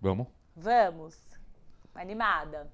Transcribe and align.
Vamos? 0.00 0.26
Vamos. 0.56 1.16
Animada. 1.94 2.70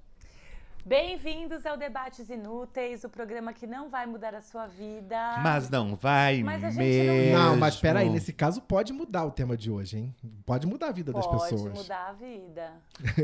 Bem-vindos 0.84 1.64
ao 1.64 1.78
Debates 1.78 2.28
Inúteis, 2.28 3.04
o 3.04 3.08
programa 3.08 3.54
que 3.54 3.66
não 3.66 3.88
vai 3.88 4.04
mudar 4.04 4.34
a 4.34 4.42
sua 4.42 4.66
vida. 4.66 5.38
Mas 5.42 5.70
não 5.70 5.96
vai 5.96 6.42
Mas 6.42 6.62
a 6.62 6.68
gente 6.70 6.78
mesmo. 6.78 7.38
não- 7.38 7.50
Não, 7.52 7.56
mas 7.56 7.76
peraí, 7.76 8.10
nesse 8.10 8.34
caso 8.34 8.60
pode 8.60 8.92
mudar 8.92 9.24
o 9.24 9.30
tema 9.30 9.56
de 9.56 9.70
hoje, 9.70 9.96
hein? 9.98 10.14
Pode 10.44 10.66
mudar 10.66 10.88
a 10.88 10.92
vida 10.92 11.10
das 11.10 11.26
Pode 11.26 11.50
pessoas. 11.50 11.72
mudar 11.72 12.08
a 12.08 12.12
vida. 12.12 12.72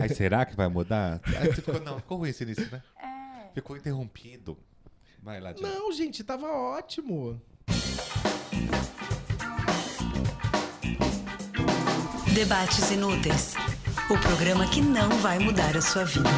Aí 0.00 0.08
será 0.08 0.46
que 0.46 0.56
vai 0.56 0.68
mudar? 0.68 1.20
Você 1.22 1.52
ficou, 1.60 1.78
não, 1.80 1.98
ficou 1.98 2.16
ruim 2.18 2.30
esse 2.30 2.44
início, 2.44 2.66
né? 2.70 2.82
É. 2.98 3.52
Ficou 3.52 3.76
interrompido. 3.76 4.56
Vai 5.22 5.38
lá. 5.38 5.52
Não, 5.60 5.92
gente, 5.92 6.24
tava 6.24 6.46
ótimo. 6.50 7.38
Debates 12.34 12.90
Inúteis. 12.90 13.54
O 14.10 14.18
programa 14.18 14.66
que 14.66 14.82
não 14.82 15.08
vai 15.20 15.38
mudar 15.38 15.76
a 15.76 15.80
sua 15.80 16.02
vida. 16.02 16.28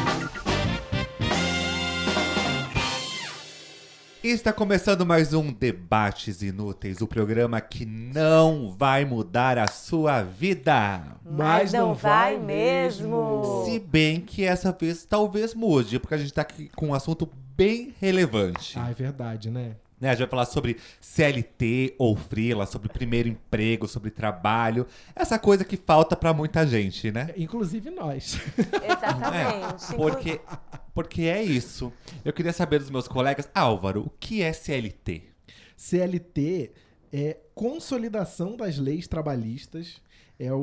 Está 4.23 4.53
começando 4.53 5.03
mais 5.03 5.33
um 5.33 5.51
Debates 5.51 6.43
Inúteis, 6.43 7.01
o 7.01 7.07
programa 7.07 7.59
que 7.59 7.83
não 7.83 8.75
vai 8.77 9.05
mudar 9.05 9.57
a 9.57 9.65
sua 9.65 10.21
vida. 10.21 11.01
Mas 11.25 11.73
não 11.73 11.95
vai 11.95 12.37
mesmo. 12.37 13.63
Se 13.65 13.79
bem 13.79 14.21
que 14.21 14.43
essa 14.43 14.71
vez 14.71 15.03
talvez 15.03 15.55
mude, 15.55 15.97
porque 15.97 16.13
a 16.13 16.19
gente 16.19 16.31
tá 16.31 16.43
aqui 16.43 16.69
com 16.75 16.89
um 16.89 16.93
assunto 16.93 17.27
bem 17.57 17.95
relevante. 17.99 18.77
Ah, 18.77 18.91
é 18.91 18.93
verdade, 18.93 19.49
né? 19.49 19.77
Né, 20.03 20.09
a 20.09 20.11
gente 20.15 20.19
vai 20.23 20.29
falar 20.29 20.45
sobre 20.45 20.75
CLT 20.99 21.95
ou 21.97 22.13
freela, 22.17 22.65
sobre 22.65 22.89
primeiro 22.89 23.29
emprego, 23.29 23.87
sobre 23.87 24.11
trabalho. 24.11 24.85
Essa 25.15 25.39
coisa 25.39 25.63
que 25.63 25.77
falta 25.77 26.13
pra 26.13 26.33
muita 26.33 26.67
gente, 26.67 27.09
né? 27.09 27.29
Inclusive 27.37 27.89
nós. 27.89 28.37
Exatamente. 28.85 29.93
É, 29.93 29.95
porque, 29.95 30.41
porque 30.93 31.21
é 31.21 31.41
isso. 31.41 31.93
Eu 32.25 32.33
queria 32.33 32.51
saber 32.51 32.79
dos 32.79 32.89
meus 32.89 33.07
colegas. 33.07 33.49
Álvaro, 33.55 34.01
o 34.01 34.09
que 34.19 34.41
é 34.41 34.51
CLT? 34.51 35.23
CLT 35.77 36.71
é 37.11 37.37
consolidação 37.55 38.57
das 38.57 38.77
leis 38.77 39.07
trabalhistas. 39.07 40.01
É 40.37 40.51
o, 40.51 40.57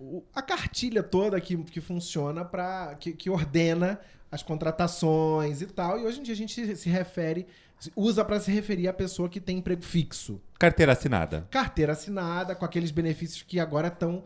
o- 0.00 0.24
a 0.34 0.40
cartilha 0.40 1.02
toda 1.02 1.38
que, 1.38 1.54
que 1.64 1.82
funciona 1.82 2.46
para 2.46 2.94
que, 2.94 3.12
que 3.12 3.28
ordena 3.28 4.00
as 4.30 4.42
contratações 4.42 5.60
e 5.60 5.66
tal. 5.66 5.98
E 5.98 6.04
hoje 6.04 6.20
em 6.20 6.22
dia 6.22 6.34
a 6.34 6.36
gente 6.36 6.76
se 6.76 6.88
refere, 6.88 7.46
usa 7.94 8.24
para 8.24 8.40
se 8.40 8.50
referir 8.50 8.88
à 8.88 8.92
pessoa 8.92 9.28
que 9.28 9.40
tem 9.40 9.58
emprego 9.58 9.82
fixo. 9.82 10.40
Carteira 10.58 10.92
assinada. 10.92 11.46
Carteira 11.50 11.92
assinada, 11.92 12.54
com 12.54 12.64
aqueles 12.64 12.90
benefícios 12.90 13.42
que 13.42 13.60
agora 13.60 13.88
estão 13.88 14.24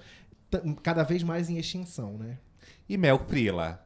cada 0.82 1.02
vez 1.02 1.22
mais 1.22 1.48
em 1.48 1.58
extinção, 1.58 2.18
né? 2.18 2.38
E 2.88 2.96
Mel 2.96 3.18
Frila. 3.18 3.84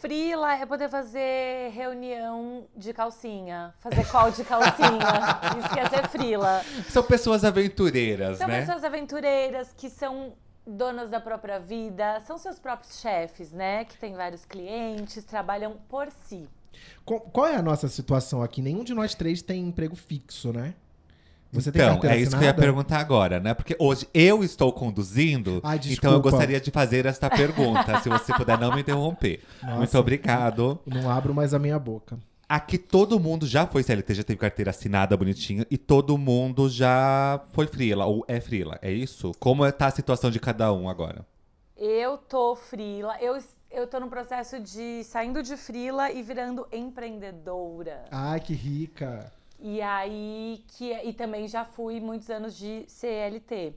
Frila 0.00 0.54
é 0.54 0.64
poder 0.64 0.88
fazer 0.88 1.70
reunião 1.70 2.66
de 2.76 2.92
calcinha, 2.92 3.74
fazer 3.80 4.06
call 4.06 4.30
de 4.30 4.44
calcinha. 4.44 4.98
Isso 5.58 5.74
quer 5.74 5.90
ser 5.90 6.08
frila. 6.08 6.62
São 6.88 7.02
pessoas 7.02 7.44
aventureiras, 7.44 8.38
São 8.38 8.46
né? 8.46 8.60
pessoas 8.60 8.84
aventureiras 8.84 9.74
que 9.76 9.90
são 9.90 10.34
donas 10.64 11.10
da 11.10 11.18
própria 11.18 11.58
vida, 11.58 12.20
são 12.20 12.38
seus 12.38 12.60
próprios 12.60 13.00
chefes, 13.00 13.50
né? 13.50 13.84
Que 13.86 13.98
têm 13.98 14.14
vários 14.14 14.44
clientes, 14.44 15.24
trabalham 15.24 15.76
por 15.88 16.10
si. 16.12 16.48
Qual 17.04 17.46
é 17.46 17.56
a 17.56 17.62
nossa 17.62 17.88
situação 17.88 18.42
aqui? 18.42 18.60
Nenhum 18.60 18.84
de 18.84 18.92
nós 18.94 19.14
três 19.14 19.40
tem 19.42 19.66
emprego 19.66 19.96
fixo, 19.96 20.52
né? 20.52 20.74
Você 21.50 21.72
tem 21.72 21.80
então, 21.80 22.10
é 22.10 22.18
isso 22.18 22.36
que 22.36 22.44
eu 22.44 22.46
ia 22.46 22.52
perguntar 22.52 22.98
agora, 22.98 23.40
né? 23.40 23.54
Porque 23.54 23.74
hoje 23.78 24.06
eu 24.12 24.44
estou 24.44 24.70
conduzindo, 24.70 25.60
Ai, 25.64 25.80
então 25.88 26.12
eu 26.12 26.20
gostaria 26.20 26.60
de 26.60 26.70
fazer 26.70 27.06
esta 27.06 27.30
pergunta, 27.30 28.00
se 28.00 28.08
você 28.10 28.34
puder 28.34 28.58
não 28.58 28.74
me 28.74 28.82
interromper. 28.82 29.40
Nossa. 29.62 29.76
Muito 29.78 29.98
obrigado. 29.98 30.78
Não 30.84 31.10
abro 31.10 31.32
mais 31.34 31.54
a 31.54 31.58
minha 31.58 31.78
boca. 31.78 32.18
Aqui 32.46 32.76
todo 32.78 33.18
mundo 33.20 33.46
já 33.46 33.66
foi 33.66 33.82
CLT, 33.82 34.14
já 34.14 34.22
teve 34.22 34.38
carteira 34.38 34.70
assinada 34.70 35.16
bonitinha, 35.16 35.66
e 35.70 35.76
todo 35.76 36.16
mundo 36.16 36.68
já 36.68 37.40
foi 37.52 37.66
frila, 37.66 38.06
ou 38.06 38.24
é 38.28 38.40
frila, 38.40 38.78
é 38.80 38.90
isso? 38.90 39.32
Como 39.38 39.64
é- 39.64 39.72
tá 39.72 39.86
a 39.86 39.90
situação 39.90 40.30
de 40.30 40.40
cada 40.40 40.72
um 40.72 40.88
agora? 40.88 41.26
Eu 41.76 42.16
tô 42.16 42.56
frila, 42.56 43.16
eu, 43.20 43.38
eu 43.78 43.86
tô 43.86 44.00
no 44.00 44.08
processo 44.08 44.58
de 44.60 45.04
saindo 45.04 45.42
de 45.42 45.56
frila 45.56 46.10
e 46.10 46.22
virando 46.22 46.66
empreendedora. 46.72 48.04
Ai, 48.10 48.40
que 48.40 48.52
rica. 48.54 49.32
E 49.60 49.80
aí 49.80 50.64
que 50.68 50.92
e 50.92 51.12
também 51.12 51.46
já 51.48 51.64
fui 51.64 52.00
muitos 52.00 52.28
anos 52.30 52.56
de 52.56 52.84
CLT. 52.88 53.74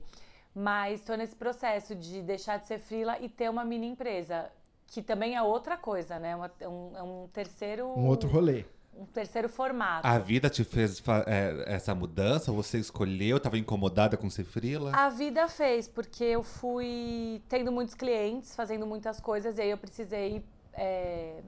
Mas 0.54 1.00
estou 1.00 1.16
nesse 1.16 1.34
processo 1.34 1.94
de 1.94 2.20
deixar 2.22 2.58
de 2.58 2.66
ser 2.66 2.78
frila 2.78 3.18
e 3.18 3.28
ter 3.28 3.48
uma 3.48 3.64
mini 3.64 3.86
empresa, 3.86 4.50
que 4.86 5.00
também 5.02 5.34
é 5.34 5.42
outra 5.42 5.76
coisa, 5.78 6.18
né? 6.18 6.36
Uma- 6.36 6.52
é 6.60 6.68
um, 6.68 6.92
é 6.96 7.02
um 7.02 7.28
terceiro 7.32 7.86
Um 7.86 8.06
outro 8.06 8.28
rolê. 8.28 8.64
Um 8.94 9.04
terceiro 9.06 9.48
formato. 9.48 10.06
A 10.06 10.18
vida 10.18 10.48
te 10.50 10.64
fez 10.64 11.02
é, 11.26 11.64
essa 11.66 11.94
mudança? 11.94 12.52
Você 12.52 12.78
escolheu? 12.78 13.40
Tava 13.40 13.58
incomodada 13.58 14.16
com 14.16 14.28
ser 14.28 14.44
frila? 14.44 14.92
A 14.94 15.08
vida 15.08 15.48
fez, 15.48 15.88
porque 15.88 16.24
eu 16.24 16.42
fui 16.42 17.42
tendo 17.48 17.72
muitos 17.72 17.94
clientes, 17.94 18.54
fazendo 18.54 18.86
muitas 18.86 19.20
coisas, 19.20 19.58
e 19.58 19.62
aí 19.62 19.70
eu 19.70 19.78
precisei 19.78 20.44
é, 20.74 21.40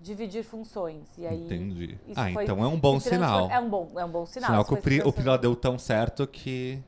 dividir 0.00 0.44
funções. 0.44 1.06
E 1.18 1.26
aí, 1.26 1.44
Entendi. 1.44 1.98
isso 2.06 2.20
Ah, 2.20 2.30
foi- 2.32 2.44
então 2.44 2.62
é 2.62 2.66
um 2.66 2.78
bom 2.78 2.98
sinal. 3.00 3.50
É 3.50 3.58
um 3.58 3.68
bom, 3.68 3.90
é 3.96 4.04
um 4.04 4.10
bom 4.10 4.26
sinal. 4.26 4.50
Sinal 4.50 4.64
que 4.64 4.74
o, 4.74 4.76
fri, 4.76 5.02
o 5.02 5.12
frila 5.12 5.36
deu 5.36 5.54
tão 5.56 5.78
certo 5.78 6.26
que, 6.26 6.82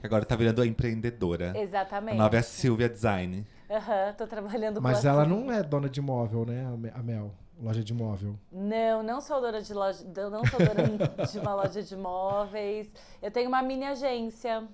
que 0.00 0.06
agora 0.06 0.24
tá 0.24 0.34
virando 0.34 0.60
a 0.60 0.66
empreendedora. 0.66 1.52
Exatamente. 1.56 2.14
A 2.16 2.22
nova 2.22 2.36
é 2.36 2.38
a 2.40 2.42
Silvia 2.42 2.88
Design. 2.88 3.46
Aham, 3.70 4.12
tô 4.18 4.26
trabalhando 4.26 4.76
com 4.76 4.82
Mas 4.82 5.06
a 5.06 5.10
ela 5.10 5.24
não 5.24 5.50
é 5.50 5.62
dona 5.62 5.88
de 5.88 6.00
imóvel, 6.00 6.44
né, 6.44 6.66
a 6.94 7.02
Mel? 7.02 7.32
Loja 7.62 7.84
de 7.84 7.92
imóvel. 7.92 8.36
Não, 8.50 9.04
não 9.04 9.20
sou 9.20 9.40
dona 9.40 9.62
de 9.62 9.72
loja, 9.72 10.04
eu 10.16 10.28
não 10.28 10.44
sou 10.44 10.58
dona 10.58 10.82
de 11.30 11.38
uma 11.38 11.54
loja 11.54 11.80
de 11.80 11.94
imóveis. 11.94 12.90
Eu 13.22 13.30
tenho 13.30 13.48
uma 13.48 13.62
mini 13.62 13.84
agência. 13.84 14.66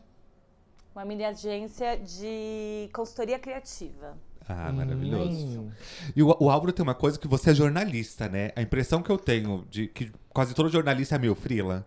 Uma 0.94 1.04
mini 1.04 1.22
agência 1.22 1.98
de 1.98 2.88
consultoria 2.94 3.38
criativa. 3.38 4.16
Ah, 4.48 4.72
maravilhoso. 4.72 5.60
Hum. 5.60 5.70
E 6.16 6.22
o, 6.22 6.34
o 6.40 6.48
Álvaro 6.48 6.72
tem 6.72 6.82
uma 6.82 6.94
coisa 6.94 7.18
que 7.18 7.28
você 7.28 7.50
é 7.50 7.54
jornalista, 7.54 8.26
né? 8.26 8.52
A 8.56 8.62
impressão 8.62 9.02
que 9.02 9.10
eu 9.10 9.18
tenho 9.18 9.66
de 9.68 9.86
que 9.88 10.10
quase 10.30 10.54
todo 10.54 10.70
jornalista 10.70 11.16
é 11.16 11.18
meio 11.18 11.34
frila. 11.34 11.86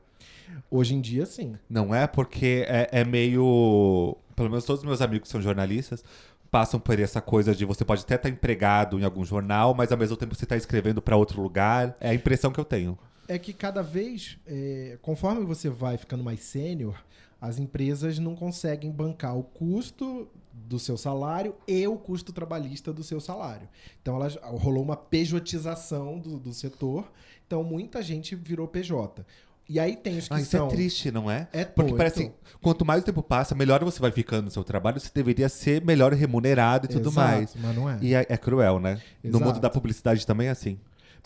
Hoje 0.70 0.94
em 0.94 1.02
dia, 1.02 1.26
sim. 1.26 1.56
Não 1.68 1.96
é 1.96 2.06
porque 2.06 2.64
é, 2.68 2.88
é 2.92 3.04
meio. 3.04 4.16
Pelo 4.36 4.50
menos 4.52 4.66
todos 4.66 4.82
os 4.82 4.88
meus 4.88 5.02
amigos 5.02 5.30
são 5.30 5.42
jornalistas 5.42 6.04
passam 6.52 6.80
por 6.80 7.00
essa 7.00 7.22
coisa 7.22 7.56
de 7.56 7.64
você 7.64 7.86
pode 7.86 8.02
até 8.02 8.16
estar 8.16 8.30
empregado 8.30 9.00
em 9.00 9.06
algum 9.06 9.24
jornal, 9.24 9.74
mas 9.74 9.92
ao 9.92 9.98
mesmo 9.98 10.18
tempo 10.18 10.36
você 10.36 10.44
está 10.44 10.58
escrevendo 10.58 11.02
para 11.02 11.16
outro 11.16 11.42
lugar. 11.42 11.96
É 12.00 12.10
a 12.10 12.14
impressão 12.14 12.52
que 12.52 12.60
eu 12.60 12.66
tenho. 12.66 13.00
É 13.28 13.40
que 13.40 13.54
cada 13.54 13.82
vez, 13.82 14.38
é, 14.46 15.00
conforme 15.02 15.46
você 15.46 15.70
vai 15.70 15.98
ficando 15.98 16.22
mais 16.22 16.42
sênior, 16.42 17.02
as 17.40 17.58
empresas 17.58 18.20
não 18.20 18.36
conseguem 18.36 18.92
bancar 18.92 19.38
o 19.38 19.44
custo 19.44 20.30
do 20.54 20.78
seu 20.78 20.98
salário 20.98 21.56
e 21.66 21.88
o 21.88 21.98
custo 21.98 22.34
trabalhista 22.34 22.92
do 22.92 23.04
seu 23.04 23.22
salário. 23.22 23.70
Então 24.02 24.18
elas, 24.18 24.36
rolou 24.44 24.84
uma 24.84 24.98
pejotização 24.98 26.20
do, 26.20 26.38
do 26.38 26.54
setor, 26.54 27.10
então 27.48 27.64
muita 27.64 28.04
gente 28.04 28.36
virou 28.36 28.68
PJ. 28.68 29.26
E 29.70 29.80
aí 29.80 29.96
tem 29.96 30.18
os 30.18 30.28
que 30.28 30.34
Ah, 30.34 30.42
isso 30.42 30.50
são... 30.52 30.68
é 30.68 30.70
triste, 30.70 31.12
não 31.12 31.32
é? 31.32 31.48
É 31.54 31.64
Porque 31.64 31.94
parece 31.94 32.26
que 32.26 32.32
quanto 32.62 32.84
mais 32.86 33.02
o 33.02 33.06
tempo 33.06 33.24
passa, 33.24 33.56
melhor 33.56 33.82
você 33.84 34.00
vai 34.00 34.12
ficando 34.12 34.46
no 34.46 34.52
seu 34.52 34.64
trabalho, 34.64 35.00
você 35.00 35.10
deveria 35.14 35.48
ser 35.48 35.84
melhor 35.86 36.12
remunerado 36.14 36.86
e 36.88 36.90
tudo 36.90 37.10
Exato, 37.10 37.16
mais. 37.16 37.56
Mas 37.56 37.76
não 37.76 37.90
é. 37.90 37.98
E 38.02 38.14
é, 38.14 38.26
é 38.28 38.38
cruel, 38.38 38.80
né? 38.80 39.02
No 39.24 39.30
Exato. 39.30 39.46
mundo 39.46 39.60
da 39.62 39.70
publicidade 39.70 40.28
também 40.28 40.48
é 40.48 40.52
assim. 40.52 40.78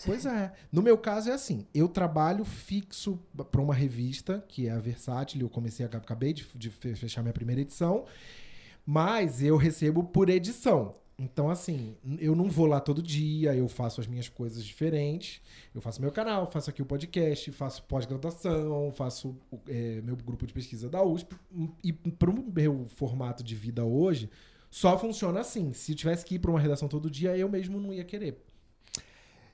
Pois 0.04 0.26
é. 0.26 0.52
No 0.70 0.82
meu 0.82 0.96
caso 0.98 1.30
é 1.30 1.32
assim, 1.32 1.66
eu 1.74 1.88
trabalho 1.88 2.44
fixo 2.44 3.18
para 3.50 3.60
uma 3.62 3.74
revista, 3.74 4.44
que 4.46 4.68
é 4.68 4.70
a 4.70 4.78
Versátil, 4.78 5.40
eu 5.40 5.48
comecei, 5.48 5.86
a- 5.86 5.88
acabei 5.88 6.32
de, 6.34 6.46
de 6.54 6.68
fe- 6.70 6.94
fechar 6.94 7.22
minha 7.22 7.32
primeira 7.32 7.62
edição, 7.62 8.04
mas 8.84 9.42
eu 9.42 9.56
recebo 9.56 10.04
por 10.04 10.28
edição. 10.28 10.94
Então, 11.18 11.48
assim, 11.48 11.96
eu 12.18 12.34
não 12.36 12.50
vou 12.50 12.66
lá 12.66 12.78
todo 12.78 13.02
dia, 13.02 13.54
eu 13.54 13.68
faço 13.68 14.02
as 14.02 14.06
minhas 14.06 14.28
coisas 14.28 14.62
diferentes. 14.62 15.40
Eu 15.74 15.80
faço 15.80 16.00
meu 16.00 16.12
canal, 16.12 16.50
faço 16.50 16.68
aqui 16.68 16.82
o 16.82 16.86
podcast, 16.86 17.50
faço 17.52 17.82
pós-graduação, 17.84 18.92
faço 18.92 19.34
é, 19.66 20.02
meu 20.02 20.14
grupo 20.14 20.46
de 20.46 20.52
pesquisa 20.52 20.90
da 20.90 21.02
USP. 21.02 21.34
E 21.82 21.92
para 21.92 22.30
o 22.30 22.52
meu 22.52 22.86
formato 22.88 23.42
de 23.42 23.54
vida 23.54 23.82
hoje, 23.82 24.28
só 24.70 24.98
funciona 24.98 25.40
assim. 25.40 25.72
Se 25.72 25.92
eu 25.92 25.96
tivesse 25.96 26.22
que 26.22 26.34
ir 26.34 26.38
para 26.38 26.50
uma 26.50 26.60
redação 26.60 26.86
todo 26.86 27.10
dia, 27.10 27.34
eu 27.34 27.48
mesmo 27.48 27.80
não 27.80 27.94
ia 27.94 28.04
querer. 28.04 28.45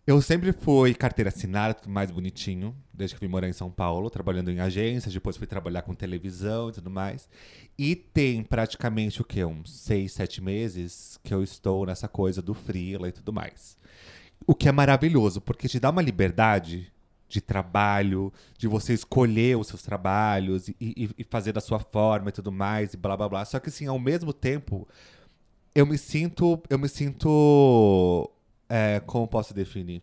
Eu 0.04 0.20
sempre 0.20 0.52
fui 0.52 0.94
carteira 0.94 1.28
assinada, 1.28 1.75
tudo 1.75 1.88
mais 1.93 2.10
bonitinho, 2.10 2.75
desde 2.93 3.14
que 3.14 3.20
vim 3.25 3.31
morar 3.31 3.49
em 3.49 3.52
São 3.52 3.70
Paulo, 3.70 4.10
trabalhando 4.10 4.50
em 4.50 4.58
agências, 4.58 5.14
depois 5.14 5.37
fui 5.37 5.46
trabalhar 5.46 5.82
com 5.82 5.94
televisão 5.94 6.70
e 6.70 6.72
tudo 6.72 6.90
mais. 6.90 7.28
E 7.78 7.94
tem 7.94 8.43
praticamente 8.43 9.20
o 9.22 9.25
quê? 9.25 9.44
Uns 9.44 9.70
seis, 9.72 10.12
sete 10.12 10.40
meses 10.43 11.20
que 11.22 11.32
eu 11.32 11.40
estou 11.43 11.87
nessa 11.87 12.08
coisa 12.08 12.43
do 12.43 12.52
freela 12.52 13.08
e 13.08 13.12
tudo 13.12 13.32
mais. 13.32 13.76
O 14.44 14.54
que 14.56 14.69
é 14.69 14.72
maravilhoso, 14.72 15.40
porque 15.40 15.69
te 15.69 15.78
dá 15.78 15.90
uma 15.90 16.02
liberdade 16.02 16.90
de 17.28 17.40
trabalho, 17.40 18.32
de 18.58 18.66
você 18.66 18.93
escolher 18.94 19.56
os 19.56 19.69
seus 19.69 19.82
trabalhos 19.82 20.69
e, 20.69 20.76
e- 20.81 21.10
e 21.19 21.25
fazer 21.25 21.52
da 21.52 21.60
sua 21.60 21.78
forma 21.78 22.28
e 22.28 22.32
tudo 22.32 22.50
mais, 22.50 22.93
e 22.93 22.96
blá 22.96 23.16
blá 23.16 23.28
blá. 23.28 23.44
Só 23.44 23.60
que 23.60 23.69
assim, 23.69 23.87
ao 23.87 23.99
mesmo 24.00 24.32
tempo, 24.32 24.87
eu 25.75 25.87
me 25.87 25.96
sinto. 25.99 26.60
Eu 26.69 26.78
me 26.78 26.88
sinto. 26.88 28.31
É, 28.73 29.01
como 29.01 29.29
posso 29.29 29.53
definir? 29.53 30.03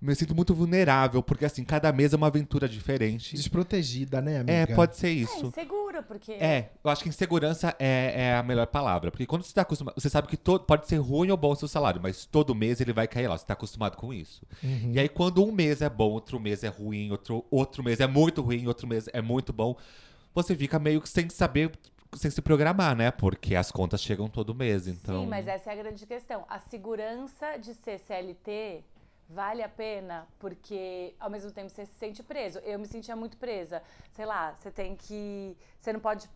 Me 0.00 0.14
sinto 0.16 0.34
muito 0.34 0.52
vulnerável, 0.52 1.22
porque 1.22 1.44
assim, 1.44 1.64
cada 1.64 1.92
mês 1.92 2.12
é 2.12 2.16
uma 2.16 2.26
aventura 2.26 2.68
diferente. 2.68 3.36
Desprotegida, 3.36 4.20
né, 4.20 4.38
amiga? 4.38 4.52
É, 4.52 4.66
pode 4.66 4.96
ser 4.96 5.08
É 5.08 5.10
isso. 5.10 5.46
insegura, 5.46 6.02
porque. 6.02 6.32
É, 6.32 6.70
eu 6.82 6.90
acho 6.90 7.04
que 7.04 7.08
insegurança 7.08 7.74
é, 7.78 8.12
é 8.16 8.34
a 8.36 8.42
melhor 8.42 8.66
palavra. 8.66 9.12
Porque 9.12 9.26
quando 9.26 9.44
você 9.44 9.54
tá 9.54 9.62
acostumado. 9.62 9.94
Você 9.96 10.10
sabe 10.10 10.26
que 10.26 10.36
todo, 10.36 10.64
pode 10.64 10.88
ser 10.88 10.96
ruim 10.96 11.30
ou 11.30 11.36
bom 11.36 11.52
o 11.52 11.56
seu 11.56 11.68
salário, 11.68 12.00
mas 12.02 12.24
todo 12.26 12.52
mês 12.52 12.80
ele 12.80 12.92
vai 12.92 13.06
cair 13.06 13.28
lá. 13.28 13.38
Você 13.38 13.46
tá 13.46 13.52
acostumado 13.52 13.96
com 13.96 14.12
isso. 14.12 14.44
Uhum. 14.62 14.92
E 14.92 14.98
aí, 14.98 15.08
quando 15.08 15.44
um 15.44 15.52
mês 15.52 15.80
é 15.80 15.88
bom, 15.88 16.10
outro 16.10 16.40
mês 16.40 16.64
é 16.64 16.68
ruim, 16.68 17.12
outro, 17.12 17.44
outro 17.48 17.84
mês 17.84 18.00
é 18.00 18.06
muito 18.08 18.42
ruim, 18.42 18.66
outro 18.66 18.88
mês 18.88 19.08
é 19.12 19.22
muito 19.22 19.52
bom, 19.52 19.76
você 20.34 20.56
fica 20.56 20.80
meio 20.80 21.00
que 21.00 21.08
sem 21.08 21.28
saber, 21.30 21.70
sem 22.14 22.30
se 22.30 22.42
programar, 22.42 22.94
né? 22.96 23.10
Porque 23.10 23.54
as 23.54 23.70
contas 23.70 24.02
chegam 24.02 24.28
todo 24.28 24.54
mês. 24.54 24.86
Então. 24.86 25.22
Sim, 25.22 25.28
mas 25.28 25.46
essa 25.48 25.70
é 25.70 25.72
a 25.72 25.76
grande 25.76 26.06
questão. 26.06 26.44
A 26.48 26.58
segurança 26.58 27.56
de 27.58 27.74
ser 27.74 27.98
CLT 27.98 28.84
vale 29.28 29.62
a 29.62 29.68
pena 29.68 30.26
porque 30.38 31.14
ao 31.18 31.30
mesmo 31.30 31.50
tempo 31.50 31.70
você 31.70 31.86
se 31.86 31.94
sente 31.94 32.22
preso. 32.22 32.58
Eu 32.60 32.78
me 32.78 32.86
sentia 32.86 33.16
muito 33.16 33.36
presa. 33.36 33.82
Sei 34.12 34.26
lá, 34.26 34.54
você 34.58 34.70
tem 34.70 34.94
que. 34.94 35.56
Você 35.80 35.92
não 35.92 36.00
pode 36.00 36.28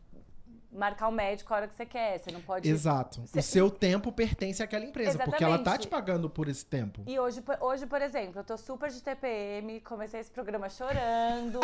marcar 0.73 1.09
o 1.09 1.13
médico 1.13 1.53
a 1.53 1.57
hora 1.59 1.69
que 1.69 1.75
você 1.75 1.85
quer. 1.87 2.19
Você 2.19 2.31
não 2.31 2.41
pode. 2.41 2.69
Exato. 2.69 3.23
Cê- 3.27 3.39
O 3.39 3.43
seu 3.43 3.71
tempo 3.71 4.11
pertence 4.13 4.63
àquela 4.63 4.85
empresa, 4.85 5.19
porque 5.25 5.45
ela 5.45 5.57
tá 5.57 5.63
Exatamente. 5.63 5.83
te 5.83 5.89
pagando 5.89 6.31
por 6.31 6.49
esse 6.49 6.65
tempo. 6.65 7.03
E 7.07 7.19
hoje, 7.19 7.41
por- 7.43 7.59
hoje, 7.61 7.87
por 7.87 8.01
exemplo, 8.01 8.41
eu 8.41 8.45
tô 8.45 8.57
super 8.57 8.91
de 8.91 9.03
TPM, 9.03 9.81
comecei 9.81 10.21
esse 10.21 10.31
programa 10.31 10.69
chorando. 10.71 11.61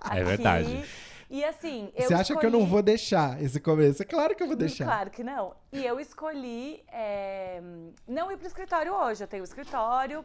aqui, 0.00 0.18
É 0.18 0.24
verdade. 0.24 0.84
E 1.32 1.42
assim, 1.42 1.90
eu 1.96 2.08
Você 2.08 2.12
acha 2.12 2.36
que 2.36 2.44
eu 2.44 2.50
não 2.50 2.58
escolhi- 2.58 2.70
vou 2.72 2.82
deixar 2.82 3.42
esse 3.42 3.58
começo? 3.58 4.02
É 4.02 4.04
claro 4.04 4.36
que 4.36 4.42
eu 4.42 4.46
vou 4.46 4.54
deixar. 4.54 4.84
Claro 4.84 5.08
que 5.10 5.24
não. 5.24 5.56
E 5.72 5.82
eu 5.82 5.98
escolhi 5.98 6.84
é, 6.88 7.58
não 8.06 8.30
ir 8.30 8.36
pro 8.36 8.46
escritório 8.46 8.92
hoje. 8.92 9.24
Eu 9.24 9.28
tenho 9.28 9.42
um 9.42 9.44
escritório 9.44 10.22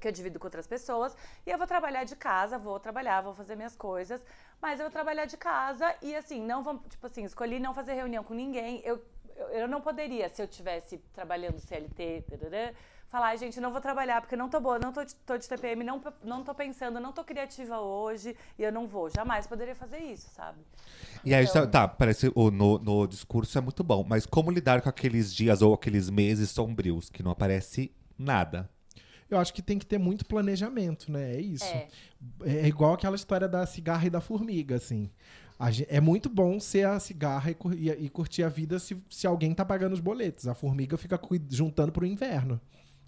que 0.00 0.06
eu 0.06 0.12
divido 0.12 0.38
com 0.38 0.46
outras 0.46 0.64
pessoas 0.68 1.16
e 1.44 1.50
eu 1.50 1.58
vou 1.58 1.66
trabalhar 1.66 2.04
de 2.04 2.14
casa, 2.14 2.56
vou 2.58 2.78
trabalhar, 2.78 3.22
vou 3.22 3.34
fazer 3.34 3.56
minhas 3.56 3.74
coisas, 3.74 4.24
mas 4.62 4.78
eu 4.78 4.84
vou 4.86 4.92
trabalhar 4.92 5.24
de 5.24 5.36
casa 5.36 5.92
e 6.00 6.14
assim, 6.14 6.40
não 6.40 6.62
vou, 6.62 6.78
tipo 6.88 7.04
assim, 7.08 7.24
escolhi 7.24 7.58
não 7.58 7.74
fazer 7.74 7.94
reunião 7.94 8.22
com 8.22 8.32
ninguém. 8.32 8.80
Eu, 8.84 9.02
eu, 9.34 9.48
eu 9.48 9.68
não 9.68 9.80
poderia, 9.80 10.28
se 10.28 10.40
eu 10.40 10.46
tivesse 10.46 10.98
trabalhando 11.12 11.58
CLT, 11.58 12.22
tarará, 12.30 12.72
falar, 13.08 13.28
"Ai, 13.28 13.38
gente, 13.38 13.60
não 13.60 13.70
vou 13.72 13.80
trabalhar 13.80 14.20
porque 14.20 14.36
não 14.36 14.48
tô 14.48 14.60
boa, 14.60 14.78
não 14.78 14.92
tô, 14.92 15.04
de- 15.04 15.14
tô 15.14 15.36
de 15.36 15.48
TPM, 15.48 15.82
não, 15.84 16.02
não 16.24 16.42
tô 16.44 16.54
pensando, 16.54 16.98
não 17.00 17.12
tô 17.12 17.24
criativa 17.24 17.80
hoje 17.80 18.36
e 18.58 18.62
eu 18.62 18.72
não 18.72 18.86
vou. 18.86 19.08
Jamais 19.10 19.46
poderia 19.46 19.74
fazer 19.74 19.98
isso, 19.98 20.28
sabe? 20.34 20.58
E 21.24 21.34
aí, 21.34 21.44
Então- 21.44 21.70
tá, 21.70 21.86
parece 21.88 22.30
o, 22.34 22.50
no, 22.50 22.78
no 22.78 23.06
discurso 23.06 23.56
é 23.56 23.60
muito 23.60 23.82
bom, 23.84 24.04
mas 24.08 24.26
como 24.26 24.50
lidar 24.50 24.80
com 24.82 24.88
aqueles 24.88 25.34
dias 25.34 25.62
ou 25.62 25.72
aqueles 25.74 26.10
meses 26.10 26.50
sombrios 26.50 27.08
que 27.10 27.22
não 27.22 27.30
aparece 27.30 27.92
nada? 28.18 28.68
Eu 29.28 29.38
acho 29.38 29.52
que 29.52 29.60
tem 29.60 29.76
que 29.78 29.84
ter 29.86 29.98
muito 29.98 30.24
planejamento, 30.24 31.10
né? 31.10 31.34
É 31.34 31.40
isso. 31.40 31.64
É. 31.64 31.88
É 32.44 32.66
igual 32.68 32.92
aquela 32.94 33.16
história 33.16 33.48
da 33.48 33.66
cigarra 33.66 34.06
e 34.06 34.10
da 34.10 34.20
formiga, 34.20 34.76
assim. 34.76 35.10
A 35.58 35.70
gen- 35.70 35.86
é 35.88 36.00
muito 36.00 36.28
bom 36.28 36.60
ser 36.60 36.86
a 36.86 37.00
cigarra 37.00 37.50
e, 37.50 37.56
e- 37.76 38.04
e 38.04 38.08
curtir 38.08 38.44
a 38.44 38.48
vida 38.48 38.78
se, 38.78 38.96
se 39.10 39.26
alguém 39.26 39.52
tá 39.52 39.64
pagando 39.64 39.94
os 39.94 40.00
boletos. 40.00 40.46
A 40.46 40.54
formiga 40.54 40.96
fica 40.96 41.18
juntando 41.50 41.90
pro 41.90 42.06
inverno. 42.06 42.60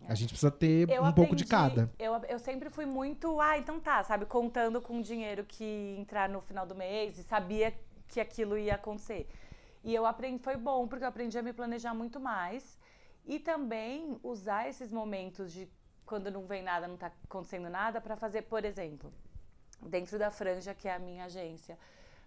A 0.08 0.14
gente 0.14 0.30
precisa 0.30 0.50
ter 0.50 0.88
Eu 0.88 1.04
um 1.04 1.12
pouco 1.12 1.36
de 1.36 1.44
aprendi- 1.44 1.74
cada. 1.76 1.92
Eu, 1.98 2.14
eu 2.24 2.38
sempre 2.38 2.70
fui 2.70 2.86
muito, 2.86 3.38
ah, 3.42 3.58
então 3.58 3.78
tá, 3.78 4.02
sabe, 4.02 4.24
contando 4.24 4.80
com 4.80 4.98
o 4.98 5.02
dinheiro 5.02 5.44
que 5.44 5.94
entrar 5.98 6.30
no 6.30 6.40
final 6.40 6.64
do 6.64 6.74
mês 6.74 7.18
e 7.18 7.22
sabia 7.22 7.74
que 8.08 8.18
aquilo 8.18 8.56
ia 8.56 8.76
acontecer. 8.76 9.28
E 9.84 9.94
eu 9.94 10.06
aprendi, 10.06 10.42
foi 10.42 10.56
bom, 10.56 10.88
porque 10.88 11.04
eu 11.04 11.08
aprendi 11.08 11.38
a 11.38 11.42
me 11.42 11.52
planejar 11.52 11.92
muito 11.92 12.18
mais 12.18 12.78
e 13.26 13.38
também 13.38 14.18
usar 14.22 14.66
esses 14.66 14.90
momentos 14.90 15.52
de 15.52 15.68
quando 16.06 16.30
não 16.30 16.46
vem 16.46 16.62
nada, 16.62 16.88
não 16.88 16.96
tá 16.96 17.12
acontecendo 17.24 17.68
nada, 17.68 18.00
para 18.00 18.16
fazer, 18.16 18.42
por 18.42 18.64
exemplo, 18.64 19.12
dentro 19.82 20.18
da 20.18 20.30
Franja, 20.30 20.72
que 20.72 20.88
é 20.88 20.94
a 20.94 20.98
minha 20.98 21.24
agência, 21.26 21.78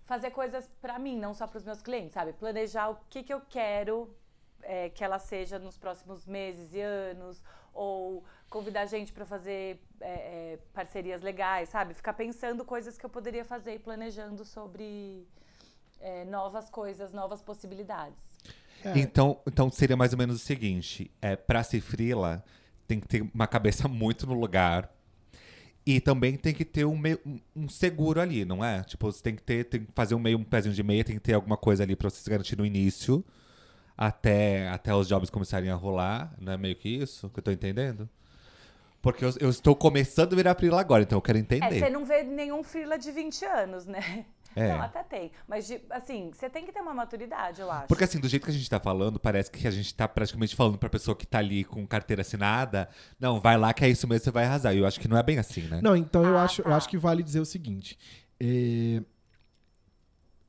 fazer 0.05 0.29
coisas 0.29 0.69
para 0.79 0.99
mim, 0.99 1.17
não 1.17 1.33
só 1.33 1.47
para 1.47 1.57
os 1.57 1.63
meus 1.63 1.81
clientes, 1.81 2.13
sabe? 2.13 2.31
Planejar 2.33 2.89
o 2.91 2.97
que, 3.09 3.23
que 3.23 3.33
eu 3.33 3.41
quero 3.41 4.15
é, 4.61 4.89
que 4.89 5.03
ela 5.03 5.17
seja 5.17 5.57
nos 5.57 5.79
próximos 5.79 6.27
meses 6.27 6.71
e 6.75 6.79
anos, 6.79 7.41
ou 7.73 8.23
convidar 8.49 8.85
gente 8.85 9.13
para 9.13 9.25
fazer 9.25 9.79
é, 9.99 10.09
é, 10.53 10.59
parcerias 10.73 11.21
legais, 11.21 11.69
sabe? 11.69 11.93
Ficar 11.93 12.13
pensando 12.13 12.65
coisas 12.65 12.97
que 12.97 13.05
eu 13.05 13.09
poderia 13.09 13.45
fazer 13.45 13.75
e 13.75 13.79
planejando 13.79 14.43
sobre 14.43 15.25
é, 15.99 16.25
novas 16.25 16.69
coisas, 16.69 17.11
novas 17.13 17.41
possibilidades. 17.41 18.21
É. 18.83 18.97
Então, 18.97 19.39
então 19.47 19.69
seria 19.69 19.95
mais 19.95 20.11
ou 20.11 20.17
menos 20.19 20.35
o 20.37 20.39
seguinte: 20.39 21.09
é, 21.21 21.35
pra 21.35 21.63
ser 21.63 21.81
frila, 21.81 22.43
tem 22.87 22.99
que 22.99 23.07
ter 23.07 23.21
uma 23.33 23.47
cabeça 23.47 23.87
muito 23.89 24.25
no 24.27 24.33
lugar. 24.33 24.91
E 25.83 25.99
também 25.99 26.37
tem 26.37 26.53
que 26.53 26.63
ter 26.63 26.85
um, 26.85 26.95
meio- 26.95 27.19
um- 27.55 27.67
seguro 27.67 28.21
ali, 28.21 28.45
não 28.45 28.63
é? 28.63 28.83
Tipo, 28.83 29.11
você 29.11 29.21
tem 29.23 29.35
que 29.35 29.41
ter, 29.41 29.63
tem 29.63 29.83
que 29.83 29.91
fazer 29.95 30.13
um 30.13 30.19
meio 30.19 30.37
um 30.37 30.43
pezinho 30.43 30.75
de 30.75 30.83
meia, 30.83 31.03
tem 31.03 31.15
que 31.15 31.21
ter 31.21 31.33
alguma 31.33 31.57
coisa 31.57 31.81
ali 31.83 31.95
pra 31.95 32.07
você 32.09 32.21
se 32.21 32.29
garantir 32.29 32.55
no 32.55 32.63
início, 32.65 33.25
até, 34.03 34.67
até 34.69 34.95
os 34.95 35.07
jobs 35.07 35.29
começarem 35.29 35.69
a 35.69 35.75
rolar, 35.75 36.33
não 36.39 36.53
é 36.53 36.57
meio 36.57 36.75
que 36.75 36.89
isso 36.89 37.29
que 37.29 37.37
eu 37.39 37.43
tô 37.43 37.51
entendendo? 37.51 38.09
Porque 38.99 39.23
eu, 39.23 39.31
eu 39.39 39.49
estou 39.49 39.75
começando 39.75 40.33
a 40.33 40.35
virar 40.35 40.55
frila 40.55 40.79
agora, 40.79 41.03
então 41.03 41.17
eu 41.17 41.21
quero 41.21 41.37
É, 41.37 41.41
entender. 41.41 41.79
você 41.79 41.89
não 41.89 42.03
vê 42.03 42.23
nenhum 42.23 42.63
frila 42.63 42.97
de 42.97 43.11
20 43.11 43.45
anos, 43.45 43.85
né? 43.85 44.25
É. 44.55 44.69
Não, 44.69 44.81
até 44.81 45.01
tem. 45.03 45.31
Mas, 45.47 45.67
de- 45.67 45.79
assim, 45.89 46.29
você 46.33 46.49
tem 46.49 46.65
que 46.65 46.71
ter 46.71 46.81
uma 46.81 46.93
maturidade, 46.93 47.61
eu 47.61 47.71
acho. 47.71 47.87
Porque 47.87 48.03
assim, 48.03 48.19
do 48.19 48.27
jeito 48.27 48.43
que 48.43 48.49
a 48.49 48.53
gente 48.53 48.69
tá 48.69 48.79
falando, 48.79 49.19
parece 49.19 49.49
que 49.51 49.67
a 49.67 49.71
gente 49.71 49.93
tá 49.95 50.07
praticamente 50.07 50.55
falando 50.55 50.77
pra 50.79 50.89
pessoa 50.89 51.15
que 51.15 51.25
tá 51.25 51.37
ali 51.37 51.63
com 51.63 51.85
carteira 51.87 52.21
assinada, 52.21 52.89
não, 53.19 53.39
vai 53.39 53.55
lá 53.57 53.71
que 53.73 53.85
é 53.85 53.89
isso 53.89 54.07
mesmo, 54.07 54.23
você 54.25 54.31
vai 54.31 54.45
arrasar. 54.45 54.73
E 54.75 54.79
eu 54.79 54.85
acho 54.85 54.99
que 54.99 55.07
não 55.07 55.15
é 55.17 55.23
bem 55.23 55.37
assim, 55.37 55.61
né? 55.61 55.79
Não, 55.81 55.95
então 55.95 56.23
eu, 56.25 56.37
Ah, 56.37 56.43
acho, 56.43 56.61
eu 56.61 56.65
tá. 56.65 56.75
acho 56.75 56.89
que 56.89 56.97
vale 56.97 57.21
dizer 57.23 57.39
o 57.39 57.45
seguinte. 57.45 57.97
é, 58.39 59.01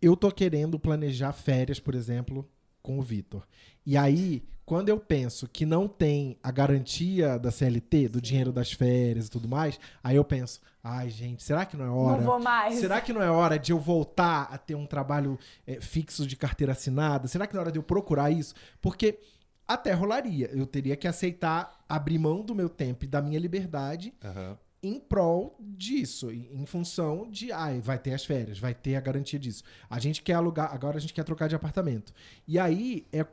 Eu 0.00 0.16
tô 0.16 0.30
querendo 0.32 0.78
planejar 0.80 1.32
férias, 1.32 1.78
por 1.78 1.94
exemplo, 1.94 2.48
com 2.82 2.98
o 2.98 3.02
Vitor. 3.02 3.46
E 3.86 3.96
aí, 3.96 4.42
quando 4.64 4.88
eu 4.88 4.98
penso 4.98 5.48
que 5.48 5.66
não 5.66 5.86
tem 5.88 6.38
a 6.42 6.50
garantia 6.50 7.38
da 7.38 7.50
CLT, 7.50 8.08
do 8.08 8.18
Sim. 8.18 8.22
dinheiro 8.22 8.52
das 8.52 8.72
férias 8.72 9.26
e 9.26 9.30
tudo 9.30 9.48
mais, 9.48 9.78
aí 10.02 10.16
eu 10.16 10.24
penso, 10.24 10.60
ai, 10.82 11.10
gente, 11.10 11.42
será 11.42 11.64
que 11.64 11.76
não 11.76 11.84
é 11.84 11.90
hora? 11.90 12.18
Não 12.18 12.24
vou 12.24 12.40
mais. 12.40 12.74
Será 12.74 13.00
que 13.00 13.12
não 13.12 13.22
é 13.22 13.30
hora 13.30 13.58
de 13.58 13.72
eu 13.72 13.78
voltar 13.78 14.48
a 14.50 14.58
ter 14.58 14.74
um 14.74 14.86
trabalho 14.86 15.38
é, 15.66 15.80
fixo 15.80 16.26
de 16.26 16.36
carteira 16.36 16.72
assinada? 16.72 17.28
Será 17.28 17.46
que 17.46 17.54
não 17.54 17.60
é 17.60 17.62
hora 17.64 17.72
de 17.72 17.78
eu 17.78 17.82
procurar 17.82 18.30
isso? 18.30 18.54
Porque 18.80 19.18
até 19.66 19.92
rolaria. 19.92 20.50
Eu 20.52 20.66
teria 20.66 20.96
que 20.96 21.08
aceitar 21.08 21.84
abrir 21.88 22.18
mão 22.18 22.42
do 22.42 22.54
meu 22.54 22.68
tempo 22.68 23.04
e 23.04 23.08
da 23.08 23.20
minha 23.20 23.38
liberdade 23.38 24.14
Aham. 24.24 24.58
Em 24.82 24.98
prol 24.98 25.56
disso, 25.60 26.32
em 26.32 26.66
função 26.66 27.28
de, 27.30 27.52
ai, 27.52 27.80
vai 27.80 27.98
ter 27.98 28.12
as 28.14 28.24
férias, 28.24 28.58
vai 28.58 28.74
ter 28.74 28.96
a 28.96 29.00
garantia 29.00 29.38
disso. 29.38 29.62
A 29.88 30.00
gente 30.00 30.22
quer 30.22 30.34
alugar, 30.34 30.74
agora 30.74 30.96
a 30.96 31.00
gente 31.00 31.14
quer 31.14 31.22
trocar 31.24 31.48
de 31.48 31.54
apartamento. 31.54 32.12
E 32.48 32.58
aí 32.58 33.06
é 33.12 33.24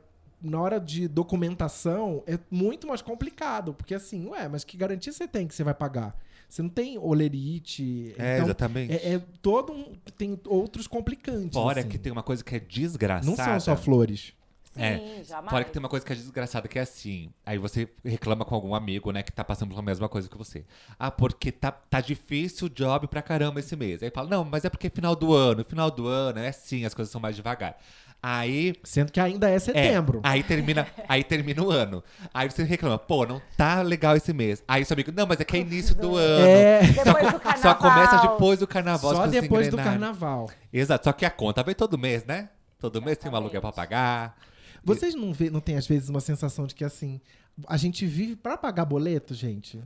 na 0.42 0.58
hora 0.60 0.78
de 0.80 1.06
documentação 1.06 2.22
é 2.26 2.38
muito 2.50 2.86
mais 2.86 3.02
complicado, 3.02 3.74
porque 3.74 3.94
assim, 3.94 4.26
ué, 4.28 4.48
mas 4.48 4.64
que 4.64 4.76
garantia 4.76 5.12
você 5.12 5.28
tem 5.28 5.46
que 5.46 5.54
você 5.54 5.62
vai 5.64 5.74
pagar? 5.74 6.16
Você 6.48 6.62
não 6.62 6.68
tem 6.70 6.98
olerite, 6.98 8.14
É, 8.18 8.34
então 8.36 8.46
exatamente. 8.46 8.92
é, 8.92 9.14
é 9.14 9.22
todo 9.40 9.72
um, 9.72 9.92
tem 10.16 10.38
outros 10.46 10.86
complicantes. 10.86 11.52
Fora 11.52 11.80
assim. 11.80 11.88
que 11.88 11.98
tem 11.98 12.10
uma 12.10 12.22
coisa 12.22 12.42
que 12.42 12.56
é 12.56 12.58
desgraçada. 12.60 13.26
não 13.26 13.36
são 13.36 13.60
só 13.60 13.76
flores. 13.76 14.32
Sim, 14.70 14.80
É, 14.82 15.22
jamais. 15.24 15.50
Fora 15.50 15.64
que 15.64 15.72
tem 15.72 15.80
uma 15.80 15.88
coisa 15.88 16.06
que 16.06 16.12
é 16.12 16.16
desgraçada, 16.16 16.68
que 16.68 16.78
é 16.78 16.82
assim. 16.82 17.30
Aí 17.44 17.58
você 17.58 17.88
reclama 18.04 18.44
com 18.44 18.54
algum 18.54 18.74
amigo, 18.74 19.10
né, 19.10 19.22
que 19.22 19.32
tá 19.32 19.42
passando 19.44 19.70
pela 19.70 19.82
mesma 19.82 20.08
coisa 20.08 20.28
que 20.28 20.38
você. 20.38 20.64
Ah, 20.98 21.10
porque 21.10 21.50
tá, 21.50 21.72
tá 21.72 22.00
difícil 22.00 22.68
o 22.68 22.70
job 22.70 23.08
pra 23.08 23.20
caramba 23.20 23.58
esse 23.60 23.74
mês. 23.74 24.02
Aí 24.02 24.10
fala, 24.10 24.28
não, 24.30 24.44
mas 24.44 24.64
é 24.64 24.70
porque 24.70 24.86
é 24.86 24.90
final 24.90 25.16
do 25.16 25.34
ano. 25.34 25.64
Final 25.68 25.90
do 25.90 26.06
ano 26.06 26.38
é 26.38 26.48
assim, 26.48 26.84
as 26.84 26.94
coisas 26.94 27.10
são 27.10 27.20
mais 27.20 27.34
devagar. 27.34 27.76
Aí 28.22 28.74
Sendo 28.84 29.10
que 29.10 29.18
ainda 29.18 29.48
é 29.50 29.54
É, 29.54 29.58
setembro. 29.58 30.20
aí 30.22 30.42
termina, 30.42 30.86
aí 31.08 31.24
termina 31.24 31.62
o 31.62 31.70
ano. 31.70 32.04
Aí 32.34 32.50
você 32.50 32.62
reclama, 32.64 32.98
pô, 32.98 33.24
não 33.24 33.40
tá 33.56 33.80
legal 33.80 34.14
esse 34.14 34.30
mês. 34.32 34.62
Aí 34.68 34.84
seu 34.84 34.94
amigo, 34.94 35.10
não, 35.10 35.26
mas 35.26 35.40
é 35.40 35.44
que 35.44 35.56
é 35.56 35.60
início 35.60 35.94
do 35.94 36.14
ano. 36.20 36.46
É, 36.46 36.82
Depois 36.82 37.32
do 37.32 37.40
carnaval. 37.40 37.56
Só 37.62 37.74
começa 37.74 38.18
depois 38.18 38.58
do 38.58 38.66
carnaval. 38.66 39.14
só 39.16 39.26
depois 39.26 39.68
do 39.70 39.76
carnaval. 39.78 40.50
Exato, 40.72 41.04
só 41.04 41.12
que 41.12 41.24
a 41.24 41.30
conta 41.30 41.62
vem 41.62 41.74
todo 41.74 41.96
mês, 41.96 42.24
né? 42.24 42.50
Todo 42.78 43.00
mês 43.00 43.16
tem 43.18 43.32
um 43.32 43.36
aluguel 43.36 43.60
pra 43.62 43.72
pagar. 43.72 44.36
Vocês 44.84 45.14
não, 45.14 45.32
vê, 45.32 45.50
não 45.50 45.60
têm, 45.60 45.76
às 45.76 45.86
vezes, 45.86 46.08
uma 46.08 46.20
sensação 46.20 46.66
de 46.66 46.74
que, 46.74 46.84
assim, 46.84 47.20
a 47.66 47.76
gente 47.76 48.06
vive 48.06 48.36
pra 48.36 48.56
pagar 48.56 48.84
boleto, 48.84 49.34
gente? 49.34 49.82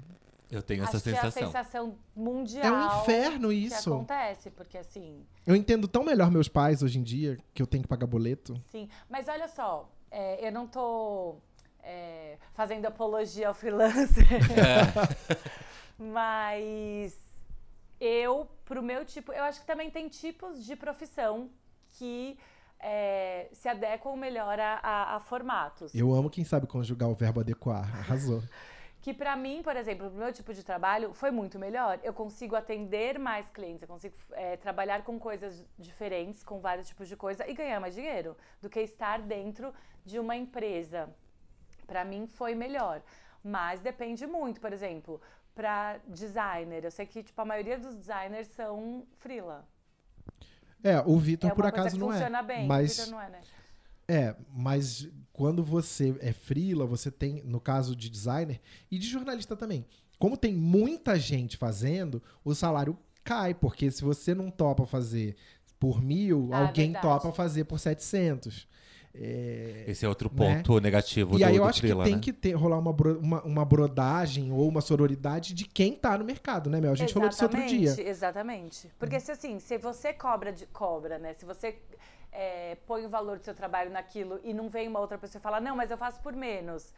Eu 0.50 0.62
tenho 0.62 0.84
essa 0.84 0.98
Acho 0.98 1.04
que 1.04 1.10
é 1.10 1.12
a 1.18 1.22
sensação. 1.22 1.46
sensação 1.46 1.98
mundial. 2.14 2.64
É 2.64 2.70
um 2.70 3.00
inferno 3.00 3.48
que 3.48 3.54
isso. 3.54 3.92
acontece, 3.92 4.50
porque 4.50 4.78
assim, 4.78 5.26
Eu 5.44 5.56
entendo 5.56 5.88
tão 5.88 6.04
melhor 6.04 6.30
meus 6.30 6.48
pais 6.48 6.82
hoje 6.82 6.98
em 6.98 7.02
dia, 7.02 7.38
que 7.52 7.60
eu 7.60 7.66
tenho 7.66 7.82
que 7.82 7.88
pagar 7.88 8.06
boleto. 8.06 8.54
sim. 8.70 8.88
Mas 9.08 9.26
olha 9.26 9.48
só, 9.48 9.90
é, 10.10 10.46
eu 10.46 10.52
não 10.52 10.66
tô 10.66 11.36
é, 11.82 12.38
fazendo 12.52 12.86
apologia 12.86 13.48
ao 13.48 13.54
freelancer. 13.54 14.24
Mas 15.98 17.16
eu, 18.00 18.48
pro 18.64 18.82
meu 18.82 19.04
tipo, 19.04 19.32
eu 19.32 19.42
acho 19.44 19.60
que 19.60 19.66
também 19.66 19.90
tem 19.90 20.08
tipos 20.08 20.64
de 20.64 20.76
profissão 20.76 21.50
que 21.90 22.36
é, 22.80 23.48
se 23.52 23.68
adequam 23.68 24.16
melhor 24.16 24.58
a, 24.58 24.80
a, 24.82 25.16
a 25.16 25.20
formatos. 25.20 25.94
Eu 25.94 26.12
amo 26.12 26.28
quem 26.28 26.44
sabe 26.44 26.66
conjugar 26.66 27.08
o 27.08 27.14
verbo 27.14 27.40
adequar. 27.40 27.84
Arrasou. 27.98 28.42
Que 29.04 29.12
pra 29.12 29.36
mim, 29.36 29.60
por 29.62 29.76
exemplo, 29.76 30.08
pro 30.08 30.18
meu 30.18 30.32
tipo 30.32 30.54
de 30.54 30.64
trabalho, 30.64 31.12
foi 31.12 31.30
muito 31.30 31.58
melhor. 31.58 32.00
Eu 32.02 32.14
consigo 32.14 32.56
atender 32.56 33.18
mais 33.18 33.50
clientes, 33.50 33.82
eu 33.82 33.88
consigo 33.88 34.14
é, 34.32 34.56
trabalhar 34.56 35.04
com 35.04 35.18
coisas 35.18 35.62
diferentes, 35.78 36.42
com 36.42 36.58
vários 36.58 36.88
tipos 36.88 37.06
de 37.06 37.14
coisa 37.14 37.46
e 37.46 37.52
ganhar 37.52 37.78
mais 37.80 37.94
dinheiro 37.94 38.34
do 38.62 38.70
que 38.70 38.80
estar 38.80 39.20
dentro 39.20 39.74
de 40.06 40.18
uma 40.18 40.34
empresa. 40.34 41.14
Pra 41.86 42.02
mim 42.02 42.26
foi 42.26 42.54
melhor. 42.54 43.02
Mas 43.42 43.78
depende 43.80 44.26
muito, 44.26 44.58
por 44.58 44.72
exemplo, 44.72 45.20
pra 45.54 45.98
designer. 46.06 46.82
Eu 46.82 46.90
sei 46.90 47.04
que 47.04 47.22
tipo, 47.22 47.38
a 47.38 47.44
maioria 47.44 47.78
dos 47.78 47.94
designers 47.94 48.48
são 48.48 49.06
freela. 49.18 49.68
É, 50.84 51.00
o 51.06 51.18
Vitor, 51.18 51.50
é 51.50 51.54
por 51.54 51.64
acaso, 51.64 51.98
não 51.98 52.12
funciona 52.12 52.38
é. 52.38 52.42
bem. 52.42 52.66
Mas 52.66 53.08
não 53.10 53.20
é, 53.20 53.30
né? 53.30 53.40
É, 54.06 54.36
mas 54.54 55.08
quando 55.32 55.64
você 55.64 56.14
é 56.20 56.32
freela, 56.32 56.84
você 56.84 57.10
tem, 57.10 57.42
no 57.42 57.58
caso 57.58 57.96
de 57.96 58.10
designer 58.10 58.60
e 58.90 58.98
de 58.98 59.08
jornalista 59.08 59.56
também, 59.56 59.86
como 60.18 60.36
tem 60.36 60.54
muita 60.54 61.18
gente 61.18 61.56
fazendo, 61.56 62.22
o 62.44 62.54
salário 62.54 62.98
cai, 63.24 63.54
porque 63.54 63.90
se 63.90 64.04
você 64.04 64.34
não 64.34 64.50
topa 64.50 64.84
fazer 64.86 65.34
por 65.80 66.02
mil, 66.02 66.50
Ah, 66.52 66.66
alguém 66.66 66.92
verdade. 66.92 67.02
topa 67.06 67.32
fazer 67.32 67.64
por 67.64 67.78
700. 67.80 68.68
É, 69.16 69.84
Esse 69.86 70.04
é 70.04 70.08
outro 70.08 70.28
ponto 70.28 70.80
negativo 70.80 71.36
e 71.36 71.38
do, 71.38 71.44
aí 71.44 71.54
eu 71.56 71.62
do 71.62 71.68
acho 71.68 71.80
que 71.80 71.86
tem 72.02 72.14
né? 72.16 72.20
que 72.20 72.32
ter, 72.32 72.52
rolar 72.54 72.78
uma, 72.78 72.92
bro- 72.92 73.18
uma, 73.20 73.42
uma 73.42 73.64
brodagem 73.64 74.50
ou 74.50 74.68
uma 74.68 74.80
sororidade 74.80 75.54
de 75.54 75.64
quem 75.66 75.92
tá 75.94 76.18
no 76.18 76.24
mercado, 76.24 76.68
né, 76.68 76.80
Mel? 76.80 76.90
A 76.92 76.96
gente 76.96 77.12
falou 77.14 77.28
disso 77.28 77.44
outro 77.44 77.64
dia. 77.64 77.90
Exatamente, 77.90 78.08
Exatamente. 78.10 78.90
Porque 78.98 79.20
se 79.20 79.30
assim, 79.30 79.58
se 79.60 79.78
você 79.78 80.12
cobra 80.12 80.52
de 80.52 80.66
cobra, 80.66 81.18
né? 81.18 81.32
Se 81.34 81.44
você 81.44 81.76
é, 82.32 82.76
põe 82.86 83.06
o 83.06 83.08
valor 83.08 83.38
do 83.38 83.44
seu 83.44 83.54
trabalho 83.54 83.90
naquilo 83.90 84.40
e 84.42 84.52
não 84.52 84.68
vem 84.68 84.88
uma 84.88 84.98
outra 84.98 85.16
pessoa 85.16 85.38
e 85.38 85.42
fala, 85.42 85.60
não, 85.60 85.76
mas 85.76 85.90
eu 85.92 85.96
faço 85.96 86.20
por 86.20 86.32
menos. 86.34 86.92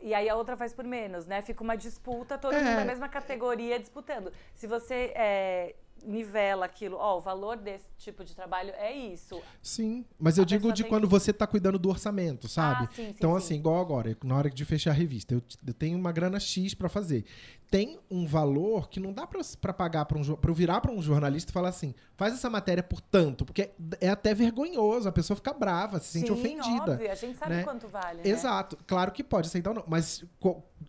E 0.00 0.12
aí 0.14 0.28
a 0.28 0.34
outra 0.34 0.56
faz 0.56 0.72
por 0.72 0.84
menos, 0.84 1.26
né? 1.26 1.42
Fica 1.42 1.62
uma 1.62 1.76
disputa, 1.76 2.36
todo 2.36 2.54
É. 2.54 2.58
mundo 2.60 2.74
da 2.74 2.84
mesma 2.84 3.08
categoria 3.08 3.78
disputando. 3.78 4.32
Se 4.52 4.66
você 4.66 5.12
é, 5.14 5.76
nivela 6.04 6.66
aquilo, 6.66 6.96
ó, 6.96 7.16
o 7.16 7.20
valor 7.20 7.56
desse 7.56 7.88
tipo 7.98 8.24
de 8.24 8.34
trabalho 8.34 8.70
é 8.76 8.92
isso. 8.92 9.40
Sim, 9.62 10.04
mas 10.18 10.36
eu 10.38 10.42
A 10.42 10.46
digo 10.46 10.72
de 10.72 10.84
quando 10.84 11.04
que- 11.04 11.10
você 11.10 11.32
tá 11.32 11.46
cuidando 11.46 11.78
do 11.78 11.88
orçamento, 11.88 12.48
sabe? 12.48 12.84
Ah, 12.84 12.94
sim, 12.94 13.04
sim, 13.04 13.14
então, 13.16 13.30
sim. 13.32 13.36
assim, 13.38 13.54
igual 13.56 13.80
agora, 13.80 14.16
na 14.24 14.36
hora 14.36 14.50
de 14.50 14.64
fechar 14.64 14.90
a 14.90 14.94
revista, 14.94 15.34
eu, 15.34 15.42
eu 15.66 15.74
tenho 15.74 15.98
uma 15.98 16.12
grana 16.12 16.38
X 16.40 16.74
pra 16.74 16.88
fazer. 16.88 17.24
Tem 17.70 17.98
um 18.10 18.26
valor 18.26 18.90
que 18.90 19.00
não 19.00 19.12
dá 19.14 19.26
pra 19.26 19.40
pra 19.60 19.72
pagar 19.72 20.04
pra 20.04 20.18
um 20.18 20.22
pra 20.36 20.50
eu 20.50 20.54
virar 20.54 20.80
pra 20.82 20.92
um 20.92 21.00
jornalista 21.00 21.50
e 21.50 21.54
falar 21.54 21.70
assim, 21.70 21.94
faz 22.18 22.34
essa 22.34 22.50
matéria 22.50 22.82
por 22.82 23.00
tanto, 23.00 23.46
porque 23.46 23.70
é 23.98 24.10
até 24.10 24.34
vergonhoso, 24.34 25.08
a 25.08 25.12
pessoa 25.12 25.34
fica 25.36 25.54
brava, 25.54 25.98
se 25.98 26.08
sente 26.18 26.30
ofendida. 26.30 26.92
Óbvio, 26.92 27.10
a 27.10 27.14
gente 27.14 27.38
sabe 27.38 27.54
né? 27.54 27.64
quanto 27.64 27.88
vale, 27.88 28.22
né? 28.22 28.28
Exato, 28.28 28.76
claro 28.86 29.10
que 29.10 29.24
pode 29.24 29.46
aceitar 29.48 29.70
ou 29.70 29.76
não, 29.76 29.84
mas 29.86 30.22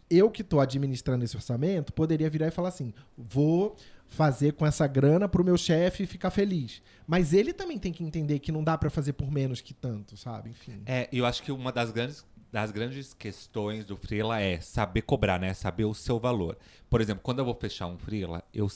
eu 0.09 0.29
que 0.29 0.43
tô 0.43 0.59
administrando 0.59 1.23
esse 1.23 1.37
orçamento, 1.37 1.93
poderia 1.93 2.29
virar 2.29 2.47
e 2.47 2.51
falar 2.51 2.67
assim: 2.69 2.93
vou 3.17 3.77
fazer 4.13 4.53
com 4.53 4.65
essa 4.65 4.85
grana 4.87 5.27
pro 5.27 5.43
meu 5.43 5.57
chefe 5.57 6.05
ficar 6.05 6.29
feliz. 6.29 6.81
Mas 7.07 7.33
ele 7.33 7.51
também 7.51 7.77
tem 7.77 7.91
que 7.91 8.03
entender 8.03 8.39
que 8.39 8.51
não 8.51 8.63
dá 8.63 8.77
pra 8.77 8.89
fazer 8.89 9.13
por 9.13 9.31
menos 9.31 9.59
que 9.59 9.73
tanto, 9.73 10.15
sabe? 10.15 10.51
Enfim. 10.51 10.81
É, 10.85 11.09
eu 11.11 11.25
acho 11.25 11.41
que 11.43 11.51
uma 11.51 11.71
das 11.71 11.91
grandes, 11.91 12.25
das 12.51 12.71
grandes 12.71 13.13
questões 13.13 13.83
do 13.85 13.97
freela 13.97 14.39
é 14.39 14.61
saber 14.61 15.01
cobrar, 15.01 15.39
né? 15.39 15.53
Saber 15.53 15.85
o 15.85 15.93
seu 15.93 16.19
valor. 16.19 16.57
Por 16.89 17.01
exemplo, 17.01 17.23
quando 17.23 17.39
eu 17.39 17.45
vou 17.45 17.55
fechar 17.55 17.87
um 17.87 17.97
freela, 17.97 18.43
eu, 18.53 18.67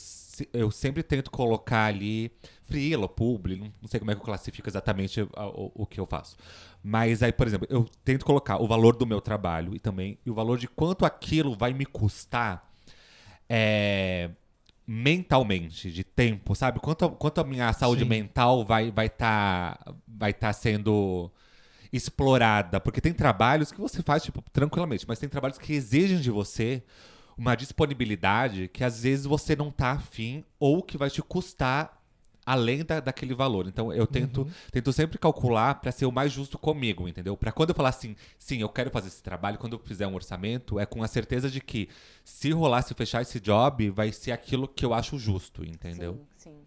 eu 0.51 0.71
sempre 0.71 1.03
tento 1.03 1.29
colocar 1.29 1.85
ali 1.85 2.31
freela, 2.65 3.07
publi, 3.07 3.55
não, 3.57 3.71
não 3.81 3.87
sei 3.87 3.99
como 3.99 4.11
é 4.11 4.15
que 4.15 4.21
eu 4.21 4.25
classifico 4.25 4.67
exatamente 4.67 5.21
a- 5.35 5.47
o, 5.47 5.71
o 5.75 5.85
que 5.85 5.99
eu 5.99 6.07
faço. 6.07 6.35
Mas 6.83 7.21
aí, 7.21 7.31
por 7.31 7.45
exemplo, 7.47 7.67
eu 7.69 7.85
tento 8.03 8.25
colocar 8.25 8.57
o 8.61 8.67
valor 8.67 8.95
do 8.95 9.05
meu 9.05 9.21
trabalho 9.21 9.75
e 9.75 9.79
também 9.79 10.17
e 10.25 10.31
o 10.31 10.33
valor 10.33 10.57
de 10.57 10.67
quanto 10.67 11.05
aquilo 11.05 11.55
vai 11.55 11.73
me 11.73 11.85
custar 11.85 12.67
é, 13.49 14.31
mentalmente, 14.87 15.91
de 15.91 16.03
tempo, 16.03 16.55
sabe? 16.55 16.79
Quanto, 16.79 17.09
quanto 17.09 17.41
a 17.41 17.43
minha 17.43 17.73
saúde 17.73 18.03
Sim. 18.03 18.09
mental 18.09 18.63
vai 18.63 18.89
vai 18.89 19.09
tá, 19.09 19.77
vai 20.07 20.33
tá 20.33 20.53
sendo 20.53 21.29
explorada. 21.91 22.79
Porque 22.79 23.01
tem 23.01 23.13
trabalhos 23.13 23.71
que 23.71 23.81
você 23.81 24.01
faz, 24.01 24.23
tipo, 24.23 24.41
tranquilamente, 24.51 25.05
mas 25.07 25.19
tem 25.19 25.27
trabalhos 25.27 25.57
que 25.57 25.73
exigem 25.73 26.19
de 26.19 26.31
você 26.31 26.81
uma 27.37 27.53
disponibilidade 27.53 28.67
que 28.69 28.83
às 28.83 29.03
vezes 29.03 29.25
você 29.25 29.55
não 29.55 29.69
tá 29.69 29.91
afim 29.91 30.43
ou 30.59 30.81
que 30.81 30.97
vai 30.97 31.09
te 31.09 31.21
custar 31.21 31.96
além 32.47 32.85
da, 32.85 33.01
daquele 33.01 33.35
valor. 33.35 33.67
Então 33.67 33.91
eu 33.91 34.07
tento, 34.07 34.47
tento 34.71 34.93
sempre 34.93 35.17
calcular 35.17 35.75
para 35.75 35.91
ser 35.91 36.05
o 36.05 36.11
mais 36.13 36.31
justo 36.31 36.57
comigo, 36.57 37.05
entendeu? 37.05 37.35
Para 37.35 37.51
quando 37.51 37.71
eu 37.71 37.75
falar 37.75 37.89
assim, 37.89 38.15
sim, 38.39 38.61
eu 38.61 38.69
quero 38.69 38.89
fazer 38.89 39.09
esse 39.09 39.21
trabalho, 39.21 39.57
quando 39.57 39.73
eu 39.73 39.79
fizer 39.79 40.07
um 40.07 40.15
orçamento, 40.15 40.79
é 40.79 40.85
com 40.85 41.03
a 41.03 41.07
certeza 41.09 41.49
de 41.49 41.59
que 41.59 41.89
se 42.23 42.49
rolar, 42.51 42.83
se 42.83 42.93
fechar 42.93 43.21
esse 43.21 43.41
job, 43.41 43.89
vai 43.89 44.13
ser 44.13 44.31
aquilo 44.31 44.65
que 44.65 44.85
eu 44.85 44.93
acho 44.93 45.19
justo, 45.19 45.65
entendeu? 45.65 46.25
Sim, 46.37 46.51
sim. 46.51 46.57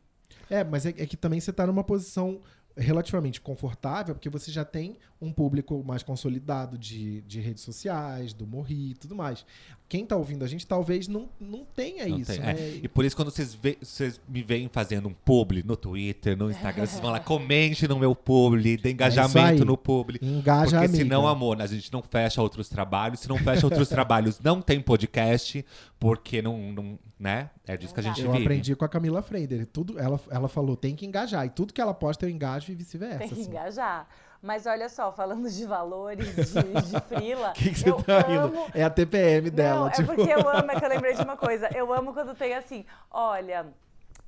É, 0.51 0.63
mas 0.63 0.85
é, 0.85 0.91
é 0.91 1.07
que 1.07 1.17
também 1.17 1.41
você 1.41 1.51
tá 1.51 1.67
numa 1.67 1.83
posição 1.83 2.43
relativamente 2.77 3.41
confortável, 3.41 4.15
porque 4.15 4.29
você 4.29 4.51
já 4.51 4.65
tem 4.65 4.99
um 5.21 5.33
público 5.33 5.83
mais 5.83 6.03
consolidado 6.03 6.77
de, 6.77 7.23
de 7.23 7.41
redes 7.41 7.63
sociais, 7.63 8.35
do 8.35 8.47
Morri 8.47 8.91
e 8.91 8.95
tudo 8.95 9.15
mais. 9.15 9.47
Quem 9.91 10.07
tá 10.07 10.15
ouvindo 10.17 10.45
a 10.45 10.47
gente 10.47 10.65
talvez 10.65 11.09
não, 11.09 11.29
não 11.41 11.65
tenha 11.65 12.07
Não 12.07 12.17
isso, 12.21 12.31
tem- 12.31 12.41
né? 12.41 12.55
é. 12.57 12.81
E 12.81 12.87
por 12.89 13.05
isso, 13.05 13.17
quando 13.17 13.29
vocês, 13.29 13.53
vê- 13.53 13.77
vocês 13.83 14.21
me 14.29 14.41
veem 14.41 14.69
fazendo 14.73 15.09
um 15.09 15.13
publi 15.13 15.65
no 15.65 15.75
Twitter, 15.77 16.37
no 16.39 16.49
Instagram, 16.49 16.87
vocês 16.87 17.01
vão 17.01 17.11
lá, 17.11 17.19
comente 17.21 17.89
no 17.89 17.99
meu 17.99 18.15
publi, 18.15 18.77
dê 18.77 18.91
É 18.91 18.93
engajamento 18.93 19.65
no 19.65 19.77
publi. 19.77 20.21
Engaja 20.23 20.61
a 20.61 20.63
Porque 20.63 20.77
amiga. 20.77 20.97
senão, 20.97 21.27
amor, 21.27 21.61
a 21.61 21.67
gente 21.67 21.93
não 21.93 22.03
fecha 22.03 22.41
outros 22.41 22.69
trabalhos. 22.69 23.19
Se 23.19 23.29
não 23.29 23.37
fecha 23.37 23.67
outros 23.67 23.89
trabalhos, 23.91 24.39
não 24.39 24.63
tem 24.63 24.81
podcast, 24.81 25.65
porque 25.99 26.41
não, 26.41 26.73
não 26.73 26.99
né? 27.19 27.51
É 27.67 27.77
disso 27.77 27.93
que 27.93 27.99
a 28.01 28.03
gente 28.05 28.23
Eu 28.23 28.31
vive. 28.31 28.45
aprendi 28.45 28.77
com 28.77 28.85
a 28.85 28.89
Camila 28.89 29.21
Freider. 29.23 29.67
Tudo, 29.67 29.99
ela, 29.99 30.19
ela 30.31 30.49
falou, 30.49 30.77
tem 30.77 30.95
que 30.95 31.05
engajar. 31.05 31.45
E 31.47 31.51
tudo 31.51 31.73
que 31.75 31.81
ela 31.81 31.93
posta 31.93 32.25
eu 32.25 32.31
engajo 32.31 32.71
e 32.71 32.75
vice-versa. 32.77 33.19
Tem 33.19 33.29
que 33.29 33.35
assim. 33.35 33.51
engajar. 33.51 34.09
Mas 34.43 34.67
olha 34.67 34.89
só, 34.89 35.13
falando 35.13 35.51
de 35.51 35.67
valores 35.67 36.27
de, 36.35 36.43
de 36.63 37.01
frila, 37.09 37.51
O 37.51 37.53
que, 37.53 37.71
que 37.71 37.79
você 37.79 37.91
eu 37.91 38.03
tá 38.03 38.27
amo... 38.27 38.57
rindo? 38.57 38.71
É 38.75 38.83
a 38.83 38.91
TPM 38.91 39.51
dela. 39.51 39.81
Não, 39.85 39.91
tipo... 39.91 40.13
é 40.13 40.15
porque 40.15 40.33
eu 40.33 40.49
amo, 40.49 40.71
é 40.71 40.79
que 40.79 40.85
eu 40.85 40.89
lembrei 40.91 41.15
de 41.15 41.23
uma 41.23 41.37
coisa. 41.37 41.69
Eu 41.75 41.93
amo 41.93 42.15
quando 42.15 42.35
tem 42.35 42.55
assim, 42.55 42.87
olha, 43.11 43.67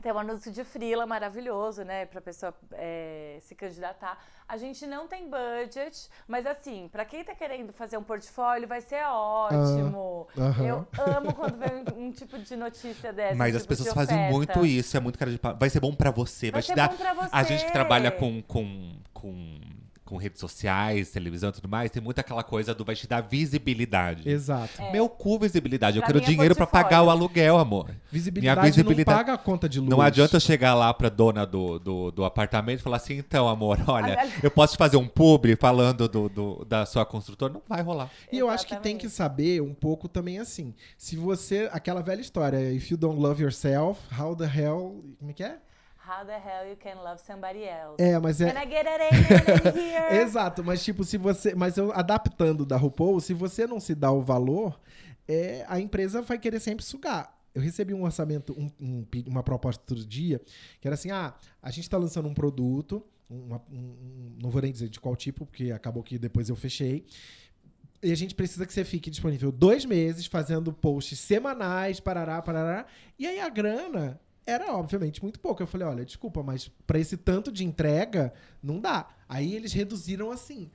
tem 0.02 0.12
um 0.12 0.19
anúncio 0.19 0.50
de 0.52 0.64
frila 0.64 1.07
maravilhoso, 1.07 1.83
né, 1.85 2.04
pra 2.07 2.21
pessoa 2.21 2.52
é, 2.73 3.38
se 3.40 3.54
candidatar. 3.54 4.19
A 4.49 4.57
gente 4.59 4.87
não 4.87 5.07
tem 5.09 5.31
budget, 5.31 6.11
mas 6.28 6.45
assim, 6.45 6.88
pra 6.92 7.04
quem 7.07 7.25
tá 7.25 7.35
querendo 7.35 7.73
fazer 7.73 7.97
um 7.97 8.02
portfólio, 8.02 8.69
vai 8.69 8.83
ser 8.83 9.02
ótimo. 9.07 10.26
Ah, 10.37 10.42
aham. 10.42 10.66
Eu 10.66 10.87
amo 11.16 11.33
quando 11.33 11.57
vem 11.57 11.85
um, 11.97 12.09
um 12.09 12.11
tipo 12.12 12.37
de 12.38 12.54
notícia 12.54 13.12
dessa. 13.14 13.35
Mas 13.35 13.54
um 13.54 13.57
as 13.57 13.62
tipo 13.62 13.69
pessoas 13.76 13.95
fazem 13.95 14.31
muito 14.31 14.66
isso, 14.66 14.95
é 14.95 15.00
muito 15.00 15.19
cara 15.19 15.31
de. 15.31 15.40
Vai 15.59 15.71
ser 15.71 15.81
bom 15.81 15.95
pra 15.95 16.11
você, 16.11 16.50
vai, 16.50 16.61
Vai 16.61 16.62
te 16.62 16.75
dar. 16.75 16.90
bom 16.90 16.97
pra 16.97 17.28
A 17.33 17.42
gente 17.45 17.61
que 17.61 17.69
você. 17.69 17.73
trabalha 17.73 18.11
com, 18.11 18.42
com, 18.42 18.97
com, 19.14 19.61
com 20.12 20.19
redes 20.19 20.38
sociais, 20.40 21.11
televisão 21.11 21.49
e 21.49 21.52
tudo 21.52 21.66
mais, 21.71 21.90
tem 21.90 22.02
muito 22.02 22.19
aquela 22.19 22.42
coisa 22.42 22.75
do 22.75 22.85
vai 22.85 22.95
te 22.95 23.07
dar 23.09 23.23
visibilidade. 23.23 24.28
Exato. 24.28 24.83
Meu 24.92 25.09
cu, 25.09 25.38
visibilidade. 25.38 25.97
Eu 25.97 26.02
Pra 26.02 26.09
quero 26.09 26.19
mim 26.19 26.25
é 26.25 26.28
dinheiro 26.28 26.54
pra 26.54 26.66
portfólio. 26.66 26.85
pagar 26.87 27.02
o 27.02 27.09
aluguel, 27.09 27.57
amor. 27.57 27.90
Visibilidade, 28.11 28.61
Minha 28.61 28.71
visibilidade- 28.71 29.09
não 29.19 29.25
paga 29.25 29.33
a 29.33 29.38
conta 29.38 29.66
de 29.71 29.81
luz. 29.81 29.88
Não 29.90 30.02
adianta 30.02 30.37
eu 30.37 30.40
chegar 30.40 30.75
lá 30.75 30.92
pra 30.92 31.09
dona 31.09 31.47
do, 31.47 31.78
do, 31.78 32.11
do 32.11 32.25
apartamento 32.26 32.81
e 32.81 32.83
falar 32.83 32.99
assim, 32.99 33.16
então, 33.16 33.49
amor, 33.49 33.78
olha, 33.88 34.19
eu 34.42 34.50
posso 34.50 34.75
te 34.75 34.76
fazer 34.78 34.99
um 34.99 35.09
publi 35.09 35.57
falando 35.57 36.07
do, 36.07 36.28
do- 36.28 36.64
da 36.66 36.85
sua 36.85 37.07
construtora? 37.07 37.50
Não 37.50 37.62
vai 37.66 37.81
rolar. 37.81 38.11
E 38.31 38.38
eu 38.38 38.50
acho 38.50 38.66
que 38.66 38.76
tem 38.76 38.99
que 38.99 39.09
saber 39.09 39.62
um 39.62 39.73
pouco 39.73 40.09
também 40.09 40.38
assim. 40.38 40.75
Se 40.99 41.16
você. 41.16 41.71
Aquela 41.73 42.02
velha 42.02 42.21
história, 42.21 42.71
if 42.71 42.90
you 42.90 42.99
don't 42.99 43.19
love 43.19 43.42
yourself, 43.42 43.99
how 44.21 44.37
the 44.37 44.45
hell. 44.45 45.02
Como 45.19 45.31
é 45.31 45.35
que 45.35 45.42
é? 45.42 45.57
How 46.04 46.25
the 46.26 46.32
hell 46.37 46.68
you 46.68 46.76
can 46.76 46.97
love 47.02 47.21
somebody 47.25 47.62
else? 47.64 47.97
É, 48.02 48.18
mas 48.18 48.40
é. 48.40 48.52
Can 48.52 48.61
I 48.61 48.68
get 48.68 48.87
it 48.87 49.14
in 49.14 49.78
here? 49.78 50.16
Exato, 50.21 50.64
mas 50.64 50.82
tipo, 50.82 51.04
se 51.04 51.16
você. 51.16 51.54
Mas 51.54 51.76
eu 51.76 51.92
adaptando 51.92 52.66
da 52.66 52.76
RuPaul, 52.76 53.21
se 53.21 53.32
você 53.32 53.66
não 53.66 53.78
se 53.78 53.94
dá 53.94 54.11
o 54.11 54.21
valor, 54.21 54.80
é, 55.28 55.64
a 55.68 55.78
empresa 55.78 56.21
vai 56.23 56.38
querer 56.38 56.59
sempre 56.61 56.85
sugar. 56.85 57.38
Eu 57.54 57.61
recebi 57.62 57.92
um 57.94 58.02
orçamento, 58.02 58.52
um- 58.59 58.71
um 58.80 59.06
uma 59.28 59.42
proposta 59.42 59.80
outro 59.92 60.04
dia, 60.04 60.40
que 60.80 60.88
era 60.88 60.94
assim: 60.94 61.11
ah, 61.11 61.35
a 61.62 61.71
gente 61.71 61.88
tá 61.88 61.97
lançando 61.99 62.28
um 62.28 62.35
produto, 62.35 63.04
uma- 63.30 63.62
um- 63.71 63.76
um- 63.76 64.37
não 64.42 64.50
vou 64.50 64.61
nem 64.61 64.73
dizer 64.73 64.88
de 64.88 64.99
qual 64.99 65.14
tipo, 65.14 65.47
porque 65.47 65.71
acabou 65.71 66.02
que 66.02 66.18
depois 66.18 66.49
eu 66.49 66.56
fechei. 66.56 67.04
E 68.02 68.11
a 68.11 68.16
gente 68.16 68.35
precisa 68.35 68.66
que 68.66 68.73
você 68.73 68.85
fique 68.85 69.09
disponível 69.09 69.52
dois 69.52 69.85
meses 69.85 70.26
fazendo 70.26 70.73
posts 70.73 71.21
semanais, 71.21 72.00
parará, 72.00 72.42
parará. 72.42 72.87
E 73.16 73.25
aí 73.28 73.38
a 73.38 73.49
grana 73.49 74.21
era, 74.47 74.75
obviamente, 74.75 75.23
muito 75.23 75.41
pouco. 75.41 75.63
Eu 75.63 75.67
falei, 75.67 75.87
olha, 75.87 76.05
desculpa, 76.05 76.43
mas 76.43 76.69
pra 76.87 76.99
esse 76.99 77.17
tanto 77.17 77.51
de 77.53 77.65
entrega, 77.65 78.33
não 78.63 78.81
dá. 78.81 79.09
Aí 79.29 79.55
eles 79.55 79.73
reduziram 79.73 80.31
assim. 80.31 80.71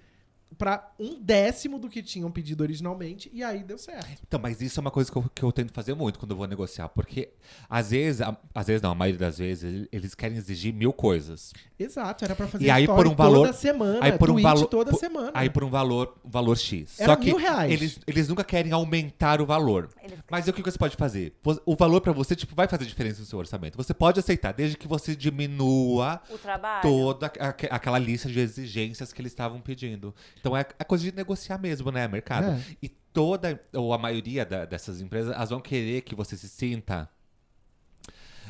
Pra 0.57 0.91
um 0.99 1.19
décimo 1.19 1.77
do 1.79 1.89
que 1.89 2.01
tinham 2.01 2.31
pedido 2.31 2.61
originalmente 2.61 3.29
e 3.33 3.43
aí 3.43 3.63
deu 3.63 3.77
certo. 3.77 4.21
Então, 4.27 4.39
mas 4.41 4.61
isso 4.61 4.79
é 4.79 4.81
uma 4.81 4.91
coisa 4.91 5.11
que 5.11 5.17
eu, 5.17 5.25
que 5.33 5.43
eu 5.43 5.51
tento 5.51 5.71
fazer 5.73 5.93
muito 5.93 6.17
quando 6.19 6.31
eu 6.31 6.37
vou 6.37 6.47
negociar. 6.47 6.89
Porque, 6.89 7.29
às 7.69 7.91
vezes, 7.91 8.21
a- 8.21 8.35
às 8.55 8.67
vezes 8.67 8.81
não, 8.81 8.91
a 8.91 8.95
maioria 8.95 9.19
das 9.19 9.37
vezes, 9.37 9.87
eles 9.91 10.15
querem 10.15 10.37
exigir 10.37 10.73
mil 10.73 10.91
coisas. 10.93 11.53
Exato, 11.79 12.25
era 12.25 12.35
pra 12.35 12.47
fazer 12.47 12.65
E 12.65 12.69
aí, 12.69 12.85
por 12.87 13.07
um 13.07 13.15
valor- 13.15 13.47
toda 13.47 13.53
semana, 13.53 13.99
aí 14.01 14.17
por 14.17 14.31
um 14.31 14.41
valor 14.41 14.65
toda 14.67 14.91
por- 14.91 14.99
semana. 14.99 15.31
Aí 15.33 15.49
por 15.49 15.63
um 15.63 15.69
valor, 15.69 16.15
um 16.25 16.29
valor 16.29 16.57
X. 16.57 16.99
Era 16.99 17.13
Só 17.13 17.15
que 17.19 17.25
mil 17.27 17.37
reais. 17.37 17.71
Eles, 17.71 17.99
eles 18.07 18.27
nunca 18.27 18.43
querem 18.43 18.71
aumentar 18.71 19.41
o 19.41 19.45
valor. 19.45 19.89
Eles- 20.03 20.17
Mas 20.29 20.47
o 20.47 20.53
que 20.53 20.61
você 20.61 20.77
pode 20.77 20.95
fazer? 20.95 21.35
O 21.65 21.75
valor 21.75 22.01
pra 22.01 22.11
você 22.13 22.35
tipo, 22.35 22.55
vai 22.55 22.67
fazer 22.67 22.85
diferença 22.85 23.19
no 23.19 23.25
seu 23.25 23.37
orçamento. 23.39 23.77
Você 23.77 23.93
pode 23.93 24.19
aceitar, 24.19 24.53
desde 24.53 24.75
que 24.77 24.87
você 24.87 25.15
diminua 25.15 26.21
O 26.29 26.37
trabalho. 26.37 26.81
toda 26.81 27.27
a- 27.27 27.47
aque- 27.49 27.67
aquela 27.69 27.99
lista 27.99 28.27
de 28.29 28.39
exigências 28.39 29.13
que 29.13 29.21
eles 29.21 29.31
estavam 29.31 29.59
pedindo. 29.61 30.13
Então 30.39 30.55
é 30.55 30.61
a 30.79 30.83
coisa 30.85 31.03
de 31.03 31.15
negociar 31.15 31.57
mesmo, 31.57 31.91
né, 31.91 32.07
mercado? 32.07 32.51
É. 32.51 32.61
E 32.81 32.89
toda, 32.89 33.61
ou 33.73 33.93
a 33.93 33.97
maioria 33.97 34.45
da- 34.45 34.65
dessas 34.65 35.01
empresas, 35.01 35.33
elas 35.35 35.49
vão 35.49 35.59
querer 35.59 36.01
que 36.01 36.13
você 36.15 36.35
se 36.37 36.47
sinta 36.47 37.09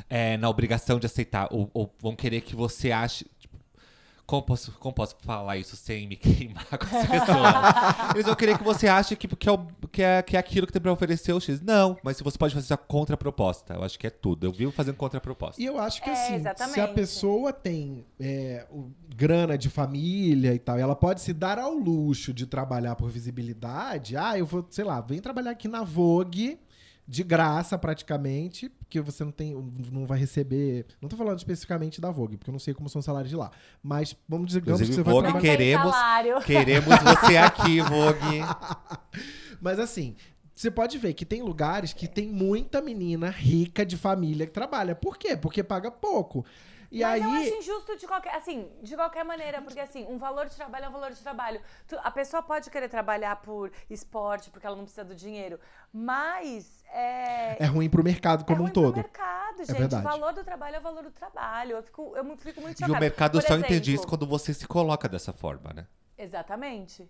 é, 0.10 0.38
na 0.38 0.50
obrigação 0.50 1.00
de 1.00 1.06
aceitar, 1.06 1.48
ou, 1.51 1.70
ou 1.74 1.94
vão 2.00 2.15
querer 2.15 2.41
que 2.41 2.56
você 2.56 2.91
ache. 2.91 3.25
Como 4.27 4.43
posso, 4.43 4.72
como 4.74 4.93
posso 4.93 5.15
falar 5.22 5.57
isso 5.57 5.75
sem 5.77 6.05
me 6.07 6.15
queimar 6.19 6.65
com 6.77 6.86
essa 6.86 7.07
pessoa? 7.07 8.12
Eles 8.13 8.25
vão 8.25 8.36
querer 8.36 8.57
que 8.57 8.63
você 8.63 8.88
ache 8.88 9.15
que, 9.15 9.27
que, 9.27 9.48
é, 9.50 9.51
o- 9.53 9.65
que, 9.91 10.03
é, 10.03 10.22
que 10.22 10.36
é 10.36 10.39
aquilo 10.39 10.67
que 10.67 10.74
tem 10.74 10.81
pra 10.81 10.91
oferecer 10.91 11.31
o 11.34 11.39
X. 11.39 11.62
Não, 11.62 11.98
mas 12.03 12.17
se 12.17 12.24
você 12.24 12.38
pode 12.38 12.53
fazer 12.53 12.65
essa 12.65 12.77
contraproposta. 12.77 13.74
Eu 13.75 13.84
acho 13.84 13.98
que 13.98 14.05
é 14.05 14.10
tudo. 14.10 14.46
Eu 14.46 14.51
vivo 14.51 14.72
fazendo 14.72 14.96
contraproposta. 14.98 15.62
E 15.62 15.65
eu 15.65 15.79
acho 15.79 16.03
que 16.03 16.10
É, 16.10 16.13
assim, 16.13 16.27
se 16.27 16.34
a 16.34 16.51
exatamente. 16.53 16.93
pessoa 16.93 17.53
tem 17.53 18.05
é, 18.19 18.67
o- 18.69 18.91
grana 19.15 19.57
de 19.57 19.69
família 19.69 20.53
e 20.53 20.60
tal, 20.60 20.77
e 20.77 20.81
ela 20.81 20.96
pode 20.96 21.22
se 21.22 21.34
dar 21.34 21.57
ao 21.57 21.74
luxo 21.74 22.34
de 22.34 22.46
trabalhar 22.46 22.96
por 22.96 23.10
visibilidade. 23.10 24.15
Ah, 24.17 24.38
eu 24.38 24.46
vou, 24.46 24.65
sei 24.69 24.84
lá, 24.84 25.00
vem 25.01 25.19
trabalhar 25.22 25.51
aqui 25.51 25.67
na 25.67 25.84
Vogue 25.84 26.60
de 27.08 27.24
graça 27.24 27.78
praticamente, 27.78 28.68
porque 28.68 29.00
você 29.00 29.24
não 29.24 29.32
tem, 29.32 29.54
não 29.92 30.06
vai 30.06 30.20
receber. 30.20 30.86
Não 31.02 31.08
tô 31.08 31.16
falando 31.16 31.38
especificamente 31.38 32.02
da 32.02 32.12
Vogue, 32.12 32.36
porque 32.36 32.50
eu 32.50 32.54
não 32.54 32.60
sei 32.60 32.74
como 32.74 32.90
são 32.90 33.00
os 33.00 33.06
salários 33.06 33.30
de 33.30 33.36
lá. 33.36 33.50
Mas 33.82 34.16
vamos 34.28 34.48
dizer 34.48 34.62
que 34.62 34.70
Inclusive, 34.70 34.94
você 34.94 35.04
vai 35.04 35.14
Vogue 35.14 35.32
tem 35.32 35.42
queremos- 35.42 35.92
salário. 35.92 36.42
Queremos 36.44 36.96
você 37.04 37.38
aqui, 37.38 37.80
Vogue. 37.80 38.42
Mas 39.62 39.80
assim, 39.80 40.16
você 40.54 40.70
pode 40.70 40.98
ver 40.98 41.14
que 41.14 41.26
tem 41.26 41.42
lugares 41.42 41.94
que 41.94 42.08
tem 42.08 42.28
muita 42.28 42.82
menina 42.82 43.30
rica 43.30 43.86
de 43.86 43.96
família 43.96 44.46
que 44.46 44.52
trabalha. 44.54 44.96
Por 44.96 45.18
quê? 45.18 45.38
Porque 45.38 45.64
paga 45.64 45.90
pouco. 45.90 46.46
E 46.89 47.01
Mas 47.01 47.22
eu 47.22 47.29
aí. 47.29 47.48
acho 47.48 47.56
injusto 47.58 47.98
de 47.98 48.08
qualquer, 48.08 48.34
assim, 48.36 48.72
de 48.82 48.96
qualquer 48.96 49.25
maneira, 49.25 49.62
porque 49.62 49.79
assim, 49.79 50.06
um 50.08 50.17
valor 50.17 50.46
de 50.48 50.56
trabalho 50.56 50.86
é 50.86 50.89
um 50.89 50.91
valor 50.94 51.12
de 51.12 51.22
trabalho. 51.22 51.62
Tu- 51.88 52.00
a 52.01 52.10
pessoa 52.12 52.41
pode 52.41 52.70
querer 52.70 52.88
trabalhar 52.88 53.36
por 53.38 53.72
esporte, 53.89 54.50
porque 54.50 54.65
ela 54.65 54.75
não 54.75 54.84
precisa 54.84 55.03
do 55.03 55.13
dinheiro, 55.13 55.60
mas 55.91 56.84
é, 56.94 57.62
É 57.62 57.65
ruim 57.65 57.89
pro 57.89 58.03
mercado 58.03 58.46
como 58.46 58.58
é 58.58 58.60
um 58.62 58.63
ruim 58.65 58.74
pro 58.74 58.82
todo. 58.84 58.96
mercado, 58.96 59.58
gente. 59.65 59.74
verdade. 59.77 60.06
o 60.06 60.10
valor 60.10 60.34
do 60.34 60.44
trabalho 60.44 60.75
é 60.77 60.79
o 60.79 60.82
valor 60.82 61.03
do 61.03 61.12
trabalho. 61.12 61.72
Eu 61.74 61.84
fico, 61.84 62.13
eu 62.15 62.38
fico 62.38 62.62
muito 62.62 62.79
E 62.79 62.84
o 62.84 62.88
chocada. 62.88 63.00
mercado 63.01 63.32
Por 63.34 63.41
só 63.48 63.56
entende 63.56 63.74
exemplo- 63.75 63.94
isso 63.96 64.08
quando 64.08 64.25
você 64.25 64.53
se 64.53 64.65
coloca 64.67 65.10
dessa 65.10 65.34
forma, 65.34 65.74
né? 65.74 65.86
Exatamente. 66.17 67.10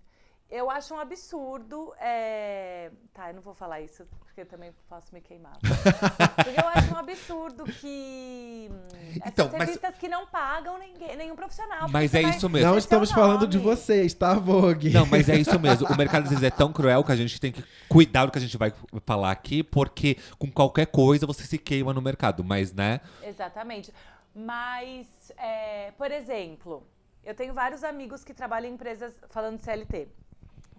Eu 0.50 0.70
acho 0.72 0.94
um 0.94 1.00
absurdo. 1.00 1.94
é, 2.00 2.90
Tá, 3.14 3.30
eu 3.30 3.34
não 3.34 3.42
vou 3.42 3.54
falar 3.54 3.82
isso, 3.82 4.06
porque 4.20 4.42
eu 4.42 4.46
também 4.46 4.72
posso 4.88 5.14
me 5.14 5.20
queimar. 5.20 5.58
porque 5.60 6.60
eu 6.62 6.68
acho 6.70 6.94
um 6.94 6.98
absurdo 6.98 7.66
que. 7.66 8.70
hum, 8.72 8.88
Então, 9.26 9.48
essas 9.48 9.52
mas- 9.52 9.62
revistas 9.68 9.96
que 9.98 10.08
não 10.08 10.26
pagam 10.28 10.78
ninguém, 10.78 11.18
nenhum 11.18 11.36
profissional. 11.36 11.90
Mas 11.90 12.14
é 12.14 12.22
isso 12.22 12.48
mesmo. 12.48 12.70
Não 12.70 12.78
estamos 12.78 13.12
falando 13.12 13.46
de 13.48 13.58
vocês, 13.58 14.14
tá, 14.14 14.36
Vogue? 14.36 14.92
Não, 14.92 15.06
mas 15.06 15.28
é 15.28 15.36
isso 15.36 15.60
mesmo. 15.60 15.88
O 15.88 15.98
mercado 15.98 16.24
às 16.24 16.30
vezes 16.30 16.44
é 16.44 16.52
tão 16.52 16.72
cruel 16.72 17.04
que 17.04 17.12
a 17.12 17.16
gente 17.16 17.42
tem 17.42 17.52
que 17.52 17.64
cuidar 17.90 18.26
do 18.28 18.32
que 18.32 18.38
a 18.38 18.42
gente 18.42 18.58
vai 18.58 18.72
falar 19.06 19.32
aqui, 19.32 19.64
porque 19.64 20.18
com 20.40 20.50
qualquer 20.52 20.86
coisa 20.88 21.26
você 21.26 21.44
se 21.44 21.58
queima 21.58 21.94
no 21.94 22.02
mercado, 22.02 22.44
mas 22.44 22.72
né? 22.72 23.02
Exatamente. 23.24 23.92
Mas, 24.34 25.08
é, 25.38 25.92
por 25.98 26.12
exemplo, 26.12 26.88
eu 27.24 27.34
tenho 27.34 27.54
vários 27.54 27.84
amigos 27.84 28.24
que 28.24 28.34
trabalham 28.34 28.70
em 28.70 28.76
empresas, 28.76 29.14
falando 29.30 29.58
de 29.58 29.64
CLT, 29.64 30.08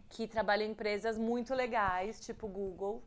que 0.09 0.27
trabalham 0.27 0.67
em 0.67 0.71
empresas 0.71 1.19
muito 1.19 1.55
legais, 1.55 2.21
tipo 2.21 2.49
Google. 2.49 3.03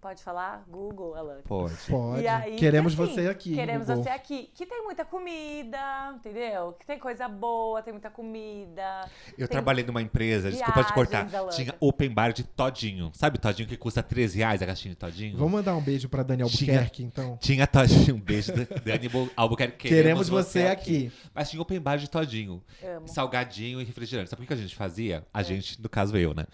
Pode 0.00 0.22
falar? 0.22 0.64
Google, 0.68 1.14
Alan. 1.14 1.40
Pode. 1.44 1.74
Pode. 1.88 2.22
E 2.22 2.28
aí, 2.28 2.56
Queremos 2.56 2.92
assim, 2.98 3.14
você 3.14 3.28
aqui. 3.28 3.54
Queremos 3.54 3.86
Google. 3.88 4.02
você 4.04 4.08
aqui. 4.10 4.50
Que 4.54 4.64
tem 4.66 4.84
muita 4.84 5.04
comida, 5.04 5.78
entendeu? 6.14 6.74
Que 6.78 6.86
tem 6.86 6.98
coisa 6.98 7.26
boa, 7.28 7.82
tem 7.82 7.92
muita 7.92 8.10
comida. 8.10 9.08
Eu 9.36 9.48
trabalhei 9.48 9.84
numa 9.84 10.00
empresa, 10.02 10.50
desculpa 10.50 10.84
te 10.84 10.92
cortar, 10.92 11.26
Viagens, 11.26 11.56
tinha 11.56 11.74
open 11.80 12.10
bar 12.10 12.32
de 12.32 12.44
todinho. 12.44 13.10
Sabe 13.14 13.38
todinho 13.38 13.68
que 13.68 13.76
custa 13.76 14.02
13 14.02 14.38
reais 14.38 14.62
a 14.62 14.66
caixinha 14.66 14.94
de 14.94 14.98
todinho? 14.98 15.36
Vamos 15.36 15.52
mandar 15.52 15.74
um 15.76 15.80
beijo 15.82 16.08
pra 16.08 16.22
Dani 16.22 16.44
Tinha- 16.44 16.72
Albuquerque, 16.74 17.02
então. 17.02 17.36
Tinha 17.40 17.66
todinho. 17.66 18.16
Um 18.16 18.20
beijo, 18.20 18.52
Dani 18.52 19.10
Albuquerque. 19.34 19.88
Queremos, 19.88 20.28
você 20.28 20.66
aqui. 20.66 21.10
Mas 21.34 21.50
tinha 21.50 21.60
open 21.60 21.80
bar 21.80 21.96
de 21.96 22.08
todinho. 22.08 22.62
Amo. 22.82 23.08
Salgadinho 23.08 23.80
e 23.80 23.84
refrigerante. 23.84 24.30
Sabe 24.30 24.44
o 24.44 24.46
que 24.46 24.52
a 24.52 24.56
gente 24.56 24.76
fazia? 24.76 25.24
A 25.32 25.42
gente, 25.42 25.80
no 25.82 25.88
caso 25.88 26.16
eu, 26.16 26.32
né? 26.34 26.44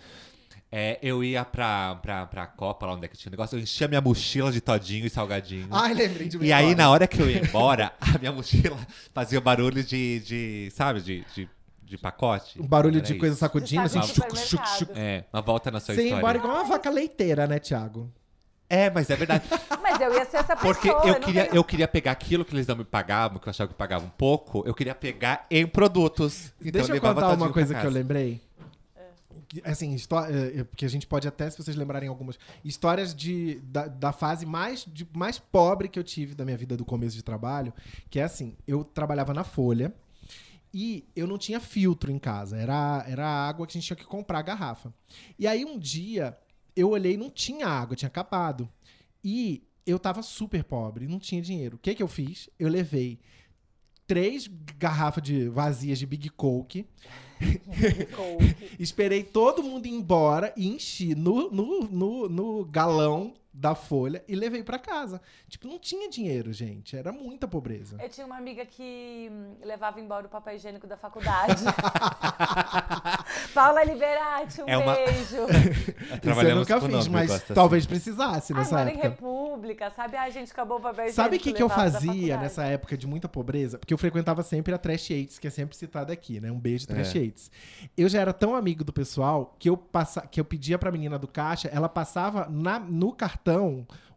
É, 0.75 0.99
eu 1.03 1.23
ia 1.23 1.45
pra, 1.45 1.97
pra, 1.97 2.25
pra 2.25 2.47
Copa, 2.47 2.87
lá 2.87 2.95
onde 2.95 3.05
é 3.05 3.09
que 3.09 3.15
tinha 3.17 3.29
o 3.29 3.33
negócio, 3.33 3.59
eu 3.59 3.63
enchia 3.63 3.87
minha 3.87 4.01
mochila 4.01 4.51
de 4.51 4.59
todinho 4.63 5.05
e 5.05 5.11
salgadinho. 5.11 5.69
Ai, 5.71 5.93
lembrei 5.93 6.29
de 6.29 6.39
uma 6.39 6.47
e 6.47 6.51
aí, 6.53 6.75
na 6.75 6.89
hora 6.89 7.07
que 7.07 7.21
eu 7.21 7.29
ia 7.31 7.41
embora, 7.45 7.93
a 8.01 8.19
minha 8.19 8.33
mochila 8.33 8.79
fazia 9.13 9.39
barulho 9.39 9.85
de, 9.85 10.21
de 10.21 10.71
sabe, 10.75 11.03
de, 11.03 11.27
de, 11.35 11.47
de 11.83 11.99
pacote. 11.99 12.59
Um 12.59 12.67
barulho 12.67 12.97
Era 12.97 13.05
de 13.05 13.13
isso. 13.13 13.21
coisa 13.21 13.37
sacudindo, 13.37 13.83
assim. 13.83 14.01
Chuc, 14.03 14.35
chuc. 14.39 14.91
É, 14.95 15.25
uma 15.31 15.43
volta 15.43 15.71
na 15.71 15.79
sua 15.79 15.95
Você 15.95 16.01
ia 16.01 16.05
história. 16.07 16.21
embora 16.21 16.39
igual 16.39 16.55
uma 16.55 16.65
vaca 16.65 16.89
leiteira, 16.89 17.47
né, 17.47 17.59
Thiago? 17.59 18.11
É, 18.67 18.89
mas 18.89 19.11
é 19.11 19.17
verdade. 19.17 19.45
Mas 19.83 20.01
eu 20.01 20.15
ia 20.15 20.25
ser 20.25 20.39
essa 20.39 20.57
pessoa. 20.57 20.73
Porque 20.73 20.89
eu 20.89 20.95
não 20.95 21.21
queria, 21.21 21.45
tenho- 21.45 21.57
eu 21.57 21.63
queria 21.65 21.87
pegar 21.87 22.13
aquilo 22.13 22.43
que 22.47 22.55
eles 22.55 22.67
não 22.67 22.77
me 22.77 22.85
pagavam, 22.85 23.39
que 23.39 23.47
eu 23.47 23.51
achava 23.51 23.69
que 23.69 23.75
pagavam 23.75 24.09
pouco, 24.17 24.63
eu 24.67 24.73
queria 24.73 24.95
pegar 24.95 25.45
em 25.51 25.67
produtos. 25.67 26.47
Então, 26.59 26.73
Deixa 26.73 26.89
eu 26.91 26.95
levava 26.95 27.21
contar 27.21 27.35
uma 27.35 27.53
coisa 27.53 27.75
que 27.75 27.85
eu 27.87 27.91
lembrei. 27.91 28.41
Assim, 29.65 29.93
histó- 29.95 30.25
é, 30.27 30.61
é, 30.61 30.65
porque 30.65 30.85
a 30.85 30.89
gente 30.89 31.07
pode 31.07 31.27
até, 31.29 31.49
se 31.51 31.57
vocês 31.57 31.77
lembrarem 31.77 32.09
algumas, 32.09 32.39
histórias 32.65 33.15
de, 33.15 33.61
da, 33.65 33.87
da 33.89 34.13
fase 34.13 34.47
mais, 34.47 34.85
de- 34.87 35.07
mais 35.15 35.39
pobre 35.39 35.89
que 35.89 35.99
eu 35.99 36.05
tive 36.05 36.35
da 36.35 36.45
minha 36.45 36.57
vida 36.57 36.77
do 36.77 36.85
começo 36.85 37.17
de 37.17 37.23
trabalho, 37.23 37.73
que 38.09 38.19
é 38.19 38.23
assim, 38.23 38.57
eu 38.67 38.85
trabalhava 38.85 39.35
na 39.35 39.45
Folha 39.45 39.93
e 40.73 41.05
eu 41.15 41.27
não 41.27 41.37
tinha 41.37 41.61
filtro 41.61 42.11
em 42.11 42.19
casa, 42.19 42.57
era, 42.57 43.05
era 43.07 43.27
água 43.27 43.67
que 43.67 43.73
a 43.73 43.79
gente 43.81 43.87
tinha 43.87 43.97
que 43.97 44.05
comprar 44.07 44.39
a 44.39 44.43
garrafa. 44.43 44.93
E 45.39 45.47
aí 45.47 45.65
um 45.65 45.79
dia 45.79 46.37
eu 46.75 46.89
olhei 46.91 47.17
não 47.17 47.29
tinha 47.31 47.67
água, 47.67 47.95
tinha 47.95 48.07
acabado. 48.09 48.69
E 49.23 49.63
eu 49.87 49.99
tava 49.99 50.23
super 50.23 50.65
pobre, 50.65 51.07
não 51.07 51.19
tinha 51.19 51.43
dinheiro. 51.43 51.77
O 51.77 51.79
que 51.79 51.95
que 51.95 52.03
eu 52.03 52.09
fiz? 52.09 52.49
Eu 52.59 52.69
levei 52.69 53.19
três 54.07 54.49
garrafas 54.79 55.23
de 55.23 55.49
vazias 55.49 55.99
de 55.99 56.07
Big 56.07 56.29
Coke. 56.31 56.87
Esperei 58.79 59.23
todo 59.23 59.63
mundo 59.63 59.87
ir 59.87 59.93
embora 59.93 60.53
e 60.57 60.67
enchi 60.67 61.15
no, 61.15 61.51
no, 61.51 61.89
no, 61.91 62.29
no 62.29 62.65
galão 62.65 63.33
da 63.53 63.75
folha 63.75 64.25
e 64.27 64.35
levei 64.35 64.63
pra 64.63 64.79
casa. 64.79 65.21
Tipo, 65.49 65.69
não 65.69 65.79
tinha 65.79 66.09
dinheiro, 66.09 66.53
gente. 66.53 66.97
Era 66.97 67.13
muita 67.13 67.47
pobreza. 67.47 67.99
Eu 68.03 68.09
tinha 68.09 68.25
uma 68.27 68.37
amiga 68.39 68.65
que 68.65 69.29
hum, 69.31 69.57
levava 69.63 70.01
embora 70.01 70.27
o 70.27 70.29
papel 70.31 70.55
higiênico 70.57 70.87
da 70.87 70.97
faculdade. 70.97 71.63
Paula 73.53 73.85
Liberati, 73.85 74.63
um 74.63 74.69
É 74.69 74.79
uma- 74.79 74.95
beijo. 74.95 75.13
Isso 76.23 76.41
eu 76.41 76.57
nunca 76.57 76.81
fiz, 76.81 76.91
nome, 76.91 77.09
mas 77.11 77.31
assim. 77.31 77.53
talvez 77.55 77.85
precisasse 77.85 78.53
Ai, 78.55 78.59
nessa 78.61 78.83
em 78.85 78.89
época. 78.89 79.03
República, 79.09 79.91
sabe? 79.91 80.17
Ai, 80.17 80.31
gente, 80.31 80.51
acabou 80.51 80.79
o 80.79 80.81
papel 80.81 81.05
higiênico. 81.07 81.17
Sabe 81.23 81.37
o 81.37 81.41
que, 81.41 81.53
que 81.53 81.63
eu 81.63 81.69
fazia 81.69 82.39
nessa 82.39 82.65
época 82.65 82.97
de 82.97 83.07
muita 83.07 83.29
pobreza? 83.29 83.79
Porque 83.79 83.93
eu 83.93 83.99
frequentava 83.99 84.43
sempre 84.43 84.73
a 84.75 84.79
Trash 84.79 85.11
Aids, 85.11 85.39
que 85.39 85.47
é 85.47 85.51
sempre 85.51 85.77
citada 85.77 86.11
aqui, 86.13 86.41
né? 86.41 86.51
Um 86.51 86.59
beijo, 86.59 86.87
Trash 86.87 87.15
É. 87.15 87.19
Aids. 87.19 87.51
Eu 87.97 88.09
já 88.09 88.21
era 88.21 88.33
tão 88.33 88.55
amigo 88.55 88.83
do 88.83 88.93
pessoal 88.93 89.55
que 89.59 89.69
eu, 89.69 89.77
passa... 89.77 90.23
que 90.23 90.41
eu 90.41 90.45
pedia 90.45 90.79
pra 90.79 90.91
menina 90.91 91.19
do 91.19 91.29
caixa, 91.29 91.69
ela 91.69 91.89
passava 91.89 92.49
na... 92.49 92.79
no 92.79 93.13
cartão 93.13 93.42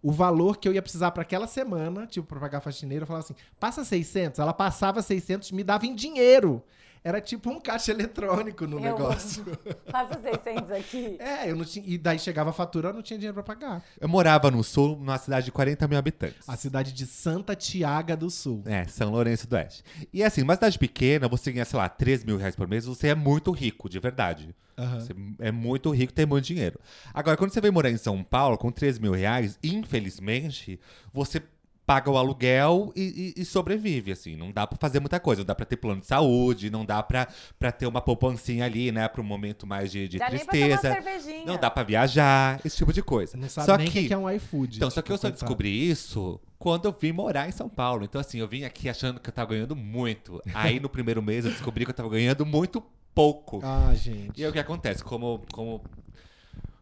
o 0.02 0.12
valor 0.12 0.58
que 0.58 0.68
eu 0.68 0.74
ia 0.74 0.82
precisar 0.82 1.12
pra 1.12 1.24
aquela 1.24 1.48
semana, 1.48 2.06
tipo, 2.06 2.28
pra 2.28 2.40
pagar 2.40 2.62
faxineira. 2.62 3.04
Eu 3.04 3.08
falava 3.08 3.26
assim, 3.26 3.36
passa 3.60 3.84
600. 3.84 4.40
Ela 4.40 4.54
passava 4.54 5.02
600, 5.02 5.52
me 5.52 5.64
dava 5.64 5.86
em 5.86 5.96
dinheiro. 5.96 6.62
Era 7.06 7.22
tipo 7.22 7.52
um 7.52 7.60
caixa 7.60 7.92
eletrônico 7.92 8.66
no 8.66 8.78
Eu 8.78 8.82
negócio. 8.82 9.46
Passa 9.92 10.18
600 10.44 10.72
aqui. 10.72 11.18
É, 11.20 11.52
eu 11.52 11.56
não 11.56 11.64
tinha... 11.64 11.86
E 11.88 12.00
daí 12.00 12.18
chegava 12.18 12.50
a 12.50 12.54
fatura, 12.54 12.90
eu 12.90 12.94
não 12.94 13.04
tinha 13.04 13.20
dinheiro 13.20 13.36
pra 13.36 13.44
pagar. 13.44 13.84
Eu 14.02 14.10
morava 14.10 14.50
no 14.50 14.64
sul, 14.64 14.98
numa 14.98 15.16
cidade 15.20 15.46
de 15.46 15.52
40 15.52 15.88
mil 15.88 16.00
habitantes. 16.00 16.50
A 16.50 16.58
cidade 16.58 16.92
de 16.92 17.06
Santa 17.06 17.56
Tiaga 17.56 18.18
do 18.18 18.28
Sul. 18.32 18.64
É, 18.66 18.86
São 18.86 19.12
Lourenço 19.12 19.48
do 19.48 19.56
Oeste. 19.56 19.84
E 20.12 20.24
assim, 20.24 20.42
uma 20.42 20.56
cidade 20.56 20.80
pequena, 20.80 21.28
você 21.28 21.52
ganha, 21.52 21.64
sei 21.64 21.78
lá, 21.78 21.88
3 21.88 22.24
mil 22.24 22.38
reais 22.38 22.56
por 22.56 22.68
mês, 22.68 22.86
você 22.86 23.10
é 23.10 23.16
muito 23.16 23.52
rico, 23.52 23.88
de 23.88 24.00
verdade. 24.00 24.56
Aham. 24.76 25.00
Você 25.00 25.14
é 25.40 25.52
muito 25.52 25.92
rico, 25.92 26.12
tem 26.12 26.26
muito 26.26 26.46
dinheiro. 26.46 26.80
Agora, 27.14 27.38
quando 27.38 27.52
você 27.52 27.62
vem 27.62 27.70
morar 27.70 27.92
em 27.92 27.98
São 27.98 28.24
Paulo 28.24 28.58
com 28.58 28.72
3 28.72 28.98
mil 28.98 29.14
reais, 29.14 29.60
infelizmente, 29.64 30.80
você 31.14 31.40
paga 31.86 32.10
o 32.10 32.18
aluguel 32.18 32.92
e, 32.96 33.34
e- 33.38 33.42
e 33.42 33.46
sobrevive, 33.46 34.12
assim. 34.12 34.36
Não 34.36 34.52
dá 34.52 34.66
pra 34.66 34.78
fazer 34.80 35.00
muita 35.00 35.20
coisa. 35.20 35.42
Não 35.42 35.46
dá 35.46 35.54
pra 35.56 35.66
ter 35.66 35.78
plano 35.78 36.02
de 36.02 36.08
saúde, 36.08 36.70
não 36.70 36.84
dá 36.84 37.02
pra, 37.04 37.28
pra 37.60 37.72
ter 37.72 37.86
uma 37.86 38.02
poupancinha 38.02 38.66
ali, 38.66 38.92
né? 38.92 39.08
Pra 39.08 39.22
um 39.22 39.26
momento 39.26 39.68
mais 39.68 39.92
de, 39.92 40.08
de 40.08 40.18
Dá 40.18 40.30
nem 40.30 40.44
pra 40.44 40.54
tomar 40.54 40.68
tristeza. 40.68 40.94
cervejinha. 40.94 41.46
Não 41.46 41.58
dá 41.58 41.70
pra 41.70 41.84
viajar, 41.84 42.60
esse 42.66 42.78
tipo 42.78 42.92
de 42.92 43.04
coisa. 43.04 43.38
Não 43.38 43.48
sabe 43.50 43.66
só 43.68 43.78
nem 43.78 43.88
que, 43.90 44.08
que 44.08 44.14
é 44.14 44.18
um 44.18 44.30
iFood. 44.32 44.78
Então, 44.78 44.90
só 44.90 45.02
que 45.02 45.12
eu 45.12 45.18
só 45.18 45.30
descobri 45.30 45.90
isso 45.90 46.40
quando 46.58 46.86
eu 46.86 46.96
vim 47.00 47.12
morar 47.12 47.48
em 47.48 47.52
São 47.52 47.70
Paulo. 47.70 48.04
Então, 48.04 48.20
assim, 48.20 48.40
eu 48.40 48.48
vim 48.48 48.64
aqui 48.64 48.90
achando 48.90 49.20
que 49.20 49.30
eu 49.30 49.34
tava 49.34 49.52
ganhando 49.52 49.76
muito. 49.76 50.42
Aí, 50.54 50.80
no 50.80 50.90
primeiro 50.90 51.22
mês, 51.22 51.46
eu 51.46 51.52
descobri 51.52 51.86
que 51.86 51.92
eu 51.92 51.96
tava 51.96 52.10
ganhando 52.10 52.46
muito 52.46 52.82
pouco. 53.14 53.62
Ah, 53.64 53.94
gente. 53.94 54.32
E 54.40 54.44
aí, 54.44 54.50
o 54.50 54.54
que 54.54 54.60
acontece? 54.60 55.04
Como, 55.04 55.42
como, 55.54 55.82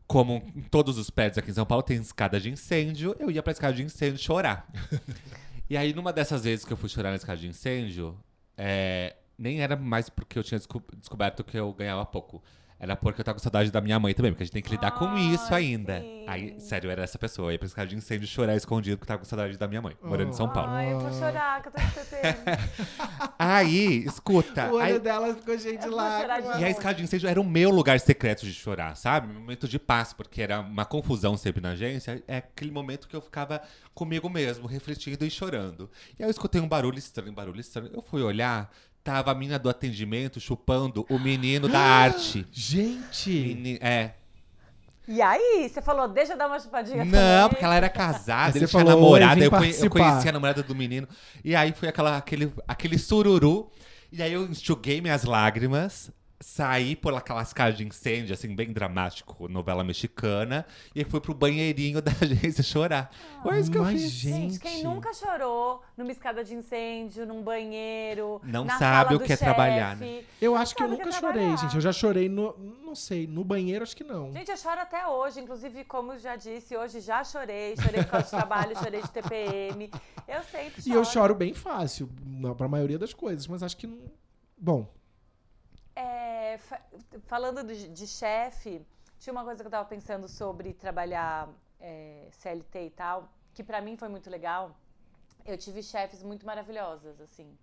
como 0.08 0.44
em 0.56 0.62
todos 0.62 0.98
os 0.98 1.10
prédios 1.10 1.38
aqui 1.38 1.52
em 1.52 1.54
São 1.54 1.66
Paulo 1.66 1.84
tem 1.84 1.98
escada 1.98 2.40
de 2.40 2.50
incêndio, 2.50 3.16
eu 3.20 3.32
ia 3.32 3.42
pra 3.42 3.52
escada 3.52 3.74
de 3.74 3.84
incêndio 3.84 4.18
chorar. 4.22 4.68
e 5.70 5.78
aí, 5.78 5.94
numa 5.94 6.12
dessas 6.14 6.44
vezes 6.44 6.66
que 6.66 6.74
eu 6.74 6.78
fui 6.78 6.90
chorar 6.90 7.10
na 7.10 7.16
escada 7.16 7.40
de 7.40 7.48
incêndio, 7.48 8.18
é, 8.58 9.16
nem 9.38 9.62
era 9.62 9.76
mais 9.76 10.10
porque 10.10 10.38
eu 10.38 10.44
tinha 10.44 10.58
desco- 10.58 10.84
descoberto 10.98 11.44
que 11.44 11.58
eu 11.58 11.72
ganhava 11.74 12.06
pouco. 12.06 12.44
Era 12.80 12.96
porque 12.98 13.22
eu 13.22 13.26
tava 13.26 13.38
com 13.38 13.42
saudade 13.44 13.72
da 13.72 13.80
minha 13.80 13.98
mãe 14.00 14.14
também, 14.14 14.32
porque 14.32 14.44
a 14.44 14.46
gente 14.46 14.54
tem 14.54 14.62
que 14.62 14.70
lidar 14.72 14.92
com 14.92 15.06
Ai, 15.06 15.22
isso 15.34 15.54
ainda. 15.54 16.02
sim. 16.02 16.26
Aí, 16.28 16.60
sério, 16.60 16.88
eu 16.88 16.92
era 16.92 17.04
essa 17.04 17.18
pessoa. 17.18 17.48
Eu 17.48 17.52
ia 17.54 17.60
pra 17.60 17.66
escada 17.66 17.88
de 17.88 17.96
incêndio 17.96 18.28
chorar 18.28 18.56
escondido 18.56 18.98
porque 18.98 19.06
eu 19.06 19.16
tava 19.16 19.20
com 19.20 19.26
saudade 19.26 19.58
da 19.58 19.68
minha 19.68 19.82
mãe, 19.82 19.96
morando 20.04 20.30
em 20.30 20.34
São 20.34 20.50
Paulo. 20.50 20.72
Ai, 20.72 20.92
eu 20.92 21.00
vou 21.00 21.12
chorar, 21.14 21.62
que 21.62 21.70
eu 21.70 21.72
tô 21.72 21.80
de 21.82 21.92
TPM. 21.92 22.38
Aí, 23.40 24.04
escuta. 24.06 24.68
O 24.72 24.76
olho 24.76 24.84
aí- 24.96 25.00
dela 25.00 25.34
ficou 25.36 25.58
cheio 25.58 25.78
de 25.80 25.88
lágrimas. 25.88 26.60
E 26.60 26.64
a 26.64 26.70
escada 26.70 26.96
de 26.96 27.04
incêndio 27.04 27.28
era 27.30 27.40
o 27.40 27.44
meu 27.44 27.70
lugar 27.70 28.00
secreto 28.00 28.46
de 28.46 28.54
chorar, 28.54 28.96
sabe? 28.96 29.28
Um 29.32 29.40
momento 29.40 29.68
de 29.68 29.80
paz, 29.80 30.14
porque 30.14 30.42
era 30.42 30.60
uma 30.60 30.86
confusão 30.86 31.36
sempre 31.38 31.62
na 31.62 31.72
agência. 31.72 32.24
É 32.28 32.38
aquele 32.38 32.72
momento 32.72 33.08
que 33.08 33.16
eu 33.16 33.22
ficava 33.22 33.62
comigo 33.94 34.30
mesmo, 34.30 34.68
refletindo 34.68 35.26
e 35.26 35.30
chorando. 35.30 35.90
E 36.18 36.24
aí 36.24 36.28
eu 36.28 36.32
escutei 36.32 36.62
um 36.62 36.68
barulho 36.68 36.98
estranho, 36.98 37.32
um 37.32 37.36
barulho 37.36 37.60
estranho. 37.60 37.90
Eu 37.94 38.02
fui 38.02 38.22
olhar, 38.22 38.72
tava 39.04 39.32
a 39.32 39.36
mina 39.36 39.60
do 39.60 39.70
atendimento 39.70 40.40
chupando 40.40 41.06
o 41.10 41.20
menino 41.20 41.68
da 41.68 41.80
arte. 41.80 42.46
Gente! 42.52 43.30
Meni- 43.30 43.80
é. 43.82 44.12
E 45.06 45.22
aí, 45.22 45.68
você 45.70 45.82
falou, 45.82 46.08
deixa 46.08 46.32
eu 46.34 46.38
dar 46.38 46.48
uma 46.48 46.58
chupadinha 46.60 47.04
Não, 47.04 47.12
também. 47.12 47.50
porque 47.50 47.66
ela 47.66 47.76
era 47.76 47.90
casada, 47.90 48.58
ele 48.58 48.66
tinha 48.66 48.80
falou, 48.86 48.96
namorada, 49.02 49.34
"Oi, 49.34 49.40
vim 49.40 49.44
eu, 49.46 49.50
conhe- 49.52 49.64
eu 49.72 49.76
participar." 49.90 50.10
conheci 50.12 50.30
a 50.30 50.32
namorada 50.32 50.64
do 50.64 50.74
menino. 50.74 51.08
E 51.44 51.54
aí 51.56 51.74
foi 51.74 51.90
aquela, 51.90 52.16
aquele, 52.18 52.54
aquele 52.66 52.98
sururu. 52.98 53.70
E 54.12 54.22
aí 54.24 54.32
eu 54.32 54.46
enxuguei 54.46 55.02
minhas 55.02 55.24
lágrimas, 55.26 56.10
saí 56.44 56.96
por 56.96 57.14
aquelas 57.16 57.54
casas 57.54 57.78
de 57.78 57.88
incêndio, 57.88 58.34
assim, 58.34 58.54
bem 58.56 58.72
dramático, 58.74 59.48
novela 59.48 59.84
mexicana, 59.84 60.66
e 60.94 61.04
fui 61.04 61.20
pro 61.22 61.34
banheirinho 61.34 62.02
da 62.04 62.12
agência 62.12 62.64
chorar. 62.64 63.10
Foi 63.42 63.60
isso 63.60 63.72
que 63.72 63.78
eu 63.78 63.86
fiz. 63.86 64.02
gente. 64.12 64.34
Gente, 64.54 64.60
quem 64.60 64.84
nunca 64.84 65.14
chorou 65.14 65.82
numa 65.98 66.12
escada 66.12 66.44
de 66.44 66.54
incêndio, 66.54 67.26
num 67.26 67.42
banheiro, 67.42 68.42
Não 68.44 68.66
na 68.66 68.78
sabe 68.78 69.06
sala 69.10 69.16
o 69.16 69.20
do 69.20 69.26
que 69.26 69.34
é 69.34 69.38
trabalhar, 69.38 69.96
né? 69.96 70.24
Eu 70.42 70.56
acho 70.56 70.76
que 70.76 70.84
eu 70.84 70.88
sabe 70.88 71.00
que 71.00 71.06
nunca 71.06 71.16
é 71.16 71.20
chorei, 71.20 71.34
trabalhar. 71.42 71.58
gente. 71.58 71.76
Eu 71.76 71.82
já 71.82 71.92
chorei 71.94 72.30
no. 72.30 72.56
Não 72.84 72.96
sei, 72.96 73.26
no 73.26 73.44
banheiro 73.44 73.84
acho 73.84 73.96
que 73.96 74.04
não. 74.04 74.32
Gente, 74.34 74.52
eu 74.52 74.58
choro 74.58 74.80
até 74.82 75.08
hoje. 75.08 75.40
Inclusive, 75.40 75.84
como 75.86 76.14
eu 76.14 76.20
já 76.20 76.36
disse, 76.36 76.76
hoje 76.78 77.00
já 77.00 77.24
chorei. 77.24 77.76
Chorei 77.78 78.04
por 78.04 78.12
causa 78.12 78.26
de 78.26 78.32
trabalho, 78.32 78.78
chorei 78.78 79.02
de 79.02 79.10
TPM. 79.10 79.90
Eu 80.28 80.44
sempre 80.44 80.80
E 80.80 80.84
choro. 80.84 80.96
eu 81.00 81.06
choro 81.06 81.36
bem 81.36 81.54
fácil, 81.54 82.10
pra 82.58 82.68
maioria 82.68 83.00
das 83.00 83.14
coisas, 83.14 83.48
mas 83.48 83.64
acho 83.64 83.78
que 83.78 83.88
não. 83.88 84.12
Bom, 84.58 84.88
Fa- 86.58 86.82
falando 87.26 87.64
de, 87.64 87.88
de 87.90 88.08
chefe, 88.08 88.86
tinha 89.20 89.32
uma 89.34 89.44
coisa 89.44 89.62
que 89.64 89.68
eu 89.68 89.72
tava 89.72 89.88
pensando 89.88 90.28
sobre 90.28 90.74
trabalhar 90.74 91.50
é, 91.80 92.28
CLT 92.32 92.86
e 92.86 92.90
tal, 92.90 93.30
que 93.54 93.64
pra 93.64 93.82
mim 93.82 93.96
foi 93.98 94.10
muito 94.10 94.30
legal. 94.30 94.76
Eu 95.46 95.58
tive 95.58 95.84
chefes 95.84 96.24
muito 96.24 96.46
maravilhosas, 96.46 97.20
assim. 97.20 97.58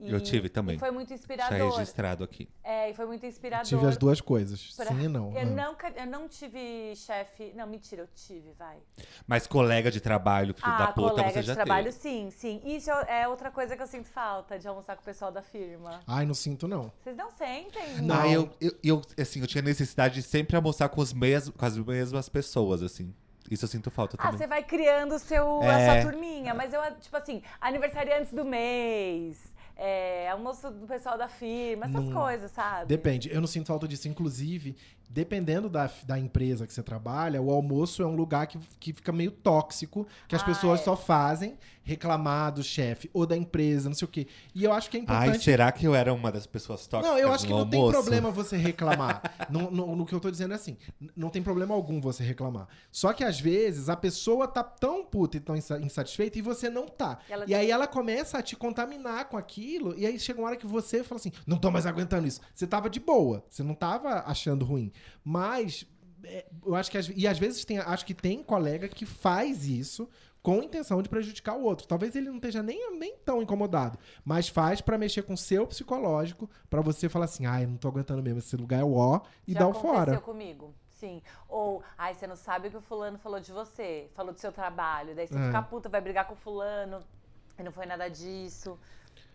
E- 0.00 0.10
Eu 0.12 0.20
tive 0.20 0.48
também. 0.48 0.76
E 0.76 0.78
foi 0.78 0.90
muito 0.92 1.08
Já 1.08 1.14
inspirador. 1.16 1.70
registrado 1.76 2.22
aqui. 2.22 2.48
É, 2.62 2.90
e 2.90 2.94
foi 2.94 3.04
muito 3.06 3.26
inspirador. 3.26 3.66
tive 3.66 3.84
as 3.86 3.96
duas 3.96 4.20
coisas. 4.20 4.72
pra- 4.76 4.86
Sim 4.86 5.02
e 5.04 5.08
não. 5.08 5.32
Eu, 5.32 5.40
Ah. 5.40 5.44
nunca, 5.44 5.92
eu 5.96 6.06
não 6.06 6.28
tive 6.28 6.94
chefe. 6.94 7.52
Não, 7.56 7.66
mentira, 7.66 8.02
eu 8.02 8.08
tive, 8.14 8.52
vai. 8.58 8.76
Mas 9.26 9.46
colega 9.46 9.90
de 9.90 10.00
trabalho, 10.00 10.54
filho 10.54 10.66
ah, 10.72 10.78
da 10.78 10.86
puta, 10.92 11.10
colega 11.10 11.30
você 11.30 11.40
de 11.40 11.46
já 11.46 11.54
trabalho, 11.54 11.86
teve. 11.86 11.98
sim, 11.98 12.30
sim. 12.30 12.60
Isso 12.64 12.90
é 12.90 13.26
outra 13.26 13.50
coisa 13.50 13.76
que 13.76 13.82
eu 13.82 13.86
sinto 13.88 14.08
falta 14.08 14.58
de 14.58 14.68
almoçar 14.68 14.94
com 14.94 15.02
o 15.02 15.04
pessoal 15.04 15.32
da 15.32 15.42
firma. 15.42 16.00
Ai, 16.06 16.24
não 16.24 16.34
sinto, 16.34 16.68
não. 16.68 16.92
Vocês 17.02 17.16
não 17.16 17.30
sentem? 17.30 18.00
Não. 18.02 18.20
Ah, 18.20 18.28
eu, 18.28 18.50
eu, 18.60 18.72
eu, 18.84 19.02
assim, 19.20 19.40
eu 19.40 19.46
tinha 19.46 19.62
necessidade 19.62 20.14
de 20.14 20.22
sempre 20.22 20.54
almoçar 20.56 20.88
com, 20.88 21.00
os 21.00 21.12
mesmos, 21.12 21.56
com 21.56 21.64
as 21.66 21.76
mesmas 21.76 22.28
pessoas, 22.28 22.82
assim. 22.82 23.12
Isso 23.50 23.64
eu 23.64 23.68
sinto 23.68 23.90
falta 23.90 24.14
Ah, 24.18 24.24
também. 24.26 24.38
você 24.38 24.46
vai 24.46 24.62
criando 24.62 25.14
o 25.14 25.18
seu, 25.18 25.62
É. 25.62 25.88
a 25.88 26.02
sua 26.02 26.10
turminha. 26.10 26.52
Mas 26.54 26.72
eu, 26.72 26.80
tipo 27.00 27.16
assim, 27.16 27.42
aniversariantes 27.60 28.32
do 28.32 28.44
mês, 28.44 29.54
é, 29.78 30.28
almoço 30.28 30.68
do 30.70 30.86
pessoal 30.86 31.16
da 31.16 31.28
firma, 31.28 31.86
essas 31.86 32.04
Não- 32.04 32.12
coisas, 32.12 32.50
sabe? 32.50 32.86
Depende. 32.86 33.30
Eu 33.32 33.40
não 33.40 33.46
sinto 33.46 33.68
falta 33.68 33.86
disso. 33.86 34.08
Inclusive, 34.08 34.76
dependendo 35.08 35.68
da, 35.68 35.88
da 36.04 36.18
empresa 36.18 36.66
que 36.66 36.72
você 36.72 36.82
trabalha, 36.82 37.40
o 37.40 37.50
almoço 37.50 38.02
é 38.02 38.06
um 38.06 38.16
lugar 38.16 38.46
que, 38.48 38.58
que 38.80 38.92
fica 38.92 39.12
meio 39.12 39.30
tóxico, 39.30 40.06
que 40.26 40.34
as 40.34 40.42
Ah, 40.42 40.46
pessoas 40.46 40.80
é. 40.80 40.84
só 40.84 40.96
fazem 40.96 41.56
reclamar 41.88 42.52
do 42.52 42.62
chefe 42.62 43.08
ou 43.14 43.24
da 43.26 43.34
empresa, 43.36 43.88
não 43.88 43.96
sei 43.96 44.04
o 44.06 44.10
quê. 44.10 44.26
E 44.54 44.62
eu 44.62 44.72
acho 44.72 44.90
que 44.90 44.98
é 44.98 45.00
importante. 45.00 45.30
Ai, 45.30 45.38
será 45.40 45.72
que 45.72 45.86
eu 45.86 45.94
era 45.94 46.12
uma 46.12 46.30
das 46.30 46.46
pessoas 46.46 46.86
tóxicas 46.86 47.10
Não, 47.10 47.18
eu 47.18 47.32
acho 47.32 47.46
que 47.46 47.52
não 47.52 47.68
tem 47.68 47.80
almoço? 47.80 47.98
problema 47.98 48.30
você 48.30 48.56
reclamar. 48.60 49.22
no, 49.48 49.70
no- 49.70 49.96
no 49.96 50.04
que 50.04 50.14
eu 50.14 50.20
tô 50.20 50.30
dizendo 50.30 50.52
é 50.52 50.56
assim, 50.56 50.76
não 51.16 51.30
tem 51.30 51.42
problema 51.42 51.74
algum 51.74 51.98
você 52.00 52.22
reclamar. 52.22 52.68
Só 52.92 53.12
que 53.14 53.24
às 53.24 53.40
vezes 53.40 53.88
a 53.88 53.96
pessoa 53.96 54.46
tá 54.46 54.62
tão 54.62 55.04
puta 55.04 55.38
e 55.38 55.40
tão 55.40 55.56
insa- 55.56 55.80
insatisfeita 55.80 56.38
e 56.38 56.42
você 56.42 56.68
não 56.68 56.86
tá. 56.86 57.18
E 57.28 57.32
ela 57.32 57.44
E 57.48 57.54
aí 57.54 57.70
ela 57.70 57.86
começa 57.86 58.36
a 58.38 58.42
te 58.42 58.54
contaminar 58.54 59.28
com 59.30 59.36
aquilo, 59.38 59.94
e 59.98 60.04
aí 60.06 60.18
chega 60.20 60.38
uma 60.40 60.48
hora 60.48 60.56
que 60.56 60.66
você 60.66 61.02
fala 61.02 61.18
assim, 61.18 61.32
não 61.46 61.56
tô 61.56 61.70
mais 61.70 61.86
aguentando 61.86 62.26
isso. 62.28 62.40
Você 62.54 62.66
tava 62.66 62.90
de 62.90 63.00
boa, 63.00 63.42
você 63.48 63.62
não 63.62 63.74
tava 63.74 64.24
achando 64.26 64.64
ruim. 64.64 64.92
Mas 65.24 65.86
é, 66.24 66.44
eu 66.66 66.74
acho 66.74 66.90
que 66.90 66.98
às, 66.98 67.08
e 67.14 67.26
às 67.26 67.38
vezes 67.38 67.64
tem, 67.64 67.78
acho 67.78 68.04
que 68.04 68.12
tem 68.12 68.42
colega 68.42 68.88
que 68.88 69.06
faz 69.06 69.66
isso 69.66 70.08
com 70.56 70.62
intenção 70.62 71.02
de 71.02 71.08
prejudicar 71.08 71.56
o 71.56 71.62
outro. 71.64 71.86
Talvez 71.86 72.14
ele 72.16 72.28
não 72.28 72.36
esteja 72.36 72.62
nem, 72.62 72.96
nem 72.98 73.16
tão 73.18 73.42
incomodado, 73.42 73.98
mas 74.24 74.48
faz 74.48 74.80
pra 74.80 74.96
mexer 74.96 75.22
com 75.22 75.34
o 75.34 75.36
seu 75.38 75.66
psicológico, 75.66 76.48
pra 76.70 76.80
você 76.80 77.08
falar 77.08 77.26
assim: 77.26 77.44
"Ai, 77.46 77.66
não 77.66 77.76
tô 77.76 77.88
aguentando 77.88 78.22
mesmo, 78.22 78.38
esse 78.38 78.56
lugar 78.56 78.80
é 78.80 78.84
o 78.84 78.94
ó" 78.94 79.20
e 79.46 79.52
Já 79.52 79.60
dá 79.60 79.66
o 79.66 79.70
aconteceu 79.70 79.94
fora. 79.94 80.20
comigo. 80.20 80.74
Sim. 80.88 81.22
Ou, 81.48 81.82
ai, 81.96 82.14
você 82.14 82.26
não 82.26 82.34
sabe 82.34 82.68
o 82.68 82.70
que 82.70 82.76
o 82.76 82.80
fulano 82.80 83.18
falou 83.18 83.38
de 83.38 83.52
você, 83.52 84.08
falou 84.14 84.32
do 84.32 84.40
seu 84.40 84.50
trabalho. 84.50 85.14
Daí 85.14 85.28
você 85.28 85.38
É. 85.38 85.46
fica 85.46 85.62
puta, 85.62 85.88
vai 85.88 86.00
brigar 86.00 86.26
com 86.26 86.34
o 86.34 86.36
fulano. 86.36 87.00
E 87.58 87.62
não 87.62 87.70
foi 87.70 87.86
nada 87.86 88.08
disso. 88.08 88.78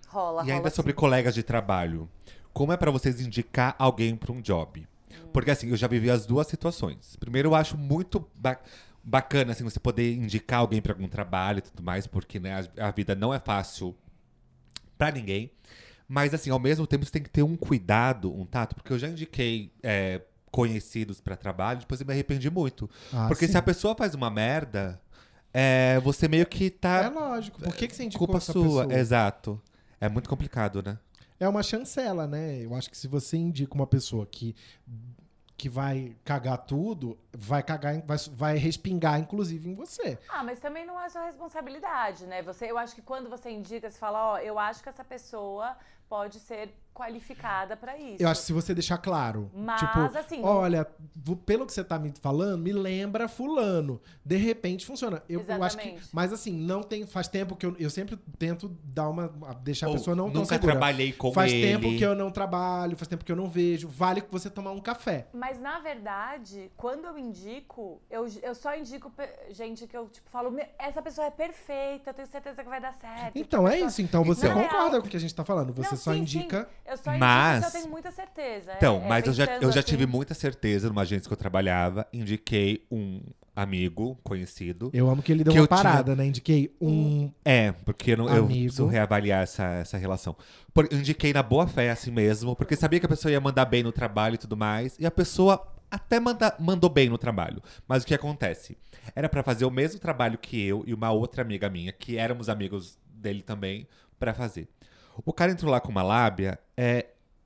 Rola, 0.08 0.42
E 0.42 0.46
rola. 0.46 0.54
ainda 0.56 0.68
assim. 0.68 0.76
sobre 0.76 0.94
colegas 0.94 1.34
de 1.34 1.42
trabalho. 1.44 2.10
Como 2.52 2.74
é 2.74 2.78
pra 2.78 2.92
vocês 2.92 3.22
indicar 3.22 3.76
alguém 3.80 4.16
pra 4.16 4.32
um 4.34 4.42
job? 4.42 4.86
Porque 5.32 5.52
assim, 5.52 5.70
eu 5.70 5.78
já 5.78 5.88
vivi 5.88 6.10
as 6.12 6.26
duas 6.26 6.48
situações. 6.48 7.16
Primeiro, 7.16 7.50
eu 7.50 7.56
acho 7.56 7.78
muito 7.78 8.28
ba- 8.36 8.60
bacana 9.04 9.52
assim 9.52 9.64
você 9.64 9.80
poder 9.80 10.14
indicar 10.14 10.60
alguém 10.60 10.82
pra 10.82 10.94
algum 10.94 11.08
trabalho 11.08 11.60
e 11.60 11.62
tudo 11.62 11.84
mais, 11.84 12.08
porque 12.08 12.40
né, 12.40 12.68
a, 12.78 12.88
a 12.88 12.92
vida 12.92 13.14
não 13.14 13.34
é 13.34 13.40
fácil 13.40 13.96
pra 14.98 15.12
ninguém. 15.12 15.52
Mas 16.08 16.34
assim, 16.34 16.50
ao 16.50 16.60
mesmo 16.60 16.86
tempo 16.86 17.06
você 17.06 17.12
tem 17.12 17.24
que 17.24 17.30
ter 17.30 17.44
um 17.44 17.56
cuidado, 17.56 18.34
um 18.34 18.46
tato, 18.46 18.76
porque 18.76 18.94
eu 18.94 19.00
já 19.00 19.08
indiquei 19.08 19.72
é, 19.82 20.22
conhecidos 20.52 21.20
pra 21.20 21.36
trabalho, 21.36 21.80
depois 21.80 22.00
eu 22.00 22.08
me 22.08 22.14
arrependi 22.14 22.50
muito. 22.50 22.90
Ah, 23.12 23.28
porque 23.28 23.46
sim. 23.46 23.54
se 23.54 23.58
a 23.58 23.62
pessoa 23.62 23.96
faz 23.96 24.14
uma 24.14 24.30
merda, 24.30 25.02
é, 25.54 26.00
você 26.02 26.28
meio 26.28 26.46
que 26.46 26.70
tá 26.70 27.04
É 27.04 27.10
lógico. 27.10 27.62
Por 27.62 27.76
que, 27.76 27.88
que 27.88 27.96
você 27.96 28.04
indicou 28.04 28.28
culpa 28.28 28.38
essa 28.38 28.52
sua, 28.52 28.84
pessoa? 28.84 29.00
exato. 29.00 29.62
É 30.00 30.10
muito 30.10 30.30
complicado, 30.30 30.84
né? 30.84 30.98
É 31.40 31.48
uma 31.48 31.64
chancela, 31.64 32.28
né? 32.28 32.64
Eu 32.64 32.76
acho 32.76 32.90
que 32.90 32.98
se 32.98 33.08
você 33.08 33.38
indica 33.38 33.74
uma 33.74 33.88
pessoa 33.88 34.26
que, 34.26 34.56
que 35.58 35.70
vai 35.70 36.16
cagar 36.24 36.58
tudo, 36.60 37.18
vai 37.36 37.64
cagar, 37.64 38.02
vai, 38.02 38.18
vai 38.32 38.58
respingar, 38.58 39.20
inclusive, 39.20 39.70
em 39.70 39.74
você. 39.76 40.18
Ah, 40.30 40.44
mas 40.44 40.60
também 40.60 40.86
não 40.86 41.00
é 41.00 41.10
sua 41.10 41.26
responsabilidade, 41.26 42.26
né? 42.26 42.42
Você, 42.44 42.70
eu 42.70 42.78
acho 42.78 42.94
que 42.96 43.02
quando 43.02 43.30
você 43.30 43.50
indica, 43.50 43.90
você 43.90 43.98
fala, 43.98 44.34
ó, 44.34 44.38
eu 44.40 44.58
acho 44.60 44.84
que 44.84 44.90
essa 44.90 45.04
pessoa 45.04 45.76
pode 46.08 46.40
ser 46.40 46.70
qualificada 46.94 47.76
pra 47.76 47.98
isso. 47.98 48.22
Eu 48.22 48.30
acho 48.30 48.42
que 48.42 48.48
se 48.48 48.54
você 48.54 48.74
deixar 48.74 48.98
claro. 49.00 49.50
Mas, 49.54 49.80
tipo, 49.80 50.00
assim, 50.18 50.44
olha, 50.44 50.88
pelo 51.46 51.66
que 51.66 51.74
você 51.74 51.84
tá 51.84 51.98
me 51.98 52.14
falando, 52.22 52.62
me 52.62 52.72
lembra 52.72 53.28
fulano. 53.28 54.00
De 54.24 54.38
repente 54.38 54.86
funciona. 54.86 55.24
Eu, 55.28 55.44
eu 55.48 55.64
acho 55.64 55.78
que. 55.78 55.98
Mas 56.12 56.32
assim, 56.32 56.52
não 56.56 56.84
tem. 56.84 57.06
Faz 57.08 57.28
tempo 57.28 57.56
que 57.56 57.66
eu, 57.66 57.76
eu 57.80 57.90
sempre 57.90 58.16
tento 58.38 58.70
dar 58.84 59.10
uma. 59.10 59.28
deixar 59.64 59.88
a 59.88 59.90
Ou 59.90 59.96
pessoa 59.96 60.16
não 60.16 60.26
tão 60.30 60.42
nunca 60.42 60.56
segura. 60.56 60.74
trabalhei 60.74 61.12
com 61.14 61.34
Faz 61.34 61.52
ele. 61.52 61.62
tempo 61.68 61.98
que 61.98 62.04
eu 62.06 62.14
não 62.14 62.30
trabalho, 62.30 62.96
faz 62.96 63.08
tempo 63.08 63.26
que 63.26 63.32
eu 63.32 63.36
não 63.36 63.50
vejo. 63.50 63.88
Vale 63.88 64.22
que 64.22 64.32
você 64.32 64.50
tomar 64.50 64.72
um 64.72 64.80
café. 64.80 65.28
Mas, 65.34 65.60
na 65.60 65.80
verdade, 65.80 66.72
quando 66.78 67.06
eu 67.06 67.18
indico, 67.28 68.02
eu, 68.10 68.28
eu 68.42 68.54
só 68.56 68.76
indico 68.78 69.12
gente 69.52 69.88
que 69.88 69.96
eu, 69.98 70.08
tipo, 70.10 70.30
falo, 70.30 70.52
"Me- 70.52 70.68
essa 70.78 71.02
pessoa 71.02 71.28
é 71.28 71.32
perfeita, 71.32 72.10
eu 72.10 72.14
tenho 72.14 72.28
certeza 72.28 72.64
que 72.64 72.70
vai 72.70 72.82
dar 72.82 72.94
certo. 72.94 73.32
Então 73.36 73.64
que 73.64 73.70
a 73.70 73.70
é 73.70 73.74
pessoa- 73.74 73.88
isso. 73.90 74.02
Então 74.02 74.24
você 74.24 74.48
Não, 74.48 74.60
é 74.60 74.64
concorda 74.64 74.90
real. 74.92 75.02
com 75.02 75.08
o 75.08 75.10
que 75.10 75.18
a 75.18 75.20
gente 75.20 75.34
tá 75.34 75.44
falando. 75.46 75.74
Você 75.74 75.92
Não, 75.92 75.98
só 75.98 76.14
sim, 76.14 76.20
indica. 76.20 76.62
sim. 76.64 76.92
Eu 76.92 76.98
só 76.98 77.10
indico 77.12 77.20
Mas- 77.26 77.64
eu 77.66 77.72
tenho 77.72 77.90
muita 77.90 78.12
certeza. 78.12 78.74
Então, 78.78 78.98
É- 79.02 79.06
é 79.06 79.08
mas 79.10 79.26
eu 79.28 79.34
já, 79.34 79.46
eu 79.58 79.72
já 79.72 79.80
assim, 79.80 79.90
tive 79.90 80.06
muita 80.06 80.34
certeza 80.34 80.90
numa 80.90 81.02
agência 81.02 81.28
que 81.28 81.34
eu 81.34 81.38
trabalhava, 81.38 82.08
indiquei 82.14 82.86
um 82.92 83.22
amigo, 83.56 84.18
conhecido. 84.24 84.90
Eu 84.94 85.08
amo 85.10 85.22
que 85.22 85.32
ele 85.32 85.44
deu 85.44 85.54
Que 85.54 85.60
uma 85.60 85.66
eu 85.66 85.68
tinha- 85.68 85.78
parada, 85.84 86.16
né? 86.16 86.26
Indiquei 86.26 86.76
um. 86.82 87.32
É, 87.46 87.72
porque 87.72 88.14
eu, 88.14 88.18
não, 88.18 88.28
eu 88.36 88.46
preciso 88.48 88.88
reavaliar 88.88 89.44
essa, 89.44 89.64
essa 89.76 89.96
relação. 89.98 90.36
Por, 90.74 90.88
eu 90.92 90.98
indiquei 90.98 91.32
na 91.32 91.44
boa 91.44 91.68
fé 91.68 91.92
assim 91.92 92.10
mesmo, 92.10 92.56
porque 92.56 92.76
sabia 92.76 93.00
que 93.00 93.06
a 93.06 93.10
pessoa 93.10 93.32
ia 93.32 93.40
mandar 93.40 93.66
bem 93.66 93.84
no 93.84 93.92
trabalho 93.92 94.36
e 94.36 94.38
tudo 94.40 94.58
mais. 94.58 94.98
E 94.98 95.06
a 95.06 95.12
pessoa 95.12 95.72
até 95.94 96.20
manda, 96.20 96.56
mandou 96.60 96.90
bem 96.90 97.08
no 97.08 97.20
trabalho. 97.20 97.62
Mas 97.88 98.02
o 98.02 98.08
que 98.08 98.16
acontece? 98.16 98.76
Era 99.16 99.30
pra 99.30 99.44
fazer 99.44 99.64
o 99.64 99.70
mesmo 99.70 100.00
trabalho 100.00 100.40
que 100.40 100.60
eu 100.60 100.84
e 100.88 100.94
uma 100.94 101.12
outra 101.12 101.44
amiga 101.44 101.70
minha, 101.70 101.92
que 101.92 102.18
éramos 102.18 102.50
amigos 102.50 102.98
dele 103.08 103.44
também, 103.44 103.88
pra 104.18 104.34
fazer. 104.34 104.68
O 105.24 105.32
cara 105.32 105.52
entrou 105.52 105.72
lá 105.72 105.80
com 105.80 105.90
uma 105.90 106.02
lábia, 106.02 106.60
é, 106.76 107.06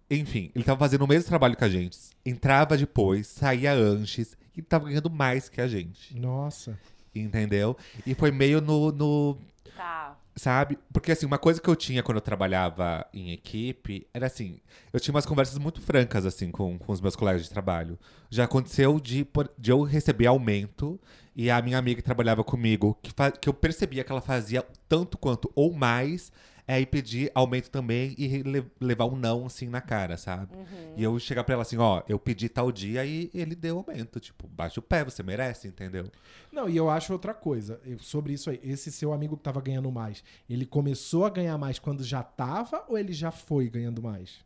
enfim, 0.09 0.49
ele 0.55 0.63
tava 0.63 0.79
fazendo 0.79 1.01
o 1.03 1.07
mesmo 1.07 1.27
trabalho 1.27 1.57
que 1.57 1.63
a 1.65 1.69
gente. 1.69 1.97
Entrava 2.25 2.77
depois, 2.77 3.27
saía 3.27 3.73
antes 3.73 4.37
e 4.55 4.61
tava 4.61 4.85
ganhando 4.85 5.09
mais 5.09 5.49
que 5.49 5.59
a 5.59 5.67
gente. 5.67 6.17
Nossa. 6.17 6.79
Entendeu? 7.13 7.75
E 8.05 8.15
foi 8.15 8.31
meio 8.31 8.61
no, 8.61 8.93
no 8.93 9.37
Tá. 9.75 10.17
Sabe? 10.37 10.77
Porque 10.93 11.11
assim, 11.11 11.25
uma 11.25 11.39
coisa 11.39 11.59
que 11.59 11.67
eu 11.67 11.75
tinha 11.75 12.03
quando 12.03 12.17
eu 12.17 12.21
trabalhava 12.21 13.03
em 13.11 13.31
equipe 13.31 14.07
era 14.13 14.27
assim, 14.27 14.59
eu 14.93 14.99
tinha 14.99 15.11
umas 15.11 15.25
conversas 15.25 15.57
muito 15.57 15.81
francas 15.81 16.27
assim 16.27 16.51
com, 16.51 16.77
com 16.77 16.91
os 16.91 17.01
meus 17.01 17.15
colegas 17.15 17.41
de 17.41 17.49
trabalho. 17.49 17.97
Já 18.29 18.43
aconteceu 18.43 18.99
de, 18.99 19.27
de 19.57 19.71
eu 19.71 19.81
receber 19.81 20.27
aumento 20.27 21.01
e 21.35 21.49
a 21.49 21.59
minha 21.59 21.79
amiga 21.79 22.01
que 22.01 22.05
trabalhava 22.05 22.43
comigo, 22.43 22.95
que, 23.01 23.11
que 23.41 23.49
eu 23.49 23.53
percebia 23.53 24.03
que 24.03 24.11
ela 24.11 24.21
fazia 24.21 24.63
tanto 24.87 25.17
quanto 25.17 25.51
ou 25.55 25.73
mais, 25.73 26.31
é, 26.67 26.81
e 26.81 26.85
pedir 26.85 27.31
aumento 27.33 27.69
também 27.71 28.13
e 28.17 28.43
le- 28.43 28.69
levar 28.81 29.05
um 29.05 29.15
não 29.15 29.45
assim 29.45 29.67
na 29.69 29.79
cara, 29.79 30.17
sabe? 30.17 30.53
E 30.97 31.01
eu 31.03 31.17
chegar 31.17 31.43
pra 31.45 31.53
ela 31.53 31.61
assim, 31.61 31.77
ó, 31.77 32.03
eu 32.09 32.19
pedi 32.19 32.49
tal 32.49 32.71
dia 32.71 33.05
e 33.05 33.31
ele 33.33 33.55
deu 33.55 33.77
aumento. 33.77 34.19
Tipo, 34.19 34.47
baixa 34.47 34.79
o 34.79 34.83
pé, 34.83 35.03
você 35.05 35.23
merece, 35.23 35.67
entendeu? 35.69 36.11
Não, 36.51 36.67
e 36.67 36.75
eu 36.75 36.89
acho 36.89 37.13
outra 37.13 37.33
coisa. 37.33 37.79
eu- 37.85 37.99
sobre 37.99 38.33
isso 38.33 38.49
aí, 38.49 38.59
esse 38.61 38.91
seu 38.91 39.13
amigo 39.13 39.37
que 39.37 39.43
tava 39.43 39.61
ganhando 39.61 39.89
mais, 39.91 40.23
ele 40.49 40.65
começou 40.65 41.25
a 41.25 41.29
ganhar 41.29 41.57
mais 41.57 41.79
quando 41.79 42.03
já 42.03 42.21
tava 42.21 42.83
ou 42.89 42.97
ele 42.97 43.13
já 43.13 43.31
foi 43.31 43.69
ganhando 43.69 44.01
mais? 44.03 44.45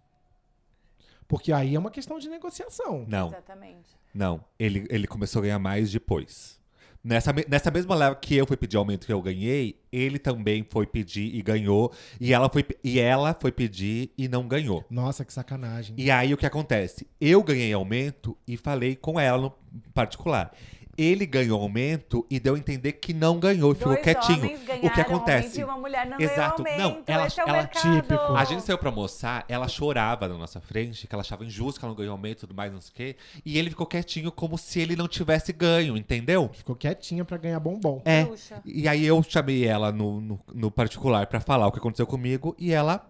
Porque 1.28 1.52
aí 1.52 1.74
é 1.76 1.80
uma 1.80 1.90
questão 1.90 2.20
de 2.20 2.30
negociação. 2.30 3.06
Não. 3.08 3.30
Exatamente. 3.30 3.90
Não, 4.14 4.44
ele, 4.60 4.86
ele 4.90 5.08
começou 5.08 5.40
a 5.40 5.44
ganhar 5.44 5.60
mais 5.60 5.92
depois. 5.92 6.61
Nessa, 7.04 7.34
nessa 7.48 7.72
mesma 7.72 7.96
leva 7.96 8.16
que 8.16 8.36
eu 8.36 8.46
fui 8.46 8.56
pedir 8.56 8.78
aumento 8.78 9.08
que 9.08 9.14
eu 9.14 9.22
ganhei, 9.22 9.80
ele 9.92 10.20
também 10.20 10.66
foi 10.70 10.86
pedir 10.86 11.34
e 11.34 11.42
ganhou. 11.42 11.92
E 12.20 12.32
ela 12.32 12.48
foi, 12.48 12.64
e 12.84 13.00
ela 13.00 13.36
foi 13.40 13.52
pedir 13.52 14.12
e 14.16 14.28
não 14.28 14.48
ganhou. 14.48 14.86
Nossa, 14.90 15.26
que 15.26 15.34
sacanagem. 15.34 15.96
E 15.98 16.12
aí 16.12 16.32
o 16.32 16.38
que 16.38 16.46
acontece? 16.46 17.08
Eu 17.20 17.44
ganhei 17.44 17.74
aumento 17.74 18.38
e 18.48 18.56
falei 18.56 18.96
com 18.96 19.20
ela 19.20 19.42
no 19.42 19.54
particular. 19.94 20.54
Ele 21.02 21.26
ganhou 21.26 21.60
aumento 21.60 22.24
e 22.30 22.40
deu 22.40 22.54
a 22.54 22.58
entender 22.60 22.92
que 22.94 23.12
não 23.14 23.40
ganhou, 23.40 23.74
ficou 23.74 23.94
Dois 23.94 24.04
quietinho. 24.04 24.56
O 24.84 24.90
que 24.92 25.02
acontece? 25.02 25.60
e 25.60 25.64
uma 25.64 25.78
mulher 25.78 26.06
não 26.06 26.20
Exato. 26.20 26.62
ganhou 26.62 26.78
Não, 26.80 26.90
aumento. 26.92 27.10
ela- 27.10 27.26
Esse 27.28 27.40
é 27.40 27.46
o 27.46 27.48
ela-. 27.50 27.66
Típico. 27.66 28.34
A 28.36 28.44
gente 28.46 28.62
saiu 28.64 28.78
pra 28.78 28.90
almoçar, 28.90 29.44
ela 29.48 29.68
chorava 29.68 30.28
na 30.28 30.38
nossa 30.38 30.62
frente, 30.62 31.08
que 31.08 31.16
ela 31.16 31.22
achava 31.22 31.44
injusto 31.44 31.80
que 31.80 31.86
ela 31.86 31.92
não 31.94 31.98
ganhou 31.98 32.12
aumento 32.12 32.38
e 32.38 32.42
tudo 32.42 32.54
mais, 32.54 32.72
não 32.72 32.80
sei 32.82 32.92
o 32.92 32.94
quê. 32.96 33.16
E 33.44 33.58
ele 33.58 33.70
ficou 33.72 33.86
quietinho 33.88 34.32
como 34.32 34.58
se 34.58 34.80
ele 34.80 34.96
não 34.96 35.08
tivesse 35.08 35.52
ganho, 35.52 35.98
entendeu? 35.98 36.50
Ficou 36.54 36.76
quietinha 36.76 37.26
pra 37.26 37.38
ganhar 37.38 37.60
bombom. 37.60 38.02
É. 38.06 38.26
Puxa. 38.26 38.62
E 38.64 38.88
aí 38.88 39.04
eu 39.06 39.24
chamei 39.24 39.66
ela 39.66 39.92
no, 39.92 40.22
no, 40.22 40.40
no 40.54 40.70
particular 40.70 41.26
pra 41.26 41.40
falar 41.40 41.66
o 41.68 41.72
que 41.72 41.80
aconteceu 41.80 42.06
comigo 42.06 42.56
e 42.60 42.72
ela. 42.72 43.08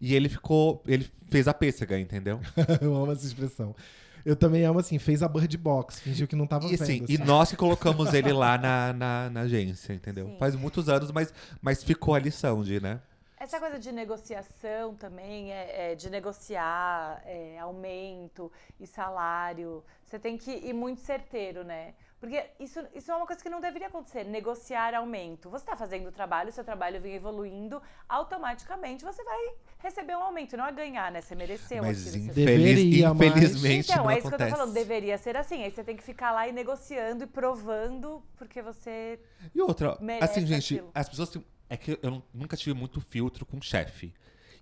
E 0.00 0.14
ele 0.14 0.28
ficou. 0.28 0.82
Ele 0.86 1.08
fez 1.30 1.46
a 1.46 1.54
pêssega, 1.54 1.98
entendeu? 1.98 2.40
eu 2.80 2.94
amo 2.96 3.12
essa 3.12 3.26
expressão. 3.26 3.74
Eu 4.24 4.36
também 4.36 4.64
amo 4.64 4.78
assim, 4.78 4.98
fez 4.98 5.22
a 5.22 5.28
bird 5.28 5.56
box, 5.58 6.00
fingiu 6.00 6.28
que 6.28 6.36
não 6.36 6.46
tava 6.46 6.66
E 6.68 6.74
assim, 6.74 7.00
vendo. 7.00 7.10
e 7.10 7.14
assim. 7.14 7.24
nós 7.24 7.50
que 7.50 7.56
colocamos 7.56 8.12
ele 8.14 8.32
lá 8.32 8.56
na, 8.58 8.92
na, 8.92 9.30
na 9.30 9.40
agência, 9.40 9.92
entendeu? 9.92 10.26
Sim. 10.26 10.36
Faz 10.38 10.54
muitos 10.54 10.88
anos, 10.88 11.10
mas, 11.10 11.32
mas 11.60 11.82
ficou 11.82 12.14
a 12.14 12.18
lição 12.18 12.62
de, 12.62 12.80
né? 12.80 13.00
Essa 13.38 13.58
coisa 13.58 13.76
de 13.76 13.90
negociação 13.90 14.94
também, 14.94 15.52
é, 15.52 15.92
é 15.92 15.94
de 15.96 16.08
negociar 16.08 17.20
é, 17.26 17.58
aumento 17.58 18.52
e 18.78 18.86
salário, 18.86 19.82
você 20.04 20.16
tem 20.16 20.38
que 20.38 20.52
ir 20.52 20.72
muito 20.72 21.00
certeiro, 21.00 21.64
né? 21.64 21.94
Porque 22.22 22.40
isso, 22.60 22.78
isso 22.94 23.10
é 23.10 23.16
uma 23.16 23.26
coisa 23.26 23.42
que 23.42 23.50
não 23.50 23.60
deveria 23.60 23.88
acontecer, 23.88 24.22
negociar 24.22 24.94
aumento. 24.94 25.50
Você 25.50 25.64
está 25.64 25.74
fazendo 25.76 26.06
o 26.06 26.12
trabalho, 26.12 26.52
seu 26.52 26.62
trabalho 26.62 27.00
vem 27.00 27.14
evoluindo, 27.16 27.82
automaticamente 28.08 29.04
você 29.04 29.24
vai 29.24 29.38
receber 29.78 30.14
um 30.16 30.22
aumento, 30.22 30.56
não 30.56 30.64
é 30.64 30.70
ganhar, 30.70 31.10
né? 31.10 31.20
Você 31.20 31.34
mereceu 31.34 31.82
Mas 31.82 32.06
aquilo. 32.06 32.30
infeliz, 32.30 32.34
Deveria, 32.36 33.12
mas- 33.12 33.26
infelizmente 33.28 33.90
Então, 33.90 34.04
não 34.04 34.10
é 34.12 34.18
isso 34.18 34.28
que 34.28 34.34
eu 34.34 34.38
tô 34.38 34.44
acontece. 34.44 34.50
falando, 34.56 34.72
deveria 34.72 35.18
ser 35.18 35.36
assim. 35.36 35.64
Aí 35.64 35.70
você 35.72 35.82
tem 35.82 35.96
que 35.96 36.02
ficar 36.04 36.30
lá 36.30 36.46
e 36.46 36.52
negociando 36.52 37.24
e 37.24 37.26
provando, 37.26 38.22
porque 38.36 38.62
você 38.62 39.18
E 39.52 39.60
outra, 39.60 39.98
assim, 40.20 40.46
gente, 40.46 40.74
aquilo. 40.76 40.90
as 40.94 41.08
pessoas 41.08 41.28
têm. 41.30 41.44
É 41.68 41.76
que 41.76 41.98
eu 42.02 42.10
nu- 42.10 42.22
nunca 42.32 42.56
tive 42.56 42.72
muito 42.78 43.00
filtro 43.00 43.44
com 43.44 43.60
chefe. 43.60 44.14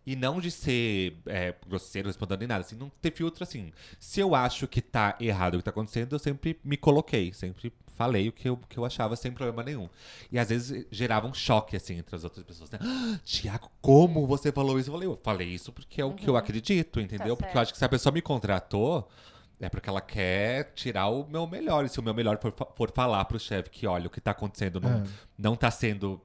E 0.06 0.16
não 0.16 0.40
de 0.40 0.50
ser 0.50 1.16
é, 1.26 1.54
grosseiro, 1.68 2.08
respondendo 2.08 2.38
nem 2.40 2.48
nada. 2.48 2.62
Assim, 2.62 2.76
não 2.76 2.90
ter 3.00 3.12
filtro 3.12 3.44
assim. 3.44 3.70
Se 3.98 4.18
eu 4.20 4.34
acho 4.34 4.66
que 4.66 4.80
tá 4.80 5.16
errado 5.20 5.54
o 5.54 5.58
que 5.58 5.64
tá 5.64 5.70
acontecendo, 5.70 6.14
eu 6.14 6.18
sempre 6.18 6.58
me 6.64 6.76
coloquei, 6.76 7.32
sempre 7.32 7.72
falei 7.94 8.30
o 8.30 8.32
que 8.32 8.48
eu, 8.48 8.56
que 8.56 8.78
eu 8.78 8.84
achava 8.86 9.14
sem 9.14 9.30
problema 9.30 9.62
nenhum. 9.62 9.86
E 10.32 10.38
às 10.38 10.48
vezes 10.48 10.86
gerava 10.90 11.26
um 11.26 11.34
choque, 11.34 11.76
assim, 11.76 11.98
entre 11.98 12.16
as 12.16 12.24
outras 12.24 12.42
pessoas, 12.44 12.70
né? 12.70 12.78
Ah, 12.80 13.18
Tiago, 13.22 13.70
como 13.82 14.26
você 14.26 14.50
falou 14.50 14.78
isso? 14.80 14.88
Eu 14.88 14.94
falei, 14.94 15.08
eu 15.08 15.20
falei 15.22 15.48
isso 15.48 15.70
porque 15.70 16.00
é 16.00 16.04
o 16.04 16.14
que 16.14 16.26
eu 16.28 16.34
acredito, 16.36 16.98
entendeu? 16.98 17.36
porque 17.36 17.54
eu 17.54 17.60
acho 17.60 17.72
que 17.72 17.78
se 17.78 17.84
a 17.84 17.88
pessoa 17.90 18.10
me 18.10 18.22
contratou, 18.22 19.06
é 19.60 19.68
porque 19.68 19.90
ela 19.90 20.00
quer 20.00 20.72
tirar 20.74 21.08
o 21.08 21.26
meu 21.28 21.46
melhor. 21.46 21.84
E 21.84 21.90
se 21.90 22.00
o 22.00 22.02
meu 22.02 22.14
melhor 22.14 22.38
for, 22.40 22.54
for 22.74 22.90
falar 22.90 23.22
pro 23.26 23.38
chefe 23.38 23.68
que, 23.68 23.86
olha, 23.86 24.06
o 24.06 24.10
que 24.10 24.18
tá 24.20 24.30
acontecendo 24.30 24.80
não, 24.80 24.90
É. 24.90 25.04
não 25.36 25.54
tá 25.54 25.70
sendo 25.70 26.18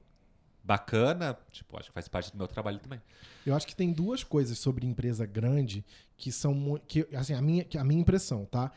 bacana, 0.66 1.38
tipo, 1.52 1.78
acho 1.78 1.88
que 1.88 1.94
faz 1.94 2.08
parte 2.08 2.32
do 2.32 2.38
meu 2.38 2.48
trabalho 2.48 2.80
também. 2.80 3.00
Eu 3.46 3.54
acho 3.54 3.66
que 3.66 3.76
tem 3.76 3.92
duas 3.92 4.24
coisas 4.24 4.58
sobre 4.58 4.84
empresa 4.84 5.24
grande 5.24 5.84
que 6.16 6.32
são 6.32 6.80
que 6.88 7.06
assim 7.14 7.34
a 7.34 7.40
minha 7.40 7.64
a 7.78 7.84
minha 7.84 8.00
impressão, 8.00 8.44
tá? 8.44 8.72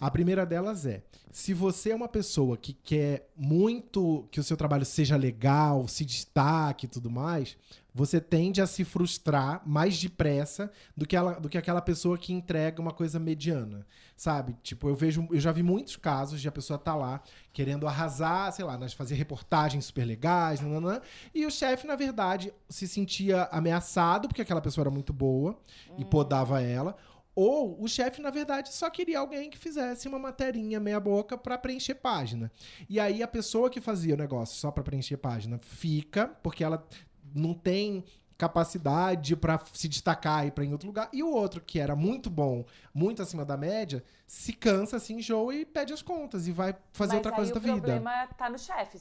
A 0.00 0.10
primeira 0.10 0.46
delas 0.46 0.86
é, 0.86 1.02
se 1.32 1.52
você 1.52 1.90
é 1.90 1.94
uma 1.94 2.08
pessoa 2.08 2.56
que 2.56 2.72
quer 2.72 3.28
muito 3.36 4.28
que 4.30 4.38
o 4.38 4.44
seu 4.44 4.56
trabalho 4.56 4.84
seja 4.84 5.16
legal, 5.16 5.88
se 5.88 6.04
destaque 6.04 6.86
e 6.86 6.88
tudo 6.88 7.10
mais, 7.10 7.56
você 7.94 8.20
tende 8.20 8.60
a 8.60 8.66
se 8.66 8.84
frustrar 8.84 9.62
mais 9.64 9.96
depressa 9.96 10.70
do 10.96 11.06
que, 11.06 11.14
ela, 11.14 11.34
do 11.34 11.48
que 11.48 11.56
aquela 11.56 11.80
pessoa 11.80 12.18
que 12.18 12.32
entrega 12.32 12.82
uma 12.82 12.92
coisa 12.92 13.20
mediana, 13.20 13.86
sabe? 14.16 14.56
Tipo, 14.64 14.88
eu 14.88 14.96
vejo, 14.96 15.28
eu 15.30 15.38
já 15.38 15.52
vi 15.52 15.62
muitos 15.62 15.94
casos 15.96 16.40
de 16.40 16.48
a 16.48 16.52
pessoa 16.52 16.76
tá 16.76 16.96
lá 16.96 17.22
querendo 17.52 17.86
arrasar, 17.86 18.52
sei 18.52 18.64
lá, 18.64 18.76
fazer 18.88 19.14
reportagens 19.14 19.84
super 19.84 20.04
legais, 20.04 20.60
nananã, 20.60 21.00
e 21.32 21.46
o 21.46 21.50
chefe, 21.50 21.86
na 21.86 21.94
verdade, 21.94 22.52
se 22.68 22.88
sentia 22.88 23.44
ameaçado 23.52 24.26
porque 24.26 24.42
aquela 24.42 24.60
pessoa 24.60 24.82
era 24.82 24.90
muito 24.90 25.12
boa 25.12 25.56
e 25.96 26.04
podava 26.04 26.60
ela. 26.60 26.96
Ou 27.36 27.82
o 27.82 27.88
chefe, 27.88 28.22
na 28.22 28.30
verdade, 28.30 28.72
só 28.72 28.88
queria 28.88 29.18
alguém 29.18 29.50
que 29.50 29.58
fizesse 29.58 30.06
uma 30.06 30.20
materinha 30.20 30.78
meia 30.78 31.00
boca 31.00 31.36
pra 31.36 31.58
preencher 31.58 31.96
página. 31.96 32.50
E 32.88 33.00
aí 33.00 33.24
a 33.24 33.28
pessoa 33.28 33.68
que 33.68 33.80
fazia 33.80 34.14
o 34.14 34.18
negócio 34.18 34.56
só 34.56 34.70
pra 34.70 34.84
preencher 34.84 35.16
página 35.16 35.58
fica, 35.58 36.28
porque 36.28 36.62
ela 36.62 36.86
não 37.34 37.52
tem 37.54 38.04
capacidade 38.36 39.36
pra 39.36 39.60
se 39.72 39.88
destacar 39.88 40.44
e 40.44 40.48
ir 40.48 40.50
pra 40.50 40.64
em 40.64 40.72
outro 40.72 40.86
lugar. 40.88 41.08
E 41.12 41.22
o 41.22 41.30
outro, 41.30 41.60
que 41.60 41.78
era 41.78 41.94
muito 41.96 42.28
bom, 42.28 42.64
muito 42.92 43.22
acima 43.22 43.44
da 43.44 43.56
média, 43.56 44.02
se 44.26 44.52
cansa, 44.52 44.98
se 44.98 45.12
enjoa 45.12 45.54
e 45.54 45.64
pede 45.64 45.92
as 45.92 46.02
contas 46.02 46.46
e 46.48 46.52
vai 46.52 46.74
fazer 46.92 47.12
Mas 47.12 47.16
outra 47.18 47.32
aí 47.32 47.36
coisa 47.36 47.50
o 47.52 47.54
da 47.54 47.60
vida. 47.60 47.72
problema 47.80 48.26
tá 48.36 48.50
no 48.50 48.58
chefe. 48.58 48.98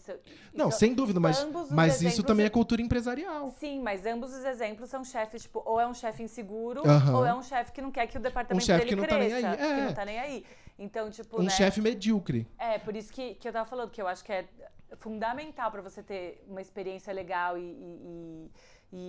Não, 0.53 0.69
sem 0.71 0.93
dúvida, 0.93 1.19
mas, 1.19 1.45
mas 1.71 2.01
isso 2.01 2.23
também 2.23 2.43
é- 2.43 2.47
é 2.47 2.49
cultura 2.49 2.81
empresarial. 2.81 3.49
Sim, 3.59 3.81
mas 3.81 4.05
ambos 4.05 4.33
os 4.33 4.43
exemplos 4.45 4.89
são 4.89 5.03
chefes, 5.03 5.43
tipo, 5.43 5.61
ou 5.65 5.79
é 5.79 5.87
um 5.87 5.93
chefe 5.93 6.23
inseguro, 6.23 6.87
Aham. 6.87 7.17
ou 7.17 7.25
é 7.25 7.33
um 7.33 7.41
chefe 7.41 7.71
que 7.71 7.81
não 7.81 7.91
quer 7.91 8.07
que 8.07 8.17
o 8.17 8.21
departamento 8.21 8.63
Um 8.63 8.77
dele 8.77 8.89
que 8.89 8.95
não 8.95 9.03
tá 9.03 9.15
cresça. 9.17 9.35
aí, 9.49 9.57
Que 9.57 9.63
é. 9.63 9.85
não 9.85 9.93
tá 9.93 10.05
nem 10.05 10.19
aí. 10.19 10.45
Então, 10.77 11.09
tipo, 11.09 11.39
Um 11.39 11.43
né? 11.43 11.49
chefe 11.49 11.81
medíocre. 11.81 12.47
É, 12.57 12.77
por 12.79 12.95
isso 12.95 13.11
que, 13.11 13.35
que 13.35 13.47
eu 13.47 13.51
tava 13.53 13.65
falando, 13.67 13.89
que 13.89 14.01
eu 14.01 14.07
acho 14.07 14.23
que 14.23 14.31
é 14.31 14.45
fundamental 14.97 15.71
pra 15.71 15.81
você 15.81 16.01
ter 16.03 16.43
uma 16.47 16.61
experiência 16.61 17.11
legal 17.13 17.57
e, 17.57 17.61
e, 17.61 18.51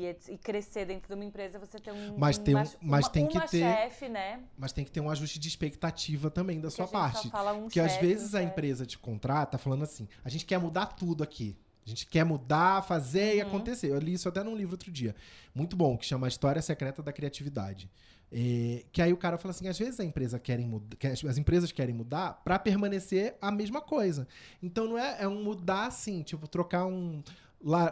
e, 0.07 0.16
e 0.35 0.38
crescer 0.38 0.85
dentro 0.87 1.09
de 1.09 1.14
uma 1.14 1.25
empresa, 1.25 1.59
você 1.59 1.79
ter 1.79 1.92
um. 1.92 2.16
Mas 2.16 2.38
tem 2.38 2.55
um- 2.55 2.59
uma, 2.59 2.66
mas 2.81 3.05
uma- 3.07 3.12
tem 3.12 3.27
que 3.27 3.37
uma 3.37 3.47
ter- 3.49 3.61
chefe, 3.61 4.09
né? 4.09 4.40
Mas 4.57 4.73
tem 4.73 4.85
que 4.85 4.90
ter 4.90 5.01
um 5.01 5.11
ajuste 5.11 5.38
de 5.38 5.49
expectativa 5.49 6.31
também 6.31 6.61
da 6.61 6.68
Que 6.68 6.75
sua 6.75 6.87
gente 6.87 6.92
só 6.92 6.99
parte. 7.01 7.31
fala 7.31 7.53
um 7.53 7.62
Porque 7.64 7.81
às 7.81 7.97
vezes 7.97 8.33
um 8.33 8.37
a 8.37 8.40
chefe. 8.40 8.53
empresa 8.53 8.87
te 8.87 8.99
contrata 8.99 9.59
falando 9.59 9.83
assim: 9.85 10.09
a 10.25 10.29
gente 10.29 10.44
quer 10.47 10.59
mudar 10.59 10.87
tudo 10.87 11.23
aqui. 11.23 11.57
A 11.85 11.88
gente 11.88 12.07
quer 12.07 12.25
mudar, 12.25 12.83
fazer 12.83 13.37
e 13.37 13.42
Uhum. 13.42 13.49
acontecer. 13.49 13.88
Eu 13.90 13.99
li 13.99 14.14
isso 14.14 14.29
até 14.29 14.42
num 14.42 14.57
livro 14.57 14.73
outro 14.75 14.90
dia. 14.90 15.14
Muito 15.55 15.77
bom, 15.77 15.97
que 15.99 16.07
chama 16.07 16.27
A 16.27 16.29
História 16.29 16.62
Secreta 16.62 17.03
da 17.03 17.12
Criatividade. 17.12 17.90
É, 18.33 18.85
que 18.90 19.01
aí 19.03 19.12
o 19.12 19.16
cara 19.16 19.37
fala 19.38 19.51
assim: 19.53 19.68
às 19.68 19.79
vezes 19.79 20.01
a 20.01 20.05
empresa 20.05 20.38
querem 20.38 20.66
mudar, 20.66 20.97
as 21.29 21.38
empresas 21.38 21.70
querem 21.70 21.94
mudar 21.94 22.40
para 22.42 22.59
permanecer 22.59 23.37
a 23.40 23.51
mesma 23.53 23.81
coisa. 23.81 24.27
Então 24.62 24.87
não 24.88 24.99
é, 24.99 25.18
é 25.20 25.29
um 25.29 25.42
mudar 25.44 25.87
assim, 25.87 26.23
tipo, 26.23 26.49
trocar 26.49 26.87
um, 26.87 27.23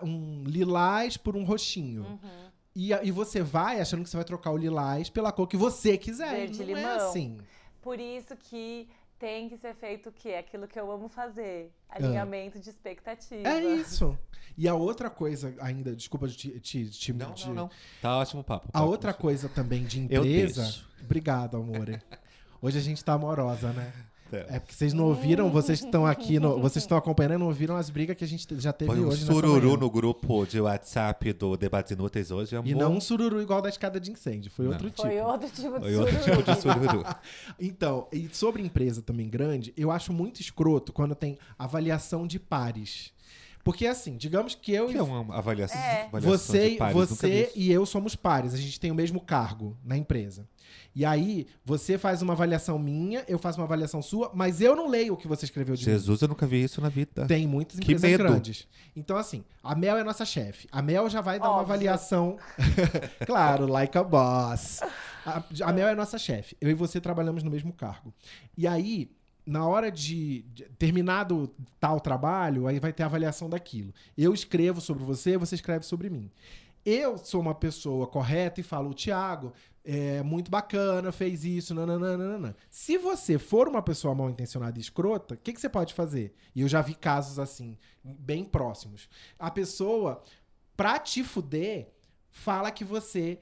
um 0.02 0.42
lilás 0.44 1.16
por 1.16 1.37
um 1.37 1.44
roxinho. 1.44 2.02
Uhum. 2.02 2.50
E, 2.74 2.90
e 2.92 3.11
você 3.11 3.42
vai 3.42 3.81
achando 3.81 4.02
que 4.02 4.09
você 4.09 4.16
vai 4.16 4.24
trocar 4.24 4.50
o 4.50 4.57
lilás 4.57 5.11
pela 5.11 5.31
cor 5.31 5.46
que 5.46 5.57
você 5.57 5.98
quiser. 5.98 6.31
Verde 6.35 6.64
não 6.64 6.64
é 6.64 6.74
limão. 6.74 7.09
assim. 7.09 7.38
Por 7.83 8.00
isso 8.00 8.35
que 8.37 8.88
tem 9.22 9.48
que 9.48 9.56
ser 9.56 9.72
feito 9.76 10.08
o 10.08 10.12
quê? 10.12 10.30
Aquilo 10.30 10.66
que 10.66 10.80
eu 10.80 10.90
amo 10.90 11.08
fazer. 11.08 11.72
Alinhamento 11.88 12.58
de 12.58 12.68
expectativa. 12.68 13.48
É 13.48 13.62
isso. 13.78 14.18
E 14.58 14.66
a 14.66 14.74
outra 14.74 15.08
coisa 15.08 15.54
ainda, 15.61 15.94
desculpa 15.94 16.26
te, 16.26 16.58
te, 16.58 16.90
te, 16.90 17.12
Não, 17.12 17.32
não, 17.46 17.54
não. 17.54 17.70
Tá 18.00 18.18
ótimo 18.18 18.40
o 18.40 18.44
papo. 18.44 18.68
A 18.72 18.80
Pode 18.80 18.90
outra 18.90 19.14
coisa 19.14 19.48
também 19.48 19.85
de 19.85 20.08
Eu 20.11 20.24
empresa. 20.24 20.62
deixo. 20.62 20.88
Obrigado, 21.04 21.56
amore. 21.56 22.02
Hoje 22.61 22.78
a 22.78 22.80
gente 22.80 23.04
tá 23.04 23.12
amorosa, 23.12 23.72
né? 23.72 23.92
É 24.49 24.59
porque 24.59 24.75
vocês 24.75 24.92
não 24.92 25.05
ouviram, 25.05 25.51
vocês 25.51 25.81
que 25.81 25.87
estão 25.87 26.07
aqui, 26.07 26.38
no- 26.40 26.59
vocês 26.61 26.83
estão 26.83 26.97
acompanhando 26.97 27.35
e 27.35 27.38
não 27.38 27.47
ouviram 27.47 27.77
as 27.77 27.90
brigas 27.90 28.16
que 28.16 28.25
a 28.25 28.27
gente 28.29 28.47
já 28.61 28.73
teve 28.73 28.90
Foi 28.90 29.01
um 29.01 29.09
hoje 29.09 29.25
sururu 29.25 29.62
manhã. 29.64 29.77
no 29.77 29.90
grupo 29.90 30.47
de 30.47 30.61
WhatsApp 30.61 31.33
do 31.33 31.57
Debates 31.57 31.92
Inúteis 31.92 32.31
hoje, 32.31 32.57
amor. 32.57 32.68
E 32.68 32.75
não 32.75 32.95
um 32.97 33.01
sururu 33.01 33.40
igual 33.42 33.61
da 33.62 33.68
escada 33.68 34.01
de 34.01 34.11
incêndio, 34.11 34.51
foi 34.51 34.64
Não. 34.64 34.73
outro 34.73 34.90
tipo. 34.90 35.03
Foi 35.03 35.21
outro 35.21 35.49
tipo 35.51 35.79
de 35.79 35.81
Foi 35.81 35.97
outro 35.97 36.16
tipo 36.23 36.42
de 36.42 36.61
sururu. 36.61 36.88
sururu. 36.90 37.05
Então, 37.61 38.09
e 38.12 38.29
sobre 38.33 38.62
empresa 38.62 39.03
também 39.03 39.29
grande, 39.29 39.73
eu 39.77 39.90
acho 39.90 40.12
muito 40.12 40.40
escroto 40.40 40.92
quando 40.92 41.14
tem 41.14 41.38
avaliação 41.59 42.27
de 42.27 42.38
pares. 42.38 43.12
Porque 43.64 43.87
assim, 43.87 44.16
digamos 44.16 44.55
que 44.55 44.72
eu 44.72 44.88
que 44.88 44.96
é 44.96 45.03
uma 45.03 45.37
avaliação, 45.37 45.79
É. 45.81 46.03
avaliação 46.07 46.31
você, 46.38 46.70
de 46.70 46.77
pares, 46.77 46.94
você 46.96 47.53
e 47.55 47.70
eu 47.70 47.87
somos 47.87 48.16
pares, 48.16 48.55
a 48.55 48.57
gente 48.57 48.81
tem 48.81 48.90
o 48.90 48.94
mesmo 48.94 49.20
cargo 49.20 49.77
na 49.85 49.96
empresa. 49.96 50.48
E 50.94 51.05
aí, 51.07 51.46
você 51.64 51.96
faz 51.96 52.20
uma 52.22 52.35
avaliação 52.35 52.79
minha, 52.79 53.25
eu 53.27 53.38
faço 53.38 53.59
uma 53.59 53.64
avaliação 53.64 54.03
sua, 54.03 54.31
mas 54.35 54.61
eu 54.61 54.77
não 54.77 54.88
leio 54.88 55.14
o 55.14 55.16
que 55.16 55.27
você 55.27 55.44
escreveu 55.46 55.75
de 55.75 55.87
mim. 55.87 55.90
Jesus, 55.92 56.20
eu 56.20 56.29
nunca 56.29 56.46
vi 56.46 56.62
isso 56.62 56.81
na 56.83 56.88
vida. 56.90 57.27
Tem 57.27 57.46
muitas 57.46 57.79
Que 57.79 57.92
empresas 57.92 58.11
medo. 58.11 58.25
grandes. 58.25 58.66
Então, 58.94 59.16
assim, 59.16 59.42
a 59.62 59.75
Mel 59.75 59.96
é 59.96 60.05
nossa 60.05 60.25
chefe. 60.27 60.68
A 60.70 60.83
Mel 60.83 61.09
já 61.09 61.20
vai 61.22 61.38
dar 61.38 61.46
uma 61.48 61.59
Óbvio. 61.61 61.72
avaliação. 61.75 62.37
claro, 63.27 63.66
like 63.66 63.96
a 63.96 64.05
boss. 64.05 64.81
A, 65.25 65.42
a 65.62 65.72
Mel 65.72 65.88
é 65.88 65.94
nossa 65.94 66.18
chefe. 66.18 66.57
Eu 66.61 66.70
e 66.70 66.75
você 66.75 67.01
trabalhamos 67.01 67.42
no 67.42 67.51
mesmo 67.51 67.72
cargo. 67.72 68.12
E 68.57 68.66
aí, 68.66 69.11
na 69.44 69.66
hora 69.66 69.90
de, 69.90 70.42
de 70.42 70.64
terminado 70.78 71.52
tal 71.81 72.00
trabalho, 72.00 72.66
aí 72.66 72.78
vai 72.78 72.92
ter 72.92 73.02
a 73.02 73.07
avaliação 73.07 73.48
daquilo. 73.48 73.92
Eu 74.16 74.33
escrevo 74.33 74.81
sobre 74.81 75.02
você, 75.05 75.37
você 75.37 75.55
escreve 75.55 75.85
sobre 75.85 76.09
mim. 76.09 76.31
Eu 76.85 77.16
sou 77.16 77.40
uma 77.40 77.55
pessoa 77.55 78.07
correta 78.07 78.61
e 78.61 78.64
falo, 78.64 78.92
Tiago, 78.92 79.52
é 79.85 80.22
muito 80.22 80.50
bacana, 80.50 81.12
fez 81.12 81.44
isso, 81.44 81.74
nananana. 81.74 82.57
Se 82.70 82.96
você 82.96 83.38
for 83.38 83.68
uma 83.68 83.83
pessoa 83.83 84.14
mal 84.14 84.31
intencionada 84.31 84.78
e 84.78 84.83
escrota, 84.83 85.35
o 85.35 85.37
que, 85.38 85.52
que 85.52 85.61
você 85.61 85.68
pode 85.68 85.94
fazer? 85.94 86.35
E 86.55 86.61
eu 86.61 86.68
já 86.68 86.81
vi 86.81 86.94
casos 86.94 87.38
assim, 87.38 87.76
bem 88.02 88.44
próximos. 88.44 89.09
A 89.38 89.50
pessoa, 89.50 90.22
pra 90.76 90.98
te 90.98 91.22
fuder, 91.22 91.92
fala 92.33 92.71
que 92.71 92.85
você 92.85 93.38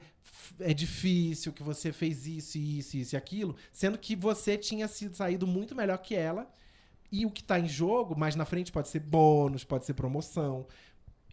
é 0.59 0.73
difícil, 0.73 1.53
que 1.53 1.63
você 1.63 1.91
fez 1.91 2.27
isso, 2.27 2.57
isso, 2.57 2.97
isso 2.97 3.15
e 3.15 3.17
aquilo, 3.17 3.55
sendo 3.71 3.97
que 3.97 4.15
você 4.15 4.57
tinha 4.57 4.87
sido 4.87 5.15
saído 5.15 5.47
muito 5.47 5.75
melhor 5.75 5.97
que 5.97 6.13
ela. 6.13 6.47
E 7.11 7.25
o 7.25 7.31
que 7.31 7.43
tá 7.43 7.59
em 7.59 7.67
jogo, 7.67 8.17
mais 8.17 8.35
na 8.37 8.45
frente, 8.45 8.71
pode 8.71 8.87
ser 8.87 8.99
bônus, 8.99 9.65
pode 9.65 9.85
ser 9.85 9.93
promoção. 9.93 10.65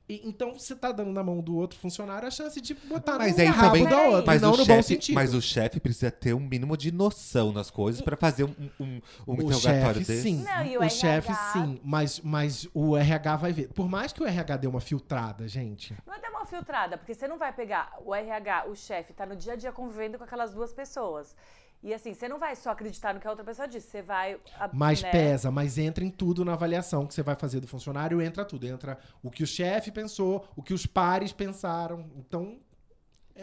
E- 0.09 0.23
então 0.25 0.55
você 0.59 0.75
tá 0.75 0.91
dando 0.91 1.13
na 1.13 1.23
mão 1.23 1.41
do 1.43 1.55
outro 1.57 1.79
funcionário 1.79 2.27
a 2.27 2.31
chance 2.31 2.59
de 2.61 2.73
botar 2.73 3.19
Mas 3.19 3.37
no 3.37 3.43
aí 3.43 3.47
rabo 3.49 3.69
também- 3.77 3.87
da 3.87 4.01
outra, 4.03 4.27
Mas, 4.27 4.41
não 4.41 4.49
o 4.55 4.57
no 4.57 4.59
bom 4.59 4.65
chefe, 4.65 4.83
sentido. 4.89 5.15
mas 5.15 5.35
o 5.35 5.43
chefe 5.43 5.79
precisa 5.79 6.11
ter 6.11 6.33
um 6.35 6.41
mínimo 6.41 6.77
de 6.79 6.91
noção 6.91 7.53
nas 7.53 7.71
coisas 7.71 8.01
pra 8.01 8.17
fazer 8.17 8.45
um, 8.45 8.55
um, 8.81 8.85
um 8.85 9.01
o 9.27 9.35
interrogatório 9.35 9.99
chefe, 10.01 10.07
desse. 10.07 10.23
sim. 10.23 10.43
Não, 10.45 10.81
o 10.81 10.87
o 10.87 10.89
chefe, 10.91 11.29
RH? 11.31 11.53
sim. 11.53 11.81
Mas, 11.85 12.21
mas 12.21 12.67
o 12.73 12.97
RH 12.97 13.37
vai 13.37 13.53
ver. 13.53 13.69
Por 13.69 13.87
mais 13.89 14.11
que 14.13 14.23
o 14.23 14.27
RH 14.27 14.57
dê 14.57 14.67
uma 14.67 14.81
filtrada, 14.81 15.47
gente. 15.47 15.95
Não 16.07 16.15
é 16.15 16.21
dar 16.21 16.31
uma 16.31 16.47
filtrada, 16.47 16.97
porque 16.97 17.13
você 17.13 17.29
não 17.29 17.37
vai 17.37 17.53
pegar 17.53 17.93
o 18.03 18.15
RH, 18.15 18.65
o 18.69 18.75
chefe, 18.75 19.13
tá 19.13 19.27
no 19.27 19.37
dia 19.37 19.53
a 19.53 19.57
dia 19.57 19.73
convivendo 19.73 20.17
com 20.17 20.25
aquelas 20.25 20.55
duas 20.55 20.73
pessoas. 20.73 21.37
E 21.83 21.95
assim, 21.95 22.13
você 22.13 22.29
não 22.29 22.39
vai 22.41 22.57
só 22.57 22.71
acreditar 22.71 23.15
no 23.15 23.21
que 23.21 23.27
a 23.27 23.31
outra 23.31 23.45
pessoa 23.45 23.69
disse, 23.69 23.89
você 23.89 24.03
vai. 24.03 24.39
a- 24.59 24.69
Mas 24.73 25.01
né? 25.03 25.11
pesa, 25.11 25.51
mas 25.51 25.79
entra 25.79 26.05
em 26.05 26.11
tudo 26.11 26.45
na 26.45 26.55
avaliação 26.55 27.07
que 27.07 27.15
você 27.15 27.23
vai 27.23 27.37
fazer 27.37 27.61
do 27.61 27.69
funcionário, 27.69 28.21
entra 28.21 28.45
tudo. 28.45 28.67
Entra 28.67 28.99
o 29.23 29.31
que 29.31 29.43
o 29.45 29.47
chefe 29.47 29.93
pensou, 29.93 30.45
o 30.57 30.63
que 30.63 30.75
os 30.75 30.87
pares 30.87 31.33
pensaram. 31.33 32.11
Então, 32.17 32.59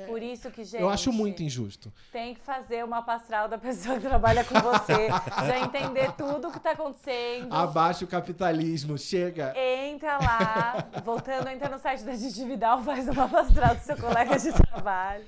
Por 0.08 0.22
isso 0.22 0.52
que, 0.52 0.64
gente. 0.64 0.82
eu 0.82 0.90
acho 0.90 1.12
muito 1.12 1.42
injusto. 1.42 1.92
Tem 2.12 2.34
que 2.34 2.42
fazer 2.42 2.84
uma 2.84 3.02
pastral 3.02 3.48
da 3.48 3.58
pessoa 3.58 3.98
que 4.00 4.08
trabalha 4.08 4.44
com 4.44 4.56
você, 4.56 5.08
já 5.48 5.60
entender 5.60 6.12
tudo 6.14 6.50
o 6.50 6.52
que 6.52 6.60
tá 6.60 6.72
acontecendo. 6.72 7.54
Abaixa 7.54 8.04
o 8.04 8.08
capitalismo, 8.08 8.98
chega. 8.98 9.54
Entra 9.58 10.18
lá, 10.18 10.90
voltando, 11.04 11.48
entra 11.48 11.70
no 11.70 11.80
site 11.80 12.04
da 12.04 12.14
Didi 12.14 12.46
Vidal, 12.46 12.84
faz 12.84 13.08
uma 13.08 13.28
pastral 13.30 13.76
do 13.76 13.82
seu 13.82 13.98
colega 13.98 14.38
de 14.38 14.52
trabalho. 14.52 15.26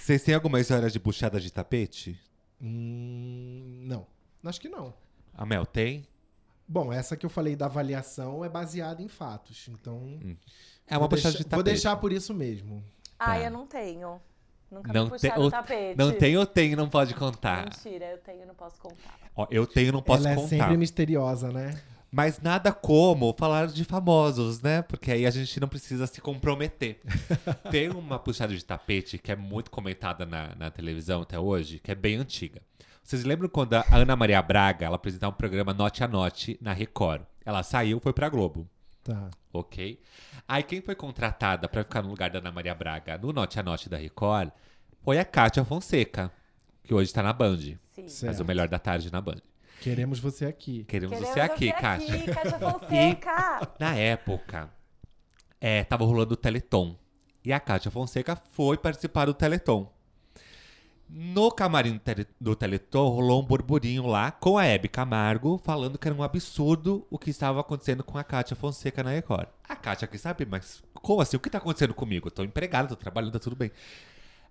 Vocês 0.00 0.22
têm 0.22 0.34
alguma 0.34 0.60
história 0.60 0.88
de 0.88 0.98
buchada 0.98 1.40
de 1.40 1.52
tapete? 1.52 2.18
Hum, 2.60 3.84
não. 3.86 4.06
Acho 4.44 4.60
que 4.60 4.68
não. 4.68 4.94
A 5.34 5.44
Mel 5.44 5.66
tem? 5.66 6.06
Bom, 6.66 6.92
essa 6.92 7.16
que 7.16 7.26
eu 7.26 7.30
falei 7.30 7.56
da 7.56 7.66
avaliação 7.66 8.44
é 8.44 8.48
baseada 8.48 9.02
em 9.02 9.08
fatos. 9.08 9.68
Então. 9.68 10.20
É 10.86 10.96
uma 10.96 11.08
deixar, 11.08 11.30
de 11.30 11.38
tapete. 11.38 11.54
vou 11.54 11.62
deixar 11.62 11.96
por 11.96 12.12
isso 12.12 12.32
mesmo. 12.32 12.84
Ai, 13.20 13.46
eu 13.46 13.50
não 13.50 13.66
tenho. 13.66 14.20
Nunca 14.70 14.92
Não 14.92 15.04
me 15.04 15.10
puxaram 15.10 15.40
ou- 15.42 15.48
o 15.48 15.50
tapete. 15.50 15.98
não 15.98 16.12
tem 16.12 16.36
ou 16.36 16.46
tem, 16.46 16.76
não 16.76 16.88
pode 16.88 17.12
contar. 17.14 17.64
Mentira, 17.64 18.06
eu 18.06 18.18
tenho, 18.18 18.46
não 18.46 18.54
posso 18.54 18.80
contar. 18.80 19.18
Ó, 19.34 19.46
eu 19.50 19.66
tenho, 19.66 19.92
não 19.92 20.00
posso 20.00 20.22
Ela 20.22 20.32
é 20.32 20.36
contar. 20.36 20.48
sempre 20.48 20.76
misteriosa, 20.76 21.50
né? 21.50 21.80
Mas 22.12 22.40
nada 22.40 22.72
como 22.72 23.34
falar 23.38 23.66
de 23.68 23.84
famosos, 23.84 24.60
né? 24.62 24.82
Porque 24.82 25.10
aí 25.12 25.26
a 25.26 25.30
gente 25.30 25.58
não 25.60 25.68
precisa 25.68 26.06
se 26.06 26.20
comprometer. 26.20 27.00
Tem 27.70 27.88
uma 27.90 28.18
puxada 28.18 28.54
de 28.54 28.64
tapete 28.64 29.18
que 29.18 29.30
é 29.30 29.36
muito 29.36 29.70
comentada 29.70 30.24
na, 30.26 30.54
na 30.56 30.70
televisão 30.70 31.22
até 31.22 31.38
hoje, 31.38 31.78
que 31.78 31.90
é 31.90 31.94
bem 31.94 32.16
antiga. 32.16 32.60
Vocês 33.02 33.24
lembram 33.24 33.48
quando 33.48 33.74
a 33.74 33.84
Ana 33.92 34.14
Maria 34.16 34.40
Braga 34.42 34.86
ela 34.86 34.96
apresentava 34.96 35.32
um 35.32 35.36
programa 35.36 35.72
Note 35.74 36.02
a 36.04 36.08
Note 36.08 36.56
na 36.60 36.72
Record? 36.72 37.22
Ela 37.44 37.62
saiu, 37.62 37.98
foi 38.00 38.12
pra 38.12 38.28
Globo. 38.28 38.68
Tá. 39.02 39.30
Ok? 39.52 40.00
Aí 40.46 40.62
quem 40.62 40.80
foi 40.80 40.94
contratada 40.94 41.68
pra 41.68 41.82
ficar 41.82 42.02
no 42.02 42.08
lugar 42.10 42.30
da 42.30 42.38
Ana 42.38 42.52
Maria 42.52 42.74
Braga 42.74 43.16
no 43.18 43.32
Note 43.32 43.58
a 43.58 43.62
Note 43.62 43.88
da 43.88 43.96
Record 43.96 44.50
foi 45.02 45.18
a 45.18 45.24
Kátia 45.24 45.64
Fonseca, 45.64 46.30
que 46.84 46.92
hoje 46.92 47.12
tá 47.12 47.22
na 47.22 47.32
Band. 47.32 47.58
Sim. 47.94 48.08
Faz 48.26 48.40
o 48.40 48.44
melhor 48.44 48.68
da 48.68 48.78
tarde 48.78 49.10
na 49.10 49.20
Band. 49.20 49.40
Queremos 49.80 50.20
você 50.20 50.44
aqui. 50.44 50.84
Queremos, 50.84 51.16
Queremos 51.16 51.34
você 51.34 51.40
aqui, 51.40 51.72
Kátia. 51.72 52.14
aqui, 52.14 52.30
Kátia 52.30 52.58
Fonseca. 52.60 53.72
Na 53.78 53.94
época, 53.96 54.70
é, 55.58 55.82
tava 55.84 56.04
rolando 56.04 56.34
o 56.34 56.36
Teleton. 56.36 56.94
E 57.42 57.52
a 57.52 57.58
Kátia 57.58 57.90
Fonseca 57.90 58.36
foi 58.36 58.76
participar 58.76 59.24
do 59.24 59.32
Teleton. 59.32 59.90
No 61.12 61.50
camarim 61.50 61.94
do, 61.94 61.98
tele, 61.98 62.26
do 62.40 62.54
Teleton 62.54 63.08
rolou 63.08 63.42
um 63.42 63.44
burburinho 63.44 64.06
lá 64.06 64.30
com 64.30 64.56
a 64.56 64.64
Hebe 64.64 64.88
Camargo 64.88 65.60
falando 65.64 65.98
que 65.98 66.06
era 66.06 66.14
um 66.14 66.22
absurdo 66.22 67.04
o 67.10 67.18
que 67.18 67.30
estava 67.30 67.60
acontecendo 67.60 68.04
com 68.04 68.16
a 68.16 68.22
Kátia 68.22 68.54
Fonseca 68.54 69.02
na 69.02 69.10
Record. 69.10 69.48
A 69.68 69.74
Kátia 69.74 70.06
quis 70.06 70.20
saber, 70.20 70.46
mas 70.46 70.82
como 70.94 71.20
assim? 71.20 71.36
O 71.36 71.40
que 71.40 71.50
tá 71.50 71.58
acontecendo 71.58 71.94
comigo? 71.94 72.28
Eu 72.28 72.30
tô 72.30 72.44
empregada, 72.44 72.88
tô 72.88 72.94
trabalhando, 72.94 73.32
tá 73.32 73.40
tudo 73.40 73.56
bem. 73.56 73.72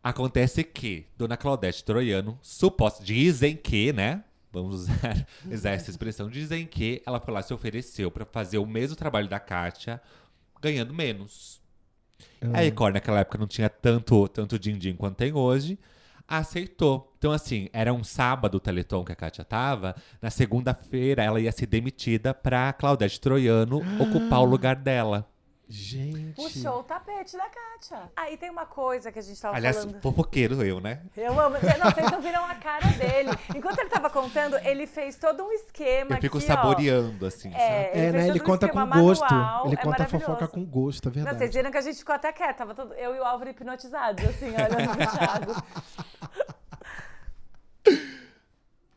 Acontece 0.04 0.63
que 0.63 1.06
Dona 1.17 1.38
Claudete 1.38 1.84
Troiano, 1.84 2.38
suposto, 2.41 3.04
dizem 3.04 3.56
que, 3.56 3.93
né? 3.93 4.26
Vamos 4.52 4.82
usar, 4.82 5.28
usar 5.50 5.72
essa 5.72 5.89
expressão. 5.89 6.30
Dizem 6.30 6.65
que 6.65 7.02
ela 7.06 7.22
foi 7.22 7.34
lá 7.34 7.39
e 7.39 7.43
se 7.43 7.54
ofereceu 7.54 8.12
pra 8.12 8.26
fazer 8.26 8.58
o 8.58 8.65
mesmo 8.65 8.98
trabalho 8.98 9.30
da 9.30 9.39
Kátia, 9.39 10.02
ganhando 10.62 10.93
menos. 10.93 11.62
A 12.54 12.60
Record 12.60 12.95
naquela 12.95 13.19
época 13.19 13.38
não 13.38 13.48
tinha 13.48 13.69
tanto, 13.69 14.28
tanto 14.28 14.60
din-din 14.60 14.95
quanto 14.95 15.15
tem 15.15 15.34
hoje. 15.34 15.80
Aceitou. 16.29 17.11
Então, 17.17 17.31
assim, 17.31 17.69
era 17.73 17.91
um 17.91 18.03
sábado 18.03 18.55
o 18.55 18.59
Teleton 18.59 19.03
que 19.03 19.11
a 19.11 19.15
Kátia 19.15 19.43
tava. 19.43 19.95
Na 20.21 20.29
segunda-feira 20.29 21.23
ela 21.23 21.39
ia 21.39 21.51
ser 21.51 21.65
demitida 21.65 22.33
pra 22.33 22.71
Claudete 22.73 23.19
Troiano 23.19 23.77
ocupar 23.99 24.39
o 24.41 24.45
lugar 24.45 24.75
dela. 24.75 25.27
Gente. 25.71 26.33
Puxou 26.33 26.79
o 26.79 26.83
tapete 26.83 27.37
da 27.37 27.45
Kátia. 27.47 28.09
Aí 28.15 28.35
tem 28.37 28.49
uma 28.49 28.65
coisa 28.65 29.11
que 29.11 29.19
a 29.19 29.21
gente 29.21 29.39
tava 29.39 29.55
Aliás, 29.55 29.77
falando. 29.77 30.01
fofoqueiro 30.01 30.63
eu, 30.63 30.79
né? 30.81 30.99
Eu 31.15 31.39
amo. 31.39 31.57
Não, 31.61 31.91
vocês 31.91 32.11
não 32.11 32.19
viram 32.21 32.43
a 32.43 32.55
cara 32.55 32.87
dele. 32.87 33.29
Enquanto 33.55 33.77
ele 33.77 33.89
tava 33.89 34.09
contando, 34.09 34.55
ele 34.65 34.87
fez 34.87 35.15
todo 35.17 35.43
um 35.43 35.51
esquema 35.51 36.15
Eu 36.15 36.21
fico 36.21 36.37
aqui, 36.39 36.45
ó. 36.51 36.55
saboreando, 36.55 37.23
assim, 37.23 37.51
sabe? 37.51 37.61
É, 37.63 37.89
É, 37.89 37.93
fez 37.93 38.13
né? 38.13 38.27
Ele 38.29 38.39
um 38.41 38.43
conta 38.43 38.67
com 38.67 38.83
gosto. 38.87 39.21
manual, 39.29 39.65
Ele 39.67 39.75
é 39.75 39.77
conta 39.77 40.07
fofoca 40.07 40.47
com 40.47 40.65
gosto, 40.65 41.05
é 41.05 41.09
Não, 41.09 41.13
verdade. 41.13 41.37
vocês 41.37 41.53
viram 41.53 41.69
que 41.69 41.77
a 41.77 41.81
gente 41.81 41.97
ficou 41.99 42.15
até 42.15 42.31
quieta. 42.31 42.53
Tava 42.55 42.73
todo- 42.73 42.93
eu 42.95 43.15
e 43.15 43.19
o 43.19 43.23
Álvaro 43.23 43.51
hipnotizados, 43.51 44.25
assim, 44.25 44.47
olhando 44.47 44.97
pro 44.97 45.07
Thiago. 45.17 45.63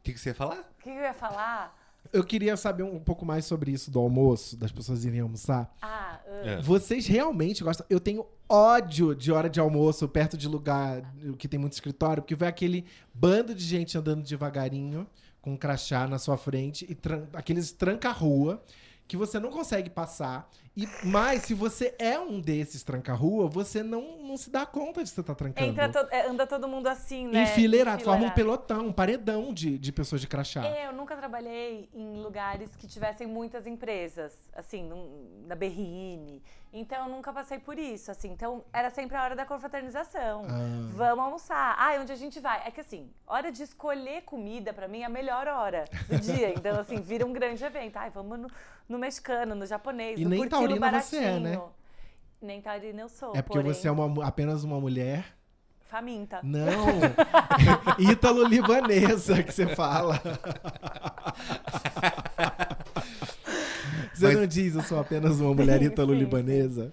O 0.02 0.04
que, 0.04 0.12
que 0.12 0.18
você 0.20 0.30
ia 0.30 0.34
falar? 0.34 0.58
O 0.58 0.82
que 0.82 0.90
eu 0.90 0.94
ia 0.96 1.14
falar? 1.14 1.78
Eu 2.12 2.24
queria 2.24 2.56
saber 2.56 2.82
um 2.82 2.98
pouco 2.98 3.24
mais 3.24 3.44
sobre 3.44 3.70
isso 3.70 3.88
do 3.88 4.00
almoço, 4.00 4.56
das 4.56 4.72
pessoas 4.72 5.04
irem 5.04 5.20
almoçar. 5.20 5.72
Ah, 5.80 6.18
ah, 6.26 6.30
É. 6.44 6.60
Vocês 6.60 7.06
realmente 7.06 7.62
gostam? 7.62 7.86
Eu 7.88 8.00
tenho 8.00 8.26
ódio 8.48 9.14
de 9.14 9.30
hora 9.30 9.48
de 9.48 9.60
almoço 9.60 10.08
perto 10.08 10.36
de 10.36 10.48
lugar 10.48 11.02
que 11.38 11.46
tem 11.46 11.58
muito 11.60 11.74
escritório, 11.74 12.20
porque 12.20 12.34
vai 12.34 12.48
aquele 12.48 12.84
bando 13.14 13.54
de 13.54 13.64
gente 13.64 13.96
andando 13.96 14.24
devagarinho, 14.24 15.06
com 15.40 15.52
um 15.52 15.56
crachá 15.56 16.08
na 16.08 16.18
sua 16.18 16.36
frente, 16.36 16.84
e 16.90 16.94
tran- 16.96 17.28
aqueles 17.32 17.70
tranca-rua, 17.72 18.60
que 19.06 19.16
você 19.16 19.38
não 19.38 19.50
consegue 19.50 19.88
passar. 19.88 20.50
E, 20.74 20.88
mas 21.04 21.42
se 21.42 21.52
você 21.52 21.94
é 21.98 22.18
um 22.18 22.40
desses 22.40 22.82
tranca-rua, 22.82 23.46
você 23.46 23.82
não, 23.82 24.16
não 24.22 24.38
se 24.38 24.48
dá 24.48 24.64
conta 24.64 25.02
de 25.04 25.10
você 25.10 25.20
estar 25.20 25.34
trancando. 25.34 25.68
Entra 25.70 25.88
to- 25.90 26.08
é, 26.10 26.26
anda 26.26 26.46
todo 26.46 26.66
mundo 26.66 26.86
assim, 26.86 27.26
né? 27.28 27.42
Enfileirado, 27.42 28.02
forma 28.02 28.24
um 28.24 28.28
Enfileirado. 28.28 28.64
pelotão, 28.66 28.86
um 28.86 28.92
paredão 28.92 29.52
de, 29.52 29.76
de 29.76 29.92
pessoas 29.92 30.22
de 30.22 30.26
crachá. 30.26 30.64
É, 30.66 30.86
eu 30.86 30.92
nunca 30.94 31.14
trabalhei 31.14 31.90
em 31.92 32.22
lugares 32.22 32.74
que 32.74 32.86
tivessem 32.86 33.26
muitas 33.26 33.66
empresas, 33.66 34.32
assim, 34.54 34.82
num- 34.82 35.44
na 35.46 35.54
Berrine. 35.54 36.42
Então, 36.72 37.06
eu 37.06 37.12
nunca 37.14 37.32
passei 37.34 37.58
por 37.58 37.78
isso, 37.78 38.10
assim. 38.10 38.30
Então, 38.30 38.64
era 38.72 38.88
sempre 38.88 39.14
a 39.16 39.22
hora 39.22 39.36
da 39.36 39.44
confraternização. 39.44 40.46
Ah. 40.48 40.88
Vamos 40.94 41.24
almoçar. 41.24 41.76
Ah, 41.78 41.98
onde 42.00 42.12
a 42.12 42.16
gente 42.16 42.40
vai? 42.40 42.62
É 42.66 42.70
que, 42.70 42.80
assim, 42.80 43.10
hora 43.26 43.52
de 43.52 43.62
escolher 43.62 44.22
comida, 44.22 44.72
pra 44.72 44.88
mim, 44.88 45.02
é 45.02 45.04
a 45.04 45.08
melhor 45.10 45.46
hora 45.48 45.84
do 46.08 46.16
dia. 46.18 46.48
Então, 46.54 46.80
assim, 46.80 46.98
vira 47.00 47.26
um 47.26 47.32
grande 47.32 47.62
evento. 47.62 47.98
Ai, 47.98 48.08
vamos 48.08 48.38
no, 48.38 48.50
no 48.88 48.98
mexicano, 48.98 49.54
no 49.54 49.66
japonês, 49.66 50.18
E 50.18 50.24
no 50.24 50.30
nem 50.30 50.48
taurina 50.48 50.90
você 51.02 51.16
é, 51.18 51.20
baratinho. 51.20 51.40
né? 51.40 51.60
Nem 52.40 52.62
taurina 52.62 53.02
eu 53.02 53.08
sou, 53.08 53.36
É 53.36 53.42
porque 53.42 53.58
porém, 53.58 53.72
você 53.74 53.86
é 53.86 53.90
uma 53.92 54.26
apenas 54.26 54.64
uma 54.64 54.80
mulher. 54.80 55.24
faminta. 55.82 56.40
Não! 56.42 56.86
Ítalo-libanesa 58.00 59.42
que 59.42 59.52
você 59.52 59.66
fala. 59.76 60.18
Você 64.14 64.26
Mas- 64.26 64.36
não 64.36 64.46
diz 64.46 64.74
eu 64.74 64.82
sou 64.82 64.98
apenas 65.00 65.40
uma 65.40 65.54
mulher 65.54 65.78
Sim, 65.80 65.86
ítalo-libanesa? 65.86 66.92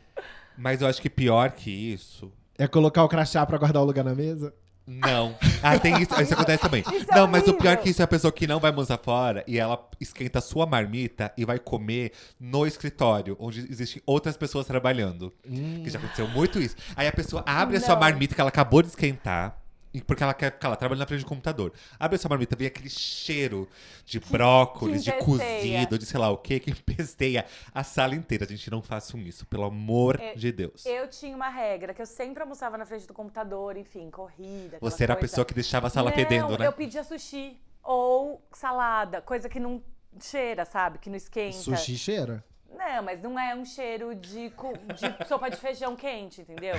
Mas 0.57 0.81
eu 0.81 0.87
acho 0.87 1.01
que 1.01 1.09
pior 1.09 1.51
que 1.51 1.69
isso. 1.71 2.31
É 2.57 2.67
colocar 2.67 3.03
o 3.03 3.07
crachá 3.09 3.45
pra 3.45 3.57
guardar 3.57 3.81
o 3.81 3.85
lugar 3.85 4.03
na 4.03 4.13
mesa? 4.13 4.53
Não. 4.85 5.35
Ah, 5.61 5.77
tem 5.77 6.01
isso. 6.01 6.19
Isso 6.19 6.33
acontece 6.33 6.63
também. 6.63 6.81
Isso 6.81 7.05
é 7.11 7.15
não, 7.15 7.27
mas 7.27 7.47
o 7.47 7.53
pior 7.53 7.77
que 7.77 7.91
isso 7.91 8.01
é 8.01 8.05
a 8.05 8.07
pessoa 8.07 8.31
que 8.31 8.47
não 8.47 8.59
vai 8.59 8.71
almoçar 8.71 8.97
fora 8.97 9.43
e 9.47 9.59
ela 9.59 9.87
esquenta 10.01 10.39
a 10.39 10.41
sua 10.41 10.65
marmita 10.65 11.31
e 11.37 11.45
vai 11.45 11.59
comer 11.59 12.11
no 12.39 12.65
escritório, 12.65 13.37
onde 13.39 13.59
existem 13.71 14.01
outras 14.03 14.35
pessoas 14.35 14.65
trabalhando. 14.65 15.31
Que 15.43 15.89
já 15.91 15.99
aconteceu 15.99 16.27
muito 16.27 16.59
isso. 16.59 16.75
Aí 16.95 17.07
a 17.07 17.11
pessoa 17.11 17.43
abre 17.45 17.77
a 17.77 17.79
sua 17.79 17.93
Não. 17.93 17.99
marmita 18.01 18.33
que 18.33 18.41
ela 18.41 18.49
acabou 18.49 18.81
de 18.81 18.87
esquentar. 18.87 19.58
Porque 20.05 20.21
ela 20.21 20.33
quer 20.33 20.51
ficar 20.51 20.69
lá 20.69 20.75
trabalhando 20.75 20.99
na 20.99 21.07
frente 21.07 21.21
do 21.21 21.27
computador. 21.27 21.73
Abre 21.99 22.15
a 22.15 22.19
sua 22.19 22.29
marmita, 22.29 22.55
vem 22.55 22.67
aquele 22.67 22.89
cheiro 22.89 23.67
de 24.05 24.19
brócolis, 24.19 25.03
de 25.03 25.11
cozido, 25.13 25.97
de 25.97 26.05
sei 26.05 26.19
lá 26.19 26.29
o 26.29 26.37
que, 26.37 26.59
que 26.59 26.69
empesteia 26.71 27.45
a 27.73 27.83
sala 27.83 28.15
inteira. 28.15 28.45
Gente, 28.45 28.69
não 28.69 28.81
façam 28.81 29.19
isso, 29.21 29.45
pelo 29.47 29.63
amor 29.63 30.19
É, 30.21 30.35
de 30.35 30.51
Deus. 30.51 30.85
Eu 30.85 31.07
tinha 31.07 31.35
uma 31.35 31.49
regra, 31.49 31.93
que 31.93 32.01
eu 32.01 32.05
sempre 32.05 32.41
almoçava 32.43 32.77
na 32.77 32.85
frente 32.85 33.07
do 33.07 33.13
computador, 33.13 33.77
enfim, 33.77 34.09
corrida. 34.11 34.77
Você 34.79 35.03
era 35.03 35.13
a 35.13 35.15
coisa. 35.15 35.31
pessoa 35.31 35.45
que 35.45 35.53
deixava 35.53 35.87
a 35.87 35.89
sala 35.89 36.09
não, 36.11 36.17
fedendo, 36.17 36.57
né? 36.57 36.67
eu 36.67 36.73
pedia 36.73 37.03
sushi 37.03 37.59
ou 37.83 38.41
salada, 38.51 39.21
coisa 39.21 39.49
que 39.49 39.59
não 39.59 39.81
cheira, 40.19 40.65
sabe? 40.65 40.99
Que 40.99 41.09
não 41.09 41.17
esquenta. 41.17 41.57
Sushi 41.57 41.97
cheira. 41.97 42.43
Não, 42.71 43.03
mas 43.03 43.21
não 43.21 43.37
é 43.37 43.55
um 43.55 43.65
cheiro 43.65 44.15
de, 44.15 44.49
de 44.49 45.27
sopa 45.27 45.49
de 45.49 45.57
feijão 45.57 45.95
quente, 45.95 46.41
entendeu? 46.41 46.75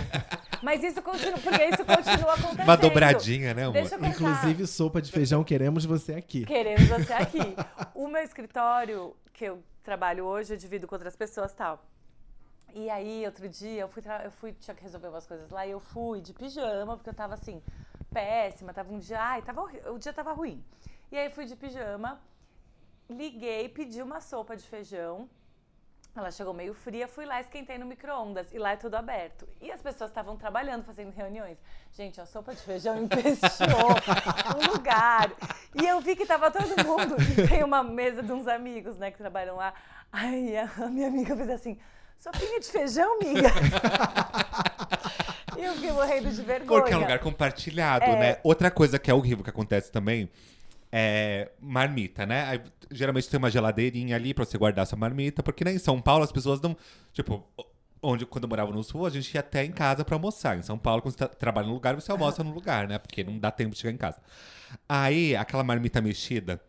Mas 0.62 0.82
isso 0.82 1.03
continua, 1.03 1.38
porque 1.38 1.64
isso 1.64 1.84
continua 1.84 2.34
acontecendo. 2.34 2.64
Uma 2.64 2.76
dobradinha, 2.76 3.55
né, 3.55 3.62
amor? 3.64 3.72
Deixa 3.72 3.97
eu 3.97 3.99
contar. 3.99 4.11
Inclusive, 4.11 4.66
sopa 4.66 5.03
de 5.03 5.11
feijão, 5.11 5.45
queremos 5.45 5.84
você 5.84 6.14
aqui. 6.14 6.45
Queremos 6.45 6.88
você 6.88 7.12
aqui. 7.12 7.57
O 7.95 8.09
meu 8.09 8.22
escritório, 8.22 9.14
que 9.32 9.45
eu 9.45 9.62
trabalho 9.82 10.24
hoje, 10.24 10.55
eu 10.55 10.57
divido 10.57 10.86
com 10.86 10.95
outras 10.95 11.16
pessoas 11.16 11.53
e 11.53 11.57
tal. 11.57 11.84
E 12.74 12.88
aí, 12.88 13.26
outro 13.26 13.49
dia, 13.49 13.80
eu 13.80 13.88
fui, 13.88 14.03
eu 14.24 14.30
fui, 14.30 14.53
tinha 14.53 14.74
que 14.74 14.82
resolver 14.82 15.09
umas 15.09 15.26
coisas 15.26 15.51
lá, 15.51 15.66
e 15.66 15.72
eu 15.72 15.80
fui 15.80 16.20
de 16.20 16.32
pijama, 16.32 16.97
porque 16.97 17.11
eu 17.11 17.14
tava 17.14 17.34
assim, 17.34 17.61
péssima, 18.12 18.72
tava 18.72 18.93
um 18.93 18.99
dia, 18.99 19.20
ai, 19.20 19.43
tava, 19.43 19.62
o 19.93 19.99
dia 19.99 20.12
tava 20.12 20.32
ruim. 20.32 20.64
E 21.11 21.18
aí, 21.18 21.30
fui 21.30 21.47
de 21.47 21.57
pijama, 21.57 22.20
liguei, 23.09 23.68
pedi 23.68 24.01
uma 24.01 24.20
sopa 24.20 24.57
de 24.57 24.64
feijão, 24.64 25.28
ela 26.14 26.30
chegou 26.30 26.52
meio 26.52 26.74
fria, 26.74 27.06
fui 27.06 27.24
lá, 27.24 27.40
esquentei 27.40 27.78
no 27.78 27.86
micro-ondas. 27.86 28.52
E 28.52 28.58
lá 28.58 28.72
é 28.72 28.76
tudo 28.76 28.96
aberto. 28.96 29.48
E 29.61 29.70
as 29.70 29.80
pessoas 29.80 30.11
estavam 30.11 30.36
trabalhando, 30.36 30.84
fazendo 30.84 31.12
reuniões. 31.14 31.56
Gente, 31.92 32.20
a 32.20 32.26
sopa 32.26 32.52
de 32.54 32.61
feijão 32.61 32.98
empesteou 33.02 33.90
o 34.56 34.72
lugar. 34.72 35.30
E 35.80 35.86
eu 35.86 36.00
vi 36.00 36.16
que 36.16 36.26
tava 36.26 36.50
todo 36.50 36.68
mundo. 36.84 37.16
E 37.38 37.46
tem 37.46 37.62
uma 37.62 37.82
mesa 37.82 38.22
de 38.22 38.32
uns 38.32 38.48
amigos, 38.48 38.96
né, 38.98 39.11
que 39.11 39.18
trabalham 39.18 39.56
lá. 39.56 39.72
Aí 40.12 40.56
a 40.56 40.88
minha 40.88 41.06
amiga 41.06 41.36
fez 41.36 41.48
assim: 41.50 41.78
sopinha 42.18 42.58
de 42.58 42.66
feijão, 42.66 43.14
amiga? 43.20 43.48
e 45.56 45.64
eu 45.64 45.74
fiquei 45.74 45.92
morrendo 45.92 46.30
de 46.30 46.42
vergonha. 46.42 46.80
Porque 46.80 46.92
é 46.92 46.96
um 46.96 47.00
lugar 47.00 47.18
compartilhado, 47.20 48.04
É. 48.04 48.16
né? 48.18 48.36
Outra 48.42 48.70
coisa 48.70 48.98
que 48.98 49.11
é 49.11 49.14
horrível 49.14 49.44
que 49.44 49.50
acontece 49.50 49.92
também 49.92 50.28
é 50.90 51.50
marmita, 51.61 52.26
né? 52.26 52.61
Geralmente 52.91 53.28
tem 53.28 53.38
uma 53.38 53.51
geladeirinha 53.51 54.16
ali 54.16 54.34
pra 54.34 54.45
você 54.45 54.59
guardar 54.59 54.86
sua 54.86 54.99
marmita, 54.99 55.43
porque 55.43 55.64
né, 55.64 55.72
em 55.72 55.78
São 55.78 56.01
Paulo 56.01 56.24
as 56.24 56.32
pessoas 56.32 56.61
não. 56.61 56.76
Tipo, 57.12 57.45
onde 58.03 58.26
quando 58.26 58.45
eu 58.45 58.49
morava 58.49 58.72
no 58.72 58.82
sul, 58.82 59.07
a 59.07 59.11
gente 59.11 59.32
ia 59.34 59.41
até 59.41 59.64
em 59.64 59.70
casa 59.72 60.05
pra 60.05 60.16
almoçar. 60.16 60.59
Em 60.59 60.62
São 60.62 60.76
Paulo, 60.78 61.03
quando 61.03 61.12
você 61.12 61.18
tá- 61.18 61.28
trabalha 61.28 61.66
no 61.68 61.74
lugar, 61.74 61.95
você 61.95 62.11
almoça 62.11 62.43
no 62.43 62.51
lugar, 62.53 62.88
né? 62.88 62.99
Porque 62.99 63.22
não 63.22 63.38
dá 63.38 63.51
tempo 63.51 63.74
de 63.74 63.78
chegar 63.80 63.93
em 63.93 63.97
casa. 63.97 64.18
Aí, 64.88 65.36
aquela 65.36 65.62
marmita 65.62 66.01
mexida. 66.01 66.61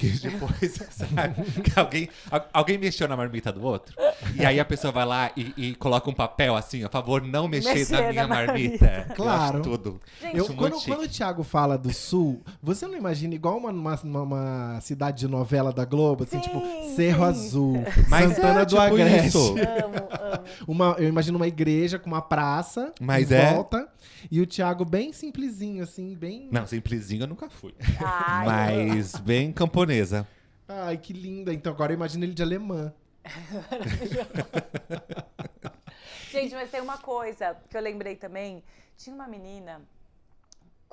Que 0.00 0.18
depois, 0.18 0.72
sabe? 0.90 1.34
Que 1.62 1.78
alguém, 1.78 2.08
al- 2.30 2.48
alguém 2.52 2.78
mexeu 2.78 3.06
na 3.06 3.16
marmita 3.16 3.52
do 3.52 3.62
outro. 3.62 3.94
E 4.34 4.44
aí 4.44 4.58
a 4.58 4.64
pessoa 4.64 4.90
vai 4.92 5.04
lá 5.04 5.30
e, 5.36 5.52
e 5.56 5.74
coloca 5.74 6.08
um 6.08 6.14
papel 6.14 6.56
assim, 6.56 6.82
a 6.84 6.88
favor, 6.88 7.22
não 7.22 7.46
mexer, 7.46 7.74
Mexer 7.74 7.92
na 7.92 8.02
na 8.02 8.08
minha 8.10 8.26
marmita. 8.28 8.86
marmita. 8.86 9.14
Claro. 9.14 9.58
Eu 9.58 9.62
tudo. 9.62 10.00
Gente, 10.20 10.36
Eu, 10.38 10.46
quando, 10.54 10.80
quando 10.84 11.02
o. 11.02 11.08
Thiago 11.08 11.42
fala 11.42 11.76
do 11.76 11.92
sul, 11.92 12.42
você 12.62 12.86
não 12.86 12.96
imagina 12.96 13.34
igual 13.34 13.58
uma, 13.58 13.70
uma, 13.70 14.22
uma- 14.22 14.80
cidade 14.80 15.18
de 15.18 15.28
novela 15.28 15.72
da 15.72 15.84
Globo, 15.84 16.24
assim, 16.24 16.38
Sim, 16.38 16.42
tipo 16.48 16.60
Cerro 16.96 17.18
sim. 17.24 17.30
Azul, 17.30 17.84
Mas 18.08 18.34
Santana 18.34 18.60
é, 18.60 18.64
do 18.64 18.68
tipo 18.70 18.80
Agreste. 18.80 19.26
isso. 19.28 19.54
Amo, 19.58 20.08
amo. 20.10 20.44
Uma, 20.66 20.96
eu 20.98 21.08
imagino 21.08 21.36
uma 21.36 21.46
igreja 21.48 21.98
com 21.98 22.06
uma 22.08 22.22
praça 22.22 22.92
Mas 23.00 23.30
em 23.30 23.34
é. 23.34 23.52
volta. 23.52 23.86
E 24.30 24.40
o 24.40 24.46
Thiago 24.46 24.84
bem 24.84 25.12
simplesinho, 25.12 25.82
assim, 25.82 26.14
bem. 26.14 26.48
Não, 26.52 26.66
simplesinho 26.66 27.22
eu 27.22 27.26
nunca 27.26 27.48
fui. 27.48 27.74
Ai, 27.98 28.46
Mas 28.46 29.14
bem 29.16 29.50
camponesa. 29.90 30.26
Ai, 30.68 30.96
que 30.96 31.12
linda. 31.12 31.52
Então 31.52 31.72
agora 31.72 31.92
imagina 31.92 32.24
ele 32.24 32.34
de 32.34 32.42
alemã. 32.42 32.92
Gente, 36.30 36.54
mas 36.54 36.70
tem 36.70 36.80
uma 36.80 36.98
coisa 36.98 37.56
que 37.68 37.76
eu 37.76 37.80
lembrei 37.80 38.14
também. 38.14 38.62
Tinha 38.96 39.14
uma 39.14 39.26
menina 39.26 39.82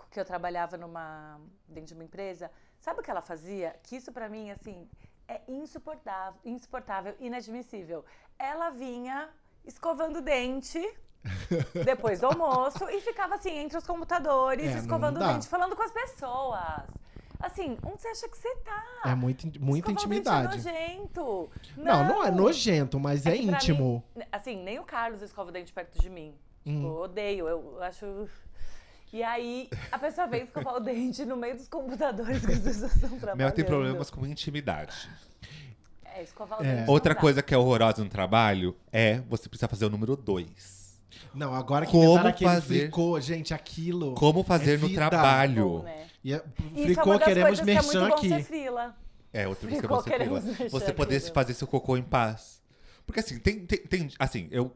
que 0.09 0.19
eu 0.19 0.25
trabalhava 0.25 0.77
numa 0.77 1.39
dentro 1.67 1.89
de 1.89 1.93
uma 1.93 2.03
empresa. 2.03 2.49
Sabe 2.79 2.99
o 2.99 3.03
que 3.03 3.11
ela 3.11 3.21
fazia? 3.21 3.75
Que 3.83 3.97
isso 3.97 4.11
pra 4.11 4.27
mim, 4.27 4.49
assim, 4.49 4.87
é 5.27 5.41
insuportável, 5.47 6.39
insuportável, 6.43 7.15
inadmissível. 7.19 8.03
Ela 8.39 8.71
vinha 8.71 9.29
escovando 9.63 10.17
o 10.17 10.21
dente 10.21 10.81
depois 11.85 12.19
do 12.19 12.27
almoço 12.27 12.89
e 12.89 12.99
ficava 13.01 13.35
assim 13.35 13.57
entre 13.57 13.77
os 13.77 13.85
computadores, 13.85 14.75
É, 14.75 14.79
escovando 14.79 15.17
o 15.17 15.19
dente, 15.19 15.47
falando 15.47 15.75
com 15.75 15.83
as 15.83 15.91
pessoas. 15.91 16.87
Assim, 17.39 17.77
onde 17.83 18.01
você 18.01 18.07
acha 18.07 18.27
que 18.27 18.37
você 18.37 18.55
tá? 18.57 18.83
É 19.05 19.15
muito, 19.15 19.45
muita 19.63 19.89
o 19.89 19.93
dente 19.93 20.05
intimidade. 20.05 20.67
É 20.67 20.71
nojento. 20.71 21.49
Não, 21.77 22.03
não 22.07 22.23
é 22.25 22.31
nojento, 22.31 22.99
mas 22.99 23.25
é, 23.25 23.31
pra 23.31 23.35
íntimo. 23.39 24.03
mim, 24.15 24.23
assim, 24.31 24.63
nem 24.63 24.79
o 24.79 24.83
Carlos 24.83 25.21
escova 25.21 25.49
o 25.49 25.53
dente 25.53 25.71
perto 25.71 25.99
de 26.01 26.09
mim. 26.09 26.33
Hum. 26.65 26.75
Tipo, 26.75 26.87
eu 26.87 26.95
odeio, 27.01 27.47
eu 27.47 27.83
acho. 27.83 28.27
E 29.13 29.23
aí, 29.23 29.69
a 29.91 29.97
pessoa 29.99 30.27
vem 30.27 30.43
escovar 30.43 30.75
o 30.75 30.79
dente 30.79 31.23
no 31.25 31.37
meio 31.37 31.55
dos 31.55 31.67
computadores 31.67 32.45
que 32.45 32.51
as 32.51 32.59
pessoas 32.59 32.95
estão 32.95 33.09
trabalhando. 33.19 33.37
Mel 33.37 33.51
tem 33.51 33.63
problemas 33.63 34.09
com 34.09 34.25
intimidade. 34.25 35.09
É, 36.03 36.23
escovar 36.23 36.59
o 36.59 36.63
É. 36.65 36.67
dente. 36.75 36.87
não 36.87 36.93
Outra 36.93 37.13
coisa 37.15 37.41
que 37.43 37.53
é 37.53 37.57
horrorosa 37.57 38.03
no 38.03 38.09
trabalho 38.09 38.75
é 38.91 39.19
você 39.29 39.47
precisa 39.47 39.67
fazer 39.67 39.85
o 39.85 39.89
número 39.89 40.15
dois. 40.17 40.99
Não, 41.33 41.53
agora 41.53 41.85
que 41.85 41.91
Como 41.91 42.17
aquele 42.27 42.49
fazer- 42.49 42.79
fricô, 42.81 43.19
gente, 43.21 43.53
aquilo. 43.53 44.13
Como 44.15 44.43
fazer 44.43 44.73
É 44.73 44.77
no 44.77 44.91
trabalho. 44.93 45.69
Bom, 45.69 45.83
né? 45.83 46.07
E 46.27 46.33
é- 46.33 46.43
Isso 46.75 46.81
é 46.81 46.83
fricô, 46.83 47.13
das 47.13 47.23
queremos 47.23 47.47
coisas 47.47 47.65
que 47.65 47.71
é 47.71 47.73
merchan 47.73 48.07
aqui. 48.09 48.27
ser 48.27 48.43
frila. 48.43 48.97
É, 49.31 49.47
outra 49.47 49.65
vez 49.65 49.79
que 49.79 49.87
Ficou 49.87 50.01
você 50.03 50.09
mexer 50.09 50.69
Você 50.69 50.91
poder 50.91 51.19
fazer 51.31 51.53
seu 51.53 51.65
cocô 51.67 51.95
em 51.95 52.03
paz. 52.03 52.61
Porque 53.05 53.21
assim, 53.21 53.39
tem, 53.39 53.65
tem, 53.65 53.79
tem- 53.79 54.09
assim, 54.19 54.49
eu 54.51 54.75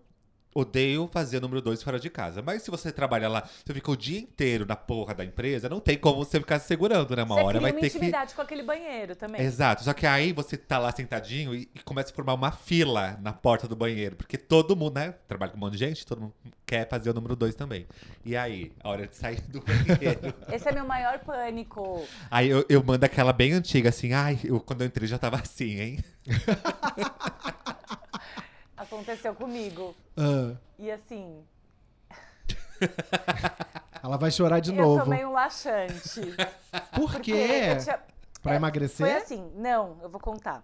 odeio 0.53 1.09
fazer 1.11 1.37
o 1.37 1.41
número 1.41 1.61
dois 1.61 1.81
fora 1.81 1.99
de 1.99 2.09
casa. 2.09 2.41
Mas 2.41 2.63
se 2.63 2.71
você 2.71 2.91
trabalha 2.91 3.29
lá, 3.29 3.47
você 3.65 3.73
fica 3.73 3.91
o 3.91 3.95
dia 3.97 4.19
inteiro 4.19 4.65
na 4.65 4.75
porra 4.75 5.13
da 5.13 5.23
empresa, 5.23 5.69
não 5.69 5.79
tem 5.79 5.97
como 5.97 6.23
você 6.23 6.39
ficar 6.39 6.59
se 6.59 6.67
segurando, 6.67 7.15
né? 7.15 7.23
Uma 7.23 7.35
Você 7.35 7.41
hora 7.41 7.59
vai 7.59 7.71
uma 7.71 7.79
ter 7.79 7.89
que. 7.89 7.97
intimidade 7.97 8.33
com 8.33 8.41
aquele 8.41 8.63
banheiro 8.63 9.15
também. 9.15 9.41
Exato. 9.41 9.83
Só 9.83 9.93
que 9.93 10.05
aí 10.05 10.33
você 10.33 10.57
tá 10.57 10.77
lá 10.77 10.91
sentadinho 10.91 11.55
e, 11.55 11.69
e 11.73 11.79
começa 11.79 12.11
a 12.11 12.15
formar 12.15 12.33
uma 12.33 12.51
fila 12.51 13.17
na 13.21 13.33
porta 13.33 13.67
do 13.67 13.75
banheiro. 13.75 14.15
Porque 14.15 14.37
todo 14.37 14.75
mundo, 14.75 14.95
né? 14.95 15.15
Trabalha 15.27 15.51
com 15.51 15.57
um 15.57 15.61
monte 15.61 15.73
de 15.73 15.79
gente, 15.79 16.05
todo 16.05 16.21
mundo 16.21 16.33
quer 16.65 16.87
fazer 16.87 17.09
o 17.09 17.13
número 17.13 17.35
dois 17.35 17.55
também. 17.55 17.85
E 18.23 18.35
aí, 18.35 18.71
a 18.81 18.89
hora 18.89 19.07
de 19.07 19.15
sair 19.15 19.41
do 19.41 19.59
banheiro. 19.65 20.33
Esse 20.51 20.69
é 20.69 20.71
meu 20.71 20.85
maior 20.85 21.19
pânico. 21.19 22.05
aí 22.29 22.49
eu, 22.49 22.65
eu 22.69 22.83
mando 22.83 23.05
aquela 23.05 23.33
bem 23.33 23.53
antiga, 23.53 23.89
assim, 23.89 24.13
ai, 24.13 24.39
eu, 24.43 24.59
quando 24.59 24.81
eu 24.81 24.87
entrei 24.87 25.07
já 25.07 25.17
tava 25.17 25.37
assim, 25.37 25.79
hein? 25.79 25.99
Aconteceu 28.95 29.33
comigo. 29.33 29.95
Ah, 30.17 30.53
E 30.77 30.91
assim, 30.91 31.45
ela 34.03 34.17
vai 34.17 34.29
chorar 34.29 34.59
de 34.59 34.71
eu 34.71 34.75
novo. 34.75 35.05
tomei 35.05 35.23
um 35.25 35.31
laxante. 35.31 36.19
Por 36.93 37.21
quê? 37.21 37.31
eu 37.77 37.81
tinha- 37.83 37.99
Pra 38.43 38.53
É, 38.53 38.55
emagrecer? 38.57 39.07
Foi 39.07 39.15
assim, 39.15 39.49
não, 39.55 39.97
eu 40.01 40.09
vou 40.09 40.19
contar. 40.19 40.61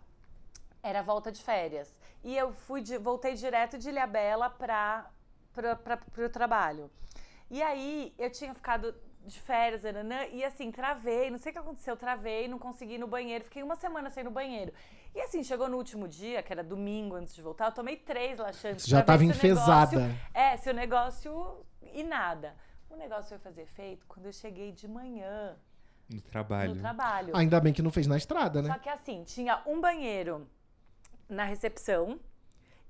Era 0.83 1.01
volta 1.03 1.31
de 1.31 1.41
férias. 1.41 1.93
E 2.23 2.35
eu 2.35 2.51
fui 2.51 2.81
de- 2.81 2.97
voltei 2.97 3.33
direto 3.35 3.77
de 3.77 3.87
Ilhabela 3.89 4.49
para 4.49 5.05
o 6.17 6.29
trabalho. 6.29 6.91
E 7.49 7.61
aí 7.63 8.13
eu 8.17 8.29
tinha 8.29 8.53
ficado 8.53 8.93
de 9.27 9.39
férias, 9.41 9.83
nananã, 9.83 10.25
e 10.31 10.43
assim, 10.43 10.71
travei, 10.71 11.29
não 11.29 11.37
sei 11.37 11.49
o 11.49 11.53
que 11.53 11.59
aconteceu, 11.59 11.97
travei, 11.97 12.47
não 12.47 12.57
consegui 12.57 12.93
ir 12.93 12.97
no 12.97 13.07
banheiro, 13.07 13.43
fiquei 13.43 13.61
uma 13.61 13.75
semana 13.75 14.09
sem 14.09 14.21
ir 14.21 14.23
no 14.23 14.31
banheiro. 14.31 14.71
E 15.13 15.19
assim, 15.21 15.43
chegou 15.43 15.67
no 15.67 15.75
último 15.77 16.07
dia, 16.07 16.41
que 16.41 16.51
era 16.53 16.63
domingo 16.63 17.15
antes 17.15 17.35
de 17.35 17.41
voltar, 17.41 17.65
eu 17.65 17.71
tomei 17.73 17.97
três 17.97 18.39
laxantes. 18.39 18.85
Você 18.85 18.91
já 18.91 19.01
tava 19.03 19.23
o 19.23 19.27
negócio- 19.27 19.47
enfesada. 19.47 20.15
é, 20.33 20.55
se 20.57 20.69
o 20.69 20.73
negócio. 20.73 21.65
E 21.93 22.03
nada. 22.03 22.55
O 22.89 22.95
negócio 22.95 23.29
foi 23.29 23.37
fazer 23.39 23.63
efeito 23.63 24.05
quando 24.07 24.27
eu 24.27 24.33
cheguei 24.33 24.71
de 24.71 24.87
manhã 24.87 25.55
No 26.09 26.21
trabalho. 26.21 26.73
no 26.75 26.79
trabalho. 26.81 27.35
Ainda 27.35 27.59
bem 27.59 27.73
que 27.73 27.81
não 27.81 27.91
fez 27.91 28.07
na 28.07 28.15
estrada, 28.17 28.61
né? 28.61 28.71
Só 28.71 28.79
que 28.79 28.89
assim, 28.89 29.23
tinha 29.23 29.61
um 29.65 29.81
banheiro 29.81 30.47
na 31.27 31.43
recepção 31.43 32.19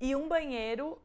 e 0.00 0.14
um 0.14 0.28
banheiro 0.28 1.00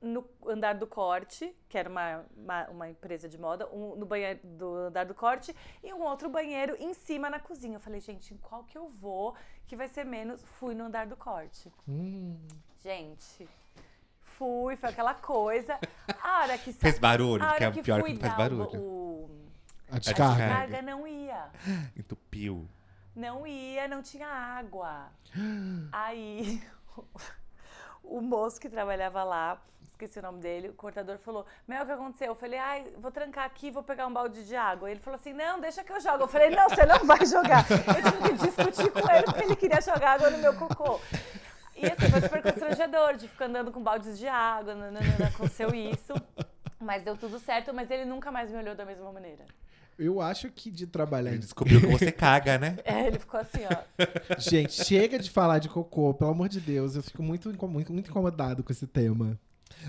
no 0.00 0.24
andar 0.46 0.74
do 0.74 0.86
corte, 0.86 1.54
que 1.68 1.76
era 1.76 1.88
uma, 1.88 2.24
uma, 2.36 2.68
uma 2.70 2.88
empresa 2.88 3.28
de 3.28 3.36
moda, 3.38 3.68
um, 3.72 3.96
no 3.96 4.06
banheiro 4.06 4.40
do 4.44 4.74
andar 4.76 5.04
do 5.04 5.14
corte, 5.14 5.54
e 5.82 5.92
um 5.92 6.02
outro 6.02 6.28
banheiro 6.28 6.76
em 6.78 6.94
cima 6.94 7.28
na 7.28 7.40
cozinha. 7.40 7.76
Eu 7.76 7.80
falei, 7.80 8.00
gente, 8.00 8.32
em 8.32 8.36
qual 8.36 8.64
que 8.64 8.78
eu 8.78 8.88
vou 8.88 9.34
que 9.66 9.76
vai 9.76 9.88
ser 9.88 10.04
menos? 10.04 10.42
Fui 10.42 10.74
no 10.74 10.84
andar 10.84 11.06
do 11.06 11.16
corte. 11.16 11.72
Hum. 11.88 12.38
Gente, 12.80 13.48
fui, 14.20 14.76
foi 14.76 14.88
aquela 14.90 15.14
coisa. 15.14 15.78
A 16.22 16.42
hora 16.42 16.58
que 16.58 16.72
sa- 16.72 16.78
Fez 16.80 16.98
barulho, 16.98 17.44
a 17.44 17.54
que 17.56 17.64
é 17.64 17.68
o 17.68 17.82
pior 17.82 18.00
fui 18.00 18.14
que 18.16 18.22
não 18.22 18.30
faz 18.30 18.36
barulho. 18.36 18.80
o 18.80 19.30
A 19.90 19.98
descarga. 19.98 20.36
descarga. 20.36 20.54
carga 20.54 20.82
não 20.82 21.06
ia. 21.06 21.50
Entupiu. 21.96 22.68
Não 23.16 23.44
ia, 23.44 23.88
não 23.88 24.00
tinha 24.00 24.28
água. 24.28 25.10
Aí, 25.90 26.62
o 28.04 28.20
moço 28.20 28.60
que 28.60 28.68
trabalhava 28.68 29.24
lá, 29.24 29.60
esqueci 29.98 30.18
o 30.20 30.22
nome 30.22 30.40
dele, 30.40 30.68
o 30.68 30.74
cortador 30.74 31.18
falou: 31.18 31.44
Mel, 31.66 31.82
o 31.82 31.86
que 31.86 31.92
aconteceu? 31.92 32.28
Eu 32.28 32.34
falei: 32.36 32.58
ai, 32.58 32.86
vou 32.98 33.10
trancar 33.10 33.44
aqui, 33.44 33.70
vou 33.70 33.82
pegar 33.82 34.06
um 34.06 34.12
balde 34.12 34.46
de 34.46 34.54
água. 34.54 34.90
Ele 34.90 35.00
falou 35.00 35.18
assim: 35.18 35.32
não, 35.32 35.60
deixa 35.60 35.82
que 35.82 35.92
eu 35.92 36.00
jogo. 36.00 36.24
Eu 36.24 36.28
falei: 36.28 36.50
não, 36.50 36.68
você 36.68 36.86
não 36.86 37.04
vai 37.04 37.26
jogar. 37.26 37.66
Eu 37.70 38.12
tive 38.12 38.38
que 38.38 38.46
discutir 38.46 38.92
com 38.92 39.10
ele 39.10 39.24
porque 39.24 39.44
ele 39.44 39.56
queria 39.56 39.80
jogar 39.80 40.12
água 40.12 40.30
no 40.30 40.38
meu 40.38 40.54
cocô. 40.54 41.00
E 41.76 41.86
assim, 41.86 42.10
foi 42.10 42.20
super 42.20 42.42
constrangedor 42.42 43.16
de 43.16 43.28
ficar 43.28 43.46
andando 43.46 43.70
com 43.70 43.82
baldes 43.82 44.18
de 44.18 44.26
água, 44.26 44.74
nananana, 44.74 45.28
aconteceu 45.28 45.74
isso. 45.74 46.12
Mas 46.80 47.02
deu 47.02 47.16
tudo 47.16 47.38
certo, 47.38 47.74
mas 47.74 47.90
ele 47.90 48.04
nunca 48.04 48.30
mais 48.30 48.50
me 48.50 48.56
olhou 48.56 48.74
da 48.74 48.84
mesma 48.84 49.12
maneira. 49.12 49.44
Eu 49.98 50.20
acho 50.20 50.48
que 50.50 50.70
de 50.70 50.86
trabalhar 50.86 51.30
Ele 51.30 51.38
em 51.38 51.40
descobriu 51.40 51.80
que 51.80 51.86
você 51.90 52.12
caga, 52.12 52.56
né? 52.56 52.78
É, 52.84 53.08
ele 53.08 53.18
ficou 53.18 53.40
assim, 53.40 53.62
ó. 53.64 54.38
Gente, 54.38 54.84
chega 54.84 55.18
de 55.18 55.28
falar 55.28 55.58
de 55.58 55.68
cocô, 55.68 56.14
pelo 56.14 56.30
amor 56.30 56.48
de 56.48 56.60
Deus. 56.60 56.94
Eu 56.94 57.02
fico 57.02 57.20
muito, 57.20 57.48
muito, 57.68 57.92
muito 57.92 58.10
incomodado 58.10 58.62
com 58.62 58.72
esse 58.72 58.86
tema. 58.86 59.36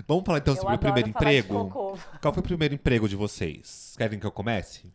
Vamos 0.06 0.24
falar 0.24 0.38
então 0.38 0.54
Eu 0.54 0.60
sobre 0.60 0.74
o 0.76 0.78
primeiro 0.78 1.12
falar 1.12 1.30
de 1.30 1.38
emprego? 1.38 1.68
cocô. 1.70 1.98
Qual 2.20 2.34
foi 2.34 2.40
o 2.40 2.44
primeiro 2.44 2.74
emprego 2.74 3.08
de 3.08 3.16
vocês? 3.16 3.94
Querem 3.96 4.18
que 4.18 4.26
eu 4.26 4.30
comece? 4.32 4.92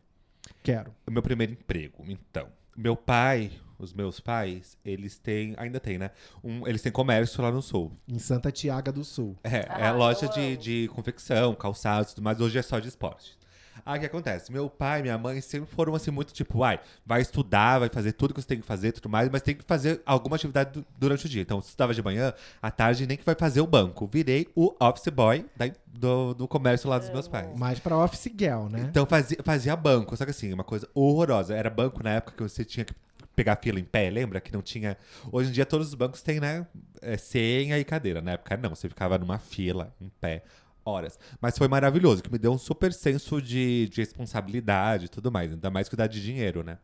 Quero. 0.64 0.94
O 1.06 1.12
meu 1.12 1.22
primeiro 1.22 1.54
emprego, 1.54 2.04
então. 2.08 2.48
Meu 2.76 2.96
pai, 2.96 3.52
os 3.80 3.94
meus 3.94 4.20
pais, 4.20 4.78
eles 4.84 5.18
têm, 5.18 5.54
ainda 5.58 5.80
tem, 5.80 5.98
né? 5.98 6.12
Um, 6.44 6.68
eles 6.68 6.82
têm 6.82 6.92
comércio 6.92 7.42
lá 7.42 7.52
no 7.52 7.62
sul. 7.62 7.92
Em 8.08 8.20
Santa 8.20 8.52
Tiaga 8.52 8.92
do 8.92 9.04
Sul. 9.04 9.36
É, 9.44 9.66
Ah, 9.70 9.88
é 9.88 9.92
loja 9.92 10.28
de, 10.28 10.58
de 10.58 10.88
confecção, 10.94 11.54
calçados 11.56 12.12
e 12.12 12.16
tudo 12.16 12.24
mais. 12.24 12.40
Hoje 12.42 12.58
é 12.58 12.62
só 12.62 12.80
de 12.80 12.88
esporte. 12.90 13.38
Aí 13.86 13.98
o 13.98 14.00
que 14.00 14.06
acontece? 14.06 14.52
Meu 14.52 14.70
pai 14.70 15.00
e 15.00 15.04
minha 15.04 15.18
mãe 15.18 15.42
sempre 15.42 15.70
foram 15.76 15.96
assim, 15.96 16.12
muito 16.12 16.32
tipo, 16.34 16.64
ai, 16.64 16.80
vai 17.06 17.22
estudar, 17.22 17.80
vai 17.80 17.90
fazer 17.90 18.14
tudo 18.14 18.34
que 18.34 18.42
você 18.42 18.48
tem 18.48 18.60
que 18.60 18.66
fazer 18.66 18.90
e 18.90 18.92
tudo 18.92 19.10
mais, 19.10 19.30
mas 19.30 19.42
tem 19.42 19.56
que 19.56 19.64
fazer 19.64 20.02
alguma 20.06 20.36
atividade 20.36 20.72
du- 20.72 20.86
durante 20.98 21.26
o 21.26 21.30
dia. 21.30 21.42
Então, 21.42 21.60
se 21.62 21.70
estudava 21.70 21.94
de 21.94 22.02
manhã, 22.04 22.34
à 22.62 22.70
tarde 22.72 23.06
nem 23.08 23.18
que 23.18 23.26
vai 23.26 23.36
fazer 23.36 23.62
o 23.62 23.68
banco. 23.68 24.08
Virei 24.12 24.48
o 24.56 24.76
office 24.80 25.08
boy 25.10 25.46
da- 25.56 25.72
do, 25.88 26.34
do 26.34 26.48
comércio 26.48 26.90
lá 26.90 27.00
dos 27.00 27.10
meus 27.10 27.28
pais. 27.28 27.58
Mais 27.58 27.80
pra 27.80 27.98
Office 27.98 28.30
Girl, 28.38 28.68
né? 28.70 28.86
Então 28.90 29.06
fazia, 29.06 29.38
fazia 29.44 29.76
banco, 29.76 30.16
só 30.16 30.24
que 30.26 30.32
assim, 30.32 30.54
uma 30.54 30.64
coisa 30.64 30.88
horrorosa. 30.94 31.56
Era 31.56 31.70
banco 31.70 32.04
na 32.04 32.12
época 32.12 32.34
que 32.38 32.44
você 32.44 32.64
tinha 32.64 32.86
que 32.86 32.94
pegar 33.36 33.58
fila 33.58 33.80
em 33.80 33.84
pé, 33.84 34.10
lembra? 34.10 34.40
Que 34.40 34.54
não 34.54 34.62
tinha. 34.62 34.98
Hoje 35.32 35.50
em 35.50 35.52
dia 35.52 35.66
todos 35.66 35.88
os 35.90 35.94
bancos 35.94 36.22
têm, 36.22 36.40
né? 36.40 36.66
é, 37.02 37.18
senha 37.18 37.78
e 37.78 37.84
cadeira. 37.84 38.22
Na 38.22 38.32
época 38.32 38.58
não, 38.58 38.70
você 38.74 38.88
ficava 38.90 39.18
numa 39.18 39.38
fila, 39.38 39.94
em 40.02 40.10
pé, 40.22 40.44
horas. 40.86 41.18
Mas 41.42 41.58
foi 41.58 41.68
maravilhoso, 41.68 42.22
que 42.24 42.32
me 42.32 42.38
deu 42.38 42.54
um 42.54 42.58
super 42.58 42.94
senso 42.94 43.42
de, 43.42 43.90
de 43.90 44.02
responsabilidade 44.02 45.06
e 45.06 45.10
tudo 45.10 45.32
mais. 45.32 45.52
Ainda 45.52 45.70
mais 45.72 45.90
cuidar 45.90 46.08
de 46.08 46.22
dinheiro, 46.22 46.64
né? 46.64 46.78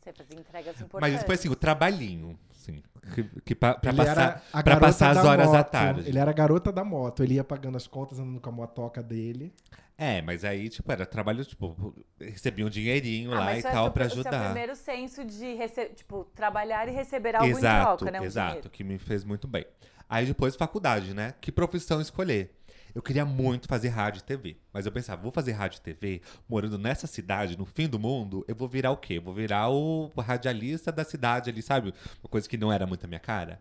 Você 0.00 0.12
fazia 0.12 0.38
entregas 0.38 0.76
importantes. 0.80 1.00
Mas 1.00 1.18
depois 1.20 1.40
assim, 1.40 1.48
o 1.48 1.56
trabalhinho, 1.56 2.38
assim, 2.54 2.82
que, 3.14 3.24
que 3.44 3.54
pra, 3.54 3.74
pra 3.74 3.92
passar, 3.92 4.44
pra 4.62 4.76
passar 4.78 5.10
as 5.16 5.24
horas 5.24 5.48
à 5.48 5.52
moto. 5.58 5.70
tarde. 5.70 6.08
Ele 6.08 6.18
era 6.18 6.30
a 6.30 6.34
garota 6.34 6.70
da 6.70 6.84
moto. 6.84 7.22
Ele 7.24 7.34
ia 7.34 7.42
pagando 7.44 7.76
as 7.76 7.86
contas, 7.88 8.18
andando 8.20 8.40
com 8.40 8.48
a 8.48 8.52
motoca 8.52 9.02
dele. 9.02 9.52
É, 9.98 10.20
mas 10.20 10.44
aí, 10.44 10.68
tipo, 10.68 10.92
era 10.92 11.06
trabalho, 11.06 11.42
tipo, 11.44 11.94
recebia 12.20 12.66
um 12.66 12.68
dinheirinho 12.68 13.32
Ah, 13.32 13.38
lá 13.40 13.56
e 13.56 13.62
foi 13.62 13.70
tal 13.70 13.84
seu- 13.86 13.92
pra 13.92 14.04
o 14.06 14.10
seu 14.10 14.20
ajudar. 14.20 14.44
primeiro 14.44 14.76
senso 14.76 15.24
de 15.24 15.56
tipo, 15.94 16.24
trabalhar 16.34 16.86
e 16.86 16.90
receber 16.92 17.34
algo 17.34 17.48
exato, 17.48 17.94
em 17.94 17.96
troca, 17.96 18.10
né? 18.12 18.20
Um 18.20 18.24
exato, 18.24 18.48
dinheiro. 18.50 18.70
que 18.70 18.84
me 18.84 18.98
fez 18.98 19.24
muito 19.24 19.48
bem. 19.48 19.64
Aí 20.08 20.26
depois 20.26 20.54
faculdade, 20.54 21.14
né? 21.14 21.32
Que 21.40 21.50
profissão 21.50 22.00
escolher? 22.00 22.54
Eu 22.96 23.02
queria 23.02 23.26
muito 23.26 23.68
fazer 23.68 23.90
rádio 23.90 24.20
e 24.20 24.22
TV, 24.22 24.56
mas 24.72 24.86
eu 24.86 24.90
pensava, 24.90 25.20
vou 25.20 25.30
fazer 25.30 25.52
rádio 25.52 25.76
e 25.76 25.80
TV, 25.82 26.22
morando 26.48 26.78
nessa 26.78 27.06
cidade, 27.06 27.58
no 27.58 27.66
fim 27.66 27.86
do 27.86 27.98
mundo, 27.98 28.42
eu 28.48 28.54
vou 28.54 28.66
virar 28.66 28.90
o 28.90 28.96
quê? 28.96 29.18
Eu 29.18 29.22
vou 29.22 29.34
virar 29.34 29.68
o 29.68 30.10
radialista 30.16 30.90
da 30.90 31.04
cidade 31.04 31.50
ali, 31.50 31.60
sabe? 31.60 31.92
Uma 32.24 32.30
coisa 32.30 32.48
que 32.48 32.56
não 32.56 32.72
era 32.72 32.86
muito 32.86 33.04
a 33.04 33.06
minha 33.06 33.20
cara. 33.20 33.60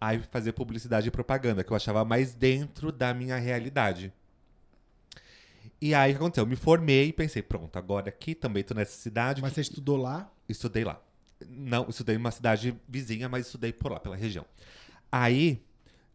Aí 0.00 0.22
fazer 0.30 0.52
publicidade 0.52 1.08
e 1.08 1.10
propaganda, 1.10 1.64
que 1.64 1.72
eu 1.72 1.76
achava 1.76 2.04
mais 2.04 2.32
dentro 2.32 2.92
da 2.92 3.12
minha 3.12 3.36
realidade. 3.36 4.12
E 5.80 5.92
aí 5.92 6.12
o 6.12 6.14
que 6.14 6.20
aconteceu? 6.22 6.44
Eu 6.44 6.48
me 6.48 6.54
formei 6.54 7.08
e 7.08 7.12
pensei, 7.12 7.42
pronto, 7.42 7.76
agora 7.76 8.08
aqui 8.08 8.36
também 8.36 8.62
tô 8.62 8.72
nessa 8.72 8.96
cidade. 8.96 9.42
Mas 9.42 9.52
você 9.52 9.62
estudou 9.62 9.96
lá? 9.96 10.32
Estudei 10.48 10.84
lá. 10.84 11.02
Não, 11.44 11.88
estudei 11.88 12.16
numa 12.16 12.30
cidade 12.30 12.80
vizinha, 12.88 13.28
mas 13.28 13.46
estudei 13.46 13.72
por 13.72 13.90
lá, 13.90 13.98
pela 13.98 14.14
região. 14.14 14.46
Aí, 15.10 15.60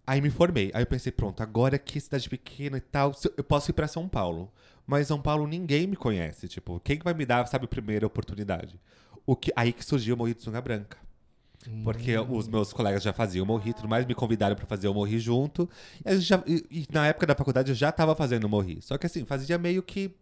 aí 0.05 0.21
me 0.21 0.29
formei. 0.29 0.71
Aí 0.73 0.83
eu 0.83 0.87
pensei, 0.87 1.11
pronto, 1.11 1.41
agora 1.41 1.75
aqui, 1.75 1.99
cidade 1.99 2.29
pequena 2.29 2.77
e 2.77 2.81
tal, 2.81 3.13
eu- 3.37 3.43
posso 3.43 3.71
ir 3.71 3.73
pra 3.73 3.87
São 3.87 4.07
Paulo. 4.07 4.51
Mas 4.85 5.07
São 5.07 5.21
Paulo 5.21 5.47
ninguém 5.47 5.87
me 5.87 5.95
conhece. 5.95 6.47
Tipo, 6.47 6.79
quem 6.83 6.97
que 6.97 7.03
vai 7.03 7.13
me 7.13 7.25
dar, 7.25 7.45
sabe, 7.47 7.65
a 7.65 7.67
primeira 7.67 8.05
oportunidade? 8.05 8.79
O 9.25 9.35
que, 9.35 9.51
aí 9.55 9.71
que 9.71 9.85
surgiu 9.85 10.15
o 10.15 10.17
Morrito 10.17 10.41
Sunga 10.43 10.61
Branca. 10.61 10.97
Porque 11.83 12.17
os 12.17 12.47
meus 12.47 12.73
colegas 12.73 13.03
já 13.03 13.13
faziam 13.13 13.43
o 13.43 13.45
Morri 13.47 13.71
tudo 13.73 13.87
mais, 13.87 14.03
me 14.05 14.15
convidaram 14.15 14.55
pra 14.55 14.65
fazer 14.65 14.87
o 14.87 14.93
Morri 14.95 15.19
junto. 15.19 15.69
E, 16.03 16.17
já- 16.17 16.43
e- 16.47 16.65
e 16.71 16.87
na 16.91 17.05
época 17.07 17.27
da 17.27 17.35
faculdade 17.35 17.69
eu 17.71 17.75
já 17.75 17.91
tava 17.91 18.15
fazendo 18.15 18.45
o 18.45 18.49
Morri. 18.49 18.81
Só 18.81 18.97
que 18.97 19.05
assim, 19.05 19.23
fazia 19.25 19.59
meio 19.59 19.83
que 19.83 20.15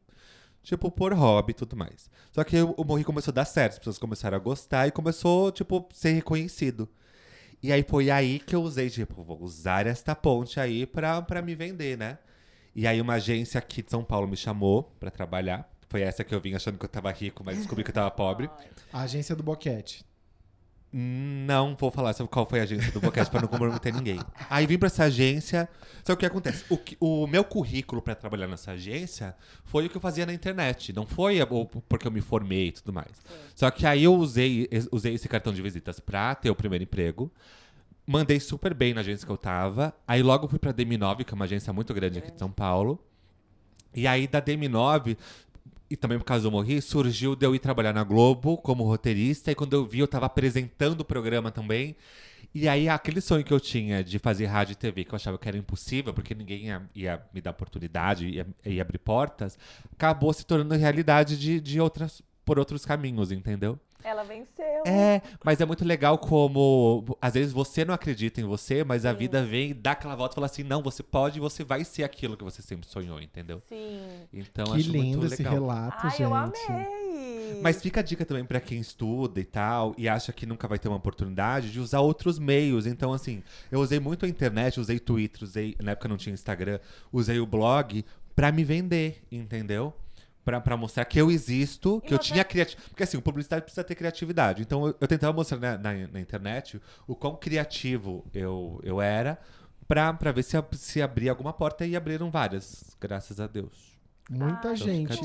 tipo, 0.63 0.91
por 0.91 1.13
hobby 1.13 1.51
e 1.51 1.53
tudo 1.53 1.75
mais. 1.77 2.09
Só 2.33 2.43
que 2.43 2.61
o, 2.61 2.73
o 2.77 2.83
Morri 2.83 3.03
começou 3.05 3.31
a 3.31 3.35
dar 3.35 3.45
certo, 3.45 3.73
as 3.73 3.79
pessoas 3.79 3.97
começaram 3.97 4.35
a 4.35 4.39
gostar 4.39 4.87
e 4.87 4.91
começou, 4.91 5.51
tipo, 5.51 5.87
ser 5.93 6.11
reconhecido. 6.11 6.89
E 7.61 7.71
aí 7.73 7.83
foi 7.83 8.09
aí 8.09 8.39
que 8.39 8.55
eu 8.55 8.61
usei, 8.61 8.89
tipo, 8.89 9.21
vou 9.21 9.41
usar 9.41 9.85
esta 9.85 10.15
ponte 10.15 10.59
aí 10.59 10.85
pra, 10.85 11.21
pra 11.21 11.41
me 11.41 11.55
vender, 11.55 11.97
né? 11.97 12.17
E 12.73 12.87
aí 12.87 13.01
uma 13.01 13.15
agência 13.15 13.57
aqui 13.57 13.81
de 13.81 13.91
São 13.91 14.03
Paulo 14.03 14.27
me 14.27 14.37
chamou 14.37 14.83
pra 14.99 15.11
trabalhar. 15.11 15.69
Foi 15.89 16.01
essa 16.01 16.23
que 16.23 16.33
eu 16.33 16.39
vim 16.39 16.53
achando 16.53 16.77
que 16.77 16.85
eu 16.85 16.89
tava 16.89 17.11
rico, 17.11 17.43
mas 17.45 17.57
descobri 17.57 17.83
que 17.83 17.89
eu 17.89 17.95
tava 17.95 18.11
pobre. 18.11 18.49
A 18.93 19.01
agência 19.01 19.35
do 19.35 19.43
Boquete. 19.43 20.05
Não 20.91 21.75
vou 21.79 21.91
falar 21.91 22.13
sobre 22.13 22.31
qual 22.31 22.47
foi 22.49 22.61
a 22.61 22.63
agência 22.63 22.91
do 22.91 22.99
Boquete 22.99 23.29
pra 23.29 23.41
não 23.41 23.47
comprometer 23.47 23.93
ninguém. 23.93 24.19
Aí 24.49 24.65
vim 24.65 24.77
pra 24.77 24.87
essa 24.87 25.03
agência. 25.03 25.69
Só 26.03 26.13
que 26.13 26.13
o 26.13 26.17
que 26.17 26.25
acontece? 26.25 26.65
O, 26.67 26.77
que- 26.77 26.97
o 26.99 27.27
meu 27.27 27.43
currículo 27.43 28.01
pra 28.01 28.15
trabalhar 28.15 28.47
nessa 28.47 28.71
agência 28.71 29.35
foi 29.65 29.85
o 29.85 29.89
que 29.89 29.97
eu 29.97 30.01
fazia 30.01 30.25
na 30.25 30.33
internet. 30.33 30.91
Não 30.91 31.05
foi 31.05 31.39
a- 31.41 31.45
porque 31.87 32.07
eu 32.07 32.11
me 32.11 32.21
formei 32.21 32.69
e 32.69 32.71
tudo 32.71 32.91
mais. 32.91 33.11
Só 33.55 33.69
que 33.69 33.85
aí 33.85 34.03
eu 34.03 34.15
usei, 34.15 34.67
usei 34.91 35.13
esse 35.13 35.27
cartão 35.29 35.53
de 35.53 35.61
visitas 35.61 35.99
pra 35.99 36.33
ter 36.33 36.49
o 36.49 36.55
primeiro 36.55 36.83
emprego. 36.83 37.31
Mandei 38.07 38.39
super 38.39 38.73
bem 38.73 38.95
na 38.95 39.01
agência 39.01 39.23
que 39.27 39.31
eu 39.31 39.37
tava. 39.37 39.93
Aí 40.07 40.23
logo 40.23 40.47
fui 40.47 40.57
pra 40.57 40.73
DM9, 40.73 41.23
que 41.23 41.31
é 41.31 41.35
uma 41.35 41.45
agência 41.45 41.71
muito 41.71 41.93
grande 41.93 42.17
aqui 42.17 42.31
de 42.31 42.39
São 42.39 42.49
Paulo. 42.49 42.99
E 43.93 44.07
aí 44.07 44.27
da 44.27 44.41
DM9, 44.41 45.15
e 45.89 45.95
também 45.95 46.19
por 46.19 46.25
causa 46.25 46.43
do 46.43 46.51
Morri, 46.51 46.81
surgiu 46.81 47.35
de 47.35 47.45
eu 47.45 47.55
ir 47.55 47.59
trabalhar 47.59 47.93
na 47.93 48.03
Globo 48.03 48.57
como 48.57 48.83
roteirista. 48.83 49.51
E 49.51 49.55
quando 49.55 49.73
eu 49.73 49.85
vi, 49.85 49.99
eu 49.99 50.07
tava 50.07 50.27
apresentando 50.27 51.01
o 51.01 51.05
programa 51.05 51.51
também. 51.51 51.95
E 52.53 52.67
aí 52.67 52.87
aquele 52.89 53.21
sonho 53.21 53.43
que 53.43 53.53
eu 53.53 53.59
tinha 53.59 54.03
de 54.03 54.17
fazer 54.19 54.45
rádio 54.45 54.73
e 54.73 54.75
TV, 54.75 55.03
que 55.03 55.11
eu 55.11 55.15
achava 55.15 55.37
que 55.37 55.47
era 55.47 55.57
impossível, 55.57 56.13
porque 56.13 56.33
ninguém 56.33 56.65
ia, 56.65 56.89
ia 56.95 57.23
me 57.33 57.41
dar 57.41 57.51
oportunidade, 57.51 58.45
ia 58.65 58.81
abrir 58.81 58.97
portas, 58.97 59.57
acabou 59.91 60.33
se 60.33 60.45
tornando 60.45 60.75
realidade 60.75 61.37
de, 61.37 61.59
de 61.59 61.79
outras, 61.79 62.21
por 62.43 62.57
outros 62.57 62.85
caminhos, 62.85 63.31
entendeu? 63.31 63.79
Ela 64.03 64.23
venceu. 64.23 64.83
É, 64.85 65.21
mas 65.43 65.59
é 65.59 65.65
muito 65.65 65.83
legal 65.83 66.17
como 66.17 67.17
às 67.21 67.33
vezes 67.33 67.51
você 67.51 67.83
não 67.83 67.93
acredita 67.93 68.39
em 68.39 68.45
você, 68.45 68.83
mas 68.83 69.05
a 69.05 69.11
vida 69.11 69.43
vem 69.43 69.71
e 69.71 69.73
dá 69.73 69.91
aquela 69.91 70.15
volta 70.15 70.33
e 70.33 70.35
fala 70.35 70.45
assim: 70.47 70.63
não, 70.63 70.81
você 70.81 71.03
pode 71.03 71.37
e 71.37 71.41
você 71.41 71.63
vai 71.63 71.83
ser 71.83 72.03
aquilo 72.03 72.37
que 72.37 72.43
você 72.43 72.61
sempre 72.61 72.87
sonhou, 72.87 73.21
entendeu? 73.21 73.61
Sim. 73.67 73.99
Então 74.33 74.65
que 74.67 74.79
acho 74.79 74.91
lindo 74.91 75.17
muito 75.19 75.25
esse 75.25 75.43
legal. 75.43 75.53
relato, 75.53 75.97
Ai, 76.01 76.09
gente. 76.11 76.21
eu 76.21 76.33
amei. 76.33 77.59
Mas 77.61 77.81
fica 77.81 77.99
a 77.99 78.03
dica 78.03 78.25
também 78.25 78.45
pra 78.45 78.61
quem 78.61 78.79
estuda 78.79 79.39
e 79.39 79.43
tal, 79.43 79.93
e 79.97 80.07
acha 80.07 80.31
que 80.31 80.45
nunca 80.45 80.67
vai 80.67 80.79
ter 80.79 80.87
uma 80.87 80.97
oportunidade 80.97 81.71
de 81.71 81.79
usar 81.79 81.99
outros 81.99 82.39
meios. 82.39 82.85
Então, 82.85 83.11
assim, 83.11 83.43
eu 83.71 83.79
usei 83.81 83.99
muito 83.99 84.25
a 84.25 84.29
internet, 84.29 84.79
usei 84.79 84.97
Twitter, 84.99 85.43
usei. 85.43 85.75
Na 85.81 85.91
época 85.91 86.07
não 86.07 86.15
tinha 86.15 86.33
Instagram, 86.33 86.79
usei 87.11 87.39
o 87.39 87.45
blog 87.45 88.05
pra 88.35 88.51
me 88.51 88.63
vender, 88.63 89.21
entendeu? 89.31 89.93
Pra, 90.49 90.59
pra 90.59 90.75
mostrar 90.75 91.05
que 91.05 91.21
eu 91.21 91.29
existo, 91.29 92.01
que 92.01 92.11
eu 92.11 92.17
você- 92.17 92.23
tinha 92.33 92.43
criatividade. 92.43 92.89
Porque 92.89 93.03
assim, 93.03 93.17
o 93.17 93.21
publicidade 93.21 93.61
precisa 93.61 93.83
ter 93.83 93.93
criatividade. 93.93 94.63
Então 94.63 94.87
eu, 94.87 94.95
eu 94.99 95.07
tentava 95.07 95.31
mostrar 95.31 95.59
na, 95.59 95.77
na, 95.77 96.07
na 96.07 96.19
internet 96.19 96.81
o 97.07 97.15
quão 97.15 97.35
criativo 97.35 98.25
eu, 98.33 98.79
eu 98.83 98.99
era 98.99 99.37
pra, 99.87 100.11
pra 100.11 100.31
ver 100.31 100.41
se, 100.41 100.57
se 100.71 101.03
abria 101.03 101.29
alguma 101.29 101.53
porta 101.53 101.85
e 101.85 101.95
abriram 101.95 102.31
várias, 102.31 102.97
graças 102.99 103.39
a 103.39 103.45
Deus. 103.45 103.95
Muita 104.27 104.69
Ai, 104.69 104.75
gente. 104.75 105.19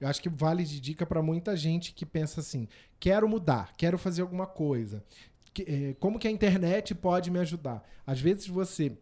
Eu 0.00 0.08
acho 0.08 0.22
que 0.22 0.28
vale 0.30 0.64
de 0.64 0.80
dica 0.80 1.04
pra 1.04 1.20
muita 1.20 1.54
gente 1.54 1.92
que 1.92 2.06
pensa 2.06 2.40
assim: 2.40 2.66
quero 2.98 3.28
mudar, 3.28 3.74
quero 3.76 3.98
fazer 3.98 4.22
alguma 4.22 4.46
coisa. 4.46 5.04
Que- 5.52 5.62
eh, 5.68 5.96
como 6.00 6.18
que 6.18 6.26
a 6.28 6.30
internet 6.30 6.94
pode 6.94 7.30
me 7.30 7.38
ajudar? 7.40 7.82
Às 8.06 8.20
vezes 8.20 8.46
você 8.46 8.92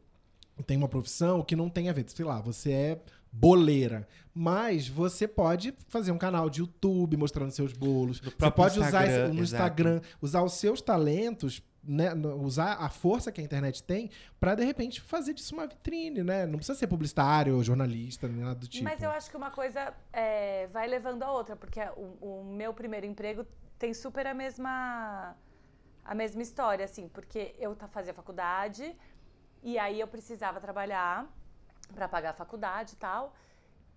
tem 0.66 0.76
uma 0.76 0.88
profissão 0.88 1.42
que 1.42 1.54
não 1.54 1.68
tem 1.68 1.88
a 1.88 1.92
ver, 1.92 2.04
sei 2.08 2.24
lá, 2.24 2.40
você 2.40 2.72
é 2.72 3.00
boleira, 3.36 4.06
mas 4.32 4.86
você 4.88 5.26
pode 5.26 5.74
fazer 5.88 6.12
um 6.12 6.18
canal 6.18 6.48
de 6.48 6.60
YouTube 6.60 7.16
mostrando 7.16 7.50
seus 7.50 7.72
bolos. 7.72 8.20
No 8.20 8.30
Você 8.30 8.50
pode 8.50 8.78
usar 8.78 8.86
Instagram, 9.06 9.28
no 9.28 9.42
exato. 9.42 9.42
Instagram, 9.42 10.00
usar 10.22 10.42
os 10.42 10.52
seus 10.54 10.80
talentos, 10.80 11.60
né, 11.82 12.14
no- 12.14 12.36
usar 12.42 12.74
a 12.74 12.88
força 12.88 13.30
que 13.32 13.40
a 13.40 13.44
internet 13.44 13.82
tem 13.82 14.08
pra 14.38 14.54
de 14.54 14.64
repente 14.64 15.00
fazer 15.00 15.34
disso 15.34 15.52
uma 15.54 15.66
vitrine, 15.66 16.22
né? 16.22 16.46
Não 16.46 16.56
precisa 16.58 16.78
ser 16.78 16.86
publicitário 16.86 17.56
ou 17.56 17.62
jornalista, 17.62 18.28
nem 18.28 18.38
nada 18.44 18.54
do 18.54 18.68
tipo. 18.68 18.84
Mas 18.84 19.02
eu 19.02 19.10
acho 19.10 19.28
que 19.30 19.36
uma 19.36 19.50
coisa 19.50 19.92
é, 20.12 20.66
vai 20.68 20.86
levando 20.86 21.22
a 21.24 21.30
outra, 21.32 21.56
porque 21.56 21.80
o, 21.96 22.40
o 22.40 22.44
meu 22.44 22.72
primeiro 22.72 23.04
emprego 23.04 23.44
tem 23.78 23.92
super 23.92 24.26
a 24.26 24.32
mesma 24.34 25.36
a 26.04 26.14
mesma 26.14 26.40
história, 26.42 26.84
assim, 26.84 27.08
porque 27.08 27.54
eu 27.58 27.74
fazia 27.90 28.12
faculdade 28.14 28.94
e 29.62 29.78
aí 29.78 29.98
eu 30.00 30.06
precisava 30.06 30.60
trabalhar 30.60 31.26
para 31.92 32.08
pagar 32.08 32.30
a 32.30 32.34
faculdade 32.34 32.94
e 32.94 32.96
tal, 32.96 33.34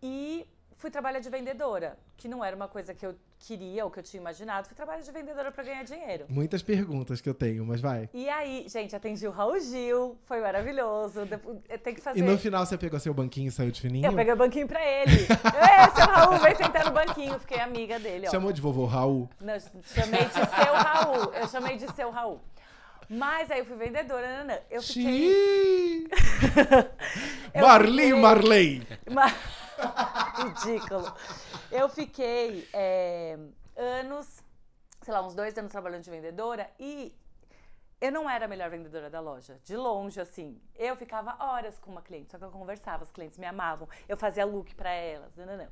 e 0.02 0.48
fui 0.76 0.92
trabalhar 0.92 1.20
de 1.20 1.30
vendedora, 1.30 1.98
que 2.16 2.28
não 2.28 2.44
era 2.46 2.56
uma 2.56 2.68
coisa 2.68 2.94
que 2.94 3.06
eu 3.06 3.16
queria 3.40 3.84
ou 3.84 3.90
que 3.90 4.00
eu 4.00 4.04
tinha 4.04 4.22
imaginado, 4.22 4.68
fui 4.68 4.76
trabalhar 4.76 5.02
de 5.02 5.12
vendedora 5.12 5.52
para 5.52 5.64
ganhar 5.64 5.84
dinheiro. 5.84 6.26
Muitas 6.30 6.62
perguntas 6.62 7.20
que 7.20 7.28
eu 7.30 7.34
tenho, 7.34 7.66
mas 7.66 7.82
vai. 7.82 8.10
E 8.14 8.30
aí, 8.30 8.66
gente, 8.68 8.96
atendi 8.96 9.28
o 9.28 9.32
Raul 9.32 9.60
Gil, 9.60 10.18
foi 10.26 10.40
maravilhoso. 10.40 11.22
Eu 11.68 11.80
tenho 11.80 11.96
que 11.96 12.02
fazer. 12.02 12.20
E 12.20 12.22
no 12.22 12.38
final 12.38 12.66
você 12.66 12.78
pegou 12.78 13.00
seu 13.00 13.14
banquinho 13.14 13.48
e 13.48 13.52
saiu 13.52 13.72
de 13.72 13.82
fininho? 13.82 14.06
Eu 14.06 14.14
peguei 14.14 14.34
o 14.34 14.38
banquinho 14.38 14.68
pra 14.68 14.84
ele. 14.84 15.14
Ê, 15.14 15.96
seu 15.96 16.06
Raul, 16.06 16.38
vem 16.40 16.56
sentar 16.56 16.86
no 16.86 16.92
banquinho. 16.92 17.40
Fiquei 17.40 17.60
amiga 17.60 18.00
dele, 18.00 18.28
ó. 18.28 18.32
Chamou 18.32 18.52
de 18.52 18.62
vovô 18.62 18.86
Raul. 18.86 19.30
Não, 19.40 19.56
chamei 19.84 20.26
de 20.26 20.34
seu 20.34 20.74
Raul. 20.74 21.34
Eu 21.34 21.48
chamei 21.48 21.78
de 21.78 21.92
seu 21.94 22.12
Raul. 22.12 22.40
Mas 23.10 23.49
aí 23.49 23.60
eu 23.60 23.66
fui 23.66 23.78
vendedora, 23.78 24.38
nanã. 24.43 24.60
Eu 24.70 24.82
fiquei. 24.82 26.08
Eu 27.53 27.62
Marli 27.66 28.03
fiquei- 28.03 28.14
Marley. 28.22 28.88
Ma- 29.10 29.34
Ridículo. 30.66 31.14
Eu 31.72 31.88
fiquei 31.89 32.68
é, 32.74 33.38
anos, 33.76 34.43
sei 35.01 35.14
lá, 35.14 35.26
uns 35.26 35.34
dois 35.36 35.58
anos 35.58 35.72
trabalhando 35.72 36.03
de 36.03 36.10
vendedora 36.10 36.70
e 36.80 37.16
eu 37.99 38.12
não 38.12 38.30
era 38.30 38.45
a 38.45 38.47
melhor 38.47 38.70
vendedora 38.70 39.10
da 39.10 39.20
loja. 39.20 39.58
De 39.64 39.76
longe, 39.76 40.20
assim. 40.20 40.60
Eu 40.76 40.95
ficava 40.95 41.36
horas 41.39 41.80
com 41.80 41.91
uma 41.91 42.01
cliente, 42.01 42.32
só 42.32 42.38
que 42.38 42.43
eu 42.43 42.51
conversava, 42.51 43.03
os 43.03 43.12
clientes 43.12 43.38
me 43.39 43.45
amavam. 43.45 43.88
Eu 44.08 44.18
fazia 44.18 44.45
look 44.45 44.76
pra 44.76 44.91
elas. 44.91 45.36
Nananã. 45.36 45.68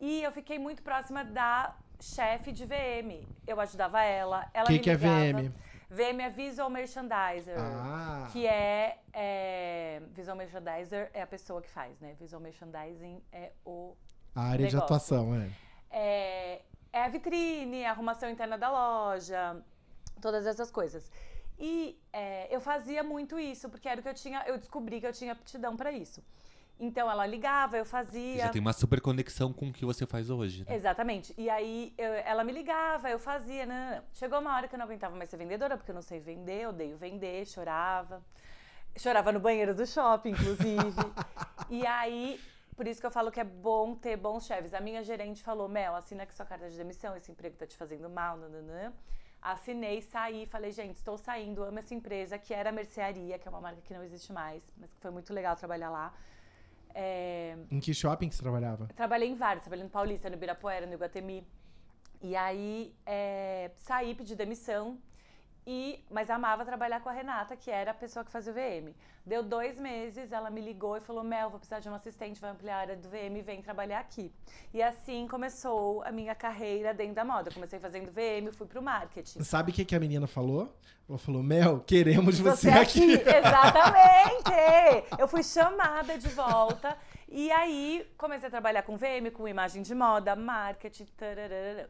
E 0.00 0.22
eu 0.22 0.32
fiquei 0.32 0.58
muito 0.58 0.82
próxima 0.82 1.22
da 1.24 1.76
chefe 2.00 2.50
de 2.52 2.64
VM. 2.64 3.26
Eu 3.46 3.60
ajudava 3.60 4.02
ela. 4.02 4.48
ela 4.54 4.66
Que 4.66 4.72
me 4.72 4.78
que 4.80 4.90
é 4.90 4.94
ligava. 4.94 5.42
VM? 5.42 5.52
VM 5.90 6.20
é 6.20 6.30
Visual 6.30 6.70
Merchandiser. 6.70 7.56
Ah. 7.58 8.28
Que 8.32 8.46
é, 8.46 9.00
é. 9.12 10.00
Visual 10.12 10.36
Merchandiser 10.36 11.10
é 11.12 11.20
a 11.20 11.26
pessoa 11.26 11.60
que 11.60 11.68
faz, 11.68 11.98
né? 12.00 12.14
Visual 12.18 12.40
Merchandising 12.40 13.20
é 13.32 13.52
o. 13.64 13.96
A 14.34 14.42
área 14.42 14.68
de 14.68 14.74
Negócio. 14.74 14.84
atuação, 14.84 15.34
é. 15.34 15.50
É, 15.90 16.62
é 16.92 17.02
a 17.02 17.08
vitrine, 17.08 17.84
a 17.84 17.90
arrumação 17.90 18.30
interna 18.30 18.56
da 18.56 18.70
loja, 18.70 19.60
todas 20.20 20.46
essas 20.46 20.70
coisas. 20.70 21.10
E 21.58 22.00
é, 22.12 22.54
eu 22.54 22.60
fazia 22.60 23.02
muito 23.02 23.38
isso, 23.38 23.68
porque 23.68 23.88
era 23.88 23.98
o 23.98 24.02
que 24.02 24.08
eu 24.08 24.14
tinha. 24.14 24.44
Eu 24.46 24.58
descobri 24.58 25.00
que 25.00 25.06
eu 25.06 25.12
tinha 25.12 25.32
aptidão 25.32 25.76
pra 25.76 25.90
isso. 25.90 26.22
Então 26.82 27.10
ela 27.10 27.26
ligava, 27.26 27.76
eu 27.76 27.84
fazia. 27.84 28.38
Já 28.44 28.48
tem 28.48 28.60
uma 28.60 28.72
super 28.72 29.02
conexão 29.02 29.52
com 29.52 29.68
o 29.68 29.72
que 29.72 29.84
você 29.84 30.06
faz 30.06 30.30
hoje. 30.30 30.64
Né? 30.66 30.74
Exatamente. 30.74 31.34
E 31.36 31.50
aí 31.50 31.92
eu- 31.98 32.14
ela 32.14 32.42
me 32.42 32.52
ligava, 32.52 33.10
eu 33.10 33.18
fazia. 33.18 33.66
Né? 33.66 34.02
Chegou 34.14 34.38
uma 34.40 34.56
hora 34.56 34.66
que 34.66 34.74
eu 34.74 34.78
não 34.78 34.86
aguentava 34.86 35.14
mais 35.14 35.28
ser 35.28 35.36
vendedora, 35.36 35.76
porque 35.76 35.90
eu 35.90 35.94
não 35.94 36.00
sei 36.00 36.20
vender, 36.20 36.66
odeio 36.66 36.96
vender, 36.96 37.46
chorava. 37.46 38.24
Chorava 38.96 39.30
no 39.30 39.38
banheiro 39.38 39.74
do 39.74 39.86
shopping, 39.86 40.30
inclusive. 40.30 40.96
e 41.68 41.86
aí, 41.86 42.40
por 42.74 42.88
isso 42.88 42.98
que 42.98 43.06
eu 43.06 43.10
falo 43.10 43.30
que 43.30 43.38
é 43.38 43.44
bom 43.44 43.94
ter 43.94 44.16
bons 44.16 44.46
chefes. 44.46 44.72
A 44.72 44.80
minha 44.80 45.04
gerente 45.04 45.42
falou: 45.42 45.68
Mel, 45.68 45.94
assina 45.94 46.22
aqui 46.22 46.34
sua 46.34 46.46
carta 46.46 46.68
de 46.70 46.76
demissão, 46.78 47.14
esse 47.14 47.30
emprego 47.30 47.56
tá 47.56 47.66
te 47.66 47.76
fazendo 47.76 48.08
mal, 48.08 48.38
nananã. 48.38 48.90
Assinei, 49.42 50.02
saí, 50.02 50.44
falei, 50.46 50.70
gente, 50.70 50.96
estou 50.96 51.16
saindo, 51.16 51.62
amo 51.62 51.78
essa 51.78 51.94
empresa, 51.94 52.36
que 52.38 52.52
era 52.52 52.68
a 52.68 52.72
Mercearia, 52.72 53.38
que 53.38 53.48
é 53.48 53.50
uma 53.50 53.60
marca 53.60 53.80
que 53.80 53.94
não 53.94 54.02
existe 54.02 54.32
mais, 54.34 54.62
mas 54.76 54.90
que 54.92 55.00
foi 55.00 55.10
muito 55.10 55.32
legal 55.32 55.56
trabalhar 55.56 55.88
lá. 55.88 56.12
É, 56.94 57.56
Em 57.70 57.80
que 57.80 57.92
shopping 57.94 58.30
você 58.30 58.42
trabalhava? 58.42 58.88
Trabalhei 58.96 59.28
em 59.28 59.34
vários, 59.34 59.62
trabalhei 59.64 59.84
no 59.84 59.90
Paulista, 59.90 60.28
no 60.28 60.36
Ibirapuera, 60.36 60.86
no 60.86 60.94
Iguatemi. 60.94 61.46
E 62.22 62.36
aí 62.36 62.94
é, 63.06 63.70
saí, 63.76 64.14
pedi 64.14 64.34
demissão. 64.34 64.98
E, 65.72 66.04
mas 66.10 66.28
amava 66.28 66.64
trabalhar 66.64 66.98
com 67.00 67.08
a 67.08 67.12
Renata, 67.12 67.54
que 67.54 67.70
era 67.70 67.92
a 67.92 67.94
pessoa 67.94 68.24
que 68.24 68.30
fazia 68.32 68.52
o 68.52 68.56
VM. 68.56 68.92
Deu 69.24 69.40
dois 69.40 69.78
meses, 69.78 70.32
ela 70.32 70.50
me 70.50 70.60
ligou 70.60 70.96
e 70.96 71.00
falou: 71.00 71.22
Mel, 71.22 71.48
vou 71.48 71.60
precisar 71.60 71.78
de 71.78 71.88
um 71.88 71.94
assistente, 71.94 72.40
vai 72.40 72.50
ampliar 72.50 72.74
a 72.74 72.80
área 72.80 72.96
do 72.96 73.08
VM, 73.08 73.40
vem 73.40 73.62
trabalhar 73.62 74.00
aqui. 74.00 74.32
E 74.74 74.82
assim 74.82 75.28
começou 75.28 76.02
a 76.02 76.10
minha 76.10 76.34
carreira 76.34 76.92
dentro 76.92 77.14
da 77.14 77.24
moda. 77.24 77.50
Eu 77.50 77.54
comecei 77.54 77.78
fazendo 77.78 78.10
VM, 78.10 78.52
fui 78.52 78.66
pro 78.66 78.82
marketing. 78.82 79.44
Sabe 79.44 79.70
o 79.70 79.72
que, 79.72 79.84
que 79.84 79.94
a 79.94 80.00
menina 80.00 80.26
falou? 80.26 80.74
Ela 81.08 81.18
falou, 81.18 81.40
Mel, 81.40 81.78
queremos 81.86 82.40
você, 82.40 82.68
Você 82.68 82.76
aqui. 82.76 83.12
Exatamente! 83.22 84.50
Eu 85.20 85.28
fui 85.28 85.44
chamada 85.44 86.18
de 86.18 86.30
volta. 86.30 86.98
E 87.28 87.48
aí 87.52 88.10
comecei 88.18 88.48
a 88.48 88.50
trabalhar 88.50 88.82
com 88.82 88.96
VM, 88.96 89.30
com 89.32 89.46
imagem 89.46 89.82
de 89.82 89.94
moda, 89.94 90.34
marketing. 90.34 91.06
tararara. 91.16 91.88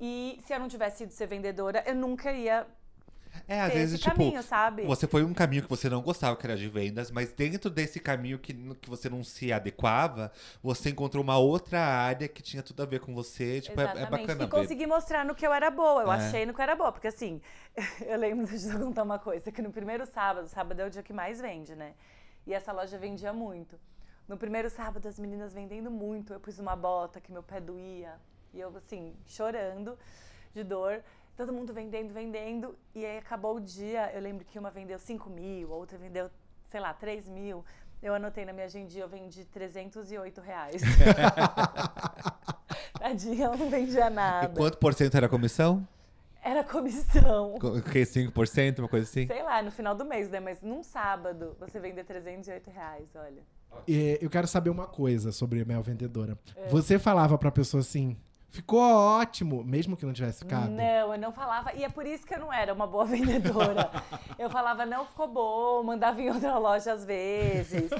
E 0.00 0.38
se 0.46 0.54
eu 0.54 0.60
não 0.60 0.68
tivesse 0.68 0.98
sido 0.98 1.10
ser 1.10 1.26
vendedora, 1.26 1.82
eu 1.84 1.96
nunca 1.96 2.30
ia 2.30 2.64
É, 3.46 3.60
às 3.60 3.72
vezes, 3.72 4.00
tipo, 4.00 4.14
caminho, 4.14 4.42
sabe? 4.42 4.84
você 4.84 5.06
foi 5.06 5.24
um 5.24 5.32
caminho 5.32 5.62
que 5.62 5.68
você 5.68 5.88
não 5.88 6.02
gostava, 6.02 6.36
que 6.36 6.46
era 6.46 6.56
de 6.56 6.68
vendas, 6.68 7.10
mas 7.10 7.32
dentro 7.32 7.70
desse 7.70 7.98
caminho 8.00 8.38
que, 8.38 8.52
que 8.74 8.88
você 8.90 9.08
não 9.08 9.24
se 9.24 9.52
adequava, 9.52 10.30
você 10.62 10.90
encontrou 10.90 11.22
uma 11.22 11.38
outra 11.38 11.80
área 11.80 12.28
que 12.28 12.42
tinha 12.42 12.62
tudo 12.62 12.82
a 12.82 12.86
ver 12.86 13.00
com 13.00 13.14
você. 13.14 13.60
Tipo, 13.60 13.80
é, 13.80 13.84
é 13.84 13.86
Exatamente. 13.86 14.10
bacana 14.10 14.42
E 14.42 14.46
ver. 14.46 14.50
consegui 14.50 14.86
mostrar 14.86 15.24
no 15.24 15.34
que 15.34 15.46
eu 15.46 15.52
era 15.52 15.70
boa. 15.70 16.02
Eu 16.02 16.12
É. 16.12 16.16
achei 16.16 16.44
no 16.46 16.52
que 16.52 16.60
eu 16.60 16.62
era 16.62 16.76
boa. 16.76 16.92
Porque 16.92 17.08
assim, 17.08 17.40
eu 18.06 18.18
lembro 18.18 18.44
de 18.56 18.72
contar 18.78 19.02
uma 19.02 19.18
coisa, 19.18 19.50
que 19.50 19.62
no 19.62 19.70
primeiro 19.72 20.04
sábado, 20.06 20.46
sábado 20.48 20.80
é 20.80 20.86
o 20.86 20.90
dia 20.90 21.02
que 21.02 21.12
mais 21.12 21.40
vende, 21.40 21.74
né? 21.74 21.94
E 22.46 22.52
essa 22.54 22.72
loja 22.72 22.98
vendia 22.98 23.32
muito. 23.32 23.78
No 24.26 24.36
primeiro 24.36 24.68
sábado, 24.68 25.06
as 25.08 25.18
meninas 25.18 25.54
vendendo 25.54 25.90
muito. 25.90 26.32
Eu 26.34 26.40
pus 26.40 26.58
uma 26.58 26.76
bota 26.76 27.20
que 27.20 27.32
meu 27.32 27.42
pé 27.42 27.60
doía. 27.60 28.14
E 28.52 28.60
eu, 28.60 28.74
assim, 28.76 29.14
chorando 29.26 29.98
de 30.54 30.62
dor. 30.64 31.02
Todo 31.38 31.52
mundo 31.52 31.72
vendendo, 31.72 32.12
vendendo. 32.12 32.76
E 32.92 33.06
aí 33.06 33.18
acabou 33.18 33.54
o 33.54 33.60
dia. 33.60 34.10
Eu 34.12 34.20
lembro 34.20 34.44
que 34.44 34.58
uma 34.58 34.72
vendeu 34.72 34.98
5 34.98 35.30
mil, 35.30 35.72
a 35.72 35.76
outra 35.76 35.96
vendeu, 35.96 36.28
sei 36.68 36.80
lá, 36.80 36.92
3 36.92 37.28
mil. 37.28 37.64
Eu 38.02 38.12
anotei 38.12 38.44
na 38.44 38.52
minha 38.52 38.66
agendinha, 38.66 39.04
eu 39.04 39.08
vendi 39.08 39.44
308 39.44 40.40
reais. 40.40 40.82
Tadinha, 42.98 43.46
ela 43.46 43.56
não 43.56 43.70
vendia 43.70 44.06
E 44.06 44.10
nada. 44.10 44.48
quanto 44.48 44.78
por 44.78 44.92
cento 44.94 45.16
era 45.16 45.26
a 45.26 45.28
comissão? 45.28 45.86
Era 46.42 46.64
comissão. 46.64 47.54
O 47.62 47.82
que, 47.82 48.02
5%, 48.02 48.80
uma 48.80 48.88
coisa 48.88 49.08
assim? 49.08 49.28
Sei 49.28 49.42
lá, 49.44 49.62
no 49.62 49.70
final 49.70 49.94
do 49.94 50.04
mês, 50.04 50.28
né? 50.28 50.40
Mas 50.40 50.60
num 50.60 50.82
sábado, 50.82 51.56
você 51.60 51.78
vender 51.78 52.02
308 52.02 52.68
reais, 52.68 53.08
olha. 53.14 53.42
É, 53.86 54.18
eu 54.20 54.28
quero 54.28 54.48
saber 54.48 54.70
uma 54.70 54.88
coisa 54.88 55.30
sobre 55.30 55.64
Mel 55.64 55.84
Vendedora. 55.84 56.36
É. 56.56 56.66
Você 56.68 56.98
falava 56.98 57.38
pra 57.38 57.52
pessoa 57.52 57.80
assim, 57.80 58.16
ficou 58.48 58.80
ótimo, 58.80 59.62
mesmo 59.64 59.96
que 59.96 60.04
não 60.04 60.12
tivesse 60.12 60.40
ficado? 60.40 60.70
Não, 60.70 61.12
eu 61.12 61.18
não 61.18 61.32
falava. 61.32 61.72
E 61.74 61.84
é 61.84 61.88
por 61.88 62.06
isso 62.06 62.26
que 62.26 62.34
eu 62.34 62.40
não 62.40 62.52
era 62.52 62.72
uma 62.72 62.86
boa 62.86 63.04
vendedora. 63.06 63.90
eu 64.38 64.50
falava, 64.50 64.84
não 64.84 65.04
ficou 65.06 65.28
bom, 65.28 65.82
mandava 65.82 66.20
em 66.20 66.30
outra 66.30 66.58
loja 66.58 66.92
às 66.92 67.04
vezes. 67.04 67.90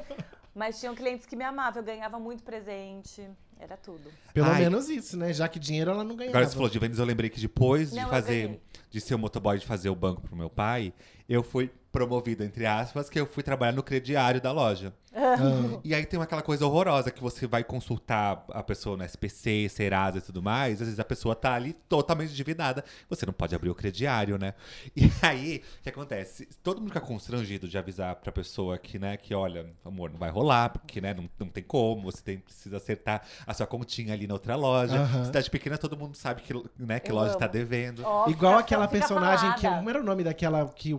Mas 0.54 0.80
tinham 0.80 0.94
clientes 0.94 1.26
que 1.26 1.36
me 1.36 1.44
amavam, 1.44 1.80
eu 1.80 1.86
ganhava 1.86 2.18
muito 2.18 2.42
presente. 2.42 3.28
Era 3.60 3.76
tudo. 3.76 4.10
Pelo 4.32 4.46
Ai. 4.46 4.60
menos 4.60 4.88
isso, 4.88 5.16
né? 5.16 5.32
Já 5.32 5.48
que 5.48 5.58
dinheiro 5.58 5.90
ela 5.90 6.04
não 6.04 6.14
ganhava. 6.14 6.36
Agora 6.36 6.48
você 6.48 6.54
falou 6.54 6.70
de 6.70 6.78
vendas, 6.78 6.98
eu 6.98 7.04
lembrei 7.04 7.28
que 7.28 7.40
depois 7.40 7.92
Não, 7.92 8.04
de 8.04 8.10
fazer, 8.10 8.60
de 8.88 9.00
ser 9.00 9.14
o 9.16 9.18
motoboy, 9.18 9.58
de 9.58 9.66
fazer 9.66 9.90
o 9.90 9.96
banco 9.96 10.20
pro 10.20 10.36
meu 10.36 10.48
pai, 10.48 10.92
eu 11.28 11.42
fui 11.42 11.70
promovido, 11.90 12.44
entre 12.44 12.66
aspas, 12.66 13.10
que 13.10 13.18
eu 13.18 13.26
fui 13.26 13.42
trabalhar 13.42 13.72
no 13.72 13.82
crediário 13.82 14.40
da 14.40 14.52
loja. 14.52 14.92
Amo. 15.14 15.80
E 15.88 15.94
aí 15.94 16.04
tem 16.04 16.20
aquela 16.20 16.42
coisa 16.42 16.66
horrorosa 16.66 17.10
que 17.10 17.22
você 17.22 17.46
vai 17.46 17.64
consultar 17.64 18.44
a 18.50 18.62
pessoa 18.62 18.96
no 18.96 19.04
SPC, 19.04 19.68
Serasa 19.68 20.18
e 20.18 20.20
tudo 20.20 20.42
mais. 20.42 20.74
Às 20.74 20.86
vezes 20.88 21.00
a 21.00 21.04
pessoa 21.04 21.34
tá 21.34 21.54
ali 21.54 21.72
totalmente 21.72 22.30
endividada. 22.32 22.84
Você 23.08 23.24
não 23.24 23.32
pode 23.32 23.54
abrir 23.54 23.70
o 23.70 23.74
crediário, 23.74 24.38
né? 24.38 24.54
E 24.96 25.10
aí, 25.22 25.62
o 25.78 25.82
que 25.82 25.88
acontece? 25.88 26.48
Todo 26.62 26.80
mundo 26.80 26.88
fica 26.88 27.00
constrangido 27.00 27.68
de 27.68 27.78
avisar 27.78 28.16
pra 28.16 28.30
pessoa 28.32 28.76
que, 28.78 28.98
né, 28.98 29.16
que 29.16 29.34
olha, 29.34 29.66
amor, 29.84 30.10
não 30.10 30.18
vai 30.18 30.30
rolar, 30.30 30.70
porque, 30.70 31.00
né, 31.00 31.14
não, 31.14 31.28
não 31.38 31.48
tem 31.48 31.62
como, 31.62 32.02
você 32.02 32.22
tem, 32.22 32.38
precisa 32.38 32.76
acertar 32.76 33.22
a 33.46 33.54
sua 33.54 33.66
continha 33.66 34.12
ali 34.12 34.26
na 34.26 34.34
outra 34.34 34.56
loja. 34.56 34.96
Aham. 35.00 35.24
Cidade 35.24 35.48
pequena, 35.50 35.78
todo 35.78 35.96
mundo 35.96 36.16
sabe 36.16 36.42
que, 36.42 36.52
né, 36.78 36.98
que 37.00 37.10
Eu 37.10 37.14
loja 37.16 37.30
amo. 37.30 37.38
tá 37.38 37.46
devendo. 37.46 38.04
Óbvio, 38.04 38.32
Igual 38.36 38.58
aquela 38.58 38.88
personagem 38.88 39.52
que. 39.54 39.68
Como 39.68 39.88
era 39.90 40.00
o 40.00 40.04
nome 40.04 40.24
daquela 40.24 40.66
que 40.68 40.98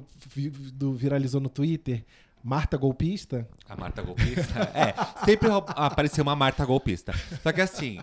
do, 0.74 0.94
viralizou 0.94 1.42
no 1.42 1.50
Twitter? 1.50 2.06
Marta 2.44 2.78
Golpista? 2.78 3.48
A 3.68 3.76
Marta 3.76 4.02
golpista? 4.02 4.60
é, 4.74 4.94
sempre 5.26 5.50
apareceu 5.76 6.24
uma 6.24 6.36
Marta 6.36 6.66
golpista. 6.66 7.14
Só 7.44 7.52
que 7.52 7.62
assim, 7.62 8.00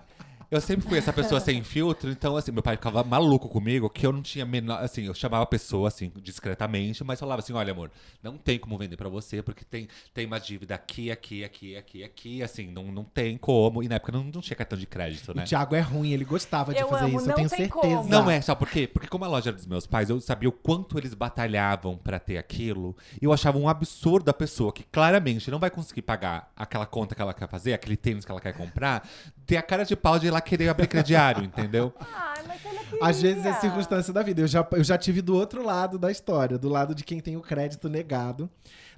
eu 0.51 0.61
sempre 0.61 0.88
fui 0.88 0.99
essa 0.99 1.12
pessoa 1.12 1.40
sem 1.40 1.62
filtro, 1.62 2.11
então 2.11 2.36
assim, 2.36 2.53
meu 2.53 2.62
pai 2.62 2.76
ficava 2.76 3.03
maluco 3.03 3.49
comigo, 3.49 3.90
que 3.90 4.07
eu 4.07 4.12
não 4.12 4.22
tinha 4.22 4.47
menor, 4.47 4.82
assim, 4.82 5.07
eu 5.07 5.14
chamava 5.14 5.42
a 5.42 5.47
pessoa 5.47 5.88
assim, 5.88 6.12
discretamente, 6.22 7.03
mas 7.03 7.18
falava 7.18 7.40
assim, 7.40 7.53
olha 7.53 7.72
amor, 7.72 7.90
não 8.22 8.36
tem 8.36 8.59
como 8.59 8.78
vender 8.78 8.97
pra 8.97 9.09
você, 9.09 9.42
porque 9.42 9.64
tem, 9.64 9.88
tem 10.14 10.26
uma 10.26 10.38
dívida 10.38 10.74
aqui, 10.74 11.11
aqui, 11.11 11.44
aqui, 11.44 11.76
aqui, 11.76 12.05
aqui, 12.05 12.42
assim, 12.42 12.68
não, 12.68 12.84
não 12.92 13.05
tem 13.05 13.36
como. 13.36 13.82
E 13.82 13.88
na 13.88 13.97
época 13.97 14.12
não, 14.12 14.24
não 14.24 14.40
tinha 14.40 14.57
cartão 14.57 14.78
de 14.78 14.86
crédito, 14.86 15.34
né? 15.34 15.42
O 15.42 15.47
Thiago 15.47 15.74
é 15.74 15.80
ruim, 15.80 16.12
ele 16.12 16.24
gostava 16.24 16.72
de 16.72 16.80
Eu 16.80 16.88
fazer 16.88 17.05
amo, 17.07 17.16
isso, 17.16 17.24
eu 17.24 17.28
não 17.28 17.34
tenho 17.34 17.49
tem 17.49 17.59
certeza. 17.59 17.97
como. 17.97 18.09
Não 18.09 18.30
é, 18.30 18.40
sabe 18.40 18.59
por 18.59 18.68
quê? 18.68 18.86
Porque 18.86 19.09
como 19.09 19.24
a 19.24 19.28
loja 19.28 19.51
era 19.51 19.57
dos 19.57 19.66
meus 19.66 19.86
pais, 19.86 20.11
eu 20.11 20.20
sabia 20.20 20.49
o 20.49 20.53
quanto 20.53 20.99
eles 20.99 21.14
batalhavam 21.14 21.97
pra 21.97 22.18
ter 22.18 22.38
aquilo. 22.38 22.97
E 23.20 23.24
eu 23.24 23.32
achava 23.32 23.59
um 23.59 23.68
absurdo 23.68 24.28
a 24.28 24.34
pessoa 24.34 24.72
que 24.72 24.84
claramente 24.84 25.51
não 25.51 25.59
vai 25.59 25.70
conseguir 25.70 26.03
pagar 26.03 26.53
aquela 26.57 26.86
conta 26.86 27.14
que 27.14 27.22
ela 27.22 27.34
quer 27.34 27.49
fazer, 27.49 27.72
aquele 27.72 27.97
tênis 27.97 28.24
que 28.24 28.30
ela 28.30 28.40
quer 28.40 28.53
comprar, 28.53 29.09
ter 29.47 29.57
a 29.57 29.62
cara 29.62 29.84
de 29.84 29.94
pau 29.94 30.18
de 30.18 30.26
ir 30.26 30.30
lá 30.30 30.40
querer 30.40 30.68
abrir 30.68 30.88
crediário, 30.88 31.44
entendeu? 31.44 31.94
Ai, 32.01 32.42
mas 32.47 32.61
queria. 32.61 32.80
Às 33.01 33.22
vezes 33.22 33.44
é 33.47 33.53
circunstância 33.55 34.12
da 34.12 34.22
vida. 34.22 34.40
Eu 34.40 34.47
já, 34.47 34.66
eu 34.72 34.84
já 34.84 34.99
tive 34.99 35.22
do 35.22 35.34
outro 35.34 35.64
lado 35.64 35.99
da 35.99 36.11
história, 36.11 36.59
do 36.59 36.68
lado 36.68 36.94
de 36.94 37.05
quem 37.05 37.20
tem 37.20 37.36
o 37.36 37.40
crédito 37.40 37.88
negado. 37.88 38.51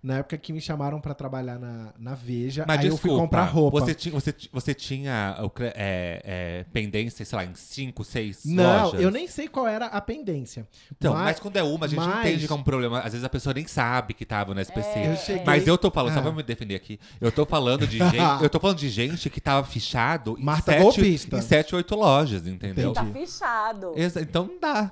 Na 0.03 0.18
época 0.18 0.38
que 0.38 0.53
me 0.53 0.61
chamaram 0.61 1.01
pra 1.01 1.14
trabalhar 1.14 1.59
na, 1.59 1.92
na 1.99 2.14
Veja, 2.14 2.64
Mas 2.66 2.80
aí 2.80 2.86
eu 2.86 2.92
desculpa, 2.92 3.14
fui 3.16 3.20
comprar 3.24 3.44
roupa. 3.44 3.80
Você, 3.80 3.94
tinha- 3.94 4.12
você, 4.12 4.34
você 4.53 4.74
tinha 4.74 5.36
é, 5.74 6.22
é, 6.24 6.64
pendência, 6.72 7.24
sei 7.24 7.36
lá, 7.36 7.44
em 7.44 7.55
cinco, 7.55 8.05
seis 8.05 8.42
Não, 8.44 8.84
lojas? 8.84 9.01
eu 9.01 9.11
nem 9.11 9.26
sei 9.26 9.49
qual 9.49 9.66
era 9.66 9.86
a 9.86 10.01
pendência. 10.01 10.66
Então, 10.96 11.14
mas, 11.14 11.24
mas, 11.24 11.40
quando 11.40 11.57
é 11.57 11.62
uma, 11.62 11.86
a 11.86 11.88
gente 11.88 11.99
mas- 11.99 12.18
entende 12.26 12.46
que 12.46 12.53
é 12.53 12.57
um 12.57 12.62
problema. 12.62 12.99
Às 13.01 13.12
vezes 13.12 13.24
a 13.24 13.28
pessoa 13.28 13.53
nem 13.55 13.66
sabe 13.66 14.14
que 14.14 14.24
tava 14.24 14.55
no 14.55 14.61
SPC. 14.61 14.99
É, 14.99 15.12
Eu 15.12 15.16
cheguei- 15.16 15.42
Mas 15.44 15.66
eu 15.66 15.76
tô 15.76 15.90
falando, 15.90 16.12
só 16.14 16.20
Ah. 16.20 16.22
pra 16.22 16.32
me 16.32 16.42
defender 16.42 16.74
aqui. 16.76 16.99
Eu 17.20 17.32
tô 17.32 17.44
falando 17.44 17.86
de 17.86 17.99
gente. 17.99 18.42
eu 18.42 18.49
tô 18.51 18.61
falando 18.61 18.78
de 18.78 18.88
gente 18.88 19.28
que 19.30 19.40
tava 19.40 19.66
fichado 19.66 20.36
em, 20.38 20.44
Marta 20.44 20.72
sete, 20.72 20.82
golpista. 20.82 21.38
em 21.38 21.42
sete, 21.42 21.74
oito 21.74 21.94
lojas, 21.94 22.46
entendeu? 22.46 22.92
Tá 22.92 23.03
Entendi. 23.03 23.26
fichado. 23.26 23.92
Exa- 23.96 24.20
Então 24.20 24.46
não 24.46 24.61
dá. 24.61 24.90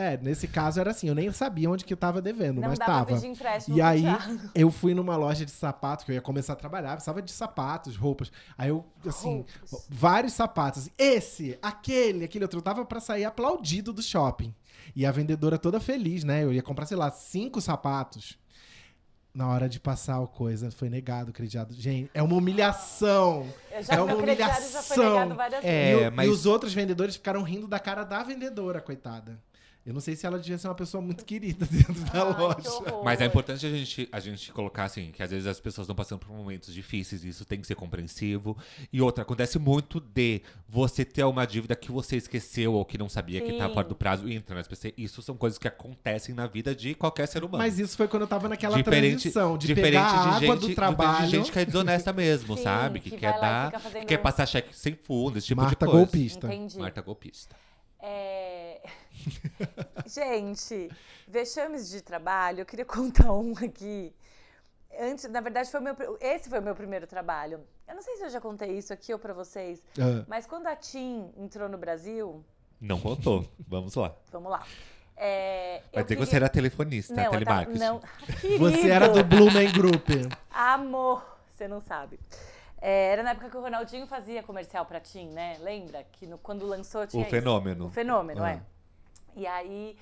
É, 0.00 0.16
nesse 0.16 0.46
caso 0.46 0.78
era 0.78 0.92
assim, 0.92 1.08
eu 1.08 1.14
nem 1.14 1.30
sabia 1.32 1.68
onde 1.68 1.84
que 1.84 1.92
eu 1.92 1.96
tava 1.96 2.22
devendo, 2.22 2.60
Não 2.60 2.68
mas 2.68 2.78
pra 2.78 2.86
tava. 2.86 3.14
pedir 3.16 3.26
empréstimo 3.26 3.76
E 3.76 3.82
aí, 3.82 4.02
Thiago. 4.02 4.40
eu 4.54 4.70
fui 4.70 4.94
numa 4.94 5.16
loja 5.16 5.44
de 5.44 5.50
sapatos, 5.50 6.04
que 6.04 6.12
eu 6.12 6.14
ia 6.14 6.20
começar 6.22 6.52
a 6.52 6.56
trabalhar, 6.56 6.92
precisava 6.92 7.20
de 7.20 7.32
sapatos, 7.32 7.96
roupas. 7.96 8.30
Aí 8.56 8.68
eu, 8.68 8.84
assim, 9.04 9.44
Roupas. 9.68 9.86
vários 9.90 10.34
sapatos. 10.34 10.88
Esse, 10.96 11.58
aquele, 11.60 12.24
aquele 12.24 12.44
outro. 12.44 12.58
Eu 12.58 12.62
tava 12.62 12.84
pra 12.84 13.00
sair 13.00 13.24
aplaudido 13.24 13.92
do 13.92 14.00
shopping. 14.00 14.54
E 14.94 15.04
a 15.04 15.10
vendedora 15.10 15.58
toda 15.58 15.80
feliz, 15.80 16.22
né? 16.22 16.44
Eu 16.44 16.52
ia 16.52 16.62
comprar, 16.62 16.86
sei 16.86 16.96
lá, 16.96 17.10
cinco 17.10 17.60
sapatos. 17.60 18.38
Na 19.34 19.48
hora 19.48 19.68
de 19.68 19.78
passar 19.78 20.20
o 20.20 20.26
coisa, 20.28 20.70
foi 20.70 20.88
negado 20.88 21.30
o 21.30 21.32
crediário. 21.32 21.72
Gente, 21.74 22.08
é 22.14 22.22
uma 22.22 22.34
humilhação. 22.36 23.46
Eu 23.70 23.82
já, 23.82 23.94
é 23.94 24.00
uma 24.00 24.16
crediário 24.16 24.70
já 24.70 24.80
foi 24.82 24.96
humilhação. 24.96 25.20
negado 25.22 25.34
várias 25.34 25.64
É, 25.64 25.90
e, 25.92 25.94
vezes. 25.96 26.08
o- 26.08 26.12
mas- 26.16 26.26
e 26.26 26.30
os 26.30 26.46
outros 26.46 26.72
vendedores 26.72 27.16
ficaram 27.16 27.42
rindo 27.42 27.66
da 27.68 27.78
cara 27.78 28.04
da 28.04 28.22
vendedora, 28.22 28.80
coitada. 28.80 29.38
Eu 29.88 29.94
não 29.94 30.02
sei 30.02 30.14
se 30.14 30.26
ela 30.26 30.38
devia 30.38 30.58
ser 30.58 30.68
uma 30.68 30.74
pessoa 30.74 31.00
muito 31.00 31.24
querida 31.24 31.64
dentro 31.72 31.94
da 31.94 32.22
Ai, 32.22 32.38
loja. 32.38 33.02
Mas 33.02 33.22
é 33.22 33.24
importante 33.24 33.64
a 33.64 33.70
gente, 33.70 34.06
a 34.12 34.20
gente 34.20 34.52
colocar 34.52 34.84
assim, 34.84 35.10
que 35.12 35.22
às 35.22 35.30
vezes 35.30 35.46
as 35.46 35.58
pessoas 35.58 35.86
estão 35.86 35.96
passando 35.96 36.18
por 36.18 36.30
momentos 36.30 36.74
difíceis 36.74 37.24
e 37.24 37.30
isso 37.30 37.42
tem 37.46 37.58
que 37.58 37.66
ser 37.66 37.74
compreensivo. 37.74 38.54
E 38.92 39.00
outra, 39.00 39.22
acontece 39.22 39.58
muito 39.58 39.98
de 39.98 40.42
você 40.68 41.06
ter 41.06 41.24
uma 41.24 41.46
dívida 41.46 41.74
que 41.74 41.90
você 41.90 42.16
esqueceu 42.16 42.74
ou 42.74 42.84
que 42.84 42.98
não 42.98 43.08
sabia 43.08 43.40
que 43.40 43.54
tá 43.54 43.66
Sim. 43.66 43.72
fora 43.72 43.88
do 43.88 43.94
prazo 43.94 44.28
e 44.28 44.34
entra 44.34 44.54
no 44.54 44.60
SPC. 44.60 44.92
Isso 44.94 45.22
são 45.22 45.38
coisas 45.38 45.58
que 45.58 45.66
acontecem 45.66 46.34
na 46.34 46.46
vida 46.46 46.74
de 46.74 46.94
qualquer 46.94 47.26
ser 47.26 47.42
humano. 47.42 47.56
Mas 47.56 47.78
isso 47.78 47.96
foi 47.96 48.06
quando 48.06 48.24
eu 48.24 48.28
tava 48.28 48.46
naquela 48.46 48.76
diferente, 48.76 49.22
transição 49.22 49.56
de 49.56 49.68
diferente 49.68 49.90
pegar 49.90 50.06
a 50.10 50.12
de 50.12 50.44
água 50.44 50.54
gente, 50.54 50.60
do 50.60 50.68
de 50.68 50.74
trabalho. 50.74 51.30
gente 51.30 51.50
que 51.50 51.58
é 51.60 51.64
desonesta 51.64 52.12
mesmo, 52.12 52.58
Sim, 52.58 52.62
sabe? 52.62 53.00
que 53.00 53.08
Que, 53.08 53.16
quer 53.16 53.40
dar, 53.40 53.72
que 53.72 54.04
quer 54.04 54.18
passar 54.18 54.44
cheque 54.44 54.76
sem 54.76 54.94
fundo, 54.94 55.38
esse 55.38 55.46
tipo 55.46 55.62
Marta 55.62 55.86
de 55.86 55.90
coisa. 55.90 56.04
golpista. 56.04 56.46
Entendi. 56.46 56.78
Marta 56.78 57.00
golpista. 57.00 57.56
É... 58.00 58.47
Gente, 60.06 60.90
vexames 61.26 61.88
de 61.90 62.00
trabalho, 62.00 62.60
eu 62.60 62.66
queria 62.66 62.84
contar 62.86 63.32
um 63.32 63.52
aqui. 63.52 64.14
Antes, 65.00 65.28
na 65.30 65.40
verdade, 65.40 65.70
foi 65.70 65.80
o 65.80 65.82
meu, 65.82 65.96
esse 66.20 66.48
foi 66.48 66.58
o 66.58 66.62
meu 66.62 66.74
primeiro 66.74 67.06
trabalho. 67.06 67.60
Eu 67.86 67.94
não 67.94 68.02
sei 68.02 68.16
se 68.16 68.24
eu 68.24 68.30
já 68.30 68.40
contei 68.40 68.76
isso 68.76 68.92
aqui 68.92 69.12
ou 69.12 69.18
pra 69.18 69.32
vocês, 69.32 69.82
mas 70.26 70.46
quando 70.46 70.66
a 70.66 70.74
TIM 70.76 71.30
entrou 71.36 71.68
no 71.68 71.78
Brasil, 71.78 72.44
Não 72.80 72.98
contou. 73.00 73.46
Vamos 73.66 73.94
lá. 73.94 74.14
vamos 74.32 74.50
lá. 74.50 74.66
É, 75.16 75.82
Vai 75.92 76.04
dizer 76.04 76.14
que 76.14 76.20
você 76.20 76.30
queria- 76.30 76.44
era 76.46 76.48
telefonista, 76.48 77.12
não, 77.14 77.24
eu 77.24 77.30
tava- 77.44 77.66
telemarketing. 77.66 77.78
não. 77.78 78.00
você 78.58 78.88
era 78.90 79.08
do. 79.08 79.24
Blumen 79.24 79.72
Group. 79.72 80.08
Amor, 80.50 81.24
você 81.50 81.66
não 81.66 81.80
sabe. 81.80 82.20
É, 82.80 83.12
era 83.12 83.24
na 83.24 83.30
época 83.30 83.50
que 83.50 83.56
o 83.56 83.60
Ronaldinho 83.60 84.06
fazia 84.06 84.42
comercial 84.44 84.86
pra 84.86 85.00
TIM, 85.00 85.30
né? 85.30 85.56
Lembra? 85.60 86.04
Que 86.12 86.24
no- 86.26 86.38
quando 86.38 86.64
lançou 86.66 87.04
tinha 87.06 87.20
O 87.20 87.22
isso. 87.22 87.30
fenômeno. 87.30 87.86
O 87.86 87.90
fenômeno, 87.90 88.44
Ah. 88.44 88.50
é. 88.52 88.62
E 89.38 89.46
aí, 89.46 89.96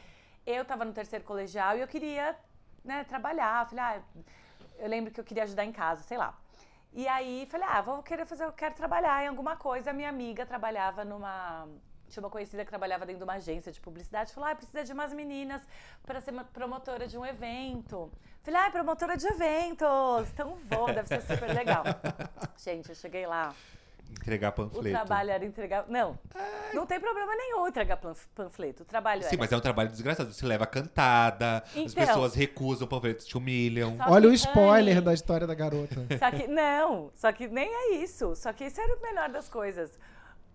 eu 0.46 0.64
tava 0.64 0.82
no 0.82 0.94
terceiro 0.94 1.22
colegial 1.22 1.76
e 1.76 1.82
eu 1.82 1.86
queria, 1.86 2.34
né, 2.82 3.04
trabalhar. 3.04 3.68
Falei, 3.68 3.84
ah, 3.84 4.02
eu 4.78 4.88
lembro 4.88 5.12
que 5.12 5.20
eu 5.20 5.24
queria 5.24 5.42
ajudar 5.42 5.66
em 5.66 5.72
casa, 5.72 6.02
sei 6.02 6.16
lá. 6.16 6.34
E 6.94 7.06
aí, 7.06 7.46
falei, 7.50 7.68
ah, 7.70 7.82
vou 7.82 8.02
querer 8.02 8.24
fazer, 8.24 8.44
eu 8.44 8.52
quero 8.52 8.74
trabalhar 8.74 9.22
em 9.22 9.28
alguma 9.28 9.54
coisa. 9.54 9.90
A 9.90 9.92
minha 9.92 10.08
amiga 10.08 10.46
trabalhava 10.46 11.04
numa... 11.04 11.68
Tinha 12.08 12.22
uma 12.22 12.30
conhecida 12.30 12.64
que 12.64 12.70
trabalhava 12.70 13.04
dentro 13.04 13.18
de 13.18 13.24
uma 13.24 13.34
agência 13.34 13.70
de 13.70 13.80
publicidade. 13.80 14.32
Falou, 14.32 14.48
ah, 14.48 14.54
precisa 14.54 14.82
de 14.82 14.92
umas 14.92 15.12
meninas 15.12 15.60
para 16.06 16.18
ser 16.22 16.32
promotora 16.54 17.06
de 17.06 17.18
um 17.18 17.26
evento. 17.26 18.10
Falei, 18.42 18.60
ah, 18.62 18.70
promotora 18.70 19.18
de 19.18 19.26
eventos. 19.26 20.30
Então 20.32 20.56
vou, 20.70 20.86
deve 20.86 21.08
ser 21.08 21.20
super 21.20 21.52
legal. 21.52 21.84
Gente, 22.56 22.88
eu 22.88 22.94
cheguei 22.94 23.26
lá. 23.26 23.54
Entregar 24.10 24.48
O 24.48 24.52
panfleto. 24.52 24.90
trabalho 24.96 25.30
era 25.30 25.44
entregar. 25.44 25.84
Não, 25.88 26.18
não 26.74 26.84
tem 26.86 26.98
problema 26.98 27.34
nenhum 27.36 27.66
entregar 27.68 27.96
panf- 27.96 28.26
panfleto. 28.34 28.82
O 28.82 28.86
trabalho 28.86 29.22
Sim, 29.22 29.28
era. 29.28 29.38
mas 29.38 29.52
é 29.52 29.56
um 29.56 29.60
trabalho 29.60 29.88
desgraçado. 29.88 30.32
Você 30.32 30.44
leva 30.46 30.66
cantada, 30.66 31.62
as 31.68 31.76
Então. 31.76 31.94
pessoas 32.06 32.34
recusam 32.34 32.88
panfletos, 32.88 33.24
te 33.26 33.36
humilham. 33.36 33.96
Olha 34.08 34.26
o 34.28 34.30
que, 34.30 34.36
spoiler 34.36 34.96
Anne, 34.96 35.04
da 35.06 35.14
história 35.14 35.46
da 35.46 35.54
garota. 35.54 35.94
Só 36.18 36.30
que, 36.30 36.46
não, 36.48 37.10
só 37.14 37.30
que 37.32 37.46
nem 37.48 37.68
é 37.68 37.94
isso. 37.96 38.34
Só 38.34 38.52
que 38.52 38.64
isso 38.64 38.80
era 38.80 38.96
o 38.96 39.00
melhor 39.02 39.28
das 39.28 39.48
coisas. 39.48 39.90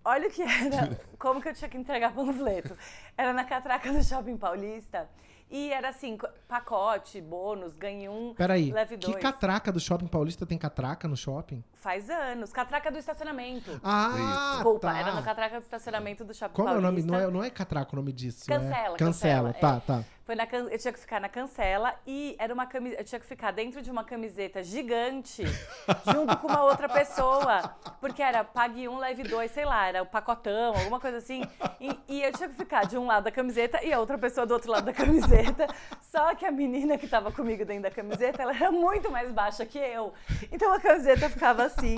Olha 0.04 0.28
o 0.28 0.32
que 0.32 0.42
era, 0.42 1.00
como 1.20 1.42
que 1.42 1.50
eu 1.50 1.54
tinha 1.54 1.70
que 1.70 1.78
entregar 1.78 2.14
panfleto. 2.14 2.76
Era 3.18 3.32
na 3.34 3.44
catraca 3.46 3.92
do 3.94 4.04
Shopping 4.04 4.36
Paulista. 4.38 5.08
E 5.54 5.74
era 5.74 5.90
assim, 5.90 6.16
co- 6.16 6.30
pacote, 6.48 7.20
bônus, 7.20 7.76
ganhe 7.76 8.08
um, 8.08 8.34
Peraí, 8.34 8.72
leve 8.72 8.98
que 8.98 9.08
dois. 9.12 9.22
catraca 9.22 9.70
do 9.70 9.82
Shopping 9.82 10.08
Paulista 10.08 10.46
tem 10.46 10.58
catraca 10.58 11.10
no 11.10 11.18
shopping? 11.18 11.62
Faz 11.74 12.10
anos. 12.10 12.54
Catraca 12.54 12.90
do 12.90 12.98
estacionamento. 12.98 13.78
Ah, 13.84 14.54
Desculpa, 14.54 14.88
tá. 14.88 14.98
era 14.98 15.12
no 15.14 15.22
catraca 15.22 15.60
do 15.60 15.64
estacionamento 15.64 16.24
do 16.24 16.34
Shopping 16.34 16.54
Como 16.56 16.70
é 16.70 16.72
o 16.72 16.82
Paulista. 16.82 17.06
nome? 17.08 17.22
Não 17.22 17.30
é, 17.30 17.32
não 17.34 17.44
é 17.44 17.50
catraca 17.50 17.92
o 17.92 17.96
nome 17.98 18.14
disso? 18.14 18.50
é- 18.50 18.56
Cancela, 18.58 18.98
Cancela, 18.98 18.98
cancela, 18.98 19.54
tá, 19.54 19.76
é. 19.76 19.80
tá. 19.82 20.06
Foi 20.32 20.36
na 20.38 20.48
eu 20.72 20.78
tinha 20.78 20.94
que 20.94 21.00
ficar 21.00 21.20
na 21.20 21.28
cancela 21.28 21.94
e 22.08 22.38
era 22.40 22.54
uma 22.54 22.66
cami... 22.66 22.96
eu 22.98 23.04
tinha 23.04 23.20
que 23.20 23.26
ficar 23.26 23.52
dentro 23.52 23.82
de 23.82 23.92
uma 23.92 24.02
camiseta 24.02 24.64
gigante 24.64 25.44
junto 26.06 26.38
com 26.38 26.48
uma 26.48 26.64
outra 26.64 26.88
pessoa, 26.88 27.76
porque 28.00 28.24
era 28.24 28.42
pague 28.42 28.88
um, 28.88 28.98
leve 28.98 29.24
dois, 29.24 29.52
sei 29.52 29.66
lá, 29.66 29.90
era 29.90 30.02
o 30.02 30.06
pacotão, 30.06 30.74
alguma 30.74 31.02
coisa 31.02 31.18
assim. 31.18 31.44
E, 31.82 32.00
e 32.08 32.24
eu 32.24 32.32
tinha 32.32 32.48
que 32.48 32.56
ficar 32.56 32.86
de 32.86 32.98
um 32.98 33.06
lado 33.06 33.26
da 33.26 33.32
camiseta 33.32 33.84
e 33.84 33.92
a 33.92 34.00
outra 34.00 34.18
pessoa 34.18 34.48
do 34.48 34.54
outro 34.54 34.72
lado 34.72 34.86
da 34.86 34.94
camiseta. 34.94 35.68
Só 36.00 36.34
que 36.34 36.46
a 36.46 36.52
menina 36.52 36.98
que 36.98 37.10
tava 37.10 37.30
comigo 37.30 37.66
dentro 37.66 37.84
da 37.84 37.92
camiseta, 37.92 38.42
ela 38.42 38.56
era 38.56 38.72
muito 38.72 39.12
mais 39.12 39.30
baixa 39.34 39.66
que 39.66 39.80
eu. 39.80 40.14
Então 40.50 40.72
a 40.72 40.80
camiseta 40.80 41.30
ficava 41.30 41.64
assim. 41.64 41.98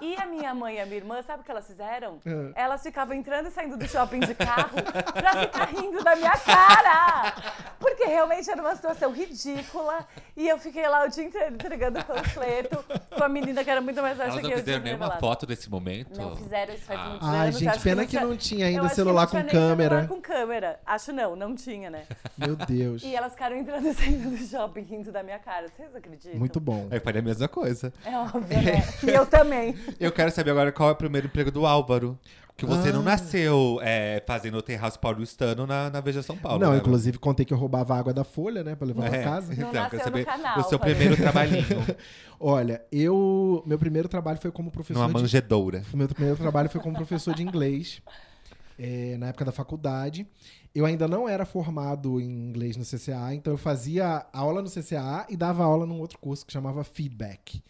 E 0.00 0.16
a 0.16 0.26
minha 0.26 0.54
mãe 0.54 0.76
e 0.76 0.80
a 0.80 0.84
minha 0.86 0.96
irmã, 0.98 1.22
sabe 1.22 1.42
o 1.42 1.44
que 1.44 1.50
elas 1.50 1.66
fizeram? 1.66 2.18
Ah. 2.26 2.52
Elas 2.54 2.82
ficavam 2.82 3.14
entrando 3.14 3.48
e 3.48 3.50
saindo 3.50 3.76
do 3.76 3.86
shopping 3.88 4.20
de 4.20 4.34
carro 4.34 4.70
pra 5.12 5.42
ficar 5.42 5.64
rindo 5.66 6.02
da 6.02 6.16
minha 6.16 6.36
cara. 6.38 7.34
Porque 7.78 8.04
realmente 8.04 8.50
era 8.50 8.60
uma 8.60 8.74
situação 8.74 9.12
ridícula. 9.12 10.06
E 10.36 10.48
eu 10.48 10.58
fiquei 10.58 10.86
lá 10.88 11.04
o 11.04 11.08
dia 11.08 11.24
inteiro 11.24 11.54
entregando 11.54 12.04
panfleto 12.04 12.84
com 13.16 13.22
a 13.24 13.28
menina 13.28 13.62
que 13.62 13.70
era 13.70 13.80
muito 13.80 14.00
mais 14.02 14.18
Elas 14.18 14.34
que 14.36 14.42
não 14.42 14.50
eu. 14.50 14.58
fizeram 14.58 14.64
tinha 14.64 14.78
nenhuma 14.80 15.04
revelado. 15.06 15.20
foto 15.20 15.46
desse 15.46 15.70
momento? 15.70 16.20
Não 16.20 16.36
fizeram 16.36 16.74
isso 16.74 16.84
faz 16.84 17.00
Ah. 17.00 17.04
muitos 17.08 17.28
Ai, 17.28 17.36
anos. 17.38 17.54
eu 17.54 17.60
gente, 17.60 17.80
pena 17.82 18.06
que 18.06 18.16
que 18.18 18.24
não 18.24 18.36
tinha 18.36 18.66
ainda 18.66 18.88
celular 18.88 19.22
não 19.32 19.42
com 19.42 19.48
câmera. 19.48 19.88
celular 20.00 20.08
com 20.08 20.20
câmera. 20.20 20.80
Acho 20.86 21.12
não, 21.12 21.36
não 21.36 21.54
tinha, 21.54 21.90
né? 21.90 22.04
Meu 22.36 22.56
Deus. 22.56 23.02
E 23.02 23.14
elas 23.14 23.32
ficaram 23.32 23.56
entrando 23.56 23.86
e 23.88 23.94
saindo 23.94 24.30
do 24.30 24.36
shopping 24.38 24.82
rindo 24.82 25.12
da 25.12 25.22
minha 25.22 25.38
cara. 25.38 25.68
Vocês 25.68 25.94
acreditam? 25.94 26.38
Muito 26.38 26.58
bom. 26.60 26.88
Eu 26.90 27.00
faria 27.00 27.20
a 27.20 27.24
mesma 27.24 27.48
coisa. 27.48 27.92
É 28.04 28.16
óbvio, 28.18 28.60
né? 28.62 28.82
E 29.04 29.10
eu 29.14 29.26
também. 29.26 29.74
Eu 30.00 30.12
quero 30.12 30.30
saber 30.30 30.50
agora 30.50 30.72
qual 30.72 30.88
é 30.88 30.92
o 30.92 30.96
primeiro 30.96 31.26
emprego 31.26 31.50
do 31.50 31.66
Álvaro. 31.66 32.18
Que 32.56 32.64
você 32.64 32.92
não 32.92 33.00
Ah. 33.00 33.04
nasceu 33.04 33.80
é, 33.82 34.22
fazendo 34.24 34.56
o 34.58 34.62
terraço 34.62 34.96
paulistano 35.00 35.66
na, 35.66 35.90
na 35.90 36.00
Veja 36.00 36.22
São 36.22 36.36
Paulo. 36.36 36.60
Não, 36.60 36.70
né, 36.70 36.76
inclusive 36.78 37.18
contei 37.18 37.44
que 37.44 37.52
eu 37.52 37.58
roubava 37.58 37.96
água 37.96 38.12
da 38.14 38.22
folha, 38.22 38.62
né, 38.62 38.76
pra 38.76 38.86
levar 38.86 39.06
É. 39.06 39.10
pra 39.10 39.22
casa. 39.24 39.54
Não 39.56 39.68
Então, 39.70 39.90
quero 39.90 40.04
saber 40.04 40.24
canal, 40.24 40.60
o 40.60 40.62
seu 40.62 40.78
primeiro 40.78 41.16
trabalhinho. 41.16 41.64
Olha, 42.38 42.80
eu. 42.92 43.60
Meu 43.66 43.76
primeiro 43.76 44.08
trabalho 44.08 44.38
foi 44.38 44.52
como 44.52 44.70
professor 44.70 45.00
numa 45.00 45.08
de 45.08 45.14
manjedoura. 45.22 45.82
O 45.92 45.96
meu 45.96 46.06
primeiro 46.08 46.36
trabalho 46.38 46.68
foi 46.68 46.80
como 46.80 46.94
professor 46.94 47.34
de 47.34 47.42
inglês, 47.42 48.00
é, 48.78 49.16
na 49.18 49.28
época 49.28 49.44
da 49.46 49.52
faculdade. 49.52 50.24
Eu 50.74 50.84
ainda 50.84 51.06
não 51.06 51.28
era 51.28 51.44
formado 51.44 52.20
em 52.20 52.24
inglês 52.24 52.76
no 52.76 52.84
CCA, 52.84 53.32
então 53.32 53.52
eu 53.52 53.58
fazia 53.58 54.26
aula 54.32 54.60
no 54.60 54.68
CCA 54.68 55.24
e 55.28 55.36
dava 55.36 55.62
aula 55.62 55.86
num 55.86 56.00
outro 56.00 56.18
curso 56.18 56.44
que 56.44 56.52
chamava 56.52 56.82
Feedback. 56.82 57.62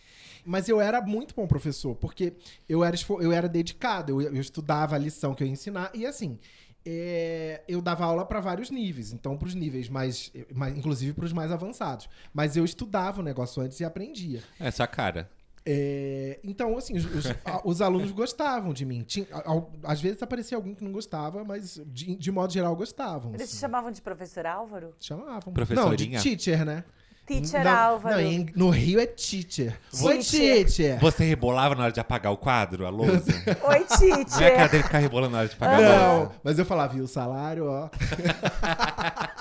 Mas 0.44 0.68
eu 0.68 0.80
era 0.80 1.02
muito 1.02 1.34
bom 1.34 1.46
professor, 1.46 1.94
porque 1.94 2.32
eu 2.68 2.82
era, 2.82 2.96
eu 3.20 3.32
era 3.32 3.48
dedicado, 3.48 4.10
eu, 4.10 4.34
eu 4.34 4.40
estudava 4.40 4.94
a 4.94 4.98
lição 4.98 5.34
que 5.34 5.42
eu 5.42 5.46
ia 5.46 5.52
ensinar, 5.52 5.90
e 5.92 6.06
assim, 6.06 6.38
é, 6.86 7.62
eu 7.66 7.80
dava 7.80 8.04
aula 8.04 8.26
para 8.26 8.40
vários 8.40 8.70
níveis, 8.70 9.12
então 9.12 9.36
para 9.36 9.48
os 9.48 9.54
níveis 9.54 9.88
mais, 9.88 10.30
mais 10.54 10.76
inclusive 10.76 11.14
para 11.14 11.24
os 11.24 11.32
mais 11.32 11.50
avançados. 11.50 12.08
Mas 12.32 12.56
eu 12.56 12.64
estudava 12.64 13.20
o 13.20 13.24
negócio 13.24 13.62
antes 13.62 13.80
e 13.80 13.84
aprendia. 13.84 14.42
Sua 14.70 14.86
cara. 14.86 15.30
É, 15.66 16.38
então, 16.44 16.76
assim, 16.76 16.94
os, 16.96 17.06
os- 17.06 17.26
a- 17.44 17.60
os 17.64 17.80
alunos 17.80 18.10
gostavam 18.10 18.72
de 18.74 18.84
mim. 18.84 19.02
Tinha- 19.02 19.26
ao- 19.44 19.70
às 19.82 20.00
vezes 20.00 20.22
aparecia 20.22 20.56
algum 20.58 20.74
que 20.74 20.84
não 20.84 20.92
gostava, 20.92 21.42
mas 21.42 21.80
de, 21.86 22.14
de 22.16 22.30
modo 22.30 22.52
geral 22.52 22.76
gostavam. 22.76 23.30
Eles 23.34 23.48
te 23.48 23.52
assim. 23.52 23.60
chamavam 23.60 23.90
de 23.90 24.02
professor 24.02 24.44
Álvaro? 24.46 24.94
chamavam. 25.00 25.52
Professorinha? 25.54 26.18
Não, 26.18 26.22
de 26.22 26.36
teacher, 26.36 26.64
né? 26.66 26.84
Teacher 27.26 27.64
Na- 27.64 27.80
Álvaro. 27.84 28.16
Não, 28.16 28.20
em- 28.22 28.46
no 28.54 28.68
Rio 28.68 29.00
é 29.00 29.06
teacher. 29.06 29.78
Oi, 30.02 30.18
Teacher. 30.18 30.66
teacher. 30.66 31.00
Você 31.00 31.24
rebolava 31.24 31.74
na 31.74 31.84
hora 31.84 31.92
de 31.92 31.98
apagar 31.98 32.30
o 32.30 32.36
quadro, 32.36 32.84
a 32.84 32.90
lousa? 32.90 33.24
Oi, 33.64 33.64
Não 33.64 33.72
é 33.72 33.78
a 33.78 33.86
cara 33.86 34.24
teacher. 34.26 34.70
dele 34.70 34.82
ficar 34.82 34.98
rebolando 34.98 35.32
na 35.32 35.38
hora 35.38 35.48
de 35.48 35.54
apagar 35.54 35.82
a 35.82 36.12
lousa? 36.12 36.24
Não, 36.26 36.32
mas 36.44 36.58
eu 36.58 36.66
falava, 36.66 36.92
viu 36.92 37.04
o 37.04 37.08
salário, 37.08 37.64
ó. 37.66 37.88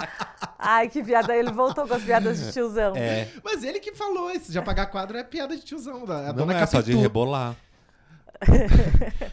Ai, 0.64 0.89
que 0.89 1.03
piada. 1.03 1.36
Ele 1.36 1.51
voltou 1.51 1.88
com 1.88 1.93
as 1.93 2.03
piadas 2.03 2.39
de 2.39 2.51
tiozão. 2.51 2.95
É, 2.95 3.30
Mas 3.43 3.64
ele 3.64 3.80
que 3.80 3.93
falou 3.93 4.32
isso, 4.32 4.51
de 4.51 4.57
apagar 4.57 4.89
quadro 4.89 5.18
é 5.18 5.24
piada 5.24 5.55
de 5.55 5.64
tiozão. 5.64 6.05
Da, 6.05 6.20
a 6.20 6.28
não 6.28 6.45
dona 6.45 6.53
é 6.53 6.66
só 6.66 6.80
de 6.80 6.91
Capitu. 6.91 7.01
rebolar. 7.01 7.55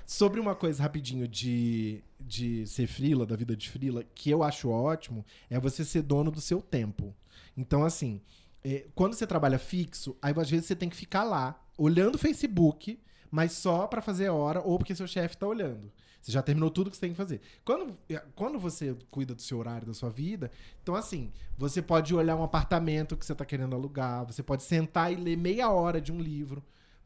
Sobre 0.06 0.40
uma 0.40 0.54
coisa 0.54 0.82
rapidinho 0.82 1.26
de, 1.26 2.02
de 2.20 2.66
ser 2.66 2.86
frila, 2.86 3.26
da 3.26 3.36
vida 3.36 3.56
de 3.56 3.68
frila, 3.68 4.04
que 4.14 4.30
eu 4.30 4.42
acho 4.42 4.68
ótimo, 4.68 5.24
é 5.48 5.58
você 5.58 5.84
ser 5.84 6.02
dono 6.02 6.30
do 6.30 6.40
seu 6.40 6.60
tempo. 6.60 7.14
Então, 7.56 7.84
assim, 7.84 8.20
é, 8.64 8.86
quando 8.94 9.14
você 9.14 9.26
trabalha 9.26 9.58
fixo, 9.58 10.16
aí 10.20 10.34
às 10.36 10.50
vezes 10.50 10.66
você 10.66 10.76
tem 10.76 10.88
que 10.88 10.96
ficar 10.96 11.24
lá, 11.24 11.60
olhando 11.76 12.14
o 12.16 12.18
Facebook, 12.18 13.00
mas 13.30 13.52
só 13.52 13.86
pra 13.86 14.02
fazer 14.02 14.28
hora 14.28 14.60
ou 14.60 14.78
porque 14.78 14.94
seu 14.94 15.06
chefe 15.06 15.36
tá 15.36 15.46
olhando. 15.46 15.90
Você 16.20 16.30
já 16.32 16.42
terminou 16.42 16.70
tudo 16.70 16.90
que 16.90 16.96
você 16.96 17.00
tem 17.00 17.10
que 17.12 17.16
fazer. 17.16 17.40
Quando, 17.64 17.96
é, 18.08 18.22
quando 18.34 18.58
você 18.58 18.94
cuida 19.10 19.34
do 19.34 19.40
seu 19.42 19.58
horário, 19.58 19.86
da 19.86 19.94
sua 19.94 20.10
vida, 20.10 20.50
então 20.82 20.94
assim, 20.94 21.32
você 21.56 21.80
pode 21.80 22.14
olhar 22.14 22.36
um 22.36 22.42
apartamento 22.42 23.16
que 23.16 23.24
você 23.24 23.34
tá 23.34 23.44
querendo 23.44 23.74
alugar, 23.74 24.24
você 24.26 24.42
pode 24.42 24.62
sentar 24.62 25.12
e 25.12 25.16
ler 25.16 25.36
meia 25.36 25.70
hora 25.70 26.00
de 26.00 26.12
um 26.12 26.20
livro, 26.20 26.62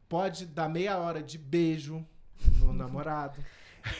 pode 0.09 0.45
dar 0.45 0.67
meia 0.69 0.97
hora 0.97 1.23
de 1.23 1.37
beijo 1.37 2.05
no 2.59 2.71
namorado, 2.73 3.39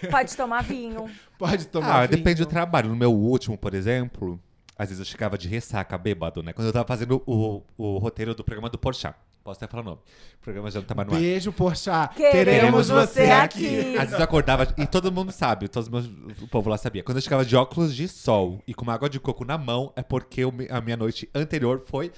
Pode 0.09 0.35
tomar 0.35 0.63
vinho. 0.63 1.07
pode 1.37 1.67
tomar 1.67 2.01
Ah, 2.03 2.05
vinho. 2.07 2.17
depende 2.17 2.43
do 2.43 2.47
trabalho. 2.49 2.89
No 2.89 2.95
meu 2.95 3.13
último, 3.13 3.55
por 3.55 3.73
exemplo, 3.75 4.39
às 4.77 4.89
vezes 4.89 4.99
eu 4.99 5.05
chegava 5.05 5.37
de 5.37 5.47
ressaca, 5.47 5.95
bêbado, 5.95 6.41
né? 6.41 6.53
Quando 6.53 6.65
eu 6.67 6.73
tava 6.73 6.87
fazendo 6.87 7.21
o, 7.25 7.61
o 7.77 7.97
roteiro 7.99 8.33
do 8.33 8.43
programa 8.43 8.67
do 8.69 8.79
Porchat. 8.79 9.15
Posso 9.45 9.63
até 9.63 9.67
falar 9.71 9.83
o 9.83 9.85
nome. 9.85 9.97
O 10.39 10.41
programa 10.41 10.71
já 10.71 10.79
não 10.79 10.87
tá 10.87 10.95
mais 10.95 11.07
no 11.07 11.13
ar. 11.13 11.19
Beijo, 11.21 11.51
Porchat. 11.53 12.15
Queremos 12.15 12.89
você 12.89 13.25
aqui. 13.29 13.95
Às 13.95 14.05
vezes 14.05 14.13
eu 14.17 14.23
acordava, 14.23 14.67
e 14.75 14.87
todo 14.87 15.11
mundo 15.11 15.31
sabe, 15.31 15.69
meus, 15.91 16.07
o 16.41 16.47
povo 16.47 16.67
lá 16.67 16.79
sabia. 16.79 17.03
Quando 17.03 17.17
eu 17.19 17.21
chegava 17.21 17.45
de 17.45 17.55
óculos 17.55 17.95
de 17.95 18.07
sol 18.07 18.59
e 18.67 18.73
com 18.73 18.81
uma 18.81 18.95
água 18.95 19.07
de 19.07 19.19
coco 19.19 19.45
na 19.45 19.55
mão, 19.55 19.93
é 19.95 20.01
porque 20.01 20.43
me- 20.51 20.67
a 20.67 20.81
minha 20.81 20.97
noite 20.97 21.29
anterior 21.35 21.79
foi 21.85 22.11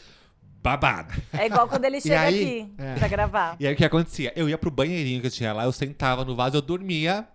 babada. 0.63 1.13
É 1.33 1.47
igual 1.47 1.67
quando 1.67 1.83
ele 1.83 1.99
chega 2.01 2.21
aí? 2.21 2.61
aqui 2.61 2.73
É. 2.77 2.93
pra 2.95 3.07
gravar. 3.09 3.57
E 3.59 3.67
aí 3.67 3.73
o 3.73 3.77
que 3.77 3.83
acontecia? 3.83 4.31
Eu 4.33 4.47
ia 4.47 4.57
pro 4.57 4.71
banheirinho 4.71 5.19
que 5.19 5.27
eu 5.27 5.31
tinha 5.31 5.51
lá, 5.51 5.65
eu 5.65 5.71
sentava 5.73 6.23
no 6.23 6.33
vaso, 6.33 6.55
eu 6.55 6.61
dormia. 6.61 7.27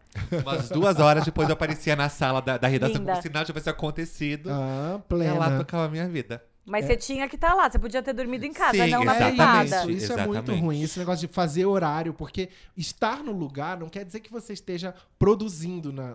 Umas 0.43 0.71
duas 0.71 0.99
horas 1.01 1.25
depois 1.27 1.49
eu 1.51 1.53
aparecia 1.55 1.95
na 1.97 2.09
sala 2.09 2.41
da, 2.41 2.57
da 2.57 2.67
redação 2.67 2.97
Linda. 2.97 3.13
como 3.13 3.23
se 3.23 3.29
nada 3.29 3.45
tivesse 3.45 3.69
acontecido. 3.69 4.49
Ah, 4.51 4.99
e 5.11 5.15
lá 5.29 5.47
plena. 5.47 5.59
tocava 5.59 5.85
a 5.85 5.89
minha 5.91 6.09
vida. 6.09 6.43
Mas 6.65 6.85
você 6.87 6.97
tinha 6.97 7.29
que 7.29 7.35
estar 7.35 7.55
lá. 7.55 7.69
Você 7.71 7.79
podia 7.79 8.01
ter 8.03 8.13
dormido 8.13 8.47
em 8.47 8.53
casa, 8.53 8.85
Sim, 8.85 8.91
não 8.91 9.05
na 9.05 9.15
privada. 9.17 9.65
Isso, 9.65 9.91
isso 9.91 10.13
é 10.13 10.27
muito 10.27 10.55
ruim, 10.55 10.81
esse 10.83 10.99
negócio 10.99 11.27
de 11.27 11.33
fazer 11.35 11.67
horário, 11.67 12.15
porque 12.15 12.49
estar 12.77 13.23
no 13.23 13.33
lugar 13.33 13.79
não 13.79 13.89
quer 13.89 14.05
dizer 14.05 14.21
que 14.21 14.31
você 14.31 14.53
esteja 14.53 14.95
produzindo, 15.19 15.93
na, 15.93 16.15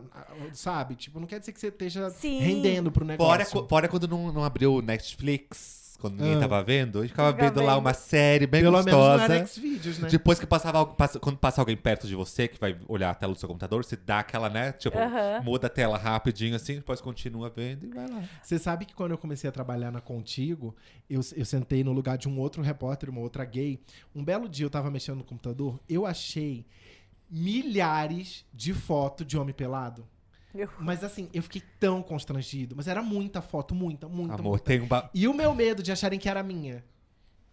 sabe? 0.54 0.96
Tipo, 0.96 1.20
não 1.20 1.28
quer 1.28 1.40
dizer 1.40 1.52
que 1.52 1.60
você 1.60 1.68
esteja 1.68 2.10
Sim. 2.10 2.40
rendendo 2.40 2.92
pro 2.92 3.06
Fora, 3.18 3.40
negócio. 3.40 3.62
co- 3.62 3.68
fora 3.68 3.88
quando 3.90 4.08
não, 4.08 4.32
não 4.32 4.44
abriu 4.44 4.76
o 4.76 4.82
Netflix, 4.82 5.87
quando 5.98 6.18
ninguém 6.18 6.36
Ah. 6.36 6.40
tava 6.40 6.64
vendo, 6.64 7.04
eu 7.04 7.08
ficava 7.08 7.32
Ficava 7.34 7.50
vendo 7.54 7.66
lá 7.66 7.78
uma 7.78 7.94
série 7.94 8.46
bem 8.48 8.62
Pelo 8.62 8.78
menos 8.78 8.86
gostosa. 8.92 9.28
no 9.28 9.34
Alex 9.34 9.58
Videos, 9.58 10.00
né? 10.00 10.08
Depois 10.10 10.40
que 10.40 10.46
passava 10.46 10.86
passa- 10.86 11.20
quando 11.20 11.38
passa 11.38 11.62
alguém 11.62 11.76
perto 11.76 12.08
de 12.08 12.16
você, 12.16 12.48
que 12.48 12.60
vai 12.60 12.78
olhar 12.88 13.10
a 13.10 13.16
tela 13.16 13.34
do 13.34 13.40
seu 13.40 13.48
computador, 13.48 13.84
você 13.84 13.96
dá 13.96 14.20
aquela, 14.20 14.50
né? 14.50 14.72
Tipo, 14.74 14.98
Aham. 14.98 15.42
muda 15.44 15.68
a 15.68 15.70
tela 15.70 15.98
rapidinho 15.98 16.56
assim, 16.56 16.76
depois 16.76 17.02
continua 17.02 17.50
vendo 17.50 17.86
e 17.86 17.90
vai 17.90 18.08
lá. 18.10 18.24
Você 18.42 18.58
sabe 18.60 18.86
que 18.86 18.94
quando 18.96 19.12
eu 19.12 19.18
comecei 19.18 19.48
a 19.50 19.52
trabalhar 19.52 19.92
na 19.92 20.00
Contigo, 20.02 20.76
eu, 21.10 21.22
eu 21.36 21.46
sentei 21.46 21.84
no 21.84 21.92
lugar 21.92 22.18
de 22.18 22.28
um 22.30 22.38
outro 22.40 22.62
repórter, 22.62 23.10
uma 23.10 23.22
outra 23.22 23.44
gay. 23.46 23.80
Um 24.16 24.24
belo 24.24 24.48
dia 24.48 24.66
eu 24.66 24.70
tava 24.70 24.90
mexendo 24.92 25.18
no 25.18 25.24
computador, 25.24 25.80
eu 25.90 26.06
achei 26.06 26.66
milhares 27.30 28.46
de 28.54 28.74
fotos 28.74 29.26
de 29.26 29.38
homem 29.38 29.54
pelado. 29.54 30.08
Eu- 30.58 30.70
Mas 30.80 31.04
assim, 31.04 31.30
eu 31.34 31.42
fiquei 31.44 31.62
tão 31.80 32.02
constrangido. 32.02 32.76
Mas 32.76 32.88
era 32.88 33.02
muita 33.02 33.42
foto, 33.42 33.74
muita, 33.76 34.08
muita, 34.08 34.36
Amor, 34.36 34.44
muita. 34.52 34.66
tem 34.66 34.82
um. 34.82 34.88
Ba... 34.88 35.10
E 35.14 35.28
o 35.28 35.34
meu 35.34 35.54
medo 35.54 35.82
de 35.84 35.92
acharem 35.92 36.20
que 36.20 36.28
era 36.30 36.42
minha. 36.44 36.84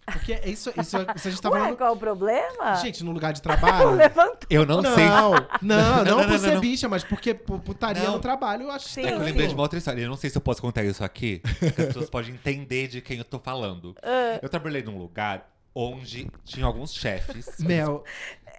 Porque 0.07 0.35
é 0.35 0.49
isso, 0.51 0.69
isso, 0.79 0.99
isso 1.17 1.29
a 1.29 1.31
gente 1.31 1.41
tá 1.41 1.49
Ué, 1.49 1.59
falando. 1.61 1.77
qual 1.79 1.95
o 1.95 1.97
problema? 1.97 2.75
Gente, 2.77 3.03
no 3.03 3.11
lugar 3.11 3.33
de 3.33 3.41
trabalho. 3.43 3.93
Levantou. 3.93 4.47
Eu 4.51 4.67
não, 4.67 4.83
Não, 4.83 4.95
sei. 4.95 5.07
não, 5.09 5.31
não, 5.63 6.05
não, 6.05 6.19
por 6.19 6.29
não, 6.29 6.39
ser 6.39 6.55
não. 6.55 6.61
bicha, 6.61 6.87
mas 6.91 7.03
porque 7.03 7.33
pu- 7.33 7.59
putaria 7.59 8.03
Não. 8.03 8.13
no 8.13 8.19
trabalho 8.21 8.65
eu 8.65 8.71
acho 8.71 8.87
Sim, 8.91 9.01
É 9.01 9.07
que 9.09 9.13
eu 9.15 9.19
lembrei 9.21 9.47
de 9.47 9.55
uma 9.55 9.63
outra 9.63 9.79
história. 9.79 10.03
Eu 10.03 10.09
não 10.11 10.17
sei 10.17 10.29
se 10.29 10.37
eu 10.37 10.43
posso 10.43 10.61
contar 10.61 10.85
isso 10.85 11.03
aqui, 11.03 11.41
porque 11.59 11.81
as 11.81 11.87
pessoas 11.87 12.11
podem 12.11 12.35
entender 12.35 12.87
de 12.89 13.01
quem 13.01 13.17
eu 13.17 13.25
tô 13.25 13.39
falando. 13.39 13.97
Ah. 14.03 14.39
Eu 14.43 14.49
trabalhei 14.51 14.83
num 14.83 14.99
lugar 14.99 15.51
onde 15.75 16.31
tinha 16.45 16.67
alguns 16.67 16.93
chefes. 16.95 17.59
Mel, 17.61 18.05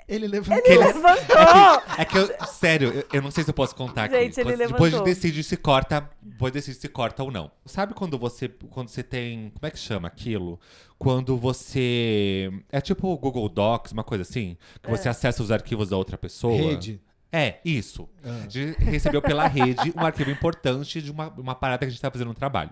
ele 0.07 0.27
levantou. 0.27 0.61
que 0.63 0.71
eles- 0.71 0.95
Levantou! 0.95 1.83
É 1.97 2.05
que 2.05 2.17
eu, 2.17 2.29
sério, 2.47 2.89
eu, 2.93 3.05
eu 3.13 3.21
não 3.21 3.31
sei 3.31 3.43
se 3.43 3.49
eu 3.49 3.53
posso 3.53 3.75
contar 3.75 4.05
aqui. 4.05 4.15
Gente, 4.15 4.39
ele 4.39 4.51
Depois- 4.51 4.71
depois 4.71 4.91
levantou. 4.93 5.13
decide 5.13 5.43
se 5.43 5.57
corta, 5.57 6.09
depois 6.21 6.53
decide 6.53 6.77
se 6.77 6.87
corta 6.89 7.23
ou 7.23 7.31
não. 7.31 7.51
Sabe 7.65 7.93
quando 7.93 8.17
você, 8.17 8.47
quando 8.69 8.89
você 8.89 9.01
tem, 9.03 9.51
como 9.55 9.65
é 9.67 9.71
que 9.71 9.79
chama 9.79 10.07
aquilo? 10.07 10.59
Quando 10.97 11.37
você 11.37 12.51
é 12.71 12.79
tipo 12.81 13.07
o 13.07 13.17
Google 13.17 13.49
Docs, 13.49 13.91
uma 13.91 14.03
coisa 14.03 14.21
assim, 14.21 14.57
que 14.81 14.89
É. 14.89 14.95
você 14.95 15.09
acessa 15.09 15.41
os 15.43 15.51
arquivos 15.51 15.89
da 15.89 15.97
outra 15.97 16.17
pessoa. 16.17 16.55
Rede. 16.55 17.01
É, 17.31 17.59
isso. 17.65 18.07
Ah. 18.23 18.45
Recebeu 18.79 19.21
pela 19.21 19.45
rede 19.47 19.91
um 19.95 20.05
arquivo 20.05 20.31
importante 20.31 21.01
de 21.01 21.11
uma, 21.11 21.27
uma 21.29 21.53
parada 21.55 21.79
que 21.79 21.85
a 21.85 21.89
gente 21.89 22.01
tá 22.01 22.09
fazendo 22.09 22.27
no 22.29 22.33
trabalho. 22.33 22.69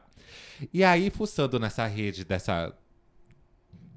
E 0.73 0.84
aí, 0.86 1.09
fuçando 1.09 1.59
nessa 1.59 1.86
rede 1.86 2.23
dessa, 2.23 2.73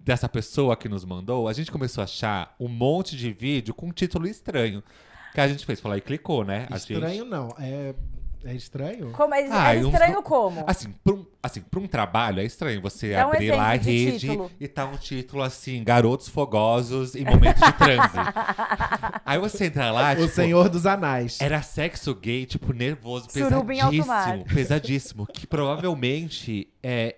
dessa 0.06 0.28
pessoa 0.28 0.76
que 0.76 0.88
nos 0.88 1.04
mandou, 1.04 1.48
a 1.48 1.52
gente 1.52 1.72
começou 1.72 2.00
a 2.00 2.04
achar 2.04 2.54
um 2.60 2.68
monte 2.68 3.16
de 3.16 3.32
vídeo 3.32 3.74
com 3.74 3.88
um 3.88 3.92
título 3.92 4.28
estranho. 4.28 4.80
Que 5.34 5.40
a 5.40 5.48
gente 5.48 5.66
fez, 5.66 5.80
falou 5.80 5.98
e 5.98 6.00
clicou, 6.00 6.44
né? 6.44 6.68
A 6.70 6.76
Estranho 6.76 7.24
gente, 7.24 7.28
não. 7.28 7.48
É, 7.58 7.92
é 8.44 8.54
estranho? 8.54 9.10
Como 9.10 9.34
é, 9.34 9.48
Ah, 9.50 9.74
é 9.74 9.80
uns 9.80 9.92
estranho 9.92 10.22
como? 10.22 10.64
Assim, 10.66 10.94
pra 11.02 11.12
um, 11.12 11.26
assim, 11.42 11.60
pra 11.60 11.80
um 11.80 11.88
trabalho 11.88 12.40
é 12.40 12.44
estranho 12.44 12.80
você 12.80 13.12
Dá 13.14 13.26
um 13.26 13.32
abrir 13.32 13.50
lá 13.50 13.64
a 13.72 13.74
rede 13.74 14.20
título. 14.20 14.50
e 14.60 14.68
tá 14.68 14.86
um 14.86 14.96
título 14.96 15.42
assim, 15.42 15.82
Garotos 15.82 16.28
Fogosos 16.28 17.16
em 17.16 17.24
Momento 17.24 17.58
de 17.58 17.72
Transe. 17.72 18.16
Aí 19.26 19.38
você 19.40 19.66
entra 19.66 19.90
lá, 19.90 20.12
O 20.12 20.16
tipo, 20.16 20.28
Senhor 20.28 20.68
dos 20.68 20.86
Anais. 20.86 21.38
Era 21.40 21.60
sexo 21.62 22.14
gay, 22.14 22.46
tipo, 22.46 22.72
nervoso, 22.72 23.26
Suruba 23.28 23.74
em 23.74 23.80
alto 23.80 24.06
mar. 24.06 24.24
pesadíssimo. 24.44 24.54
Pesadíssimo. 24.54 25.26
Que 25.26 25.46
provavelmente 25.48 26.68
é, 26.80 27.16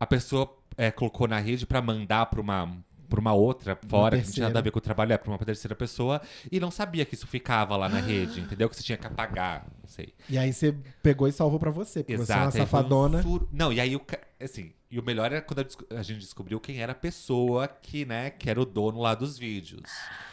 a 0.00 0.06
pessoa 0.06 0.50
é, 0.76 0.90
colocou 0.90 1.26
na 1.28 1.38
rede 1.38 1.66
pra 1.66 1.80
mandar 1.82 2.26
pra 2.26 2.40
uma, 2.40 2.76
pra 3.08 3.20
uma 3.20 3.32
outra 3.32 3.78
fora, 3.88 4.18
que 4.18 4.26
não 4.26 4.32
tinha 4.32 4.46
nada 4.46 4.58
a 4.58 4.62
ver 4.62 4.70
com 4.70 4.78
o 4.78 4.82
trabalho, 4.82 5.12
é 5.12 5.18
pra 5.18 5.30
uma 5.30 5.38
terceira 5.38 5.74
pessoa, 5.74 6.20
e 6.50 6.58
não 6.60 6.70
sabia 6.70 7.04
que 7.04 7.14
isso 7.14 7.26
ficava 7.26 7.76
lá 7.76 7.88
na 7.88 8.00
rede, 8.00 8.40
entendeu? 8.40 8.68
Que 8.68 8.76
você 8.76 8.82
tinha 8.82 8.98
que 8.98 9.06
apagar, 9.06 9.66
não 9.82 9.88
sei. 9.88 10.12
E 10.28 10.36
aí 10.36 10.52
você 10.52 10.74
pegou 11.02 11.28
e 11.28 11.32
salvou 11.32 11.58
pra 11.58 11.70
você, 11.70 12.02
porque 12.02 12.16
você 12.16 12.32
é 12.32 12.36
uma 12.36 12.48
um 12.48 12.50
safadona. 12.52 13.22
furo- 13.22 13.48
Não, 13.52 13.72
e 13.72 13.80
aí 13.80 13.94
o 13.96 14.02
assim, 14.42 14.72
e 14.90 14.98
o 15.00 15.02
melhor 15.04 15.32
era 15.32 15.40
quando 15.40 15.66
a 15.96 16.02
gente 16.02 16.18
descobriu 16.20 16.60
quem 16.60 16.78
era 16.80 16.92
a 16.92 16.94
pessoa 16.94 17.66
que, 17.66 18.04
né, 18.04 18.30
que 18.30 18.50
era 18.50 18.60
o 18.60 18.64
dono 18.66 19.00
lá 19.00 19.14
dos 19.14 19.38
vídeos. 19.38 19.82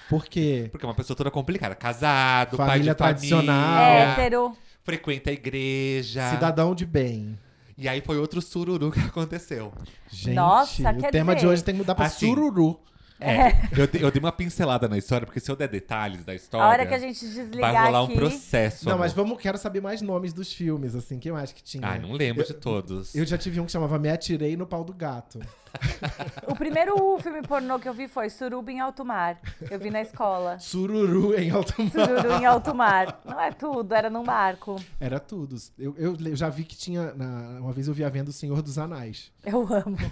Por 0.10 0.26
quê? 0.26 0.68
Porque 0.72 0.86
é 0.86 0.90
uma 0.90 0.94
pessoa 0.94 1.16
toda 1.16 1.32
complicada, 1.32 1.74
casado, 1.74 2.58
Família 2.58 2.94
pai 2.94 3.14
de 3.14 3.20
tradicional. 3.22 3.76
família, 3.86 4.12
Hétero. 4.12 4.58
frequenta 4.84 5.30
a 5.30 5.34
igreja. 5.34 6.30
Cidadão 6.32 6.76
de 6.76 6.86
bem. 6.86 7.40
E 7.78 7.88
aí 7.90 8.02
foi 8.02 8.18
outro 8.18 8.42
sururu 8.42 8.92
que 8.92 9.00
aconteceu. 9.06 9.74
Gente, 10.10 10.36
Nossa, 10.36 10.92
o 10.92 11.12
tema 11.12 11.34
de 11.34 11.42
dizer- 11.42 11.52
hoje 11.54 11.64
tem 11.64 11.74
que 11.74 11.80
mudar 11.80 11.96
pra 11.96 12.06
Assim, 12.06 12.28
sururu. 12.28 12.80
É, 13.20 13.54
eu, 13.78 13.88
dei- 13.88 14.04
eu 14.04 14.12
dei 14.12 14.20
uma 14.20 14.32
pincelada 14.34 14.86
na 14.88 14.98
história, 14.98 15.26
porque 15.26 15.40
se 15.40 15.50
eu 15.50 15.56
der 15.56 15.70
detalhes 15.70 16.26
da 16.26 16.36
história, 16.36 16.66
A 16.66 16.70
hora 16.70 16.86
que 16.86 16.94
a 16.94 17.00
gente 17.00 17.26
desligar 17.26 17.72
vai 17.74 17.86
rolar 17.86 18.04
aqui. 18.04 18.12
um 18.12 18.16
processo. 18.18 18.86
Não, 18.86 18.94
amor. 18.94 19.04
mas 19.06 19.14
vamos, 19.14 19.38
quero 19.40 19.58
saber 19.58 19.82
mais 19.82 20.02
nomes 20.02 20.34
dos 20.34 20.52
filmes, 20.52 20.94
assim, 20.94 21.18
que 21.20 21.32
mais 21.32 21.54
que 21.54 21.64
tinha? 21.64 21.88
Ai, 21.88 22.00
não 22.00 22.12
lembro 22.12 22.44
de 22.46 22.54
todos. 22.54 23.16
Eu 23.16 23.26
já 23.26 23.38
tive 23.38 23.62
um 23.62 23.66
que 23.66 23.72
chamava 23.72 23.98
Me 23.98 24.10
Atirei 24.10 24.58
no 24.58 24.66
Pau 24.68 24.84
do 24.84 24.94
Gato. 24.94 25.40
O 26.48 26.56
primeiro 26.56 27.18
filme 27.20 27.42
pornô 27.42 27.80
que 27.80 27.88
eu 27.90 27.94
vi 27.94 28.08
foi 28.08 28.30
Suruba 28.30 28.72
em 28.72 28.80
Alto 28.80 29.04
Mar. 29.04 29.40
Eu 29.72 29.80
vi 29.80 29.90
na 29.90 30.02
escola. 30.02 30.60
Sururu 30.60 31.34
em 31.40 31.50
alto 31.50 31.82
mar. 31.82 31.92
Sururu 31.92 32.32
em 32.34 32.46
alto 32.46 32.76
mar. 32.76 33.20
Não 33.26 33.40
é 33.40 33.52
tudo, 33.52 33.94
era 33.94 34.10
num 34.10 34.24
barco. 34.24 34.76
Era 35.00 35.20
tudo. 35.20 35.56
Eu, 35.78 35.96
eu, 35.98 36.16
eu 36.20 36.36
já 36.36 36.50
vi 36.50 36.64
que 36.64 36.76
tinha. 36.76 37.14
na- 37.14 37.60
uma 37.60 37.72
vez 37.74 37.88
eu 37.88 37.94
vi 37.94 38.04
a 38.04 38.10
venda 38.10 38.30
O 38.30 38.34
Senhor 38.34 38.62
dos 38.62 38.78
Anais. 38.78 39.32
Eu 39.46 39.62
amo. 39.74 39.98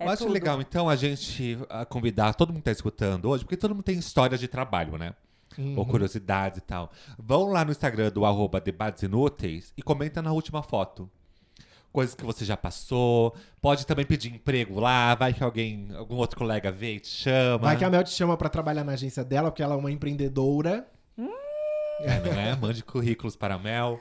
É 0.00 0.06
eu 0.06 0.10
acho 0.10 0.22
tudo. 0.22 0.32
legal, 0.32 0.60
então, 0.60 0.88
a 0.88 0.94
gente 0.94 1.58
ah, 1.68 1.84
convidar 1.84 2.32
todo 2.34 2.50
mundo 2.50 2.60
que 2.60 2.66
tá 2.66 2.70
escutando 2.70 3.28
hoje, 3.28 3.42
porque 3.44 3.56
todo 3.56 3.74
mundo 3.74 3.82
tem 3.82 3.98
histórias 3.98 4.38
de 4.38 4.46
trabalho, 4.46 4.96
né? 4.96 5.12
Uhum. 5.58 5.74
Ou 5.76 5.84
curiosidades 5.84 6.58
e 6.58 6.60
tal. 6.60 6.92
Vão 7.18 7.48
lá 7.48 7.64
no 7.64 7.72
Instagram 7.72 8.08
do 8.12 8.24
arroba 8.24 8.60
debates 8.60 9.02
inúteis 9.02 9.72
e 9.76 9.82
comenta 9.82 10.22
na 10.22 10.30
última 10.30 10.62
foto. 10.62 11.10
Coisas 11.98 12.14
que 12.14 12.24
você 12.24 12.44
já 12.44 12.56
passou. 12.56 13.34
Pode 13.60 13.84
também 13.84 14.06
pedir 14.06 14.32
emprego 14.32 14.78
lá. 14.78 15.16
Vai 15.16 15.34
que 15.34 15.42
alguém, 15.42 15.88
algum 15.96 16.14
outro 16.14 16.38
colega 16.38 16.70
vê 16.70 16.94
e 16.94 17.00
te 17.00 17.08
chama. 17.08 17.58
Vai 17.58 17.76
que 17.76 17.84
a 17.84 17.90
Mel 17.90 18.04
te 18.04 18.10
chama 18.10 18.36
pra 18.36 18.48
trabalhar 18.48 18.84
na 18.84 18.92
agência 18.92 19.24
dela, 19.24 19.50
porque 19.50 19.64
ela 19.64 19.74
é 19.74 19.76
uma 19.76 19.90
empreendedora. 19.90 20.86
É, 22.00 22.20
não 22.20 22.40
é? 22.40 22.54
Mande 22.54 22.84
currículos 22.84 23.34
para 23.34 23.56
a 23.56 23.58
Mel. 23.58 24.00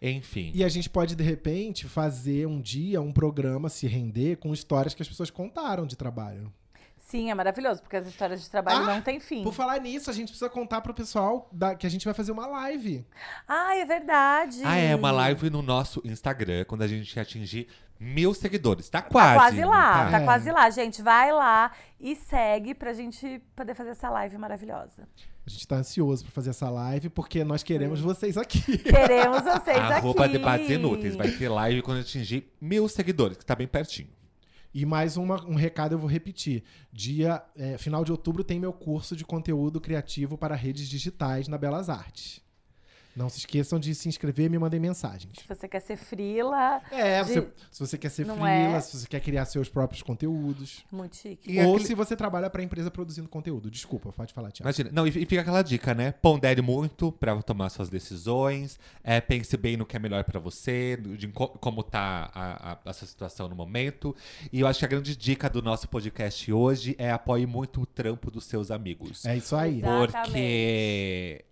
Enfim. 0.00 0.50
E 0.54 0.64
a 0.64 0.68
gente 0.70 0.88
pode, 0.88 1.14
de 1.14 1.22
repente, 1.22 1.86
fazer 1.86 2.46
um 2.46 2.58
dia 2.58 3.02
um 3.02 3.12
programa, 3.12 3.68
se 3.68 3.86
render, 3.86 4.36
com 4.36 4.54
histórias 4.54 4.94
que 4.94 5.02
as 5.02 5.08
pessoas 5.08 5.28
contaram 5.28 5.86
de 5.86 5.96
trabalho. 5.96 6.50
Sim, 7.06 7.30
é 7.30 7.34
maravilhoso, 7.34 7.82
porque 7.82 7.96
as 7.96 8.06
histórias 8.06 8.42
de 8.42 8.48
trabalho 8.50 8.78
Ah, 8.82 8.94
não 8.94 9.02
têm 9.02 9.20
fim. 9.20 9.42
Por 9.44 9.52
falar 9.52 9.78
nisso, 9.78 10.08
a 10.08 10.12
gente 10.12 10.28
precisa 10.28 10.48
contar 10.48 10.80
pro 10.80 10.94
pessoal 10.94 11.48
da- 11.52 11.74
que 11.74 11.86
a 11.86 11.90
gente 11.90 12.04
vai 12.04 12.14
fazer 12.14 12.32
uma 12.32 12.46
live. 12.46 13.06
Ah, 13.46 13.76
é 13.76 13.84
verdade. 13.84 14.62
Ah, 14.64 14.76
é 14.76 14.96
uma 14.96 15.12
live 15.12 15.50
no 15.50 15.60
nosso 15.60 16.00
Instagram, 16.02 16.64
quando 16.64 16.80
a 16.82 16.88
gente 16.88 17.20
atingir 17.20 17.68
mil 18.00 18.32
seguidores. 18.32 18.88
Tá 18.88 19.02
Tá 19.02 19.08
quase. 19.10 19.34
quase 19.38 19.60
não 19.60 19.68
lá, 19.68 20.10
tá 20.10 20.20
É. 20.20 20.24
quase 20.24 20.50
lá. 20.50 20.70
Gente, 20.70 21.02
vai 21.02 21.30
lá 21.30 21.72
e 22.00 22.16
segue 22.16 22.74
pra 22.74 22.92
gente 22.94 23.40
poder 23.54 23.74
fazer 23.74 23.90
essa 23.90 24.08
live 24.08 24.36
maravilhosa. 24.38 25.06
A 25.46 25.50
gente 25.50 25.68
tá 25.68 25.76
ansioso 25.76 26.24
pra 26.24 26.32
fazer 26.32 26.50
essa 26.50 26.70
live, 26.70 27.10
porque 27.10 27.44
nós 27.44 27.62
queremos 27.62 28.00
vocês 28.00 28.38
aqui. 28.38 28.78
Queremos 28.78 29.42
vocês 29.42 29.76
Arroba 29.76 30.24
aqui. 30.24 30.32
debates 30.32 30.70
inúteis. 30.70 31.14
Vai 31.16 31.30
ter 31.30 31.50
live 31.50 31.82
quando 31.82 32.00
atingir 32.00 32.50
mil 32.58 32.88
seguidores, 32.88 33.36
que 33.36 33.44
tá 33.44 33.54
bem 33.54 33.68
pertinho. 33.68 34.08
E 34.74 34.84
mais 34.84 35.16
uma- 35.16 35.44
um 35.46 35.54
recado 35.54 35.92
eu 35.94 35.98
vou 35.98 36.10
repetir. 36.10 36.64
Dia, 36.92 37.42
é, 37.56 37.78
final 37.78 38.04
de 38.04 38.10
outubro 38.10 38.42
tem 38.42 38.58
meu 38.58 38.72
curso 38.72 39.14
de 39.14 39.24
conteúdo 39.24 39.80
criativo 39.80 40.36
para 40.36 40.56
redes 40.56 40.88
digitais 40.88 41.46
na 41.46 41.56
Belas 41.56 41.88
Artes. 41.88 42.42
Não 43.16 43.28
se 43.28 43.38
esqueçam 43.38 43.78
de 43.78 43.94
se 43.94 44.08
inscrever 44.08 44.46
e 44.46 44.48
me 44.48 44.58
mandem 44.58 44.80
mensagens. 44.80 45.34
Se 45.38 45.46
você 45.48 45.68
quer 45.68 45.80
ser 45.80 45.96
frila, 45.96 46.80
É, 46.90 47.22
De- 47.22 47.32
você- 47.34 47.48
se 47.70 47.80
você 47.80 47.96
quer 47.98 48.08
ser 48.10 48.26
Não 48.26 48.36
freela, 48.38 48.76
é? 48.76 48.80
se 48.80 48.96
você 48.98 49.06
quer 49.06 49.20
criar 49.20 49.44
seus 49.44 49.68
próprios 49.68 50.02
conteúdos. 50.02 50.84
muito 50.90 51.16
chique. 51.16 51.50
E 51.52 51.60
ou 51.60 51.74
aquele- 51.74 51.86
se 51.86 51.94
você 51.94 52.16
trabalha 52.16 52.50
para 52.50 52.62
empresa 52.62 52.90
produzindo 52.90 53.28
conteúdo. 53.28 53.70
Desculpa, 53.70 54.12
pode 54.12 54.32
falar, 54.32 54.50
Tiago. 54.50 54.66
Imagina. 54.68 54.90
Não, 54.92 55.06
e 55.06 55.10
e 55.10 55.26
fica 55.26 55.40
aquela 55.40 55.62
dica, 55.62 55.94
né? 55.94 56.12
Pondere 56.12 56.60
muito 56.60 57.12
pra 57.12 57.40
tomar 57.42 57.68
suas 57.70 57.88
decisões. 57.88 58.78
É, 59.02 59.20
pense 59.20 59.56
bem 59.56 59.76
no 59.76 59.86
que 59.86 59.96
é 59.96 59.98
melhor 59.98 60.24
pra 60.24 60.40
você, 60.40 60.96
de 61.16 61.28
co- 61.28 61.48
como 61.48 61.82
tá 61.82 62.30
a, 62.34 62.72
a, 62.72 62.78
essa 62.90 63.06
situação 63.06 63.48
no 63.48 63.54
momento. 63.54 64.14
E 64.52 64.60
eu 64.60 64.66
acho 64.66 64.78
que 64.80 64.84
a 64.84 64.88
grande 64.88 65.16
dica 65.16 65.48
do 65.48 65.62
nosso 65.62 65.88
podcast 65.88 66.52
hoje 66.52 66.94
é 66.98 67.10
apoie 67.12 67.46
muito 67.46 67.80
o 67.82 67.86
trampo 67.86 68.30
dos 68.30 68.44
seus 68.44 68.70
amigos. 68.70 69.24
É 69.24 69.36
isso 69.36 69.54
aí. 69.56 69.78
Exato. 69.78 70.12
Porque 70.12 71.44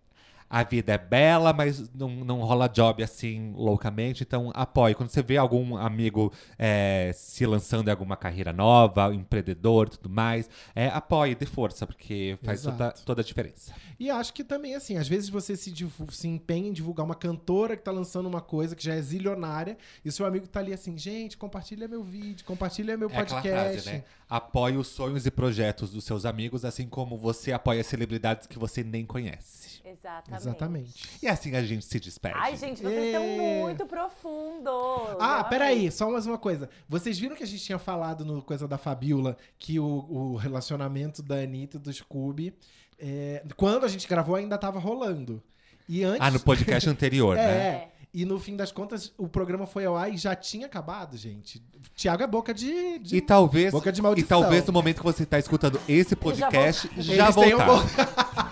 a 0.53 0.62
vida 0.62 0.92
é 0.92 0.98
bela, 0.98 1.50
mas 1.50 1.88
não, 1.94 2.11
não 2.11 2.40
rola 2.40 2.68
job 2.68 3.03
assim 3.03 3.55
loucamente. 3.57 4.22
Então, 4.22 4.50
apoie. 4.55 4.94
Quando 4.94 5.09
você 5.09 5.22
vê 5.22 5.38
algum 5.38 5.78
amigo 5.78 6.30
é, 6.59 7.11
se 7.14 7.46
lançando 7.46 7.88
em 7.88 7.90
alguma 7.90 8.18
carreira 8.18 8.53
nova, 8.53 9.14
empreendedor 9.14 9.86
e 9.86 9.90
tudo 9.92 10.11
mais, 10.11 10.50
é, 10.74 10.88
apoie, 10.88 11.34
dê 11.34 11.46
força, 11.46 11.86
porque 11.86 12.38
faz 12.42 12.61
toda, 12.61 12.92
toda 12.92 13.22
a 13.22 13.24
diferença. 13.24 13.72
E 13.98 14.11
acho 14.11 14.34
que 14.34 14.44
também, 14.44 14.74
assim, 14.74 14.98
às 14.98 15.09
vezes 15.09 15.30
você 15.30 15.57
se, 15.57 15.72
se 16.11 16.28
empenha 16.28 16.68
em 16.68 16.72
divulgar 16.72 17.07
uma 17.07 17.14
cantora 17.14 17.74
que 17.74 17.82
tá 17.82 17.90
lançando 17.90 18.26
uma 18.26 18.42
coisa 18.42 18.76
que 18.76 18.84
já 18.84 18.94
é 18.94 19.00
zilionária, 19.00 19.78
e 20.05 20.11
o 20.11 20.12
seu 20.12 20.26
amigo 20.26 20.46
tá 20.46 20.61
ali 20.61 20.74
assim, 20.74 20.98
gente, 20.98 21.38
compartilha 21.38 21.88
meu 21.88 22.03
vídeo, 22.05 22.44
compartilha 22.44 22.94
meu 22.94 23.09
É 23.09 23.14
podcast. 23.14 23.80
frase, 23.82 23.90
né? 23.90 24.05
Apoie 24.28 24.76
os 24.76 24.88
sonhos 24.88 25.24
e 25.24 25.30
projetos 25.30 25.90
dos 25.92 26.05
seus 26.05 26.26
amigos, 26.26 26.62
assim 26.62 26.86
como 26.86 27.16
você 27.16 27.53
apoia 27.53 27.82
celebridades 27.82 28.46
que 28.46 28.59
você 28.59 28.84
nem 28.84 29.07
conhece. 29.07 29.71
Exatamente. 29.84 30.42
Exatamente. 30.42 31.08
E 31.22 31.28
assim 31.28 31.54
a 31.56 31.62
gente 31.62 31.84
se 31.84 31.98
despede. 32.00 32.34
Ai, 32.38 32.56
gente, 32.56 32.82
vocês 32.82 33.04
estão 33.06 33.22
Ê. 33.24 33.60
muito 33.60 33.84
profundos. 33.86 35.16
Ah, 35.18 35.40
Eu 35.40 35.44
peraí, 35.48 35.78
amei. 35.78 35.90
só 35.90 36.10
mais 36.10 36.26
uma 36.26 36.38
coisa. 36.38 36.68
Vocês 36.88 37.18
viram 37.18 37.34
que 37.36 37.42
a 37.42 37.46
gente 37.46 37.62
tinha 37.64 37.78
falado 37.78 38.24
no 38.24 38.42
Coisa 38.42 38.66
da 38.68 38.78
Fabiola 38.78 39.36
que 39.58 39.78
o, 39.80 40.06
o 40.08 40.36
relacionamento 40.36 41.22
da 41.22 41.36
Anitta 41.36 41.76
e 41.76 41.80
do 41.80 41.92
Scooby, 41.92 42.54
é, 42.98 43.42
quando 43.56 43.84
a 43.84 43.88
gente 43.88 44.06
gravou, 44.06 44.34
ainda 44.36 44.56
tava 44.58 44.78
rolando. 44.78 45.42
E 45.88 46.04
antes. 46.04 46.20
Ah, 46.20 46.30
no 46.30 46.40
podcast 46.40 46.88
anterior, 46.90 47.36
É, 47.36 47.46
né? 47.46 47.88
E 48.14 48.26
no 48.26 48.38
fim 48.38 48.54
das 48.56 48.70
contas, 48.70 49.10
o 49.16 49.26
programa 49.26 49.66
foi 49.66 49.86
ao 49.86 49.96
ar 49.96 50.12
e 50.12 50.18
já 50.18 50.36
tinha 50.36 50.66
acabado, 50.66 51.16
gente. 51.16 51.62
Tiago 51.96 52.22
é 52.22 52.26
boca 52.26 52.52
de. 52.52 52.98
de- 52.98 53.16
E 53.16 53.20
talvez, 53.22 53.72
Boca 53.72 53.90
de 53.90 54.00
e 54.00 54.02
maldição. 54.02 54.42
talvez 54.42 54.66
no 54.66 54.72
momento 54.72 54.98
que 54.98 55.02
você 55.02 55.22
está 55.22 55.38
escutando 55.38 55.80
esse 55.88 56.14
podcast, 56.14 56.90
já 56.98 57.32
tenham 57.32 57.58
voltar. 57.64 58.51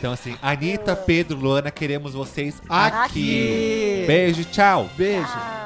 Então 0.00 0.14
assim, 0.14 0.34
Anitta, 0.40 0.96
Pedro, 0.96 1.36
Luana, 1.36 1.70
queremos 1.70 2.14
vocês 2.14 2.54
aqui. 2.70 2.96
Aqui. 2.96 4.04
Beijo, 4.06 4.44
tchau. 4.46 4.88
Beijo. 4.96 5.28
Ah. 5.28 5.59